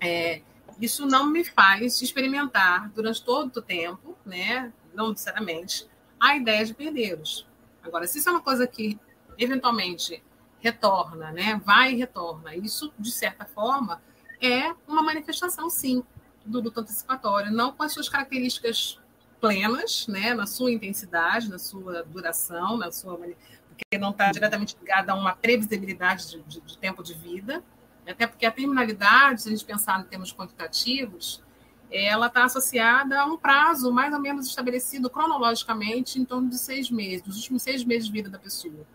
é, 0.00 0.42
isso 0.80 1.06
não 1.06 1.26
me 1.26 1.44
faz 1.44 2.00
experimentar 2.02 2.90
durante 2.90 3.22
todo 3.22 3.56
o 3.56 3.62
tempo, 3.62 4.16
né, 4.24 4.72
não 4.94 5.10
necessariamente, 5.10 5.88
a 6.18 6.36
ideia 6.36 6.64
de 6.64 6.74
perdê-los. 6.74 7.46
Agora, 7.82 8.06
se 8.06 8.18
isso 8.18 8.28
é 8.28 8.32
uma 8.32 8.40
coisa 8.40 8.66
que 8.66 8.98
eventualmente 9.36 10.22
retorna, 10.64 11.30
né, 11.30 11.60
vai 11.62 11.92
e 11.92 11.96
retorna, 11.96 12.56
isso, 12.56 12.90
de 12.98 13.12
certa 13.12 13.44
forma, 13.44 14.00
é 14.40 14.74
uma 14.88 15.02
manifestação, 15.02 15.68
sim, 15.68 16.02
do 16.44 16.60
luto 16.60 16.80
antecipatório, 16.80 17.52
não 17.52 17.70
com 17.70 17.82
as 17.82 17.92
suas 17.92 18.08
características 18.08 18.98
plenas, 19.38 20.06
né, 20.08 20.32
na 20.32 20.46
sua 20.46 20.72
intensidade, 20.72 21.50
na 21.50 21.58
sua 21.58 22.02
duração, 22.04 22.78
na 22.78 22.90
sua 22.90 23.18
porque 23.18 23.98
não 23.98 24.10
está 24.10 24.30
diretamente 24.30 24.76
ligada 24.80 25.12
a 25.12 25.14
uma 25.14 25.34
previsibilidade 25.34 26.30
de, 26.30 26.42
de, 26.42 26.60
de 26.60 26.78
tempo 26.78 27.02
de 27.02 27.12
vida, 27.12 27.62
até 28.06 28.26
porque 28.26 28.46
a 28.46 28.50
terminalidade, 28.50 29.42
se 29.42 29.48
a 29.48 29.50
gente 29.50 29.64
pensar 29.64 30.00
em 30.00 30.04
termos 30.04 30.32
quantitativos, 30.32 31.42
ela 31.90 32.28
está 32.28 32.44
associada 32.44 33.20
a 33.20 33.26
um 33.26 33.36
prazo 33.36 33.92
mais 33.92 34.14
ou 34.14 34.20
menos 34.20 34.46
estabelecido 34.46 35.10
cronologicamente 35.10 36.18
em 36.18 36.24
torno 36.24 36.48
de 36.48 36.58
seis 36.58 36.90
meses, 36.90 37.22
dos 37.22 37.36
últimos 37.36 37.62
seis 37.62 37.84
meses 37.84 38.06
de 38.06 38.12
vida 38.12 38.30
da 38.30 38.38
pessoa. 38.38 38.86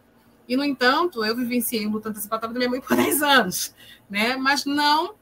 E, 0.49 0.57
no 0.57 0.65
entanto, 0.65 1.23
eu 1.23 1.35
vivenciei 1.35 1.85
o 1.85 1.91
luto 1.91 2.09
antecipatório 2.09 2.55
da 2.55 2.57
minha 2.57 2.71
mãe 2.71 2.81
por 2.81 2.97
10 2.97 3.21
anos, 3.21 3.75
né? 4.09 4.35
mas 4.35 4.65
não 4.65 5.13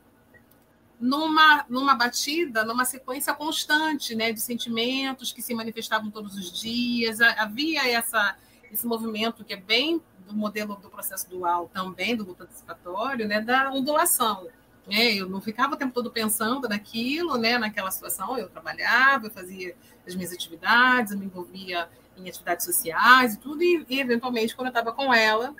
numa, 0.97 1.65
numa 1.67 1.93
batida, 1.95 2.63
numa 2.63 2.85
sequência 2.85 3.33
constante 3.33 4.15
né? 4.15 4.31
de 4.31 4.39
sentimentos 4.39 5.33
que 5.33 5.41
se 5.41 5.53
manifestavam 5.53 6.09
todos 6.09 6.37
os 6.37 6.57
dias. 6.57 7.19
Havia 7.19 7.91
essa, 7.91 8.37
esse 8.71 8.87
movimento 8.87 9.43
que 9.43 9.53
é 9.53 9.57
bem 9.57 10.01
do 10.25 10.33
modelo 10.33 10.77
do 10.77 10.89
processo 10.89 11.29
dual 11.29 11.69
também, 11.73 12.15
do 12.15 12.23
luto 12.23 12.43
antecipatório, 12.43 13.27
né, 13.27 13.41
da 13.41 13.71
ondulação. 13.71 14.47
Né? 14.85 15.13
Eu 15.13 15.29
não 15.29 15.39
ficava 15.39 15.73
o 15.75 15.77
tempo 15.77 15.93
todo 15.93 16.11
pensando 16.11 16.67
naquilo, 16.67 17.37
né, 17.37 17.57
naquela 17.57 17.91
situação. 17.91 18.37
Eu 18.37 18.49
trabalhava, 18.49 19.27
eu 19.27 19.31
fazia 19.31 19.75
as 20.05 20.15
minhas 20.15 20.31
atividades, 20.31 21.11
eu 21.11 21.19
me 21.19 21.25
envolvia 21.25 21.87
em 22.17 22.27
atividades 22.29 22.65
sociais 22.65 23.35
e 23.35 23.39
tudo, 23.39 23.61
e, 23.61 23.85
e 23.89 23.99
eventualmente, 23.99 24.55
quando 24.55 24.67
eu 24.67 24.71
estava 24.71 24.91
com 24.91 25.13
ela, 25.13 25.55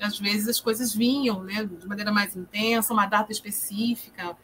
às 0.00 0.18
vezes 0.18 0.48
as 0.48 0.60
coisas 0.60 0.94
vinham 0.94 1.42
né, 1.42 1.64
de 1.64 1.86
maneira 1.86 2.10
mais 2.10 2.34
intensa, 2.34 2.92
uma 2.92 3.06
data 3.06 3.30
específica, 3.30 4.36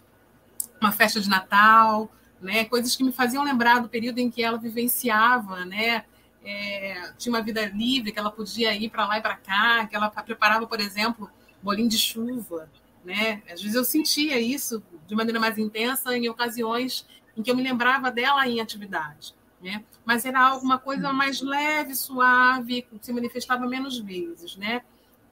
uma 0.81 0.93
festa 0.93 1.21
de 1.21 1.29
Natal, 1.29 2.11
né, 2.41 2.65
coisas 2.65 2.95
que 2.95 3.03
me 3.03 3.13
faziam 3.13 3.43
lembrar 3.43 3.81
do 3.81 3.89
período 3.89 4.19
em 4.19 4.31
que 4.31 4.43
ela 4.43 4.59
vivenciava, 4.59 5.65
né, 5.65 6.05
é, 6.45 7.13
tinha 7.19 7.35
uma 7.35 7.43
vida 7.43 7.67
livre, 7.67 8.13
que 8.13 8.19
ela 8.19 8.31
podia 8.31 8.75
ir 8.75 8.89
para 8.89 9.07
lá 9.07 9.19
e 9.19 9.23
para 9.23 9.37
cá, 9.37 9.87
que 9.87 9.97
ela 9.97 10.09
preparava, 10.11 10.67
por 10.67 10.79
exemplo, 10.79 11.29
bolinho 11.61 11.89
de 11.89 11.99
chuva. 11.99 12.71
Né? 13.05 13.43
Às 13.51 13.61
vezes 13.61 13.75
eu 13.75 13.85
sentia 13.85 14.41
isso 14.41 14.83
de 15.07 15.15
maneira 15.15 15.41
mais 15.41 15.59
intensa 15.59 16.17
em 16.17 16.29
ocasiões 16.29 17.07
em 17.37 17.43
que 17.43 17.51
eu 17.51 17.57
me 17.57 17.63
lembrava 17.63 18.11
dela 18.11 18.47
em 18.47 18.61
atividade. 18.61 19.35
Né? 19.61 19.85
Mas 20.05 20.25
era 20.25 20.41
alguma 20.41 20.79
coisa 20.79 21.13
mais 21.13 21.41
leve, 21.41 21.95
suave, 21.95 22.83
que 22.83 22.99
se 23.01 23.13
manifestava 23.13 23.67
menos 23.67 23.99
vezes. 23.99 24.57
Né? 24.57 24.83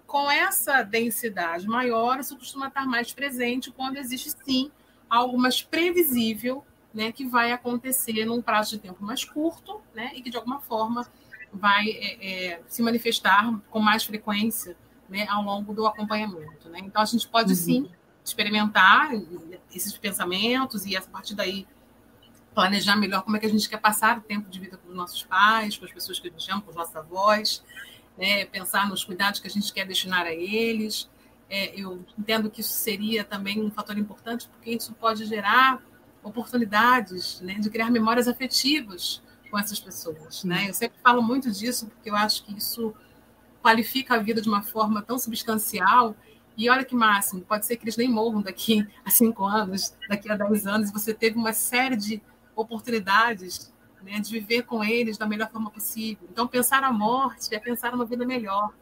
Com 0.06 0.30
essa 0.30 0.82
densidade 0.82 1.66
maior, 1.66 2.18
isso 2.18 2.36
costuma 2.36 2.68
estar 2.68 2.86
mais 2.86 3.12
presente 3.12 3.70
quando 3.70 3.96
existe, 3.96 4.30
sim, 4.44 4.70
algo 5.08 5.38
mais 5.38 5.62
previsível 5.62 6.64
né, 6.92 7.10
que 7.10 7.26
vai 7.26 7.50
acontecer 7.50 8.24
num 8.24 8.40
prazo 8.40 8.70
de 8.70 8.78
tempo 8.78 9.02
mais 9.04 9.24
curto, 9.24 9.80
né, 9.92 10.12
e 10.14 10.22
que 10.22 10.30
de 10.30 10.36
alguma 10.36 10.60
forma 10.60 11.04
vai 11.52 11.88
é, 11.90 12.52
é, 12.52 12.62
se 12.68 12.82
manifestar 12.82 13.60
com 13.70 13.80
mais 13.80 14.04
frequência 14.04 14.76
né, 15.08 15.26
ao 15.28 15.42
longo 15.42 15.74
do 15.74 15.86
acompanhamento. 15.86 16.68
Né? 16.68 16.80
Então 16.80 17.02
a 17.02 17.04
gente 17.04 17.28
pode 17.28 17.50
uhum. 17.50 17.56
sim 17.56 17.90
experimentar 18.24 19.10
esses 19.74 19.96
pensamentos 19.98 20.86
e 20.86 20.96
a 20.96 21.02
partir 21.02 21.34
daí 21.34 21.66
planejar 22.54 22.96
melhor 22.96 23.22
como 23.22 23.36
é 23.36 23.40
que 23.40 23.46
a 23.46 23.50
gente 23.50 23.68
quer 23.68 23.78
passar 23.78 24.18
o 24.18 24.20
tempo 24.20 24.48
de 24.48 24.60
vida 24.60 24.76
com 24.76 24.88
os 24.88 24.94
nossos 24.94 25.22
pais, 25.24 25.76
com 25.76 25.84
as 25.84 25.92
pessoas 25.92 26.20
que 26.20 26.28
a 26.28 26.30
gente 26.30 26.50
ama, 26.50 26.62
com 26.62 26.70
os 26.70 26.76
nossos 26.76 26.94
avós, 26.94 27.64
né? 28.16 28.44
pensar 28.46 28.88
nos 28.88 29.04
cuidados 29.04 29.40
que 29.40 29.46
a 29.46 29.50
gente 29.50 29.72
quer 29.72 29.86
destinar 29.86 30.24
a 30.24 30.32
eles. 30.32 31.10
É, 31.50 31.78
eu 31.78 32.04
entendo 32.18 32.50
que 32.50 32.60
isso 32.60 32.72
seria 32.72 33.24
também 33.24 33.60
um 33.60 33.70
fator 33.70 33.98
importante, 33.98 34.48
porque 34.48 34.70
isso 34.70 34.94
pode 34.94 35.26
gerar 35.26 35.82
oportunidades 36.22 37.40
né, 37.42 37.54
de 37.54 37.68
criar 37.68 37.90
memórias 37.90 38.26
afetivas 38.26 39.22
com 39.50 39.58
essas 39.58 39.78
pessoas. 39.78 40.42
Né? 40.44 40.68
Eu 40.68 40.74
sempre 40.74 40.98
falo 41.02 41.22
muito 41.22 41.50
disso, 41.50 41.86
porque 41.86 42.08
eu 42.08 42.16
acho 42.16 42.44
que 42.44 42.56
isso 42.56 42.94
qualifica 43.62 44.14
a 44.14 44.18
vida 44.18 44.40
de 44.40 44.48
uma 44.48 44.62
forma 44.62 45.02
tão 45.02 45.18
substancial. 45.18 46.16
E 46.56 46.70
olha 46.70 46.84
que 46.84 46.94
máximo, 46.94 47.42
pode 47.42 47.66
ser 47.66 47.76
que 47.76 47.84
eles 47.84 47.96
nem 47.96 48.08
morram 48.08 48.40
daqui 48.40 48.86
a 49.04 49.10
cinco 49.10 49.44
anos, 49.44 49.94
daqui 50.08 50.30
a 50.30 50.36
dez 50.36 50.66
anos, 50.66 50.90
e 50.90 50.92
você 50.92 51.12
teve 51.12 51.36
uma 51.36 51.52
série 51.52 51.96
de 51.96 52.22
oportunidades 52.54 53.72
né, 54.02 54.20
de 54.20 54.30
viver 54.30 54.62
com 54.62 54.84
eles 54.84 55.16
da 55.16 55.26
melhor 55.26 55.50
forma 55.50 55.70
possível. 55.70 56.28
Então, 56.30 56.46
pensar 56.46 56.84
a 56.84 56.92
morte 56.92 57.54
é 57.54 57.58
pensar 57.58 57.94
uma 57.94 58.04
vida 58.04 58.26
melhor. 58.26 58.72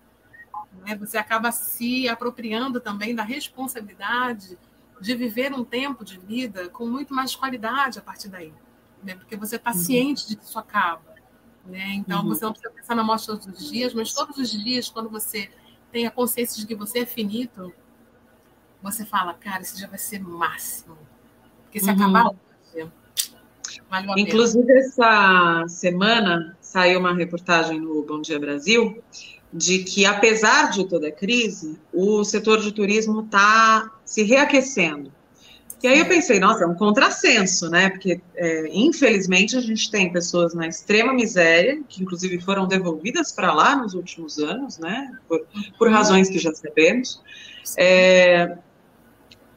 Né? 0.84 0.96
Você 0.96 1.16
acaba 1.16 1.52
se 1.52 2.08
apropriando 2.08 2.80
também 2.80 3.14
da 3.14 3.22
responsabilidade 3.22 4.58
de 5.00 5.16
viver 5.16 5.52
um 5.52 5.64
tempo 5.64 6.04
de 6.04 6.18
vida 6.18 6.68
com 6.68 6.86
muito 6.86 7.12
mais 7.12 7.34
qualidade 7.34 7.98
a 7.98 8.02
partir 8.02 8.28
daí, 8.28 8.54
né? 9.02 9.16
Porque 9.16 9.36
você 9.36 9.56
está 9.56 9.72
uhum. 9.72 9.76
ciente 9.76 10.28
de 10.28 10.36
que 10.36 10.44
isso 10.44 10.58
acaba, 10.58 11.02
né? 11.66 11.94
Então 11.94 12.22
uhum. 12.22 12.28
você 12.28 12.44
não 12.44 12.52
precisa 12.52 12.72
pensar 12.72 12.94
na 12.94 13.02
morte 13.02 13.26
todos 13.26 13.46
os 13.46 13.68
dias, 13.68 13.92
mas 13.92 14.14
todos 14.14 14.38
os 14.38 14.50
dias, 14.50 14.88
quando 14.88 15.10
você 15.10 15.50
tem 15.90 16.06
a 16.06 16.10
consciência 16.10 16.60
de 16.60 16.66
que 16.68 16.74
você 16.76 17.00
é 17.00 17.06
finito, 17.06 17.74
você 18.80 19.04
fala, 19.04 19.34
cara, 19.34 19.62
esse 19.62 19.76
dia 19.76 19.88
vai 19.88 19.98
ser 19.98 20.20
máximo, 20.20 20.96
porque 21.64 21.80
se 21.80 21.90
uhum. 21.90 21.96
acabar 21.96 22.30
a 23.92 24.18
Inclusive 24.18 24.66
pena. 24.66 24.80
essa 24.80 25.64
semana 25.68 26.56
saiu 26.60 26.98
uma 26.98 27.14
reportagem 27.14 27.78
no 27.78 28.02
Bom 28.02 28.22
Dia 28.22 28.38
Brasil 28.38 29.02
de 29.52 29.80
que, 29.80 30.06
apesar 30.06 30.70
de 30.70 30.88
toda 30.88 31.08
a 31.08 31.12
crise, 31.12 31.78
o 31.92 32.24
setor 32.24 32.60
de 32.60 32.72
turismo 32.72 33.20
está 33.20 33.90
se 34.02 34.22
reaquecendo. 34.22 35.12
E 35.82 35.88
aí 35.88 35.98
eu 35.98 36.06
pensei, 36.06 36.38
nossa, 36.38 36.64
é 36.64 36.66
um 36.66 36.74
contrassenso, 36.74 37.68
né? 37.68 37.90
Porque, 37.90 38.20
é, 38.36 38.68
infelizmente, 38.72 39.56
a 39.56 39.60
gente 39.60 39.90
tem 39.90 40.10
pessoas 40.10 40.54
na 40.54 40.66
extrema 40.66 41.12
miséria, 41.12 41.82
que 41.86 42.02
inclusive 42.02 42.40
foram 42.40 42.66
devolvidas 42.66 43.32
para 43.32 43.52
lá 43.52 43.76
nos 43.76 43.92
últimos 43.92 44.38
anos, 44.38 44.78
né? 44.78 45.12
Por, 45.28 45.44
por 45.76 45.90
razões 45.90 46.30
que 46.30 46.38
já 46.38 46.54
sabemos. 46.54 47.20
É, 47.76 48.56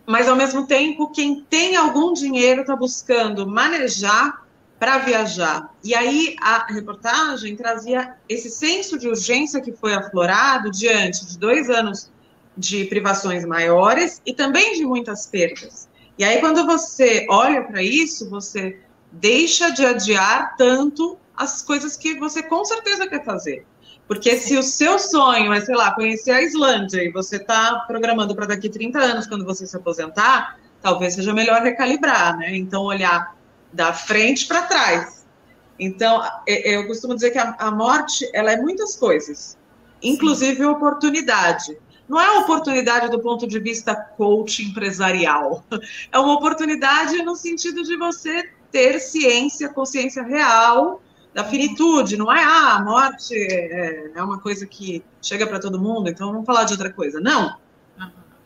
mas, 0.05 0.27
ao 0.27 0.35
mesmo 0.35 0.67
tempo, 0.67 1.11
quem 1.11 1.41
tem 1.49 1.75
algum 1.75 2.13
dinheiro 2.13 2.61
está 2.61 2.75
buscando 2.75 3.47
manejar 3.47 4.45
para 4.77 4.99
viajar. 4.99 5.73
E 5.83 5.95
aí 5.95 6.35
a 6.41 6.65
reportagem 6.71 7.55
trazia 7.55 8.15
esse 8.27 8.49
senso 8.49 8.99
de 8.99 9.07
urgência 9.07 9.61
que 9.61 9.71
foi 9.71 9.93
aflorado 9.93 10.69
diante 10.69 11.25
de 11.25 11.37
dois 11.39 11.69
anos 11.69 12.11
de 12.57 12.85
privações 12.85 13.45
maiores 13.45 14.21
e 14.25 14.33
também 14.33 14.73
de 14.75 14.85
muitas 14.85 15.25
perdas. 15.25 15.89
E 16.17 16.23
aí, 16.23 16.39
quando 16.39 16.65
você 16.65 17.25
olha 17.29 17.63
para 17.63 17.83
isso, 17.83 18.29
você 18.29 18.79
deixa 19.11 19.69
de 19.69 19.85
adiar 19.85 20.55
tanto 20.57 21.17
as 21.35 21.61
coisas 21.61 21.97
que 21.97 22.17
você 22.17 22.41
com 22.43 22.63
certeza 22.63 23.07
quer 23.07 23.23
fazer. 23.23 23.65
Porque 24.07 24.37
se 24.37 24.57
o 24.57 24.63
seu 24.63 24.99
sonho 24.99 25.51
é, 25.51 25.61
sei 25.61 25.75
lá, 25.75 25.91
conhecer 25.91 26.31
a 26.31 26.41
Islândia 26.41 27.03
e 27.03 27.11
você 27.11 27.37
está 27.37 27.83
programando 27.87 28.35
para 28.35 28.45
daqui 28.45 28.69
30 28.69 28.99
anos, 28.99 29.27
quando 29.27 29.43
você 29.43 29.65
se 29.65 29.75
aposentar, 29.75 30.59
talvez 30.81 31.15
seja 31.15 31.33
melhor 31.33 31.61
recalibrar, 31.61 32.37
né? 32.37 32.55
Então, 32.55 32.83
olhar 32.83 33.35
da 33.73 33.93
frente 33.93 34.47
para 34.47 34.61
trás. 34.61 35.25
Então, 35.79 36.23
eu 36.47 36.85
costumo 36.87 37.15
dizer 37.15 37.31
que 37.31 37.39
a 37.39 37.71
morte, 37.71 38.29
ela 38.33 38.51
é 38.51 38.57
muitas 38.57 38.95
coisas, 38.95 39.57
inclusive 40.01 40.57
Sim. 40.57 40.65
oportunidade 40.65 41.77
não 42.07 42.19
é 42.19 42.31
uma 42.31 42.41
oportunidade 42.41 43.09
do 43.09 43.19
ponto 43.19 43.47
de 43.47 43.59
vista 43.59 43.95
coach 43.95 44.63
empresarial. 44.63 45.63
É 46.11 46.19
uma 46.19 46.33
oportunidade 46.33 47.21
no 47.23 47.35
sentido 47.35 47.83
de 47.83 47.97
você 47.97 48.49
ter 48.71 48.99
ciência, 48.99 49.69
consciência 49.69 50.23
real 50.23 51.01
da 51.35 51.43
finitude. 51.43 52.15
Não 52.15 52.31
é, 52.31 52.41
ah, 52.41 52.77
a 52.77 52.81
morte 52.81 53.35
é, 53.35 54.11
é 54.15 54.23
uma 54.23 54.39
coisa 54.39 54.65
que 54.65 55.03
chega 55.21 55.45
para 55.45 55.59
todo 55.59 55.79
mundo, 55.79 56.09
então 56.09 56.31
vamos 56.31 56.45
falar 56.45 56.63
de 56.63 56.71
outra 56.71 56.91
coisa. 56.91 57.19
Não. 57.19 57.57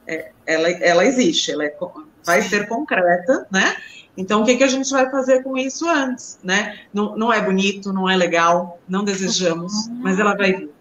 É, 0.07 0.31
ela, 0.43 0.69
ela 0.71 1.05
existe, 1.05 1.51
ela 1.51 1.65
é, 1.65 1.77
vai 2.25 2.41
ser 2.41 2.67
concreta, 2.67 3.45
né? 3.51 3.77
Então, 4.17 4.41
o 4.41 4.45
que, 4.45 4.57
que 4.57 4.63
a 4.63 4.67
gente 4.67 4.89
vai 4.89 5.07
fazer 5.11 5.43
com 5.43 5.55
isso 5.55 5.87
antes, 5.87 6.39
né? 6.43 6.79
Não, 6.91 7.15
não 7.15 7.31
é 7.31 7.39
bonito, 7.39 7.93
não 7.93 8.09
é 8.09 8.17
legal, 8.17 8.79
não 8.89 9.03
desejamos, 9.03 9.87
mas 9.87 10.19
ela 10.19 10.35
vai 10.35 10.53
vir, 10.53 10.71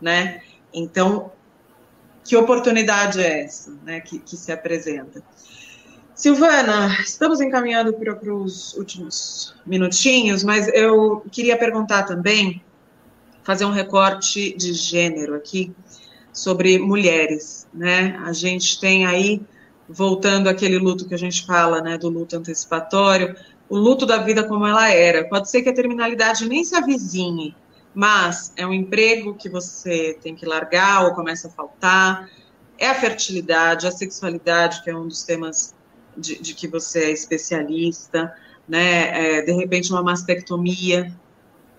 né? 0.00 0.40
Então, 0.72 1.30
que 2.24 2.34
oportunidade 2.36 3.20
é 3.20 3.42
essa 3.42 3.70
né, 3.84 4.00
que, 4.00 4.18
que 4.18 4.34
se 4.34 4.50
apresenta? 4.50 5.22
Silvana, 6.20 7.00
estamos 7.00 7.40
encaminhando 7.40 7.94
para, 7.94 8.34
os 8.34 8.74
últimos 8.74 9.54
minutinhos, 9.64 10.44
mas 10.44 10.68
eu 10.68 11.24
queria 11.32 11.56
perguntar 11.56 12.02
também, 12.02 12.62
fazer 13.42 13.64
um 13.64 13.70
recorte 13.70 14.54
de 14.54 14.74
gênero 14.74 15.34
aqui 15.34 15.74
sobre 16.30 16.78
mulheres, 16.78 17.66
né? 17.72 18.20
A 18.22 18.34
gente 18.34 18.78
tem 18.78 19.06
aí, 19.06 19.40
voltando 19.88 20.50
àquele 20.50 20.76
luto 20.76 21.08
que 21.08 21.14
a 21.14 21.18
gente 21.18 21.46
fala, 21.46 21.80
né, 21.80 21.96
do 21.96 22.10
luto 22.10 22.36
antecipatório, 22.36 23.34
o 23.66 23.78
luto 23.78 24.04
da 24.04 24.18
vida 24.18 24.44
como 24.44 24.66
ela 24.66 24.90
era. 24.92 25.26
Pode 25.26 25.48
ser 25.48 25.62
que 25.62 25.70
a 25.70 25.74
terminalidade 25.74 26.46
nem 26.46 26.62
se 26.64 26.76
avizinhe, 26.76 27.56
mas 27.94 28.52
é 28.58 28.66
um 28.66 28.74
emprego 28.74 29.32
que 29.32 29.48
você 29.48 30.18
tem 30.22 30.36
que 30.36 30.44
largar 30.44 31.02
ou 31.06 31.14
começa 31.14 31.48
a 31.48 31.50
faltar, 31.50 32.28
é 32.76 32.88
a 32.88 32.94
fertilidade, 32.94 33.86
a 33.86 33.90
sexualidade, 33.90 34.82
que 34.84 34.90
é 34.90 34.94
um 34.94 35.08
dos 35.08 35.22
temas 35.22 35.79
de, 36.16 36.40
de 36.40 36.54
que 36.54 36.68
você 36.68 37.04
é 37.04 37.10
especialista, 37.10 38.34
né? 38.68 39.38
É, 39.38 39.42
de 39.42 39.52
repente 39.52 39.90
uma 39.90 40.02
mastectomia, 40.02 41.12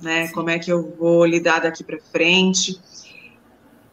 né? 0.02 0.28
Como 0.30 0.50
é 0.50 0.60
que 0.60 0.72
eu 0.72 0.94
vou 0.98 1.26
lidar 1.26 1.60
daqui 1.60 1.84
para 1.84 2.00
frente? 2.00 2.80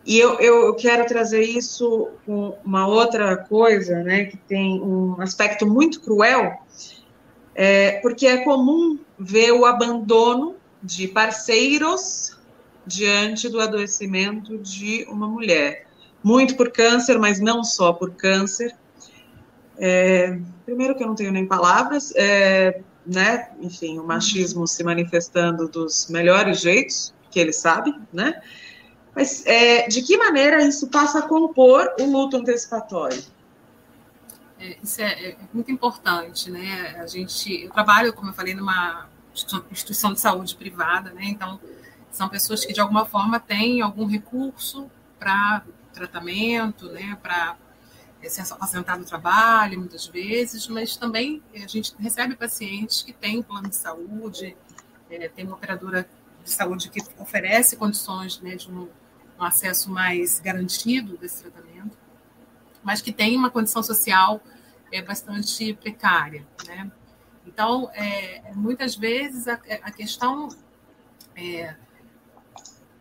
E 0.06 0.18
eu, 0.18 0.40
eu 0.40 0.74
quero 0.74 1.06
trazer 1.06 1.42
isso 1.42 2.08
com 2.24 2.56
uma 2.64 2.86
outra 2.86 3.36
coisa, 3.36 4.02
né? 4.02 4.24
Que 4.24 4.36
tem 4.36 4.80
um 4.80 5.20
aspecto 5.20 5.66
muito 5.66 6.00
cruel, 6.00 6.58
é, 7.54 8.00
porque 8.00 8.26
é 8.26 8.38
comum 8.38 8.98
ver 9.18 9.52
o 9.52 9.66
abandono 9.66 10.56
de 10.82 11.08
parceiros 11.08 12.38
diante 12.86 13.48
do 13.48 13.60
adoecimento 13.60 14.56
de 14.58 15.04
uma 15.10 15.28
mulher. 15.28 15.86
Muito 16.22 16.56
por 16.56 16.70
câncer, 16.70 17.18
mas 17.18 17.38
não 17.38 17.62
só 17.62 17.92
por 17.92 18.12
câncer. 18.12 18.74
É, 19.78 20.38
primeiro 20.64 20.96
que 20.96 21.02
eu 21.02 21.06
não 21.06 21.14
tenho 21.14 21.32
nem 21.32 21.46
palavras, 21.46 22.12
é, 22.16 22.80
né? 23.06 23.50
Enfim, 23.60 23.98
o 23.98 24.04
machismo 24.04 24.66
se 24.66 24.82
manifestando 24.82 25.68
dos 25.68 26.08
melhores 26.08 26.60
jeitos 26.60 27.14
que 27.30 27.38
ele 27.38 27.52
sabe, 27.52 27.94
né? 28.12 28.40
Mas 29.14 29.44
é, 29.46 29.88
de 29.88 30.02
que 30.02 30.16
maneira 30.16 30.62
isso 30.62 30.88
passa 30.88 31.20
a 31.20 31.22
compor 31.22 31.92
o 31.98 32.04
luto 32.04 32.36
antecipatório? 32.36 33.22
É, 34.58 34.76
isso 34.82 35.00
é, 35.00 35.30
é, 35.30 35.36
muito 35.52 35.70
importante, 35.70 36.50
né? 36.50 36.96
A 37.00 37.06
gente, 37.06 37.64
eu 37.64 37.70
trabalho, 37.70 38.12
como 38.12 38.30
eu 38.30 38.34
falei, 38.34 38.54
numa 38.54 39.08
instituição 39.70 40.12
de 40.12 40.20
saúde 40.20 40.54
privada, 40.56 41.10
né? 41.10 41.24
Então, 41.24 41.60
são 42.10 42.28
pessoas 42.28 42.64
que 42.64 42.72
de 42.72 42.80
alguma 42.80 43.06
forma 43.06 43.38
têm 43.38 43.80
algum 43.80 44.06
recurso 44.06 44.90
para 45.18 45.62
tratamento, 45.92 46.86
né? 46.90 47.16
Para 47.22 47.56
eh, 48.22 48.28
se 48.28 48.40
ausentar 48.58 48.98
do 48.98 49.04
trabalho, 49.04 49.78
muitas 49.78 50.06
vezes, 50.06 50.66
mas 50.68 50.96
também 50.96 51.42
a 51.54 51.66
gente 51.66 51.94
recebe 51.98 52.36
pacientes 52.36 53.02
que 53.02 53.12
têm 53.12 53.42
plano 53.42 53.68
de 53.68 53.76
saúde, 53.76 54.56
é, 55.10 55.28
tem 55.28 55.46
uma 55.46 55.56
operadora 55.56 56.08
de 56.44 56.50
saúde 56.50 56.90
que 56.90 57.00
oferece 57.18 57.76
condições 57.76 58.40
né, 58.40 58.56
de 58.56 58.70
um, 58.70 58.88
um 59.38 59.44
acesso 59.44 59.90
mais 59.90 60.40
garantido 60.40 61.16
desse 61.16 61.42
tratamento, 61.42 61.96
mas 62.82 63.00
que 63.00 63.12
tem 63.12 63.36
uma 63.36 63.50
condição 63.50 63.82
social 63.82 64.40
é, 64.92 65.02
bastante 65.02 65.74
precária, 65.74 66.46
né? 66.66 66.90
Então, 67.46 67.90
é, 67.94 68.52
muitas 68.54 68.94
vezes 68.94 69.48
a, 69.48 69.54
a 69.82 69.90
questão 69.90 70.48
é, 71.34 71.74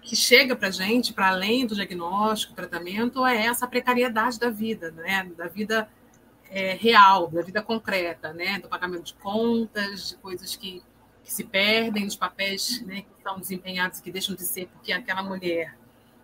que 0.07 0.15
chega 0.15 0.55
para 0.55 0.69
a 0.69 0.71
gente, 0.71 1.11
para 1.11 1.27
além 1.27 1.67
do 1.67 1.75
diagnóstico, 1.75 2.53
tratamento, 2.53 3.25
é 3.25 3.45
essa 3.45 3.67
precariedade 3.67 4.39
da 4.39 4.49
vida, 4.49 4.89
né? 4.91 5.29
da 5.35 5.47
vida 5.47 5.89
é, 6.49 6.73
real, 6.75 7.27
da 7.27 7.41
vida 7.41 7.61
concreta, 7.61 8.31
né? 8.31 8.57
do 8.57 8.69
pagamento 8.69 9.03
de 9.03 9.13
contas, 9.15 10.09
de 10.09 10.15
coisas 10.15 10.55
que, 10.55 10.81
que 11.25 11.33
se 11.33 11.43
perdem, 11.43 12.05
dos 12.05 12.15
papéis 12.15 12.81
né, 12.85 13.01
que 13.01 13.21
são 13.21 13.37
desempenhados, 13.37 13.99
que 13.99 14.09
deixam 14.09 14.33
de 14.33 14.43
ser, 14.43 14.67
porque 14.67 14.93
aquela 14.93 15.21
mulher 15.21 15.77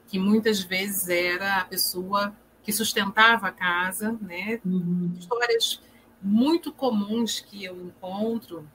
que 0.08 0.18
muitas 0.18 0.62
vezes 0.62 1.10
era 1.10 1.58
a 1.58 1.66
pessoa 1.66 2.34
que 2.64 2.72
sustentava 2.72 3.48
a 3.48 3.52
casa, 3.52 4.18
né? 4.22 4.62
Uhum. 4.64 5.14
Histórias 5.20 5.82
muito 6.22 6.72
comuns 6.72 7.42
que 7.42 7.66
eu 7.66 7.76
encontro 7.82 8.66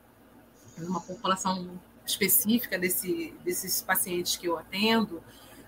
numa 0.76 1.00
população 1.00 1.80
específica 2.10 2.78
desse, 2.78 3.34
desses 3.44 3.82
pacientes 3.82 4.36
que 4.36 4.46
eu 4.46 4.58
atendo 4.58 5.22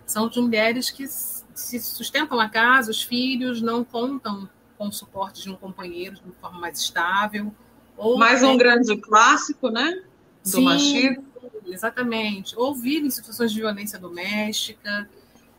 são 0.06 0.28
de 0.28 0.40
mulheres 0.40 0.90
que 0.90 1.06
se 1.06 1.78
sustentam 1.80 2.40
a 2.40 2.48
casa, 2.48 2.90
os 2.90 3.02
filhos 3.02 3.62
não 3.62 3.84
contam 3.84 4.48
com 4.76 4.88
o 4.88 4.92
suporte 4.92 5.42
de 5.42 5.50
um 5.50 5.56
companheiro 5.56 6.16
de 6.16 6.22
uma 6.22 6.34
forma 6.40 6.58
mais 6.58 6.78
estável. 6.80 7.54
Ou 7.96 8.18
mais 8.18 8.42
um 8.42 8.56
grande 8.56 8.96
clássico, 8.96 9.68
né? 9.70 10.02
Do 10.42 10.48
Sim, 10.48 10.64
machismo. 10.64 11.24
Exatamente. 11.66 12.56
Ou 12.56 12.74
vivem 12.74 13.06
em 13.06 13.10
situações 13.10 13.52
de 13.52 13.60
violência 13.60 13.98
doméstica, 13.98 15.08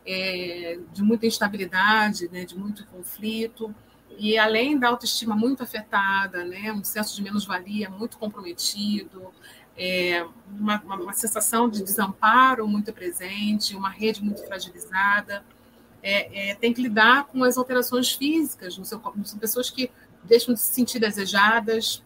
é, 0.04 0.78
de 0.92 1.02
muita 1.02 1.26
instabilidade, 1.26 2.28
né, 2.30 2.44
de 2.44 2.58
muito 2.58 2.84
conflito 2.86 3.74
e 4.18 4.36
além 4.36 4.78
da 4.78 4.88
autoestima 4.88 5.34
muito 5.34 5.62
afetada, 5.62 6.44
né, 6.44 6.72
um 6.72 6.84
senso 6.84 7.16
de 7.16 7.22
menos-valia 7.22 7.88
muito 7.88 8.18
comprometido, 8.18 9.32
é, 9.76 10.26
uma, 10.48 10.80
uma, 10.82 10.96
uma, 10.96 11.12
sensação 11.12 11.68
de 11.68 11.82
desamparo 11.82 12.66
muito 12.68 12.92
presente, 12.92 13.74
uma 13.74 13.88
rede 13.88 14.22
muito 14.22 14.44
fragilizada, 14.46 15.44
é, 16.02 16.50
é, 16.50 16.54
tem 16.54 16.72
que 16.72 16.82
lidar 16.82 17.24
com 17.24 17.42
as 17.44 17.56
alterações 17.56 18.12
físicas 18.12 18.76
no 18.76 18.84
seu 18.84 18.98
corpo. 18.98 19.24
São 19.24 19.38
pessoas 19.38 19.70
que 19.70 19.90
deixam 20.22 20.52
de 20.54 20.60
se 20.60 20.74
sentir 20.74 20.98
desejadas, 20.98 22.02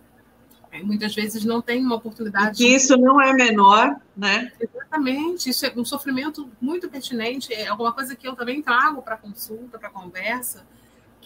é, 0.70 0.82
muitas 0.82 1.14
vezes 1.14 1.44
não 1.44 1.60
têm 1.60 1.84
uma 1.84 1.96
oportunidade. 1.96 2.62
E 2.62 2.74
isso 2.74 2.96
não 2.96 3.20
é 3.20 3.32
menor, 3.32 3.96
né? 4.16 4.52
Exatamente, 4.60 5.50
isso 5.50 5.66
é 5.66 5.72
um 5.76 5.84
sofrimento 5.84 6.50
muito 6.60 6.88
pertinente, 6.88 7.52
é 7.52 7.66
alguma 7.66 7.92
coisa 7.92 8.14
que 8.14 8.26
eu 8.26 8.36
também 8.36 8.62
trago 8.62 9.02
para 9.02 9.16
consulta, 9.16 9.78
para 9.78 9.90
conversa 9.90 10.64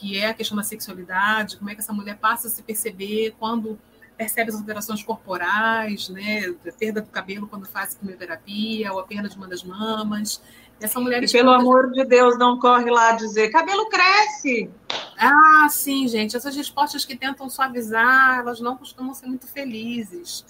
que 0.00 0.16
é 0.16 0.28
a 0.28 0.34
questão 0.34 0.56
da 0.56 0.62
sexualidade, 0.62 1.58
como 1.58 1.68
é 1.68 1.74
que 1.74 1.80
essa 1.82 1.92
mulher 1.92 2.16
passa 2.16 2.48
a 2.48 2.50
se 2.50 2.62
perceber 2.62 3.34
quando 3.38 3.78
percebe 4.20 4.50
as 4.50 4.56
alterações 4.56 5.02
corporais, 5.02 6.10
né, 6.10 6.54
a 6.68 6.72
perda 6.72 7.00
do 7.00 7.08
cabelo 7.08 7.48
quando 7.48 7.66
faz 7.66 7.94
quimioterapia, 7.94 8.92
ou 8.92 8.98
a 8.98 9.02
perda 9.04 9.30
de 9.30 9.36
uma 9.36 9.48
das 9.48 9.64
mamas. 9.64 10.42
Essa 10.78 11.00
mulher 11.00 11.22
e 11.24 11.30
pelo 11.30 11.50
amor 11.50 11.90
de 11.90 12.04
Deus, 12.04 12.38
não 12.38 12.58
corre 12.58 12.90
lá 12.90 13.12
dizer 13.12 13.50
cabelo 13.50 13.88
cresce. 13.88 14.70
Ah, 15.18 15.66
sim, 15.70 16.06
gente. 16.06 16.36
Essas 16.36 16.54
respostas 16.54 17.04
que 17.06 17.16
tentam 17.16 17.48
suavizar, 17.48 18.40
elas 18.40 18.60
não 18.60 18.76
costumam 18.76 19.14
ser 19.14 19.26
muito 19.26 19.46
felizes. 19.46 20.44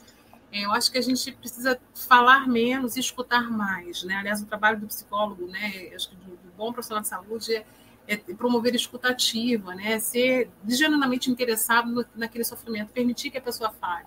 É, 0.53 0.65
eu 0.65 0.73
acho 0.73 0.91
que 0.91 0.99
a 0.99 1.03
gente 1.03 1.31
precisa 1.33 1.81
falar 1.95 2.49
menos 2.49 2.97
e 2.97 3.01
escutar 3.01 3.51
mais, 3.51 4.03
né? 4.03 4.17
Aliás, 4.17 4.43
o 4.43 4.47
trabalho 4.47 4.81
do 4.81 4.87
psicólogo, 4.89 5.47
né? 5.47 5.91
Acho 5.95 6.11
que 6.11 6.17
do, 6.17 6.31
do 6.31 6.53
bom 6.57 6.73
profissional 6.73 7.03
de 7.03 7.09
saúde 7.09 7.55
é, 7.55 7.65
é 8.11 8.17
promover 8.17 8.75
escutativa, 8.75 9.73
né? 9.73 10.01
Ser 10.01 10.51
genuinamente 10.67 11.31
interessado 11.31 11.89
no, 11.89 12.05
naquele 12.17 12.43
sofrimento, 12.43 12.93
permitir 12.93 13.31
que 13.31 13.39
a 13.39 13.41
pessoa 13.41 13.71
fale. 13.71 14.05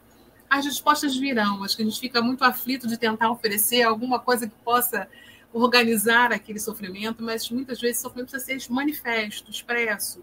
As 0.49 0.65
respostas 0.65 1.15
virão. 1.15 1.63
Acho 1.63 1.77
que 1.77 1.83
a 1.83 1.85
gente 1.85 2.01
fica 2.01 2.21
muito 2.21 2.43
aflito 2.43 2.85
de 2.85 2.97
tentar 2.97 3.31
oferecer 3.31 3.81
alguma 3.83 4.19
coisa 4.19 4.45
que 4.45 4.55
possa 4.57 5.07
organizar 5.53 6.33
aquele 6.33 6.59
sofrimento, 6.59 7.23
mas 7.23 7.49
muitas 7.49 7.79
vezes 7.79 7.99
o 7.99 8.01
sofrimento 8.03 8.31
precisa 8.31 8.59
ser 8.59 8.73
manifesto, 8.73 9.49
expresso, 9.49 10.21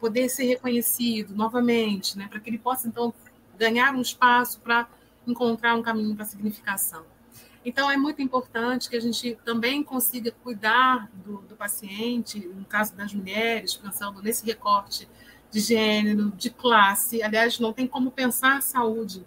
poder 0.00 0.30
ser 0.30 0.44
reconhecido 0.44 1.34
novamente, 1.34 2.16
né, 2.16 2.26
para 2.28 2.40
que 2.40 2.48
ele 2.48 2.58
possa 2.58 2.88
então 2.88 3.12
ganhar 3.58 3.94
um 3.94 4.00
espaço 4.00 4.60
para 4.60 4.88
encontrar 5.26 5.74
um 5.74 5.82
caminho 5.82 6.14
para 6.14 6.24
a 6.24 6.28
significação. 6.28 7.04
Então, 7.64 7.90
é 7.90 7.96
muito 7.96 8.22
importante 8.22 8.88
que 8.88 8.96
a 8.96 9.00
gente 9.00 9.38
também 9.44 9.82
consiga 9.82 10.32
cuidar 10.42 11.10
do, 11.12 11.38
do, 11.42 11.54
paciente, 11.54 12.38
no 12.38 12.64
caso 12.64 12.94
das 12.96 13.12
mulheres, 13.12 13.76
pensando 13.76 14.22
nesse 14.22 14.44
recorte 14.46 15.06
de 15.50 15.60
gênero, 15.60 16.30
de 16.30 16.48
classe. 16.48 17.22
Aliás, 17.22 17.58
não 17.58 17.72
tem 17.72 17.86
como 17.86 18.10
pensar 18.10 18.62
saúde 18.62 19.26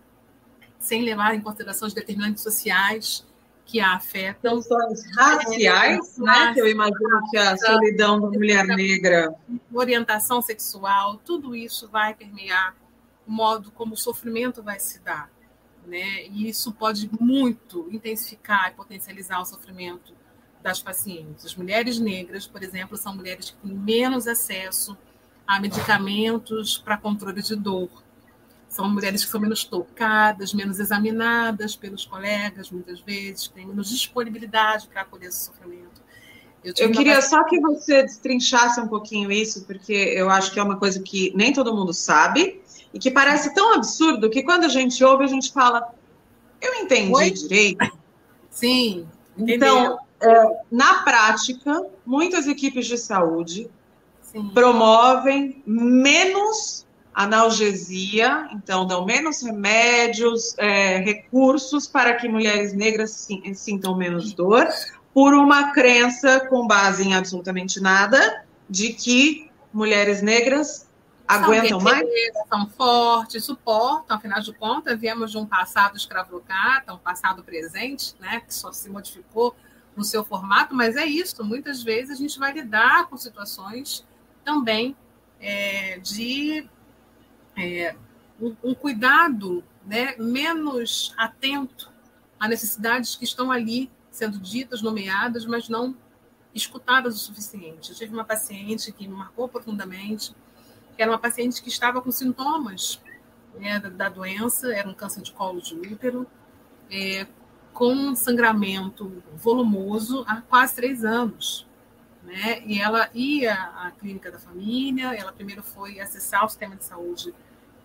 sem 0.80 1.04
levar 1.04 1.36
em 1.36 1.42
consideração 1.42 1.88
os 1.88 1.94
determinantes 1.94 2.44
sociais 2.44 3.26
que 3.66 3.80
a 3.80 3.94
afetam. 3.94 4.58
Questões 4.58 5.16
raciais, 5.16 6.18
né? 6.18 6.54
Que 6.54 6.62
eu 6.62 6.68
imagino 6.68 7.22
que 7.30 7.38
a 7.38 7.56
solidão 7.56 8.20
da 8.20 8.28
mulher 8.28 8.66
negra. 8.66 9.34
Orientação 9.72 10.42
sexual, 10.42 11.18
tudo 11.24 11.56
isso 11.56 11.88
vai 11.88 12.14
permear 12.14 12.76
o 13.26 13.32
modo 13.32 13.72
como 13.72 13.94
o 13.94 13.98
sofrimento 13.98 14.62
vai 14.62 14.80
se 14.80 15.00
dar. 15.00 15.30
Né? 15.86 16.26
E 16.28 16.48
isso 16.48 16.72
pode 16.72 17.10
muito 17.20 17.88
intensificar 17.92 18.70
e 18.70 18.76
potencializar 18.76 19.42
o 19.42 19.46
sofrimento 19.46 20.14
das 20.62 20.82
pacientes. 20.82 21.46
As 21.46 21.56
mulheres 21.56 22.00
negras, 22.00 22.48
por 22.48 22.64
exemplo, 22.64 22.98
são 22.98 23.16
mulheres 23.16 23.52
que 23.52 23.68
têm 23.68 23.78
menos 23.78 24.28
acesso 24.28 24.98
a 25.46 25.60
medicamentos 25.60 26.78
para 26.78 26.98
controle 26.98 27.42
de 27.42 27.56
dor 27.56 27.90
são 28.74 28.90
mulheres 28.90 29.24
que 29.24 29.30
são 29.30 29.40
menos 29.40 29.64
tocadas, 29.64 30.52
menos 30.52 30.80
examinadas 30.80 31.76
pelos 31.76 32.06
colegas, 32.06 32.72
muitas 32.72 33.00
vezes, 33.02 33.48
têm 33.48 33.68
menos 33.68 33.88
disponibilidade 33.88 34.88
para 34.88 35.02
acolher 35.02 35.28
esse 35.28 35.46
sofrimento. 35.46 36.02
Eu, 36.64 36.74
eu 36.80 36.92
queria 36.92 37.22
só 37.22 37.44
que 37.44 37.60
você 37.60 38.02
destrinchasse 38.02 38.80
um 38.80 38.88
pouquinho 38.88 39.32
isso, 39.32 39.66
porque 39.66 39.94
eu 39.94 40.28
acho 40.28 40.52
que 40.52 40.60
é 40.60 40.64
uma 40.64 40.78
coisa 40.80 41.00
que 41.04 41.32
nem 41.36 41.54
todo 41.54 41.76
mundo 41.76 41.94
sabe 41.94 42.62
e 42.94 42.99
que 42.99 43.10
parece 43.10 43.53
tão 43.53 43.74
absurdo 43.74 44.30
que 44.30 44.44
quando 44.44 44.65
a 44.65 44.70
gente 44.70 45.03
ouve, 45.03 45.24
a 45.24 45.28
gente 45.28 45.52
fala: 45.52 45.94
Eu 46.61 46.76
entendi 46.76 47.14
Oi? 47.14 47.32
direito. 47.32 47.91
Sim. 48.49 49.07
Então, 49.38 49.98
é, 50.22 50.61
na 50.72 51.03
prática, 51.03 51.86
muitas 52.06 52.48
equipes 52.48 52.86
de 52.86 52.98
saúde 52.98 53.70
Sim. 54.22 54.49
promovem 54.53 55.64
menos 55.65 56.86
analgesia, 57.14 58.49
então 58.53 58.88
dão 58.88 59.06
menos 59.06 59.44
remédios, 59.44 60.56
é, 60.57 60.98
recursos 60.98 61.88
para 61.88 62.15
que 62.15 62.28
mulheres 62.28 62.74
negras 62.74 63.28
sintam 63.53 63.95
menos 63.95 64.34
dor, 64.34 64.68
por 65.14 65.34
uma 65.34 65.72
crença 65.72 66.40
com 66.48 66.65
base 66.65 67.07
em 67.07 67.14
absolutamente 67.14 67.80
nada 67.80 68.44
de 68.68 68.94
que 68.94 69.48
mulheres 69.72 70.24
negras 70.24 70.88
aguentam 71.28 71.80
mais? 71.80 72.08
São 72.50 72.70
fortes, 72.70 73.44
suportam, 73.45 74.18
afinal 74.18 74.41
de 74.41 74.54
contas, 74.54 75.00
viemos 75.00 75.32
de 75.32 75.38
um 75.38 75.45
passado 75.45 75.95
escravocrata, 75.95 76.94
um 76.94 76.98
passado 76.98 77.44
presente, 77.44 78.16
né, 78.20 78.41
que 78.41 78.54
só 78.54 78.72
se 78.72 78.90
modificou 78.90 79.56
no 79.95 80.04
seu 80.04 80.24
formato, 80.26 80.74
mas 80.74 80.95
é 80.95 81.06
isso, 81.06 81.44
muitas 81.44 81.84
vezes 81.84 82.12
a 82.12 82.16
gente 82.16 82.40
vai 82.40 82.52
lidar 82.52 83.08
com 83.08 83.16
situações 83.16 84.06
também 84.44 84.95
é, 85.40 86.00
de 86.00 86.68
é, 87.56 87.95
um, 88.41 88.56
um, 88.64 88.74
cuidado 88.74 89.64
né, 89.86 90.16
menos 90.18 91.14
atento 91.18 91.91
a 92.40 92.48
necessidades 92.48 93.16
que 93.16 93.24
estão 93.24 93.52
ali 93.52 93.91
sendo 94.10 94.40
ditas, 94.40 94.82
nomeadas, 94.82 95.45
mas 95.45 95.70
não 95.70 95.95
escutadas 96.54 97.16
o 97.16 97.20
suficiente. 97.20 97.91
Eu 97.91 97.95
tive 97.95 98.14
uma 98.14 98.24
paciente 98.24 98.91
que 98.91 99.08
me 99.08 99.14
marcou 99.16 99.48
profundamente, 99.48 100.36
que 100.95 101.02
era 101.02 101.11
uma 101.11 101.20
paciente 101.20 101.61
que 101.61 101.70
estava 101.70 102.02
com 102.02 102.11
sintomas 102.11 103.02
né, 103.56 103.80
da, 103.80 104.10
doença, 104.10 104.74
era 104.74 104.88
um 104.88 104.94
câncer 104.94 105.22
de 105.22 105.32
colo 105.32 105.61
de 105.61 105.76
útero, 105.76 106.28
é, 106.90 107.28
com 107.74 108.15
sangramento 108.15 109.24
volumoso 109.36 110.24
há 110.28 110.41
quase 110.41 110.76
três 110.76 111.03
anos. 111.03 111.68
Né? 112.24 112.64
E 112.65 112.80
ela 112.80 113.10
ia 113.14 113.53
à 113.53 113.91
clínica 113.91 114.32
da 114.32 114.40
família, 114.40 115.14
ela 115.14 115.32
primeiro 115.32 115.61
foi 115.61 115.99
acessar 115.99 116.45
o 116.45 116.49
sistema 116.49 116.76
de 116.76 116.86
saúde 116.86 117.34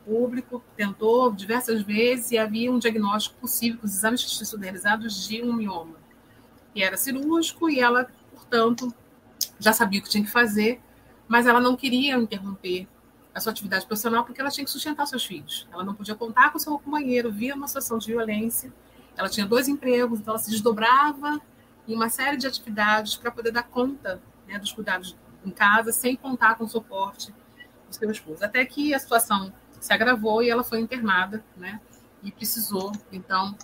público, 0.04 0.62
tentou 0.76 1.30
diversas 1.32 1.82
vezes 1.82 2.30
e 2.30 2.38
havia 2.38 2.70
um 2.70 2.78
diagnóstico 2.78 3.36
possível 3.40 3.78
com 3.78 3.86
os 3.86 3.94
exames 3.94 4.24
que 4.24 4.30
tinham 4.30 4.62
realizados 4.62 5.28
de 5.28 5.42
um 5.42 5.52
mioma. 5.52 5.96
E 6.74 6.82
era 6.82 6.96
cirúrgico 6.96 7.68
e 7.68 7.80
ela, 7.80 8.08
portanto, 8.32 8.92
já 9.58 9.72
sabia 9.72 10.00
o 10.00 10.02
que 10.02 10.08
tinha 10.08 10.24
que 10.24 10.30
fazer, 10.30 10.80
mas 11.26 11.46
ela 11.46 11.60
não 11.60 11.76
queria 11.76 12.16
interromper 12.16 12.86
a 13.38 13.40
sua 13.40 13.52
atividade 13.52 13.86
profissional 13.86 14.24
porque 14.24 14.40
ela 14.40 14.50
tinha 14.50 14.64
que 14.64 14.70
sustentar 14.70 15.06
seus 15.06 15.24
filhos. 15.24 15.66
Ela 15.72 15.84
não 15.84 15.94
podia 15.94 16.14
contar 16.14 16.50
com 16.50 16.58
seu 16.58 16.78
companheiro, 16.78 17.32
via 17.32 17.54
uma 17.54 17.66
situação 17.66 17.98
de 17.98 18.08
violência. 18.08 18.72
Ela 19.16 19.28
tinha 19.28 19.46
dois 19.46 19.68
empregos, 19.68 20.20
então 20.20 20.32
ela 20.32 20.42
se 20.42 20.50
desdobrava 20.50 21.40
em 21.86 21.94
uma 21.94 22.08
série 22.10 22.36
de 22.36 22.46
atividades 22.46 23.16
para 23.16 23.30
poder 23.30 23.50
dar 23.50 23.62
conta 23.62 24.20
né, 24.46 24.58
dos 24.58 24.72
cuidados 24.72 25.16
em 25.44 25.50
casa, 25.50 25.90
sem 25.92 26.16
contar 26.16 26.56
com 26.56 26.64
o 26.64 26.68
suporte 26.68 27.32
do 27.88 27.94
seu 27.94 28.10
esposo. 28.10 28.44
Até 28.44 28.64
que 28.64 28.92
a 28.92 28.98
situação 28.98 29.52
se 29.80 29.92
agravou 29.92 30.42
e 30.42 30.50
ela 30.50 30.62
foi 30.62 30.80
internada, 30.80 31.42
né? 31.56 31.80
E 32.22 32.32
precisou, 32.32 32.92
então, 33.12 33.56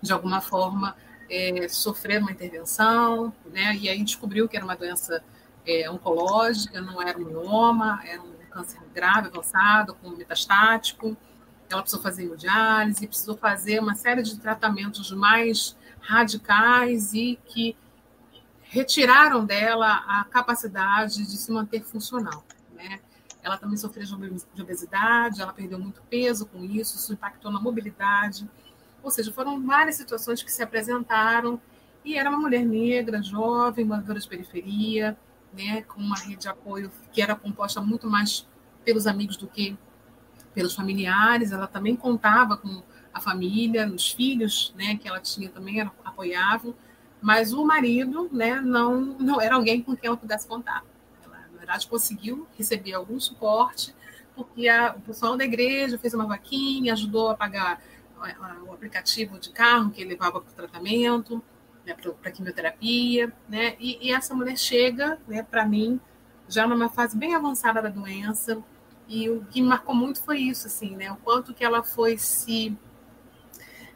de 0.00 0.12
alguma 0.12 0.40
forma, 0.40 0.96
é, 1.28 1.68
sofrer 1.68 2.20
uma 2.20 2.30
intervenção, 2.30 3.32
né? 3.52 3.76
E 3.76 3.88
aí 3.88 4.02
descobriu 4.02 4.48
que 4.48 4.56
era 4.56 4.64
uma 4.64 4.76
doença 4.76 5.22
é, 5.66 5.90
oncológica, 5.90 6.80
não 6.80 7.02
era 7.02 7.18
um 7.18 7.24
mioma, 7.24 8.00
era 8.04 8.22
um 8.22 8.29
câncer 8.50 8.80
grave, 8.94 9.28
avançado, 9.28 9.94
com 9.94 10.10
metastático. 10.10 11.16
Ela 11.68 11.82
precisou 11.82 12.02
fazer 12.02 12.24
hemodiálise, 12.24 13.06
precisou 13.06 13.36
fazer 13.36 13.80
uma 13.80 13.94
série 13.94 14.22
de 14.22 14.38
tratamentos 14.38 15.10
mais 15.12 15.76
radicais 16.00 17.14
e 17.14 17.38
que 17.46 17.76
retiraram 18.62 19.44
dela 19.44 20.04
a 20.06 20.24
capacidade 20.24 21.26
de 21.26 21.36
se 21.36 21.50
manter 21.52 21.82
funcional. 21.82 22.44
Né? 22.74 23.00
Ela 23.42 23.56
também 23.56 23.76
sofreu 23.76 24.04
de 24.04 24.62
obesidade, 24.62 25.40
ela 25.40 25.52
perdeu 25.52 25.78
muito 25.78 26.02
peso 26.02 26.46
com 26.46 26.64
isso, 26.64 26.96
isso 26.96 27.12
impactou 27.12 27.50
na 27.50 27.60
mobilidade. 27.60 28.48
Ou 29.02 29.10
seja, 29.10 29.32
foram 29.32 29.64
várias 29.64 29.96
situações 29.96 30.42
que 30.42 30.52
se 30.52 30.62
apresentaram 30.62 31.60
e 32.04 32.16
era 32.16 32.28
uma 32.28 32.38
mulher 32.38 32.64
negra, 32.64 33.22
jovem, 33.22 33.84
moradora 33.84 34.18
de 34.18 34.28
periferia, 34.28 35.16
né, 35.52 35.82
com 35.82 36.00
uma 36.00 36.16
rede 36.16 36.42
de 36.42 36.48
apoio 36.48 36.90
que 37.12 37.20
era 37.20 37.34
composta 37.34 37.80
muito 37.80 38.08
mais 38.08 38.46
pelos 38.84 39.06
amigos 39.06 39.36
do 39.36 39.46
que 39.46 39.76
pelos 40.54 40.74
familiares. 40.74 41.52
Ela 41.52 41.66
também 41.66 41.96
contava 41.96 42.56
com 42.56 42.82
a 43.12 43.20
família, 43.20 43.88
os 43.88 44.10
filhos, 44.10 44.72
né, 44.76 44.96
que 44.96 45.08
ela 45.08 45.20
tinha 45.20 45.48
também 45.48 45.80
eram, 45.80 45.92
apoiavam, 46.04 46.74
mas 47.20 47.52
o 47.52 47.64
marido, 47.64 48.28
né, 48.32 48.60
não 48.60 49.00
não 49.18 49.40
era 49.40 49.56
alguém 49.56 49.82
com 49.82 49.96
quem 49.96 50.08
ela 50.08 50.16
pudesse 50.16 50.46
contar. 50.46 50.84
Verdade, 51.56 51.86
conseguiu 51.86 52.48
receber 52.56 52.94
algum 52.94 53.20
suporte, 53.20 53.94
porque 54.34 54.66
a, 54.66 54.94
o 54.96 55.00
pessoal 55.02 55.36
da 55.36 55.44
igreja 55.44 55.98
fez 55.98 56.14
uma 56.14 56.26
vaquinha, 56.26 56.94
ajudou 56.94 57.28
a 57.28 57.34
pagar 57.34 57.80
o 58.66 58.72
aplicativo 58.72 59.38
de 59.38 59.50
carro 59.50 59.90
que 59.90 60.04
levava 60.04 60.40
para 60.40 60.50
o 60.50 60.54
tratamento, 60.54 61.42
né, 61.86 61.94
para 61.94 62.30
quimioterapia, 62.30 63.32
né? 63.48 63.76
E, 63.78 64.08
e, 64.08 64.12
essa 64.12 64.34
mulher 64.34 64.56
chega, 64.56 65.18
né, 65.26 65.42
para 65.42 65.66
mim, 65.66 66.00
já 66.48 66.66
numa 66.66 66.88
fase 66.88 67.16
bem 67.16 67.34
avançada 67.34 67.80
da 67.80 67.88
doença, 67.88 68.62
e 69.08 69.28
o 69.28 69.44
que 69.46 69.60
me 69.60 69.68
marcou 69.68 69.94
muito 69.94 70.22
foi 70.22 70.38
isso, 70.38 70.66
assim, 70.66 70.96
né? 70.96 71.10
O 71.12 71.16
quanto 71.16 71.52
que 71.54 71.64
ela 71.64 71.82
foi 71.82 72.16
se 72.18 72.76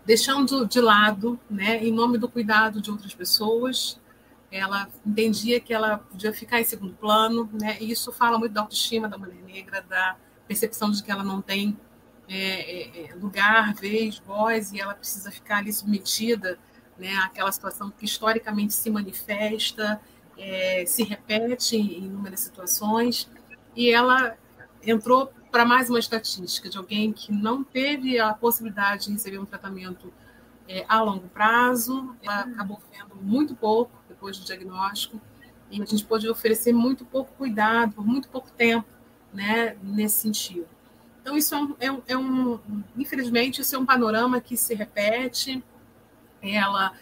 deixando 0.04 0.66
de 0.66 0.80
lado, 0.80 1.38
né, 1.48 1.82
em 1.82 1.92
nome 1.92 2.18
do 2.18 2.28
cuidado 2.28 2.80
de 2.80 2.90
outras 2.90 3.14
pessoas, 3.14 3.98
ela 4.50 4.88
entendia 5.04 5.60
que 5.60 5.72
ela 5.72 5.98
podia 5.98 6.32
ficar 6.32 6.60
em 6.60 6.64
segundo 6.64 6.94
plano, 6.94 7.48
né? 7.52 7.76
E 7.80 7.90
isso 7.90 8.12
fala 8.12 8.38
muito 8.38 8.52
da 8.52 8.60
autoestima 8.60 9.08
da 9.08 9.18
mulher 9.18 9.42
negra, 9.42 9.82
da 9.82 10.16
percepção 10.46 10.90
de 10.90 11.02
que 11.02 11.10
ela 11.10 11.24
não 11.24 11.40
tem 11.40 11.76
é, 12.28 12.36
é, 12.36 13.06
é, 13.06 13.14
lugar, 13.14 13.74
vez, 13.74 14.18
voz, 14.18 14.72
e 14.72 14.80
ela 14.80 14.94
precisa 14.94 15.30
ficar 15.30 15.58
ali 15.58 15.72
submetida 15.72 16.58
né, 16.98 17.14
àquela 17.16 17.50
situação 17.50 17.90
que 17.90 18.04
historicamente 18.04 18.74
se 18.74 18.90
manifesta, 18.90 20.00
é, 20.36 20.84
se 20.86 21.02
repete 21.02 21.76
em 21.76 22.04
inúmeras 22.04 22.40
situações. 22.40 23.28
e 23.76 23.90
ela 23.90 24.36
entrou 24.82 25.32
para 25.50 25.64
mais 25.64 25.88
uma 25.88 25.98
estatística 25.98 26.68
de 26.68 26.76
alguém 26.76 27.12
que 27.12 27.32
não 27.32 27.62
teve 27.64 28.18
a 28.18 28.34
possibilidade 28.34 29.06
de 29.06 29.12
receber 29.12 29.38
um 29.38 29.44
tratamento 29.44 30.12
é, 30.68 30.84
a 30.88 31.02
longo 31.02 31.28
prazo, 31.28 32.14
ela 32.22 32.40
acabou 32.40 32.80
vendo 32.90 33.14
muito 33.22 33.54
pouco 33.54 33.92
depois 34.08 34.38
do 34.38 34.44
diagnóstico, 34.44 35.20
e 35.70 35.80
a 35.80 35.84
gente 35.84 36.04
pôde 36.04 36.28
oferecer 36.28 36.72
muito 36.72 37.04
pouco 37.04 37.32
cuidado, 37.36 37.92
por 37.92 38.06
muito 38.06 38.28
pouco 38.28 38.50
tempo, 38.50 38.88
né, 39.32 39.76
nesse 39.82 40.20
sentido. 40.20 40.66
Então, 41.20 41.36
isso 41.36 41.54
é 41.54 41.58
um, 41.58 41.74
é 41.80 41.90
um, 41.90 42.02
é 42.08 42.16
um, 42.16 42.60
infelizmente, 42.96 43.60
isso 43.60 43.74
é 43.74 43.78
um 43.78 43.86
panorama 43.86 44.40
que 44.40 44.56
se 44.56 44.74
repete. 44.74 45.64
Ela, 46.44 46.92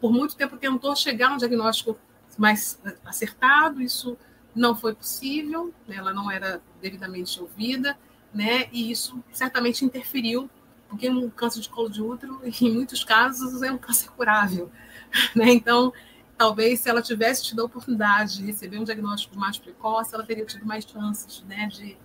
por 0.00 0.12
muito 0.12 0.36
tempo, 0.36 0.56
tentou 0.56 0.94
chegar 0.96 1.30
a 1.30 1.34
um 1.34 1.36
diagnóstico 1.36 1.96
mais 2.36 2.80
acertado, 3.04 3.80
isso 3.80 4.16
não 4.54 4.74
foi 4.74 4.94
possível, 4.94 5.72
né? 5.86 5.96
ela 5.96 6.12
não 6.12 6.30
era 6.30 6.60
devidamente 6.80 7.40
ouvida, 7.40 7.96
né? 8.32 8.68
E 8.72 8.90
isso 8.90 9.22
certamente 9.32 9.84
interferiu, 9.84 10.50
porque 10.88 11.08
um 11.08 11.30
câncer 11.30 11.60
de 11.60 11.68
colo 11.68 11.88
de 11.88 12.02
útero, 12.02 12.40
em 12.60 12.72
muitos 12.72 13.04
casos, 13.04 13.62
é 13.62 13.70
um 13.70 13.78
câncer 13.78 14.10
curável, 14.10 14.70
né? 15.34 15.52
Então, 15.52 15.92
talvez 16.36 16.80
se 16.80 16.88
ela 16.88 17.02
tivesse 17.02 17.44
tido 17.44 17.60
a 17.60 17.64
oportunidade 17.64 18.38
de 18.38 18.46
receber 18.46 18.78
um 18.78 18.84
diagnóstico 18.84 19.36
mais 19.36 19.58
precoce, 19.58 20.14
ela 20.14 20.24
teria 20.24 20.46
tido 20.46 20.64
mais 20.64 20.84
chances, 20.84 21.42
né, 21.42 21.66
de, 21.66 21.96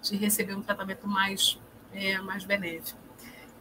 de 0.00 0.16
receber 0.16 0.54
um 0.54 0.62
tratamento 0.62 1.06
mais, 1.06 1.60
é, 1.92 2.18
mais 2.20 2.44
benéfico. 2.44 2.98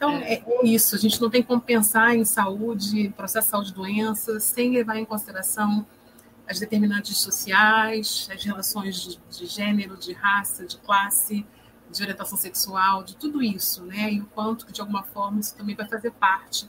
Então, 0.02 0.18
é. 0.18 0.34
é. 0.34 0.66
isso, 0.66 0.96
a 0.96 0.98
gente 0.98 1.22
não 1.22 1.30
tem 1.30 1.44
como 1.44 1.62
pensar 1.62 2.16
em 2.16 2.26
saúde, 2.26 3.14
processo 3.16 3.62
de 3.62 3.72
doenças, 3.72 4.44
sem 4.46 4.72
levar 4.72 4.98
em 4.98 5.06
consideração 5.06 5.86
as 6.50 6.60
determinantes 6.60 7.20
sociais, 7.20 8.28
as 8.34 8.44
relações 8.44 9.00
de, 9.00 9.20
de, 9.30 9.46
gênero, 9.46 9.96
de 9.96 10.12
raça, 10.12 10.66
de 10.66 10.78
classe, 10.78 11.46
de 11.92 12.02
orientação 12.02 12.36
sexual, 12.36 13.04
de 13.04 13.16
tudo 13.16 13.44
isso, 13.44 13.86
né? 13.86 14.12
E 14.12 14.22
o 14.22 14.26
quanto 14.26 14.66
que, 14.66 14.74
de 14.74 14.82
alguma 14.82 15.04
forma, 15.04 15.40
isso 15.40 15.56
também 15.56 15.76
vai 15.76 15.88
fazer 15.88 16.10
parte 16.10 16.68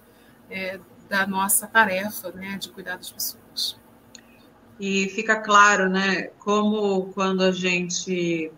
é, 0.50 0.78
da 1.09 1.26
nossa 1.26 1.66
tarefa, 1.66 2.30
né, 2.32 2.59
de 2.59 2.68
cuidar 2.68 2.96
das 2.96 3.10
pessoas. 3.10 3.80
E 4.78 5.09
fica 5.09 5.40
claro, 5.40 5.88
né, 5.88 6.24
como 6.38 7.10
quando 7.14 7.42
a 7.42 7.50
gente 7.50 8.52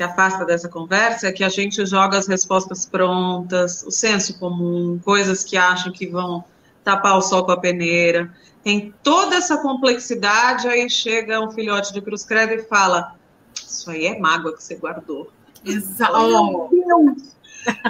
se 0.00 0.04
afasta 0.04 0.46
dessa 0.46 0.66
conversa, 0.66 1.28
é 1.28 1.32
que 1.32 1.44
a 1.44 1.50
gente 1.50 1.84
joga 1.84 2.16
as 2.16 2.26
respostas 2.26 2.86
prontas, 2.86 3.82
o 3.82 3.90
senso 3.90 4.38
comum, 4.38 4.98
coisas 5.04 5.44
que 5.44 5.58
acham 5.58 5.92
que 5.92 6.06
vão 6.06 6.42
tapar 6.82 7.18
o 7.18 7.20
sol 7.20 7.44
com 7.44 7.52
a 7.52 7.56
peneira 7.58 8.34
tem 8.64 8.94
toda 9.02 9.36
essa 9.36 9.58
complexidade, 9.58 10.66
aí 10.66 10.88
chega 10.88 11.38
um 11.38 11.50
filhote 11.50 11.92
de 11.92 12.00
cruz 12.00 12.24
credo 12.24 12.54
e 12.54 12.62
fala: 12.62 13.14
Isso 13.54 13.90
aí 13.90 14.06
é 14.06 14.18
mágoa 14.18 14.56
que 14.56 14.62
você 14.62 14.74
guardou. 14.74 15.30
Exato. 15.62 16.14
Oh, 16.14 16.70
meu 16.70 17.04
Deus! 17.04 17.36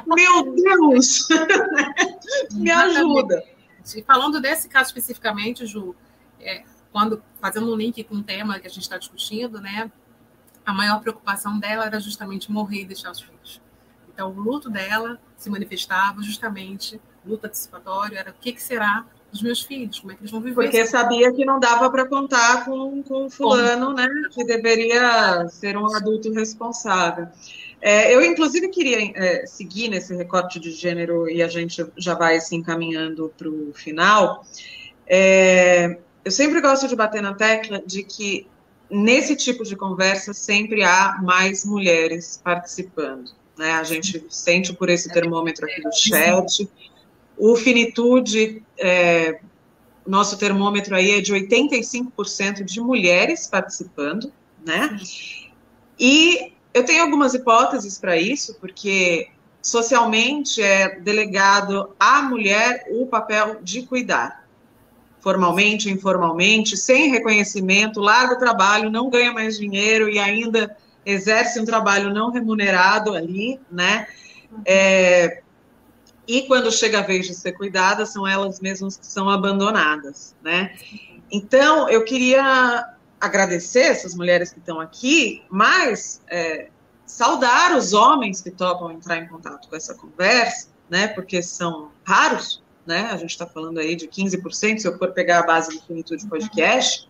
Meu 0.04 0.52
Deus! 0.52 1.28
Me 2.54 2.72
ajuda. 2.72 3.44
E 3.94 4.02
falando 4.02 4.40
desse 4.40 4.68
caso 4.68 4.88
especificamente, 4.88 5.64
Ju, 5.64 5.94
é, 6.40 6.64
quando 6.92 7.22
fazendo 7.40 7.72
um 7.72 7.76
link 7.76 8.02
com 8.02 8.16
o 8.16 8.22
tema 8.22 8.58
que 8.58 8.66
a 8.66 8.70
gente 8.70 8.82
está 8.82 8.98
discutindo, 8.98 9.60
né? 9.60 9.90
A 10.70 10.74
maior 10.74 11.00
preocupação 11.00 11.58
dela 11.58 11.84
era 11.86 11.98
justamente 11.98 12.50
morrer 12.50 12.82
e 12.82 12.84
deixar 12.84 13.10
os 13.10 13.20
filhos. 13.20 13.60
Então, 14.12 14.30
o 14.30 14.40
luto 14.40 14.70
dela 14.70 15.18
se 15.36 15.50
manifestava 15.50 16.22
justamente, 16.22 17.00
luto 17.26 17.46
antecipatório, 17.46 18.16
era 18.16 18.30
o 18.30 18.34
que, 18.40 18.52
que 18.52 18.62
será 18.62 19.04
dos 19.32 19.42
meus 19.42 19.62
filhos, 19.62 19.98
como 19.98 20.12
é 20.12 20.14
que 20.14 20.22
eles 20.22 20.30
vão 20.30 20.40
viver. 20.40 20.54
Porque 20.54 20.86
sabia 20.86 21.32
que 21.32 21.44
não 21.44 21.58
dava 21.58 21.90
para 21.90 22.06
contar 22.06 22.64
com, 22.64 23.02
com 23.02 23.26
o 23.26 23.30
fulano, 23.30 23.92
né, 23.92 24.06
que 24.30 24.44
deveria 24.44 25.48
ser 25.48 25.76
um 25.76 25.92
adulto 25.92 26.32
responsável. 26.32 27.26
É, 27.80 28.14
eu, 28.14 28.22
inclusive, 28.22 28.68
queria 28.68 29.10
é, 29.16 29.46
seguir 29.46 29.88
nesse 29.88 30.14
recorte 30.14 30.60
de 30.60 30.70
gênero 30.70 31.28
e 31.28 31.42
a 31.42 31.48
gente 31.48 31.84
já 31.96 32.14
vai 32.14 32.40
se 32.40 32.54
encaminhando 32.54 33.32
para 33.36 33.48
o 33.48 33.72
final. 33.72 34.44
É, 35.04 35.98
eu 36.24 36.30
sempre 36.30 36.60
gosto 36.60 36.86
de 36.86 36.94
bater 36.94 37.22
na 37.22 37.34
tecla 37.34 37.82
de 37.84 38.04
que 38.04 38.46
nesse 38.90 39.36
tipo 39.36 39.64
de 39.64 39.76
conversa 39.76 40.32
sempre 40.32 40.82
há 40.82 41.18
mais 41.22 41.64
mulheres 41.64 42.40
participando. 42.42 43.30
Né? 43.56 43.72
A 43.72 43.84
gente 43.84 44.24
sente 44.28 44.72
por 44.72 44.88
esse 44.88 45.12
termômetro 45.12 45.66
aqui 45.66 45.82
do 45.82 45.92
chat. 45.92 46.68
O 47.36 47.56
Finitude, 47.56 48.62
é, 48.78 49.40
nosso 50.06 50.36
termômetro 50.38 50.94
aí 50.94 51.12
é 51.12 51.20
de 51.20 51.32
85% 51.32 52.64
de 52.64 52.80
mulheres 52.80 53.46
participando, 53.46 54.32
né? 54.64 54.98
E 55.98 56.52
eu 56.72 56.84
tenho 56.84 57.02
algumas 57.02 57.34
hipóteses 57.34 57.98
para 57.98 58.16
isso, 58.16 58.56
porque 58.60 59.28
socialmente 59.62 60.62
é 60.62 60.98
delegado 61.00 61.94
à 61.98 62.22
mulher 62.22 62.86
o 62.90 63.06
papel 63.06 63.58
de 63.62 63.82
cuidar. 63.82 64.39
Formalmente, 65.20 65.90
informalmente, 65.90 66.76
sem 66.76 67.10
reconhecimento, 67.10 68.00
larga 68.00 68.34
o 68.34 68.38
trabalho, 68.38 68.90
não 68.90 69.10
ganha 69.10 69.32
mais 69.32 69.58
dinheiro 69.58 70.08
e 70.08 70.18
ainda 70.18 70.74
exerce 71.04 71.60
um 71.60 71.64
trabalho 71.64 72.12
não 72.12 72.30
remunerado 72.30 73.14
ali, 73.14 73.60
né? 73.70 74.06
É, 74.64 75.42
e 76.26 76.42
quando 76.42 76.70
chega 76.70 77.00
a 77.00 77.02
vez 77.02 77.26
de 77.26 77.34
ser 77.34 77.52
cuidada, 77.52 78.06
são 78.06 78.26
elas 78.26 78.60
mesmas 78.60 78.96
que 78.96 79.06
são 79.06 79.28
abandonadas, 79.28 80.34
né? 80.42 80.74
Então, 81.30 81.88
eu 81.88 82.04
queria 82.04 82.86
agradecer 83.20 83.80
essas 83.80 84.14
mulheres 84.14 84.52
que 84.52 84.58
estão 84.58 84.80
aqui, 84.80 85.42
mas 85.50 86.22
é, 86.28 86.68
saudar 87.04 87.76
os 87.76 87.92
homens 87.92 88.40
que 88.40 88.50
topam 88.50 88.90
entrar 88.92 89.18
em 89.18 89.26
contato 89.26 89.68
com 89.68 89.76
essa 89.76 89.94
conversa, 89.94 90.68
né? 90.88 91.08
Porque 91.08 91.42
são 91.42 91.90
raros, 92.04 92.62
né? 92.90 93.08
A 93.10 93.16
gente 93.16 93.30
está 93.30 93.46
falando 93.46 93.78
aí 93.78 93.94
de 93.94 94.08
15%, 94.08 94.78
se 94.78 94.88
eu 94.88 94.98
for 94.98 95.12
pegar 95.12 95.38
a 95.38 95.46
base 95.46 95.72
do 95.72 95.80
Finitude 95.82 96.26
Podcast, 96.26 97.08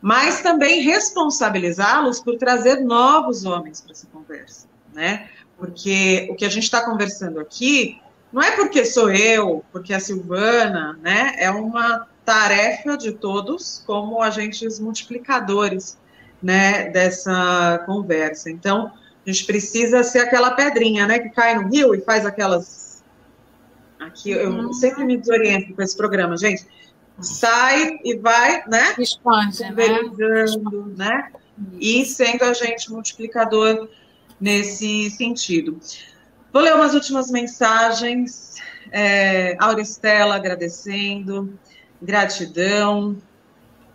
mas 0.00 0.40
também 0.40 0.80
responsabilizá-los 0.80 2.20
por 2.20 2.36
trazer 2.36 2.80
novos 2.80 3.44
homens 3.44 3.80
para 3.80 3.92
essa 3.92 4.06
conversa, 4.06 4.68
né? 4.94 5.28
Porque 5.58 6.28
o 6.30 6.36
que 6.36 6.44
a 6.44 6.48
gente 6.48 6.64
está 6.64 6.84
conversando 6.84 7.40
aqui 7.40 8.00
não 8.32 8.40
é 8.40 8.52
porque 8.52 8.84
sou 8.84 9.10
eu, 9.12 9.64
porque 9.72 9.92
a 9.92 10.00
Silvana, 10.00 10.98
né? 11.02 11.34
É 11.36 11.50
uma 11.50 12.06
tarefa 12.24 12.96
de 12.96 13.12
todos 13.12 13.82
como 13.84 14.22
agentes 14.22 14.78
multiplicadores, 14.78 15.98
né? 16.42 16.88
Dessa 16.90 17.82
conversa. 17.86 18.50
Então, 18.50 18.92
a 19.26 19.30
gente 19.30 19.44
precisa 19.44 20.02
ser 20.02 20.20
aquela 20.20 20.52
pedrinha, 20.52 21.06
né? 21.06 21.18
Que 21.18 21.28
cai 21.28 21.56
no 21.56 21.68
rio 21.68 21.94
e 21.94 22.00
faz 22.00 22.24
aquelas. 22.24 22.91
Aqui 24.06 24.30
eu 24.30 24.72
sempre 24.72 25.04
me 25.04 25.16
desoriento 25.16 25.74
com 25.74 25.82
esse 25.82 25.96
programa, 25.96 26.36
gente. 26.36 26.66
Sai 27.20 27.98
e 28.04 28.16
vai, 28.16 28.66
né? 28.66 28.94
Expande, 28.98 29.62
né? 29.62 29.74
né? 30.96 31.32
E 31.78 32.04
sendo 32.04 32.44
agente 32.44 32.90
multiplicador 32.90 33.88
nesse 34.40 35.10
sentido. 35.10 35.78
Vou 36.52 36.62
ler 36.62 36.74
umas 36.74 36.94
últimas 36.94 37.30
mensagens. 37.30 38.52
É, 38.90 39.56
Auristela 39.58 40.34
agradecendo, 40.34 41.58
gratidão. 42.00 43.16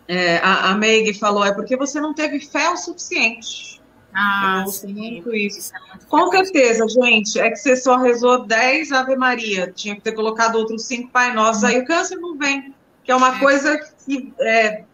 É, 0.08 0.38
a, 0.38 0.70
a 0.70 0.74
Meg 0.74 1.12
falou: 1.14 1.44
é 1.44 1.52
porque 1.52 1.76
você 1.76 2.00
não 2.00 2.14
teve 2.14 2.40
fé 2.40 2.70
o 2.70 2.76
suficiente. 2.76 3.77
Ah, 4.12 4.64
Eu 4.66 4.72
sim. 4.72 4.92
muito 4.92 5.34
isso. 5.34 5.72
é 5.74 6.04
Com 6.08 6.30
certeza, 6.30 6.86
gente. 6.88 7.38
É 7.38 7.50
que 7.50 7.56
você 7.56 7.76
só 7.76 7.96
rezou 7.96 8.44
10 8.44 8.92
Ave 8.92 9.16
Maria. 9.16 9.72
Tinha 9.72 9.94
que 9.94 10.00
ter 10.00 10.12
colocado 10.12 10.56
outros 10.56 10.84
5 10.84 11.10
Pai 11.10 11.32
Nosso. 11.34 11.66
Aí 11.66 11.78
o 11.78 11.86
câncer 11.86 12.16
não 12.16 12.36
vem. 12.36 12.74
Que 13.04 13.12
é 13.12 13.16
uma 13.16 13.36
é. 13.36 13.38
coisa 13.38 13.78
que 14.04 14.32
é, 14.40 14.84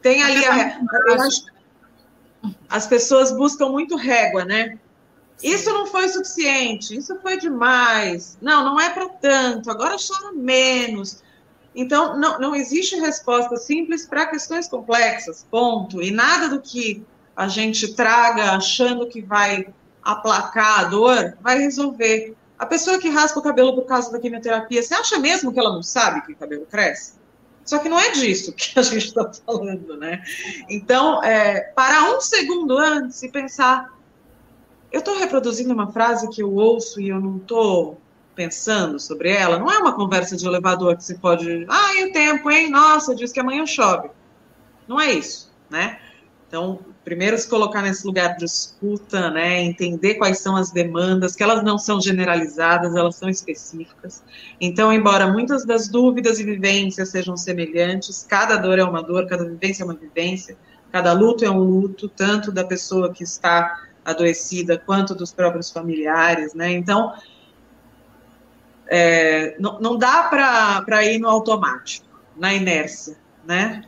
tem 0.00 0.22
ali. 0.22 0.44
A, 0.44 0.80
as 2.68 2.86
pessoas 2.86 3.32
buscam 3.32 3.68
muito 3.68 3.96
régua, 3.96 4.44
né? 4.44 4.78
Isso 5.42 5.72
não 5.72 5.86
foi 5.86 6.08
suficiente, 6.08 6.96
isso 6.96 7.18
foi 7.20 7.38
demais. 7.38 8.36
Não, 8.40 8.64
não 8.64 8.80
é 8.80 8.90
para 8.90 9.08
tanto, 9.08 9.70
agora 9.70 9.96
chora 9.96 10.32
menos. 10.32 11.22
Então, 11.74 12.18
não, 12.18 12.38
não 12.38 12.54
existe 12.54 12.96
resposta 12.96 13.56
simples 13.56 14.06
para 14.06 14.26
questões 14.26 14.68
complexas, 14.68 15.46
ponto. 15.50 16.02
E 16.02 16.10
nada 16.10 16.48
do 16.48 16.60
que 16.60 17.02
a 17.40 17.48
gente 17.48 17.94
traga 17.94 18.52
achando 18.52 19.06
que 19.06 19.22
vai 19.22 19.66
aplacar 20.02 20.80
a 20.80 20.84
dor 20.84 21.36
vai 21.40 21.58
resolver. 21.58 22.36
A 22.58 22.66
pessoa 22.66 22.98
que 22.98 23.08
raspa 23.08 23.40
o 23.40 23.42
cabelo 23.42 23.74
por 23.74 23.86
causa 23.86 24.12
da 24.12 24.18
quimioterapia, 24.18 24.82
você 24.82 24.94
acha 24.94 25.18
mesmo 25.18 25.52
que 25.52 25.58
ela 25.58 25.72
não 25.72 25.82
sabe 25.82 26.20
que 26.26 26.32
o 26.32 26.36
cabelo 26.36 26.66
cresce? 26.66 27.14
Só 27.64 27.78
que 27.78 27.88
não 27.88 27.98
é 27.98 28.10
disso 28.10 28.52
que 28.52 28.78
a 28.78 28.82
gente 28.82 29.06
está 29.06 29.30
falando, 29.46 29.96
né? 29.96 30.22
Então, 30.68 31.22
é, 31.22 31.60
parar 31.74 32.14
um 32.14 32.20
segundo 32.20 32.76
antes 32.76 33.22
e 33.22 33.30
pensar 33.30 33.90
eu 34.92 34.98
estou 34.98 35.16
reproduzindo 35.16 35.72
uma 35.72 35.90
frase 35.90 36.28
que 36.28 36.42
eu 36.42 36.52
ouço 36.52 37.00
e 37.00 37.08
eu 37.08 37.20
não 37.20 37.36
estou 37.36 38.00
pensando 38.34 38.98
sobre 38.98 39.30
ela. 39.30 39.58
Não 39.58 39.70
é 39.70 39.78
uma 39.78 39.94
conversa 39.94 40.36
de 40.36 40.46
elevador 40.46 40.96
que 40.96 41.04
você 41.04 41.14
pode. 41.14 41.64
Ah, 41.68 41.94
e 41.94 42.06
o 42.06 42.12
tempo, 42.12 42.50
hein? 42.50 42.70
Nossa, 42.70 43.14
diz 43.14 43.32
que 43.32 43.40
amanhã 43.40 43.64
chove. 43.64 44.10
Não 44.88 45.00
é 45.00 45.12
isso, 45.12 45.52
né? 45.68 46.00
Então, 46.48 46.80
primeiro 47.10 47.36
se 47.36 47.48
colocar 47.48 47.82
nesse 47.82 48.06
lugar 48.06 48.36
de 48.36 48.44
escuta, 48.44 49.32
né, 49.32 49.60
entender 49.62 50.14
quais 50.14 50.38
são 50.38 50.54
as 50.54 50.70
demandas, 50.70 51.34
que 51.34 51.42
elas 51.42 51.60
não 51.64 51.76
são 51.76 52.00
generalizadas, 52.00 52.94
elas 52.94 53.16
são 53.16 53.28
específicas. 53.28 54.22
Então, 54.60 54.92
embora 54.92 55.26
muitas 55.26 55.66
das 55.66 55.88
dúvidas 55.88 56.38
e 56.38 56.44
vivências 56.44 57.08
sejam 57.08 57.36
semelhantes, 57.36 58.24
cada 58.28 58.56
dor 58.56 58.78
é 58.78 58.84
uma 58.84 59.02
dor, 59.02 59.26
cada 59.26 59.44
vivência 59.44 59.82
é 59.82 59.86
uma 59.86 59.94
vivência, 59.94 60.56
cada 60.92 61.12
luto 61.12 61.44
é 61.44 61.50
um 61.50 61.58
luto, 61.58 62.08
tanto 62.08 62.52
da 62.52 62.62
pessoa 62.62 63.12
que 63.12 63.24
está 63.24 63.88
adoecida 64.04 64.78
quanto 64.78 65.12
dos 65.12 65.32
próprios 65.32 65.68
familiares, 65.68 66.54
né? 66.54 66.70
Então, 66.70 67.12
é, 68.86 69.56
não, 69.58 69.80
não 69.80 69.98
dá 69.98 70.28
para 70.28 71.04
ir 71.04 71.18
no 71.18 71.28
automático, 71.28 72.06
na 72.36 72.54
inércia, 72.54 73.16
né? 73.44 73.82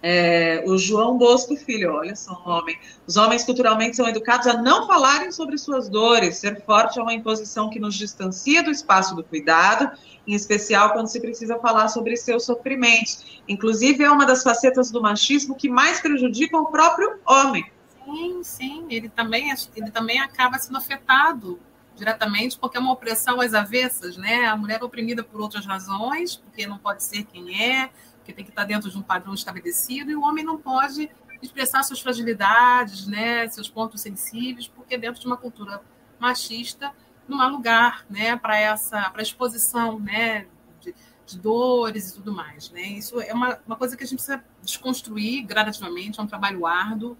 É, 0.00 0.62
o 0.66 0.78
João 0.78 1.18
Bosco 1.18 1.56
Filho, 1.56 1.92
olha 1.92 2.14
só 2.14 2.40
um 2.46 2.50
homem. 2.50 2.78
Os 3.06 3.16
homens 3.16 3.44
culturalmente 3.44 3.96
são 3.96 4.08
educados 4.08 4.46
a 4.46 4.54
não 4.54 4.86
falarem 4.86 5.32
sobre 5.32 5.58
suas 5.58 5.88
dores. 5.88 6.36
Ser 6.36 6.62
forte 6.64 6.98
é 6.98 7.02
uma 7.02 7.12
imposição 7.12 7.68
que 7.68 7.80
nos 7.80 7.96
distancia 7.96 8.62
do 8.62 8.70
espaço 8.70 9.16
do 9.16 9.24
cuidado, 9.24 9.90
em 10.26 10.34
especial 10.34 10.92
quando 10.92 11.08
se 11.08 11.20
precisa 11.20 11.58
falar 11.58 11.88
sobre 11.88 12.16
seus 12.16 12.44
sofrimentos. 12.44 13.42
Inclusive, 13.48 14.04
é 14.04 14.10
uma 14.10 14.24
das 14.24 14.42
facetas 14.42 14.90
do 14.90 15.02
machismo 15.02 15.56
que 15.56 15.68
mais 15.68 16.00
prejudica 16.00 16.56
o 16.56 16.66
próprio 16.66 17.18
homem. 17.26 17.66
Sim, 18.04 18.40
sim. 18.44 18.86
Ele 18.88 19.08
também, 19.08 19.52
ele 19.74 19.90
também 19.90 20.20
acaba 20.20 20.58
sendo 20.58 20.78
afetado 20.78 21.58
diretamente, 21.98 22.56
porque 22.56 22.76
é 22.76 22.80
uma 22.80 22.92
opressão 22.92 23.40
às 23.40 23.52
avessas, 23.52 24.16
né? 24.16 24.46
A 24.46 24.56
mulher 24.56 24.80
é 24.80 24.84
oprimida 24.84 25.24
por 25.24 25.40
outras 25.40 25.66
razões, 25.66 26.36
porque 26.36 26.66
não 26.66 26.78
pode 26.78 27.02
ser 27.02 27.24
quem 27.24 27.60
é, 27.60 27.90
porque 28.28 28.34
tem 28.34 28.44
que 28.44 28.50
estar 28.50 28.64
dentro 28.64 28.90
de 28.90 28.98
um 28.98 29.02
padrão 29.02 29.32
estabelecido, 29.32 30.10
e 30.10 30.14
o 30.16 30.20
homem 30.20 30.44
não 30.44 30.58
pode 30.58 31.10
expressar 31.40 31.82
suas 31.82 32.00
fragilidades, 32.00 33.06
né, 33.06 33.48
seus 33.48 33.70
pontos 33.70 34.02
sensíveis, 34.02 34.68
porque 34.68 34.98
dentro 34.98 35.18
de 35.18 35.26
uma 35.26 35.36
cultura 35.36 35.80
machista 36.20 36.92
não 37.26 37.40
há 37.40 37.46
lugar, 37.46 38.04
né, 38.10 38.36
para 38.36 38.58
essa 38.58 39.08
para 39.08 39.22
exposição, 39.22 39.98
né, 39.98 40.46
de, 40.78 40.94
de, 41.24 41.38
dores 41.38 42.10
e 42.10 42.14
tudo 42.16 42.32
mais, 42.32 42.70
né? 42.70 42.82
Isso 42.82 43.18
é 43.20 43.32
uma, 43.32 43.58
uma 43.66 43.76
coisa 43.76 43.96
que 43.96 44.04
a 44.04 44.06
gente 44.06 44.18
precisa 44.18 44.44
desconstruir 44.62 45.46
gradativamente, 45.46 46.20
é 46.20 46.22
um 46.22 46.26
trabalho 46.26 46.66
árduo, 46.66 47.16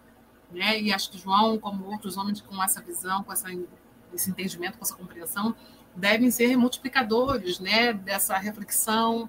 né? 0.50 0.80
E 0.80 0.92
acho 0.92 1.10
que 1.10 1.18
João, 1.18 1.58
como 1.58 1.86
outros 1.86 2.16
homens 2.18 2.40
com 2.40 2.62
essa 2.62 2.82
visão, 2.82 3.22
com 3.22 3.32
essa 3.32 3.48
esse 4.12 4.30
entendimento, 4.30 4.78
com 4.78 4.84
essa 4.84 4.96
compreensão, 4.96 5.54
devem 5.94 6.30
ser 6.30 6.56
multiplicadores 6.56 7.60
né, 7.60 7.92
dessa 7.92 8.36
reflexão, 8.38 9.28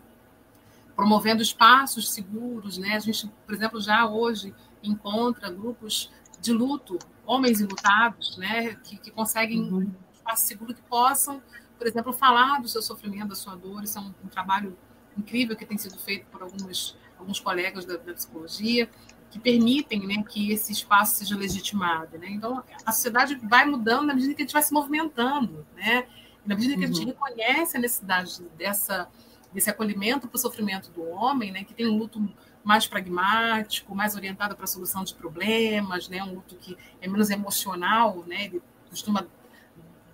promovendo 0.99 1.41
espaços 1.41 2.11
seguros. 2.11 2.77
Né? 2.77 2.97
A 2.97 2.99
gente, 2.99 3.31
por 3.45 3.55
exemplo, 3.55 3.80
já 3.80 4.05
hoje 4.05 4.53
encontra 4.84 5.49
grupos 5.49 6.11
de 6.41 6.51
luto, 6.51 6.99
homens 7.26 7.61
enlutados, 7.61 8.38
né, 8.38 8.76
que, 8.84 8.97
que 8.97 9.09
conseguem 9.09 9.61
uhum. 9.61 9.77
um 9.77 10.13
espaço 10.13 10.45
seguro 10.45 10.73
que 10.73 10.81
possam, 10.81 11.41
por 11.77 11.88
exemplo, 11.88 12.11
falar 12.11 12.61
do 12.61 12.67
seu 12.67 12.81
sofrimento, 12.81 13.30
da 13.30 13.35
sua 13.35 13.55
dor. 13.55 13.81
Isso 13.81 13.97
é 13.97 14.01
um, 14.01 14.13
um 14.26 14.27
trabalho 14.27 14.77
incrível 15.17 15.55
que 15.55 15.65
tem 15.65 15.77
sido 15.77 15.97
feito 15.97 16.26
por 16.26 16.41
alguns, 16.41 16.97
alguns 17.17 17.39
colegas 17.39 17.85
da, 17.85 17.95
da 17.95 18.13
psicologia 18.13 18.89
que 19.31 19.39
permitem 19.39 20.05
né, 20.05 20.21
que 20.27 20.51
esse 20.51 20.73
espaço 20.73 21.15
seja 21.19 21.38
legitimado. 21.38 22.17
Né? 22.17 22.27
Então, 22.31 22.61
a 22.85 22.91
sociedade 22.91 23.35
vai 23.35 23.65
mudando 23.65 24.07
na 24.07 24.13
medida 24.13 24.34
que 24.34 24.41
a 24.41 24.45
gente 24.45 24.53
vai 24.53 24.63
se 24.63 24.73
movimentando, 24.73 25.65
né? 25.77 26.05
na 26.45 26.55
medida 26.55 26.76
que 26.77 26.84
a 26.84 26.88
gente 26.88 26.99
uhum. 27.01 27.07
reconhece 27.07 27.77
a 27.77 27.80
necessidade 27.80 28.43
dessa, 28.57 29.07
desse 29.53 29.69
acolhimento 29.69 30.27
para 30.27 30.35
o 30.35 30.39
sofrimento 30.39 30.91
do 30.91 31.03
homem, 31.03 31.51
né, 31.51 31.63
que 31.63 31.73
tem 31.73 31.88
um 31.88 31.97
luto 31.97 32.30
mais 32.63 32.88
pragmático, 32.88 33.95
mais 33.95 34.15
orientado 34.15 34.55
para 34.55 34.65
a 34.65 34.67
solução 34.67 35.03
de 35.03 35.13
problemas, 35.13 36.07
né, 36.07 36.23
um 36.23 36.35
luto 36.35 36.55
que 36.55 36.77
é 37.01 37.07
menos 37.07 37.30
emocional, 37.30 38.23
né, 38.27 38.45
ele 38.45 38.61
costuma 38.89 39.26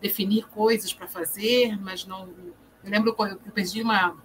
definir 0.02 0.48
coisas 0.48 0.94
para 0.94 1.07
fazer, 1.07 1.80
mas 1.82 2.06
não. 2.06 2.30
Eu 2.84 2.91
lembro 2.91 3.16
que 3.16 3.22
eu 3.22 3.52
perdi 3.53 3.82
uma, 3.82 4.16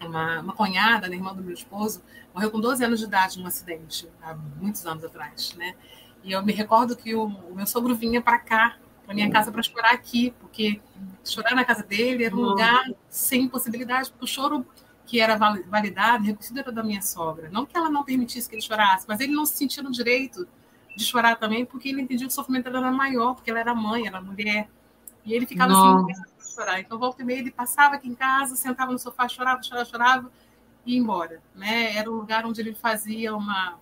uma, 0.00 0.40
uma 0.40 0.52
cunhada, 0.52 1.08
né, 1.08 1.16
irmã 1.16 1.34
do 1.34 1.42
meu 1.42 1.54
esposo, 1.54 2.02
morreu 2.34 2.50
com 2.50 2.60
12 2.60 2.84
anos 2.84 2.98
de 2.98 3.06
idade 3.06 3.38
num 3.38 3.46
acidente, 3.46 4.08
há 4.20 4.34
muitos 4.34 4.84
anos 4.86 5.04
atrás, 5.04 5.54
né? 5.54 5.74
E 6.22 6.32
eu 6.32 6.42
me 6.42 6.52
recordo 6.52 6.96
que 6.96 7.14
o, 7.14 7.26
o 7.26 7.54
meu 7.54 7.66
sogro 7.66 7.94
vinha 7.94 8.20
para 8.20 8.38
cá, 8.38 8.76
para 9.04 9.14
minha 9.14 9.30
casa, 9.30 9.52
para 9.52 9.62
chorar 9.62 9.92
aqui, 9.92 10.34
porque 10.40 10.80
chorar 11.24 11.54
na 11.54 11.64
casa 11.64 11.82
dele 11.82 12.24
era 12.24 12.34
um 12.34 12.40
lugar 12.40 12.84
sem 13.08 13.48
possibilidade, 13.48 14.10
porque 14.10 14.24
o 14.24 14.28
choro 14.28 14.66
que 15.06 15.20
era 15.20 15.36
validado, 15.36 16.24
reconhecido 16.24 16.58
era 16.58 16.72
da 16.72 16.82
minha 16.82 17.02
sogra. 17.02 17.48
Não 17.50 17.66
que 17.66 17.76
ela 17.76 17.90
não 17.90 18.02
permitisse 18.02 18.48
que 18.48 18.54
ele 18.54 18.62
chorasse, 18.62 19.04
mas 19.06 19.20
ele 19.20 19.32
não 19.32 19.44
se 19.44 19.56
sentia 19.56 19.82
no 19.82 19.90
direito 19.90 20.48
de 20.96 21.04
chorar 21.04 21.36
também, 21.36 21.64
porque 21.64 21.88
ele 21.88 22.00
entendia 22.00 22.26
que 22.26 22.32
o 22.32 22.34
sofrimento 22.34 22.68
era 22.68 22.90
maior, 22.90 23.34
porque 23.34 23.50
ela 23.50 23.60
era 23.60 23.74
mãe, 23.74 24.06
era 24.06 24.20
mulher. 24.20 24.68
E 25.24 25.34
ele 25.34 25.46
ficava 25.46 25.72
assim, 25.72 25.82
Nossa. 25.82 26.22
assim, 26.38 26.54
chorar. 26.54 26.80
Então, 26.80 26.98
volta 26.98 27.22
e 27.22 27.24
meia, 27.24 27.38
ele 27.38 27.50
passava 27.50 27.96
aqui 27.96 28.08
em 28.08 28.14
casa, 28.14 28.56
sentava 28.56 28.92
no 28.92 28.98
sofá, 28.98 29.28
chorava, 29.28 29.62
chorava, 29.62 29.84
chorava 29.84 30.32
e 30.86 30.94
ir 30.94 30.98
embora. 30.98 31.42
Né? 31.54 31.96
Era 31.96 32.10
um 32.10 32.14
lugar 32.14 32.46
onde 32.46 32.60
ele 32.60 32.74
fazia 32.74 33.34
uma 33.36 33.78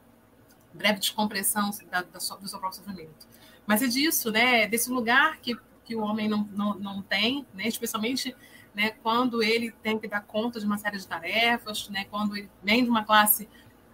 breve 0.72 0.98
descompressão 0.98 1.70
da, 1.90 2.02
da 2.02 2.18
do 2.18 2.48
seu 2.48 2.58
próprio 2.58 2.80
sofrimento. 2.80 3.31
Mas 3.66 3.82
é 3.82 3.86
disso, 3.86 4.30
né? 4.30 4.66
Desse 4.66 4.90
lugar 4.90 5.38
que, 5.38 5.56
que 5.84 5.94
o 5.94 6.00
homem 6.00 6.28
não, 6.28 6.44
não, 6.52 6.74
não 6.74 7.02
tem, 7.02 7.46
né? 7.54 7.66
especialmente 7.66 8.34
né, 8.74 8.90
quando 9.02 9.42
ele 9.42 9.70
tem 9.82 9.98
que 9.98 10.08
dar 10.08 10.22
conta 10.22 10.58
de 10.58 10.66
uma 10.66 10.78
série 10.78 10.98
de 10.98 11.06
tarefas, 11.06 11.88
né, 11.88 12.06
quando 12.10 12.36
ele 12.36 12.50
vem 12.62 12.82
de 12.82 12.90
uma 12.90 13.04
classe 13.04 13.48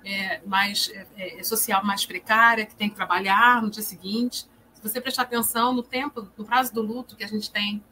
é, 0.04 0.40
mais 0.46 0.90
é, 1.16 1.40
é 1.40 1.42
social 1.42 1.84
mais 1.84 2.06
precária, 2.06 2.64
que 2.64 2.74
tem 2.74 2.88
que 2.88 2.94
trabalhar 2.94 3.60
no 3.60 3.70
dia 3.70 3.82
seguinte. 3.82 4.46
Se 4.74 4.82
você 4.82 5.00
prestar 5.00 5.22
atenção 5.22 5.72
no 5.72 5.82
tempo, 5.82 6.28
no 6.36 6.44
prazo 6.44 6.72
do 6.72 6.80
luto 6.80 7.16
que 7.16 7.24
a 7.24 7.28
gente 7.28 7.50
tem 7.50 7.82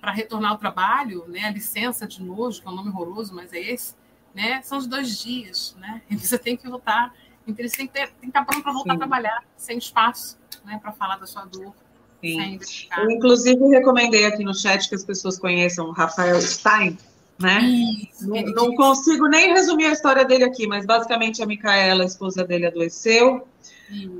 para 0.00 0.10
retornar 0.12 0.50
ao 0.50 0.58
trabalho, 0.58 1.24
né, 1.28 1.44
a 1.44 1.50
licença 1.50 2.06
de 2.06 2.22
nojo, 2.22 2.60
que 2.60 2.66
é 2.66 2.70
um 2.70 2.74
nome 2.74 2.90
horroroso, 2.90 3.34
mas 3.34 3.52
é 3.52 3.60
esse, 3.60 3.94
né? 4.34 4.60
São 4.62 4.76
os 4.76 4.86
dois 4.86 5.18
dias, 5.18 5.76
né? 5.78 6.02
E 6.10 6.16
você 6.18 6.36
tem 6.36 6.56
que 6.56 6.68
voltar. 6.68 7.14
Então, 7.46 7.68
você 7.68 7.76
tem 7.76 7.86
que, 7.86 7.92
ter, 7.92 8.06
tem 8.08 8.20
que 8.20 8.26
estar 8.28 8.44
pronto 8.44 8.62
para 8.62 8.72
voltar 8.72 8.92
Sim. 8.92 8.96
a 8.96 8.98
trabalhar, 8.98 9.44
sem 9.56 9.78
espaço, 9.78 10.38
né? 10.64 10.78
Para 10.82 10.92
falar 10.92 11.16
da 11.16 11.26
sua 11.26 11.44
dor. 11.44 11.74
Sim. 12.20 12.58
Eu, 12.96 13.10
inclusive, 13.10 13.66
recomendei 13.68 14.24
aqui 14.24 14.42
no 14.42 14.54
chat 14.54 14.88
que 14.88 14.94
as 14.94 15.04
pessoas 15.04 15.38
conheçam 15.38 15.86
o 15.86 15.92
Rafael 15.92 16.40
Stein, 16.40 16.96
né? 17.38 17.60
Isso, 17.60 18.26
não, 18.26 18.42
não 18.42 18.74
consigo 18.74 19.26
nem 19.28 19.52
resumir 19.52 19.86
a 19.86 19.92
história 19.92 20.24
dele 20.24 20.44
aqui, 20.44 20.66
mas 20.66 20.86
basicamente 20.86 21.42
a 21.42 21.46
Micaela, 21.46 22.02
a 22.02 22.06
esposa 22.06 22.44
dele, 22.44 22.66
adoeceu. 22.66 23.46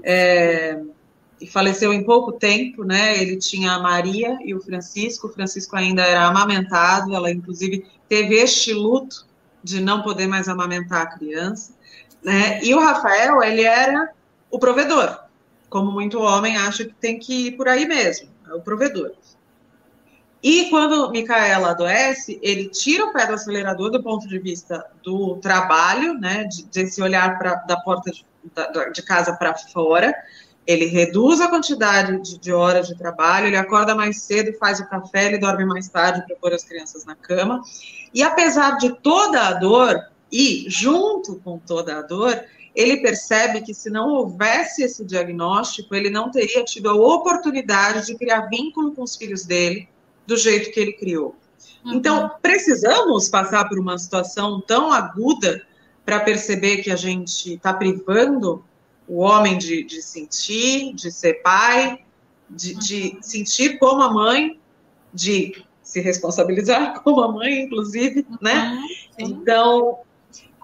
É, 0.02 0.82
e 1.40 1.46
faleceu 1.46 1.92
em 1.92 2.04
pouco 2.04 2.32
tempo, 2.32 2.84
né? 2.84 3.20
Ele 3.20 3.36
tinha 3.36 3.72
a 3.72 3.78
Maria 3.78 4.38
e 4.44 4.54
o 4.54 4.60
Francisco. 4.60 5.26
O 5.26 5.32
Francisco 5.32 5.76
ainda 5.76 6.02
era 6.02 6.26
amamentado, 6.26 7.14
ela 7.14 7.30
inclusive 7.30 7.86
teve 8.08 8.34
este 8.36 8.72
luto 8.72 9.26
de 9.62 9.80
não 9.80 10.02
poder 10.02 10.26
mais 10.26 10.48
amamentar 10.48 11.02
a 11.02 11.06
criança, 11.06 11.72
né? 12.24 12.60
E 12.62 12.74
o 12.74 12.80
Rafael, 12.80 13.42
ele 13.42 13.62
era 13.62 14.10
o 14.50 14.58
provedor, 14.58 15.20
como 15.68 15.92
muito 15.92 16.20
homem 16.20 16.56
acha 16.56 16.84
que 16.84 16.94
tem 16.94 17.18
que 17.18 17.48
ir 17.48 17.52
por 17.52 17.68
aí 17.68 17.86
mesmo, 17.86 18.28
é 18.48 18.54
o 18.54 18.60
provedor. 18.60 19.12
E 20.42 20.68
quando 20.68 21.10
Micaela 21.10 21.70
adoece, 21.70 22.38
ele 22.42 22.68
tira 22.68 23.06
o 23.06 23.12
pé 23.12 23.26
do 23.26 23.32
acelerador 23.32 23.90
do 23.90 24.02
ponto 24.02 24.28
de 24.28 24.38
vista 24.38 24.84
do 25.02 25.36
trabalho, 25.36 26.14
né, 26.14 26.44
de, 26.44 26.66
desse 26.66 27.00
olhar 27.00 27.38
pra, 27.38 27.54
da 27.54 27.78
porta 27.78 28.10
de, 28.10 28.26
da, 28.54 28.90
de 28.90 29.02
casa 29.02 29.32
para 29.32 29.54
fora, 29.56 30.14
ele 30.66 30.84
reduz 30.84 31.40
a 31.40 31.48
quantidade 31.48 32.20
de, 32.20 32.38
de, 32.38 32.52
horas 32.52 32.86
de 32.88 32.94
trabalho, 32.94 33.46
ele 33.46 33.56
acorda 33.56 33.94
mais 33.94 34.22
cedo, 34.22 34.56
faz 34.58 34.80
o 34.80 34.88
café, 34.88 35.26
ele 35.26 35.38
dorme 35.38 35.64
mais 35.64 35.88
tarde 35.88 36.22
para 36.26 36.36
pôr 36.36 36.52
as 36.52 36.64
crianças 36.64 37.04
na 37.04 37.14
cama. 37.14 37.62
E 38.12 38.22
apesar 38.22 38.76
de 38.78 38.90
toda 38.96 39.48
a 39.48 39.52
dor, 39.54 39.98
e 40.30 40.66
junto 40.68 41.36
com 41.36 41.58
toda 41.58 41.98
a 41.98 42.02
dor, 42.02 42.44
ele 42.74 42.96
percebe 42.96 43.60
que 43.60 43.72
se 43.72 43.88
não 43.88 44.08
houvesse 44.08 44.82
esse 44.82 45.04
diagnóstico, 45.04 45.94
ele 45.94 46.10
não 46.10 46.30
teria 46.30 46.64
tido 46.64 46.90
a 46.90 46.94
oportunidade 46.94 48.06
de 48.06 48.16
criar 48.16 48.48
vínculo 48.48 48.92
com 48.92 49.02
os 49.02 49.14
filhos 49.14 49.44
dele 49.44 49.88
do 50.26 50.36
jeito 50.36 50.72
que 50.72 50.80
ele 50.80 50.92
criou. 50.92 51.36
Uhum. 51.84 51.94
Então, 51.94 52.32
precisamos 52.42 53.28
passar 53.28 53.68
por 53.68 53.78
uma 53.78 53.96
situação 53.96 54.60
tão 54.60 54.92
aguda 54.92 55.64
para 56.04 56.20
perceber 56.20 56.78
que 56.78 56.90
a 56.90 56.96
gente 56.96 57.54
está 57.54 57.72
privando 57.72 58.64
o 59.06 59.20
homem 59.20 59.56
de, 59.56 59.84
de 59.84 60.02
sentir, 60.02 60.94
de 60.94 61.12
ser 61.12 61.42
pai, 61.42 62.00
de, 62.48 62.74
de, 62.74 63.18
sentir 63.20 63.78
como 63.78 64.02
a 64.02 64.12
mãe, 64.12 64.58
de 65.12 65.64
se 65.82 66.00
responsabilizar 66.00 67.00
como 67.04 67.20
a 67.20 67.30
mãe, 67.30 67.62
inclusive, 67.62 68.26
né? 68.40 68.82
Então, 69.18 69.98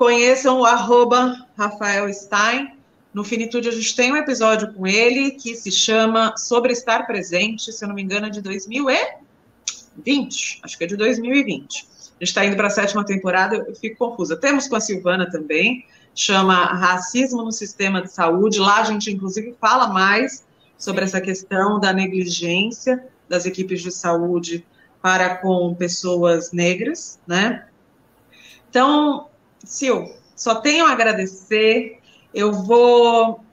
conheçam 0.00 0.60
o 0.60 0.64
arroba 0.64 1.46
Rafael 1.58 2.10
Stein. 2.10 2.72
No 3.12 3.22
Finitude, 3.22 3.68
a 3.68 3.70
gente 3.70 3.94
tem 3.94 4.10
um 4.10 4.16
episódio 4.16 4.72
com 4.72 4.86
ele 4.86 5.32
que 5.32 5.54
se 5.54 5.70
chama 5.70 6.34
Sobre 6.38 6.72
Estar 6.72 7.06
Presente, 7.06 7.70
se 7.70 7.84
eu 7.84 7.88
não 7.88 7.94
me 7.94 8.00
engano, 8.00 8.24
é 8.24 8.30
de 8.30 8.40
2020. 8.40 10.60
Acho 10.62 10.78
que 10.78 10.84
é 10.84 10.86
de 10.86 10.96
2020. 10.96 11.86
A 11.86 11.88
gente 12.14 12.22
está 12.22 12.46
indo 12.46 12.56
para 12.56 12.68
a 12.68 12.70
sétima 12.70 13.04
temporada, 13.04 13.56
eu 13.56 13.76
fico 13.76 13.98
confusa. 13.98 14.38
Temos 14.38 14.66
com 14.66 14.76
a 14.76 14.80
Silvana 14.80 15.30
também, 15.30 15.84
chama 16.14 16.64
Racismo 16.64 17.42
no 17.42 17.52
Sistema 17.52 18.00
de 18.00 18.10
Saúde. 18.10 18.58
Lá 18.58 18.80
a 18.80 18.84
gente, 18.84 19.12
inclusive, 19.12 19.54
fala 19.60 19.88
mais 19.88 20.46
sobre 20.78 21.04
essa 21.04 21.20
questão 21.20 21.78
da 21.78 21.92
negligência 21.92 23.06
das 23.28 23.44
equipes 23.44 23.82
de 23.82 23.92
saúde 23.92 24.64
para 25.02 25.36
com 25.36 25.74
pessoas 25.74 26.52
negras, 26.52 27.20
né? 27.26 27.66
Então, 28.70 29.28
Sil, 29.64 30.12
só 30.34 30.56
tenho 30.56 30.86
a 30.86 30.92
agradecer. 30.92 31.98
Eu 32.32 32.52
vou 32.52 33.44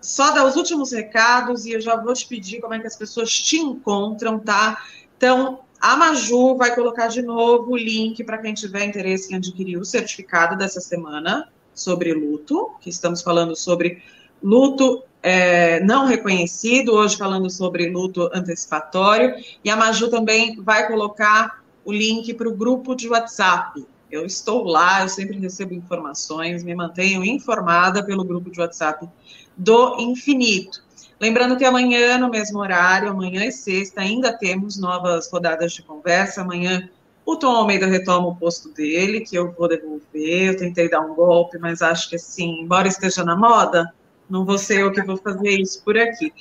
só 0.00 0.30
dar 0.32 0.46
os 0.46 0.56
últimos 0.56 0.92
recados 0.92 1.66
e 1.66 1.72
eu 1.72 1.80
já 1.80 1.96
vou 1.96 2.14
te 2.14 2.26
pedir 2.26 2.60
como 2.60 2.74
é 2.74 2.78
que 2.78 2.86
as 2.86 2.96
pessoas 2.96 3.30
te 3.32 3.56
encontram, 3.56 4.38
tá? 4.38 4.82
Então, 5.16 5.60
a 5.80 5.96
Maju 5.96 6.56
vai 6.56 6.74
colocar 6.74 7.08
de 7.08 7.22
novo 7.22 7.72
o 7.72 7.76
link 7.76 8.22
para 8.24 8.38
quem 8.38 8.54
tiver 8.54 8.84
interesse 8.84 9.32
em 9.32 9.36
adquirir 9.36 9.78
o 9.78 9.84
certificado 9.84 10.56
dessa 10.56 10.80
semana 10.80 11.48
sobre 11.74 12.12
luto, 12.12 12.70
que 12.80 12.90
estamos 12.90 13.22
falando 13.22 13.56
sobre 13.56 14.02
luto 14.42 15.02
é, 15.22 15.80
não 15.80 16.06
reconhecido, 16.06 16.92
hoje 16.92 17.16
falando 17.16 17.50
sobre 17.50 17.88
luto 17.90 18.30
antecipatório, 18.32 19.34
e 19.64 19.70
a 19.70 19.76
Maju 19.76 20.08
também 20.08 20.60
vai 20.62 20.86
colocar 20.86 21.62
o 21.84 21.92
link 21.92 22.32
para 22.34 22.48
o 22.48 22.54
grupo 22.54 22.94
de 22.94 23.08
WhatsApp. 23.08 23.84
Eu 24.10 24.26
estou 24.26 24.64
lá, 24.64 25.02
eu 25.02 25.08
sempre 25.08 25.38
recebo 25.38 25.72
informações, 25.72 26.64
me 26.64 26.74
mantenho 26.74 27.24
informada 27.24 28.04
pelo 28.04 28.24
grupo 28.24 28.50
de 28.50 28.60
WhatsApp 28.60 29.08
do 29.56 30.00
Infinito. 30.00 30.82
Lembrando 31.20 31.56
que 31.56 31.64
amanhã, 31.64 32.18
no 32.18 32.30
mesmo 32.30 32.58
horário, 32.58 33.10
amanhã 33.10 33.44
e 33.44 33.52
sexta, 33.52 34.00
ainda 34.00 34.32
temos 34.32 34.78
novas 34.78 35.30
rodadas 35.30 35.72
de 35.72 35.82
conversa. 35.82 36.40
Amanhã 36.40 36.88
o 37.24 37.36
Tom 37.36 37.48
Almeida 37.48 37.86
retoma 37.86 38.28
o 38.28 38.36
posto 38.36 38.70
dele, 38.70 39.20
que 39.20 39.36
eu 39.36 39.52
vou 39.52 39.68
devolver. 39.68 40.48
Eu 40.48 40.56
tentei 40.56 40.88
dar 40.88 41.00
um 41.00 41.14
golpe, 41.14 41.58
mas 41.58 41.82
acho 41.82 42.08
que 42.08 42.16
assim, 42.16 42.62
embora 42.62 42.88
esteja 42.88 43.22
na 43.22 43.36
moda, 43.36 43.92
não 44.28 44.44
vou 44.44 44.58
ser 44.58 44.80
eu 44.80 44.92
que 44.92 45.02
vou 45.02 45.16
fazer 45.16 45.60
isso 45.60 45.84
por 45.84 45.96
aqui. 45.96 46.32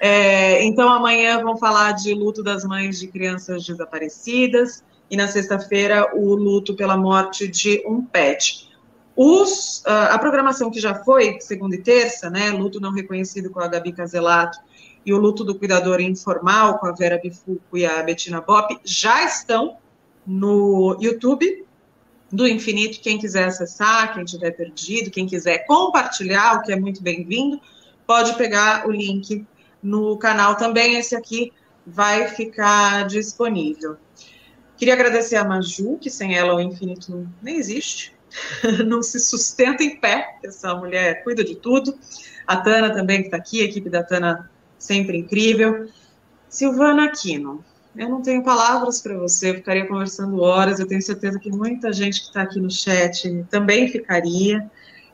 É, 0.00 0.62
então, 0.64 0.90
amanhã 0.90 1.40
vamos 1.42 1.60
falar 1.60 1.92
de 1.92 2.12
luto 2.12 2.42
das 2.42 2.64
mães 2.64 2.98
de 2.98 3.06
crianças 3.06 3.64
desaparecidas 3.64 4.82
e 5.10 5.16
na 5.16 5.28
sexta-feira 5.28 6.14
o 6.14 6.34
luto 6.34 6.74
pela 6.74 6.96
morte 6.96 7.46
de 7.46 7.82
um 7.86 8.04
pet. 8.04 8.68
Os, 9.16 9.78
uh, 9.86 10.10
a 10.10 10.18
programação 10.18 10.70
que 10.70 10.80
já 10.80 10.94
foi, 10.94 11.38
segunda 11.40 11.76
e 11.76 11.82
terça, 11.82 12.28
né, 12.28 12.50
luto 12.50 12.80
não 12.80 12.92
reconhecido 12.92 13.50
com 13.50 13.60
a 13.60 13.68
Gabi 13.68 13.92
Caselato 13.92 14.58
e 15.06 15.12
o 15.12 15.18
luto 15.18 15.44
do 15.44 15.54
cuidador 15.54 16.00
informal 16.00 16.78
com 16.78 16.86
a 16.86 16.92
Vera 16.92 17.20
Bifuco 17.22 17.76
e 17.76 17.86
a 17.86 18.02
Bettina 18.02 18.40
Bop, 18.40 18.76
já 18.84 19.24
estão 19.24 19.76
no 20.26 20.96
YouTube 21.00 21.64
do 22.32 22.48
Infinito. 22.48 23.00
Quem 23.00 23.18
quiser 23.18 23.44
acessar, 23.44 24.14
quem 24.14 24.24
tiver 24.24 24.50
perdido, 24.52 25.10
quem 25.10 25.26
quiser 25.26 25.66
compartilhar, 25.66 26.56
o 26.56 26.62
que 26.62 26.72
é 26.72 26.76
muito 26.76 27.02
bem-vindo, 27.02 27.60
pode 28.06 28.34
pegar 28.34 28.88
o 28.88 28.90
link 28.90 29.46
no 29.82 30.16
canal 30.16 30.56
também. 30.56 30.96
Esse 30.96 31.14
aqui 31.14 31.52
vai 31.86 32.28
ficar 32.28 33.06
disponível. 33.06 33.96
Queria 34.76 34.94
agradecer 34.94 35.36
a 35.36 35.44
Maju, 35.44 35.98
que 35.98 36.10
sem 36.10 36.36
ela 36.36 36.54
o 36.54 36.60
Infinito 36.60 37.28
nem 37.42 37.56
existe. 37.56 38.14
não 38.86 39.02
se 39.02 39.20
sustenta 39.20 39.82
em 39.82 39.96
pé, 39.96 40.38
essa 40.42 40.74
mulher 40.74 41.22
cuida 41.22 41.44
de 41.44 41.54
tudo. 41.54 41.96
A 42.46 42.56
Tana 42.56 42.92
também, 42.92 43.20
que 43.20 43.26
está 43.26 43.36
aqui, 43.36 43.60
a 43.60 43.64
equipe 43.64 43.88
da 43.88 44.02
Tana 44.02 44.50
sempre 44.78 45.18
incrível. 45.18 45.88
Silvana 46.48 47.06
Aquino, 47.06 47.64
eu 47.96 48.08
não 48.08 48.22
tenho 48.22 48.42
palavras 48.42 49.00
para 49.00 49.16
você, 49.16 49.50
eu 49.50 49.54
ficaria 49.54 49.86
conversando 49.86 50.40
horas, 50.40 50.78
eu 50.78 50.86
tenho 50.86 51.02
certeza 51.02 51.38
que 51.38 51.50
muita 51.50 51.92
gente 51.92 52.20
que 52.20 52.26
está 52.26 52.42
aqui 52.42 52.60
no 52.60 52.70
chat 52.70 53.44
também 53.50 53.88
ficaria. 53.88 54.68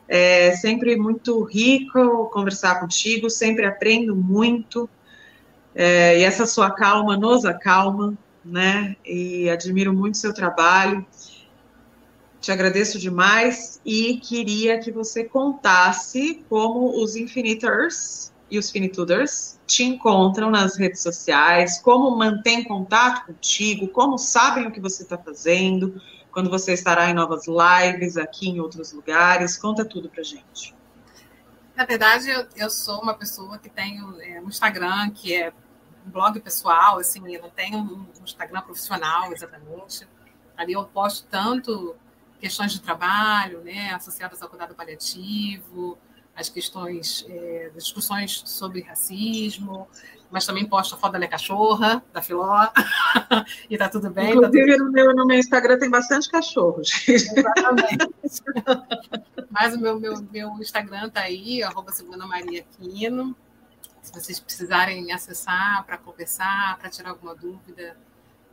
É 0.07 0.51
sempre 0.57 0.95
muito 0.97 1.41
rico 1.43 2.29
conversar 2.33 2.79
contigo, 2.79 3.29
sempre 3.29 3.65
aprendo 3.65 4.15
muito. 4.15 4.89
É, 5.73 6.19
e 6.19 6.23
essa 6.23 6.45
sua 6.45 6.69
calma 6.69 7.15
nos 7.15 7.45
acalma, 7.45 8.17
né? 8.43 8.95
E 9.05 9.49
admiro 9.49 9.93
muito 9.93 10.17
seu 10.17 10.33
trabalho. 10.33 11.05
Te 12.39 12.51
agradeço 12.51 12.97
demais 12.97 13.79
e 13.85 14.17
queria 14.17 14.79
que 14.79 14.91
você 14.91 15.23
contasse 15.23 16.43
como 16.49 17.01
os 17.01 17.15
Infinitors 17.15 18.31
e 18.51 18.57
os 18.57 18.69
Finituders 18.69 19.57
te 19.65 19.83
encontram 19.83 20.51
nas 20.51 20.77
redes 20.77 21.01
sociais, 21.01 21.79
como 21.79 22.11
mantém 22.17 22.63
contato 22.65 23.25
contigo, 23.27 23.87
como 23.87 24.17
sabem 24.17 24.67
o 24.67 24.71
que 24.71 24.81
você 24.81 25.03
está 25.03 25.17
fazendo, 25.17 26.01
quando 26.31 26.49
você 26.49 26.73
estará 26.73 27.09
em 27.09 27.13
novas 27.13 27.45
lives 27.47 28.17
aqui 28.17 28.49
em 28.49 28.59
outros 28.59 28.91
lugares. 28.91 29.55
Conta 29.55 29.85
tudo 29.85 30.09
pra 30.09 30.21
gente. 30.21 30.75
Na 31.75 31.85
verdade, 31.85 32.29
eu, 32.29 32.45
eu 32.57 32.69
sou 32.69 33.01
uma 33.01 33.13
pessoa 33.13 33.57
que 33.57 33.69
tem 33.69 33.99
é, 34.21 34.41
um 34.41 34.49
Instagram 34.49 35.09
que 35.11 35.33
é 35.33 35.53
um 36.05 36.09
blog 36.09 36.39
pessoal, 36.39 36.99
assim, 36.99 37.33
eu 37.33 37.41
não 37.41 37.49
tenho 37.49 37.77
um 37.77 38.07
Instagram 38.23 38.61
profissional 38.61 39.31
exatamente. 39.31 40.07
Ali 40.57 40.73
eu 40.73 40.83
posto 40.85 41.27
tanto 41.29 41.95
questões 42.39 42.73
de 42.73 42.81
trabalho, 42.81 43.61
né, 43.61 43.93
associadas 43.93 44.41
ao 44.41 44.49
cuidado 44.49 44.73
paliativo, 44.73 45.97
as 46.35 46.49
questões, 46.49 47.25
é, 47.29 47.71
discussões 47.75 48.41
sobre 48.45 48.81
racismo, 48.81 49.87
mas 50.31 50.45
também 50.45 50.65
posto 50.65 50.95
a 50.95 50.97
foto 50.97 51.11
da 51.11 51.19
minha 51.19 51.29
cachorra, 51.29 52.03
da 52.13 52.21
Filó, 52.21 52.67
e 53.69 53.77
tá 53.77 53.89
tudo 53.89 54.09
bem. 54.09 54.31
Inclusive, 54.31 54.65
tá 54.65 54.77
tudo... 54.77 54.85
No, 54.85 54.91
meu, 54.91 55.15
no 55.15 55.25
meu 55.27 55.37
Instagram 55.37 55.77
tem 55.77 55.89
bastante 55.89 56.29
cachorros. 56.29 57.07
Exatamente. 57.07 58.07
mas 59.51 59.75
o 59.75 59.79
meu, 59.79 59.99
meu, 59.99 60.15
meu 60.31 60.49
Instagram 60.59 61.09
tá 61.09 61.21
aí, 61.21 61.61
arroba 61.61 61.91
Segunda 61.91 62.25
Maria 62.25 62.63
Quino. 62.77 63.35
Se 64.01 64.11
vocês 64.11 64.39
precisarem 64.39 65.11
acessar 65.11 65.83
para 65.85 65.97
conversar, 65.97 66.77
para 66.79 66.89
tirar 66.89 67.11
alguma 67.11 67.35
dúvida, 67.35 67.95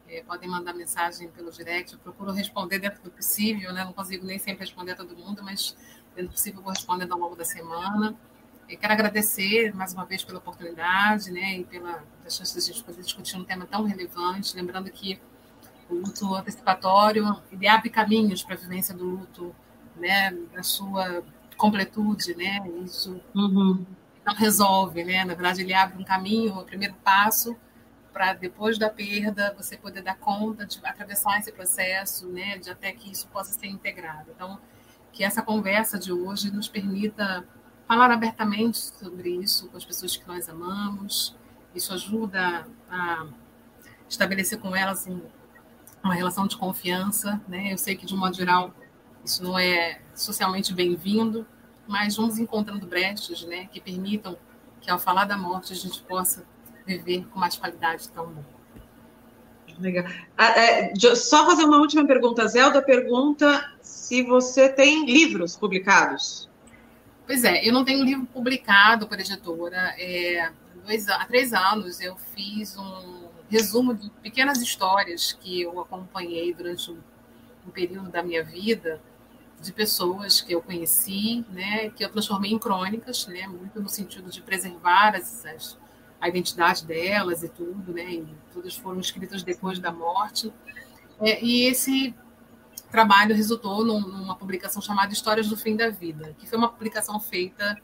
é, 0.08 0.22
podem 0.22 0.48
mandar 0.48 0.74
mensagem 0.74 1.28
pelo 1.28 1.50
direct. 1.50 1.92
Eu 1.92 1.98
procuro 1.98 2.32
responder 2.32 2.78
dentro 2.78 3.02
do 3.02 3.10
possível, 3.10 3.72
né? 3.72 3.84
Não 3.84 3.92
consigo 3.92 4.24
nem 4.24 4.38
sempre 4.38 4.64
responder 4.64 4.92
a 4.92 4.96
todo 4.96 5.16
mundo, 5.16 5.42
mas 5.42 5.76
dentro 6.14 6.30
do 6.30 6.32
possível 6.32 6.60
eu 6.60 6.64
vou 6.64 6.72
respondendo 6.72 7.12
ao 7.12 7.18
longo 7.18 7.36
da 7.36 7.44
semana. 7.44 8.14
E 8.68 8.76
quero 8.76 8.92
agradecer 8.92 9.74
mais 9.74 9.94
uma 9.94 10.04
vez 10.04 10.22
pela 10.22 10.38
oportunidade, 10.38 11.30
né? 11.30 11.58
E 11.58 11.64
pela 11.64 12.04
chance 12.28 12.52
de 12.52 12.58
a 12.58 12.62
gente 12.62 12.84
poder 12.84 13.02
discutir 13.02 13.36
um 13.36 13.44
tema 13.44 13.66
tão 13.66 13.84
relevante. 13.84 14.54
Lembrando 14.54 14.90
que 14.90 15.18
o 15.88 15.94
luto 15.94 16.34
antecipatório 16.34 17.42
ele 17.50 17.66
abre 17.66 17.88
caminhos 17.88 18.42
para 18.42 18.54
a 18.54 18.58
vivência 18.58 18.94
do 18.94 19.04
luto, 19.04 19.54
né? 19.96 20.30
Da 20.52 20.62
sua 20.62 21.22
completude, 21.56 22.34
né? 22.34 22.60
Isso 22.84 23.20
uhum. 23.34 23.86
Não 24.28 24.34
resolve, 24.34 25.04
né? 25.04 25.24
Na 25.24 25.34
verdade, 25.34 25.62
ele 25.62 25.72
abre 25.72 25.98
um 25.98 26.04
caminho, 26.04 26.58
o 26.58 26.64
primeiro 26.64 26.94
passo 27.02 27.56
para 28.12 28.34
depois 28.34 28.78
da 28.78 28.90
perda 28.90 29.54
você 29.56 29.76
poder 29.76 30.02
dar 30.02 30.16
conta 30.16 30.66
de 30.66 30.78
atravessar 30.84 31.38
esse 31.38 31.52
processo, 31.52 32.26
né, 32.26 32.58
de 32.58 32.68
até 32.68 32.90
que 32.90 33.10
isso 33.10 33.28
possa 33.28 33.52
ser 33.52 33.68
integrado. 33.68 34.30
Então, 34.34 34.58
que 35.12 35.22
essa 35.22 35.40
conversa 35.40 35.98
de 35.98 36.12
hoje 36.12 36.50
nos 36.50 36.68
permita 36.68 37.46
falar 37.86 38.10
abertamente 38.10 38.78
sobre 38.78 39.30
isso 39.30 39.68
com 39.68 39.76
as 39.76 39.84
pessoas 39.84 40.16
que 40.16 40.26
nós 40.26 40.48
amamos. 40.48 41.36
Isso 41.74 41.94
ajuda 41.94 42.66
a 42.90 43.26
estabelecer 44.08 44.58
com 44.58 44.74
elas 44.74 45.06
uma 46.02 46.14
relação 46.14 46.46
de 46.46 46.56
confiança, 46.56 47.40
né? 47.46 47.72
Eu 47.72 47.78
sei 47.78 47.96
que 47.96 48.04
de 48.04 48.14
um 48.14 48.18
modo 48.18 48.36
geral 48.36 48.74
isso 49.24 49.42
não 49.42 49.58
é 49.58 50.00
socialmente 50.14 50.74
bem-vindo, 50.74 51.46
mas 51.88 52.16
vamos 52.16 52.38
encontrando 52.38 52.86
brechas, 52.86 53.42
né, 53.44 53.66
que 53.72 53.80
permitam 53.80 54.36
que 54.80 54.90
ao 54.90 54.98
falar 54.98 55.24
da 55.24 55.36
morte 55.36 55.72
a 55.72 55.76
gente 55.76 56.02
possa 56.02 56.46
viver 56.86 57.26
com 57.28 57.38
mais 57.38 57.56
qualidade 57.56 58.08
tão 58.10 58.26
boa. 58.26 58.58
Legal. 59.80 60.04
Ah, 60.36 60.58
é, 60.58 60.92
só 61.14 61.46
fazer 61.46 61.64
uma 61.64 61.78
última 61.78 62.04
pergunta. 62.06 62.46
Zelda 62.48 62.82
pergunta 62.82 63.72
se 63.80 64.22
você 64.22 64.68
tem 64.68 65.06
livros 65.06 65.56
publicados. 65.56 66.48
Pois 67.26 67.44
é, 67.44 67.66
eu 67.66 67.72
não 67.72 67.84
tenho 67.84 68.04
livro 68.04 68.26
publicado 68.26 69.06
por 69.06 69.20
editora. 69.20 69.94
É, 69.96 70.50
dois, 70.84 71.08
há 71.08 71.24
três 71.26 71.52
anos 71.52 72.00
eu 72.00 72.16
fiz 72.34 72.76
um 72.76 73.28
resumo 73.48 73.94
de 73.94 74.10
pequenas 74.22 74.60
histórias 74.60 75.32
que 75.32 75.62
eu 75.62 75.78
acompanhei 75.80 76.52
durante 76.52 76.90
um, 76.90 76.98
um 77.66 77.70
período 77.70 78.10
da 78.10 78.22
minha 78.22 78.42
vida 78.42 79.00
de 79.60 79.72
pessoas 79.72 80.40
que 80.40 80.52
eu 80.52 80.62
conheci, 80.62 81.44
né, 81.50 81.90
que 81.90 82.04
eu 82.04 82.10
transformei 82.10 82.52
em 82.52 82.58
crônicas, 82.58 83.26
né, 83.26 83.46
muito 83.46 83.80
no 83.80 83.88
sentido 83.88 84.30
de 84.30 84.40
preservar 84.40 85.16
as, 85.16 85.44
as 85.46 85.78
a 86.20 86.28
identidade 86.28 86.84
delas 86.84 87.42
e 87.42 87.48
tudo, 87.48 87.92
né? 87.92 88.10
E 88.12 88.26
todas 88.52 88.76
foram 88.76 89.00
escritas 89.00 89.42
depois 89.42 89.78
da 89.78 89.92
morte. 89.92 90.52
É, 91.20 91.42
e 91.42 91.64
esse 91.64 92.14
trabalho 92.90 93.34
resultou 93.34 93.84
num, 93.84 94.00
numa 94.00 94.36
publicação 94.36 94.80
chamada 94.82 95.12
Histórias 95.12 95.48
do 95.48 95.56
Fim 95.56 95.76
da 95.76 95.90
Vida, 95.90 96.34
que 96.38 96.46
foi 96.46 96.58
uma 96.58 96.68
publicação 96.68 97.20
feita 97.20 97.80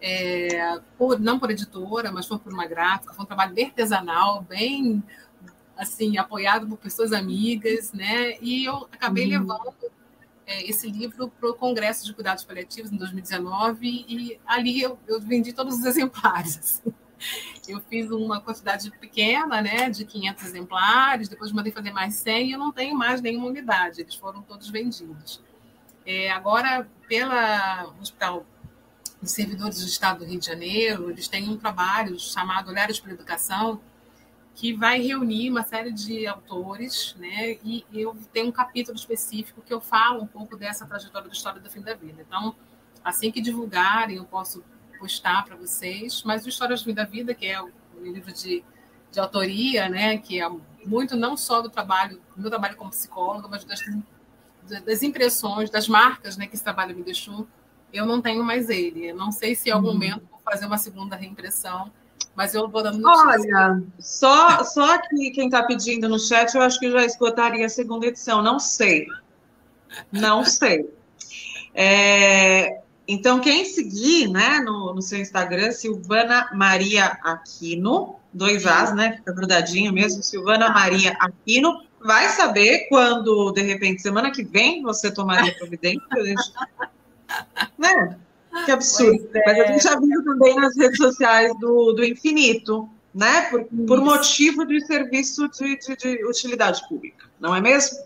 é, 0.00 0.80
por, 0.96 1.18
não 1.18 1.38
por 1.38 1.50
editora, 1.50 2.10
mas 2.10 2.26
foi 2.26 2.38
por 2.38 2.52
uma 2.52 2.66
gráfica, 2.66 3.12
foi 3.12 3.24
um 3.24 3.26
trabalho 3.26 3.54
bem 3.54 3.66
artesanal, 3.66 4.42
bem 4.42 5.02
assim 5.76 6.16
apoiado 6.18 6.66
por 6.66 6.78
pessoas 6.78 7.12
amigas, 7.12 7.92
né? 7.92 8.38
E 8.40 8.64
eu 8.64 8.88
acabei 8.92 9.24
uhum. 9.24 9.40
levando 9.40 9.74
é, 10.46 10.68
esse 10.68 10.90
livro 10.90 11.28
para 11.28 11.50
o 11.50 11.54
Congresso 11.54 12.04
de 12.04 12.12
Cuidados 12.12 12.44
Paliativos 12.44 12.92
em 12.92 12.96
2019 12.96 13.86
e 13.86 14.40
ali 14.46 14.80
eu, 14.80 14.98
eu 15.06 15.20
vendi 15.20 15.52
todos 15.52 15.78
os 15.78 15.84
exemplares. 15.86 16.82
Eu 17.66 17.80
fiz 17.88 18.10
uma 18.10 18.40
quantidade 18.40 18.90
pequena, 18.90 19.62
né, 19.62 19.88
de 19.88 20.04
500 20.04 20.44
exemplares, 20.44 21.28
depois 21.28 21.52
mandei 21.52 21.72
fazer 21.72 21.90
mais 21.90 22.14
100 22.16 22.48
e 22.48 22.52
eu 22.52 22.58
não 22.58 22.70
tenho 22.70 22.94
mais 22.94 23.22
nenhuma 23.22 23.46
unidade, 23.46 24.02
eles 24.02 24.14
foram 24.14 24.42
todos 24.42 24.68
vendidos. 24.68 25.42
É, 26.04 26.30
agora, 26.30 26.86
pela 27.08 27.86
Hospital 27.98 28.44
dos 29.22 29.32
Servidores 29.32 29.80
do 29.80 29.86
Estado 29.86 30.18
do 30.18 30.26
Rio 30.26 30.38
de 30.38 30.44
Janeiro, 30.44 31.10
eles 31.10 31.26
têm 31.26 31.48
um 31.48 31.56
trabalho 31.56 32.18
chamado 32.18 32.68
Olhares 32.68 33.00
para 33.00 33.10
a 33.10 33.14
Educação, 33.14 33.80
que 34.54 34.72
vai 34.72 35.00
reunir 35.00 35.50
uma 35.50 35.64
série 35.64 35.92
de 35.92 36.26
autores, 36.26 37.14
né? 37.18 37.58
E 37.64 37.84
eu 37.92 38.16
tenho 38.32 38.48
um 38.48 38.52
capítulo 38.52 38.96
específico 38.96 39.60
que 39.60 39.74
eu 39.74 39.80
falo 39.80 40.22
um 40.22 40.26
pouco 40.26 40.56
dessa 40.56 40.86
trajetória 40.86 41.28
da 41.28 41.34
história 41.34 41.60
do 41.60 41.68
fim 41.68 41.80
da 41.80 41.94
vida. 41.94 42.24
Então, 42.26 42.54
assim 43.02 43.32
que 43.32 43.40
divulgarem, 43.40 44.16
eu 44.16 44.24
posso 44.24 44.62
postar 44.98 45.44
para 45.44 45.56
vocês. 45.56 46.22
Mas 46.22 46.46
o 46.46 46.48
História 46.48 46.76
do 46.76 46.82
Fim 46.82 46.94
da 46.94 47.04
Vida, 47.04 47.34
que 47.34 47.46
é 47.46 47.60
o 47.60 47.70
livro 48.00 48.32
de, 48.32 48.64
de 49.10 49.18
autoria, 49.18 49.88
né? 49.88 50.18
Que 50.18 50.40
é 50.40 50.48
muito 50.86 51.16
não 51.16 51.36
só 51.36 51.60
do 51.60 51.68
trabalho, 51.68 52.20
do 52.36 52.42
meu 52.42 52.50
trabalho 52.50 52.76
como 52.76 52.90
psicóloga, 52.90 53.48
mas 53.48 53.64
das, 53.64 53.80
das 54.84 55.02
impressões, 55.02 55.68
das 55.68 55.88
marcas, 55.88 56.36
né? 56.36 56.46
Que 56.46 56.54
esse 56.54 56.62
trabalho 56.62 56.94
me 56.94 57.02
deixou. 57.02 57.46
Eu 57.92 58.06
não 58.06 58.22
tenho 58.22 58.44
mais 58.44 58.68
ele. 58.70 59.06
Eu 59.06 59.16
não 59.16 59.32
sei 59.32 59.56
se 59.56 59.68
em 59.68 59.72
algum 59.72 59.88
uhum. 59.88 59.94
momento 59.94 60.28
vou 60.30 60.40
fazer 60.44 60.64
uma 60.64 60.78
segunda 60.78 61.16
reimpressão 61.16 61.92
mas 62.34 62.54
eu 62.54 62.68
vou 62.68 62.82
dando. 62.82 63.06
Olha, 63.06 63.82
só, 63.98 64.62
só 64.64 64.98
que 64.98 65.30
quem 65.30 65.46
está 65.46 65.62
pedindo 65.62 66.08
no 66.08 66.18
chat, 66.18 66.54
eu 66.54 66.62
acho 66.62 66.78
que 66.78 66.90
já 66.90 67.04
esgotaria 67.04 67.66
a 67.66 67.68
segunda 67.68 68.06
edição. 68.06 68.42
Não 68.42 68.58
sei. 68.58 69.06
Não 70.10 70.44
sei. 70.44 70.88
É, 71.74 72.80
então, 73.06 73.40
quem 73.40 73.64
seguir 73.64 74.28
né, 74.28 74.60
no, 74.60 74.94
no 74.94 75.02
seu 75.02 75.18
Instagram, 75.20 75.72
Silvana 75.72 76.50
Maria 76.54 77.18
Aquino, 77.22 78.16
dois 78.32 78.66
As, 78.66 78.94
né? 78.94 79.16
Fica 79.16 79.32
grudadinho 79.32 79.92
mesmo, 79.92 80.22
Silvana 80.22 80.70
Maria 80.70 81.16
Aquino, 81.20 81.82
vai 82.00 82.28
saber 82.30 82.88
quando, 82.88 83.52
de 83.52 83.62
repente, 83.62 84.02
semana 84.02 84.30
que 84.30 84.42
vem, 84.42 84.82
você 84.82 85.12
tomaria 85.12 85.54
providência. 85.56 86.02
né? 87.78 88.18
Que 88.64 88.70
absurdo. 88.70 89.28
É. 89.34 89.42
Mas 89.46 89.60
a 89.60 89.66
gente 89.72 89.82
já 89.82 89.98
viu 89.98 90.24
também 90.24 90.54
nas 90.56 90.76
redes 90.76 90.96
sociais 90.96 91.52
do, 91.58 91.92
do 91.92 92.04
infinito, 92.04 92.88
né? 93.14 93.42
Por, 93.50 93.64
por 93.86 94.00
motivo 94.00 94.64
de 94.66 94.84
serviço 94.86 95.48
de, 95.48 95.78
de, 95.78 95.96
de, 95.96 96.24
utilidade 96.26 96.86
pública, 96.88 97.26
não 97.40 97.54
é 97.54 97.60
mesmo? 97.60 97.98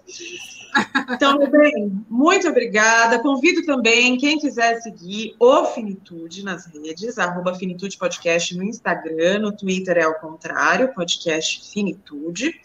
Então, 1.11 1.39
bem, 1.51 2.05
muito 2.09 2.47
obrigada. 2.47 3.19
Convido 3.21 3.65
também 3.65 4.19
quem 4.19 4.39
quiser 4.39 4.81
seguir 4.83 5.35
o 5.41 5.65
Finitude 5.67 6.45
nas 6.45 6.67
redes, 6.67 7.19
arroba 7.19 7.55
Finitude 7.55 7.97
Podcast 7.97 8.57
no 8.57 8.63
Instagram, 8.63 9.41
no 9.41 9.57
Twitter 9.57 9.97
é 9.97 10.03
ao 10.03 10.15
contrário, 10.15 10.93
podcast 10.95 11.73
Finitude. 11.73 12.61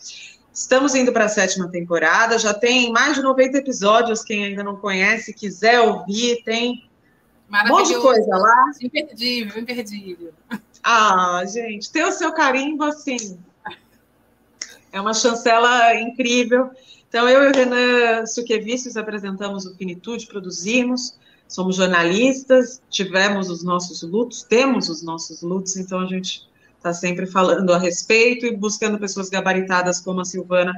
Estamos 0.53 0.93
indo 0.93 1.11
para 1.11 1.26
a 1.26 1.30
sétima 1.30 1.68
temporada, 1.69 2.38
já 2.38 2.53
tem 2.53 2.91
mais 2.91 3.15
de 3.15 3.23
90 3.23 3.57
episódios. 3.57 4.22
Quem 4.22 4.43
ainda 4.43 4.64
não 4.64 4.76
conhece, 4.76 5.34
quiser 5.34 5.80
ouvir, 5.80 6.43
tem 6.43 6.84
um 7.53 7.67
monte 7.67 7.89
de 7.89 7.99
coisa 7.99 8.35
lá. 8.35 8.71
Imperdível, 8.81 9.61
imperdível. 9.61 10.34
Ah, 10.84 11.43
gente, 11.45 11.91
ter 11.91 12.03
o 12.05 12.11
seu 12.11 12.34
carimbo, 12.34 12.84
assim, 12.84 13.38
é 14.91 14.99
uma 14.99 15.13
chancela 15.13 15.95
incrível. 15.95 16.71
Então, 17.07 17.27
eu 17.30 17.43
e 17.43 17.47
o 17.47 17.53
Renan 17.53 18.25
Suquevicius 18.25 18.97
apresentamos 18.97 19.65
o 19.65 19.75
Finitude, 19.75 20.27
produzimos, 20.27 21.17
somos 21.47 21.75
jornalistas, 21.75 22.81
tivemos 22.89 23.49
os 23.49 23.63
nossos 23.63 24.01
lutos, 24.03 24.43
temos 24.43 24.89
os 24.89 25.03
nossos 25.03 25.41
lutos, 25.41 25.77
então 25.77 25.99
a 25.99 26.05
gente 26.05 26.47
está 26.75 26.93
sempre 26.93 27.25
falando 27.25 27.71
a 27.71 27.77
respeito 27.77 28.45
e 28.45 28.55
buscando 28.55 28.99
pessoas 28.99 29.30
gabaritadas 29.30 30.01
como 30.01 30.21
a 30.21 30.25
Silvana 30.25 30.73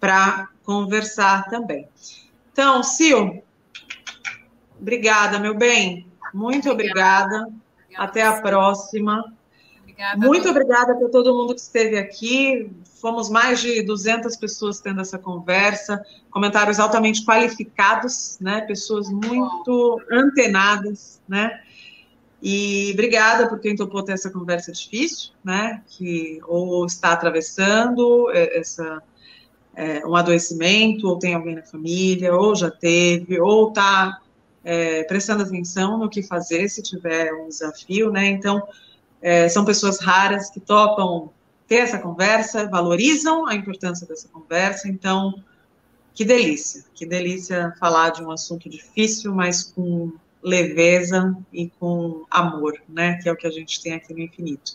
para 0.00 0.48
conversar 0.64 1.48
também. 1.50 1.88
Então, 2.52 2.82
Sil, 2.86 3.42
Obrigada, 4.80 5.38
meu 5.38 5.54
bem. 5.54 6.06
Muito 6.32 6.70
obrigada. 6.70 7.42
obrigada. 7.42 7.64
Até 7.96 8.22
a 8.22 8.40
próxima. 8.40 9.32
Obrigada, 9.82 10.26
Muito 10.26 10.48
obrigada 10.48 10.94
por 10.96 11.10
todo 11.10 11.34
mundo 11.34 11.54
que 11.54 11.60
esteve 11.60 11.96
aqui. 11.96 12.70
Fomos 13.00 13.30
mais 13.30 13.60
de 13.60 13.82
200 13.82 14.36
pessoas 14.36 14.80
tendo 14.80 15.00
essa 15.00 15.18
conversa, 15.18 16.04
comentários 16.30 16.80
altamente 16.80 17.24
qualificados, 17.24 18.38
né? 18.40 18.62
Pessoas 18.62 19.08
muito 19.08 20.00
antenadas, 20.10 21.22
né? 21.28 21.60
E 22.42 22.90
obrigada 22.92 23.48
por 23.48 23.60
quem 23.60 23.76
topou 23.76 24.02
ter 24.02 24.12
essa 24.12 24.30
conversa 24.30 24.72
difícil, 24.72 25.30
né? 25.44 25.82
Que 25.86 26.40
ou 26.46 26.84
está 26.84 27.12
atravessando 27.12 28.30
essa 28.32 29.02
é, 29.76 30.06
um 30.06 30.14
adoecimento, 30.16 31.08
ou 31.08 31.18
tem 31.18 31.34
alguém 31.34 31.54
na 31.54 31.62
família, 31.62 32.34
ou 32.34 32.54
já 32.54 32.70
teve, 32.70 33.40
ou 33.40 33.68
está 33.68 34.20
é, 34.64 35.04
prestando 35.04 35.42
atenção 35.42 35.98
no 35.98 36.08
que 36.08 36.22
fazer 36.22 36.68
se 36.68 36.82
tiver 36.82 37.32
um 37.34 37.48
desafio, 37.48 38.10
né? 38.10 38.26
Então, 38.26 38.66
é, 39.20 39.48
são 39.48 39.64
pessoas 39.64 40.00
raras 40.00 40.50
que 40.50 40.58
topam 40.58 41.30
ter 41.68 41.76
essa 41.76 41.98
conversa, 41.98 42.68
valorizam 42.68 43.46
a 43.46 43.54
importância 43.54 44.06
dessa 44.06 44.28
conversa, 44.28 44.88
então, 44.88 45.42
que 46.14 46.24
delícia, 46.24 46.84
que 46.94 47.06
delícia 47.06 47.74
falar 47.78 48.10
de 48.10 48.22
um 48.22 48.30
assunto 48.30 48.68
difícil, 48.68 49.34
mas 49.34 49.62
com 49.62 50.12
leveza 50.42 51.34
e 51.52 51.70
com 51.80 52.24
amor, 52.30 52.80
né? 52.88 53.18
Que 53.22 53.28
é 53.28 53.32
o 53.32 53.36
que 53.36 53.46
a 53.46 53.50
gente 53.50 53.82
tem 53.82 53.94
aqui 53.94 54.12
no 54.12 54.20
Infinito. 54.20 54.72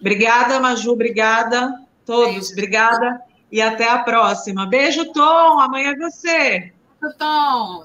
Obrigada, 0.00 0.58
Maju, 0.58 0.92
obrigada, 0.92 1.78
todos, 2.06 2.32
Beijo. 2.32 2.52
obrigada, 2.52 3.22
e 3.50 3.60
até 3.60 3.88
a 3.88 3.98
próxima. 3.98 4.66
Beijo, 4.66 5.12
Tom, 5.12 5.60
amanhã 5.60 5.92
é 5.92 5.96
você. 5.96 6.72
Beijo, 7.00 7.16
Tom. 7.18 7.84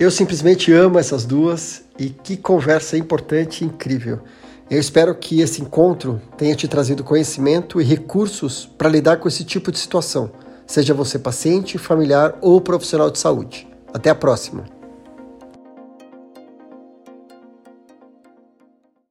Eu 0.00 0.12
simplesmente 0.12 0.72
amo 0.72 0.96
essas 0.96 1.24
duas 1.24 1.82
e 1.98 2.08
que 2.08 2.36
conversa 2.36 2.96
importante 2.96 3.64
e 3.64 3.66
incrível. 3.66 4.20
Eu 4.70 4.78
espero 4.78 5.12
que 5.12 5.40
esse 5.40 5.60
encontro 5.60 6.22
tenha 6.36 6.54
te 6.54 6.68
trazido 6.68 7.02
conhecimento 7.02 7.80
e 7.80 7.84
recursos 7.84 8.64
para 8.78 8.88
lidar 8.88 9.16
com 9.16 9.26
esse 9.26 9.42
tipo 9.42 9.72
de 9.72 9.78
situação, 9.78 10.30
seja 10.68 10.94
você 10.94 11.18
paciente, 11.18 11.78
familiar 11.78 12.38
ou 12.40 12.60
profissional 12.60 13.10
de 13.10 13.18
saúde. 13.18 13.66
Até 13.92 14.08
a 14.08 14.14
próxima! 14.14 14.77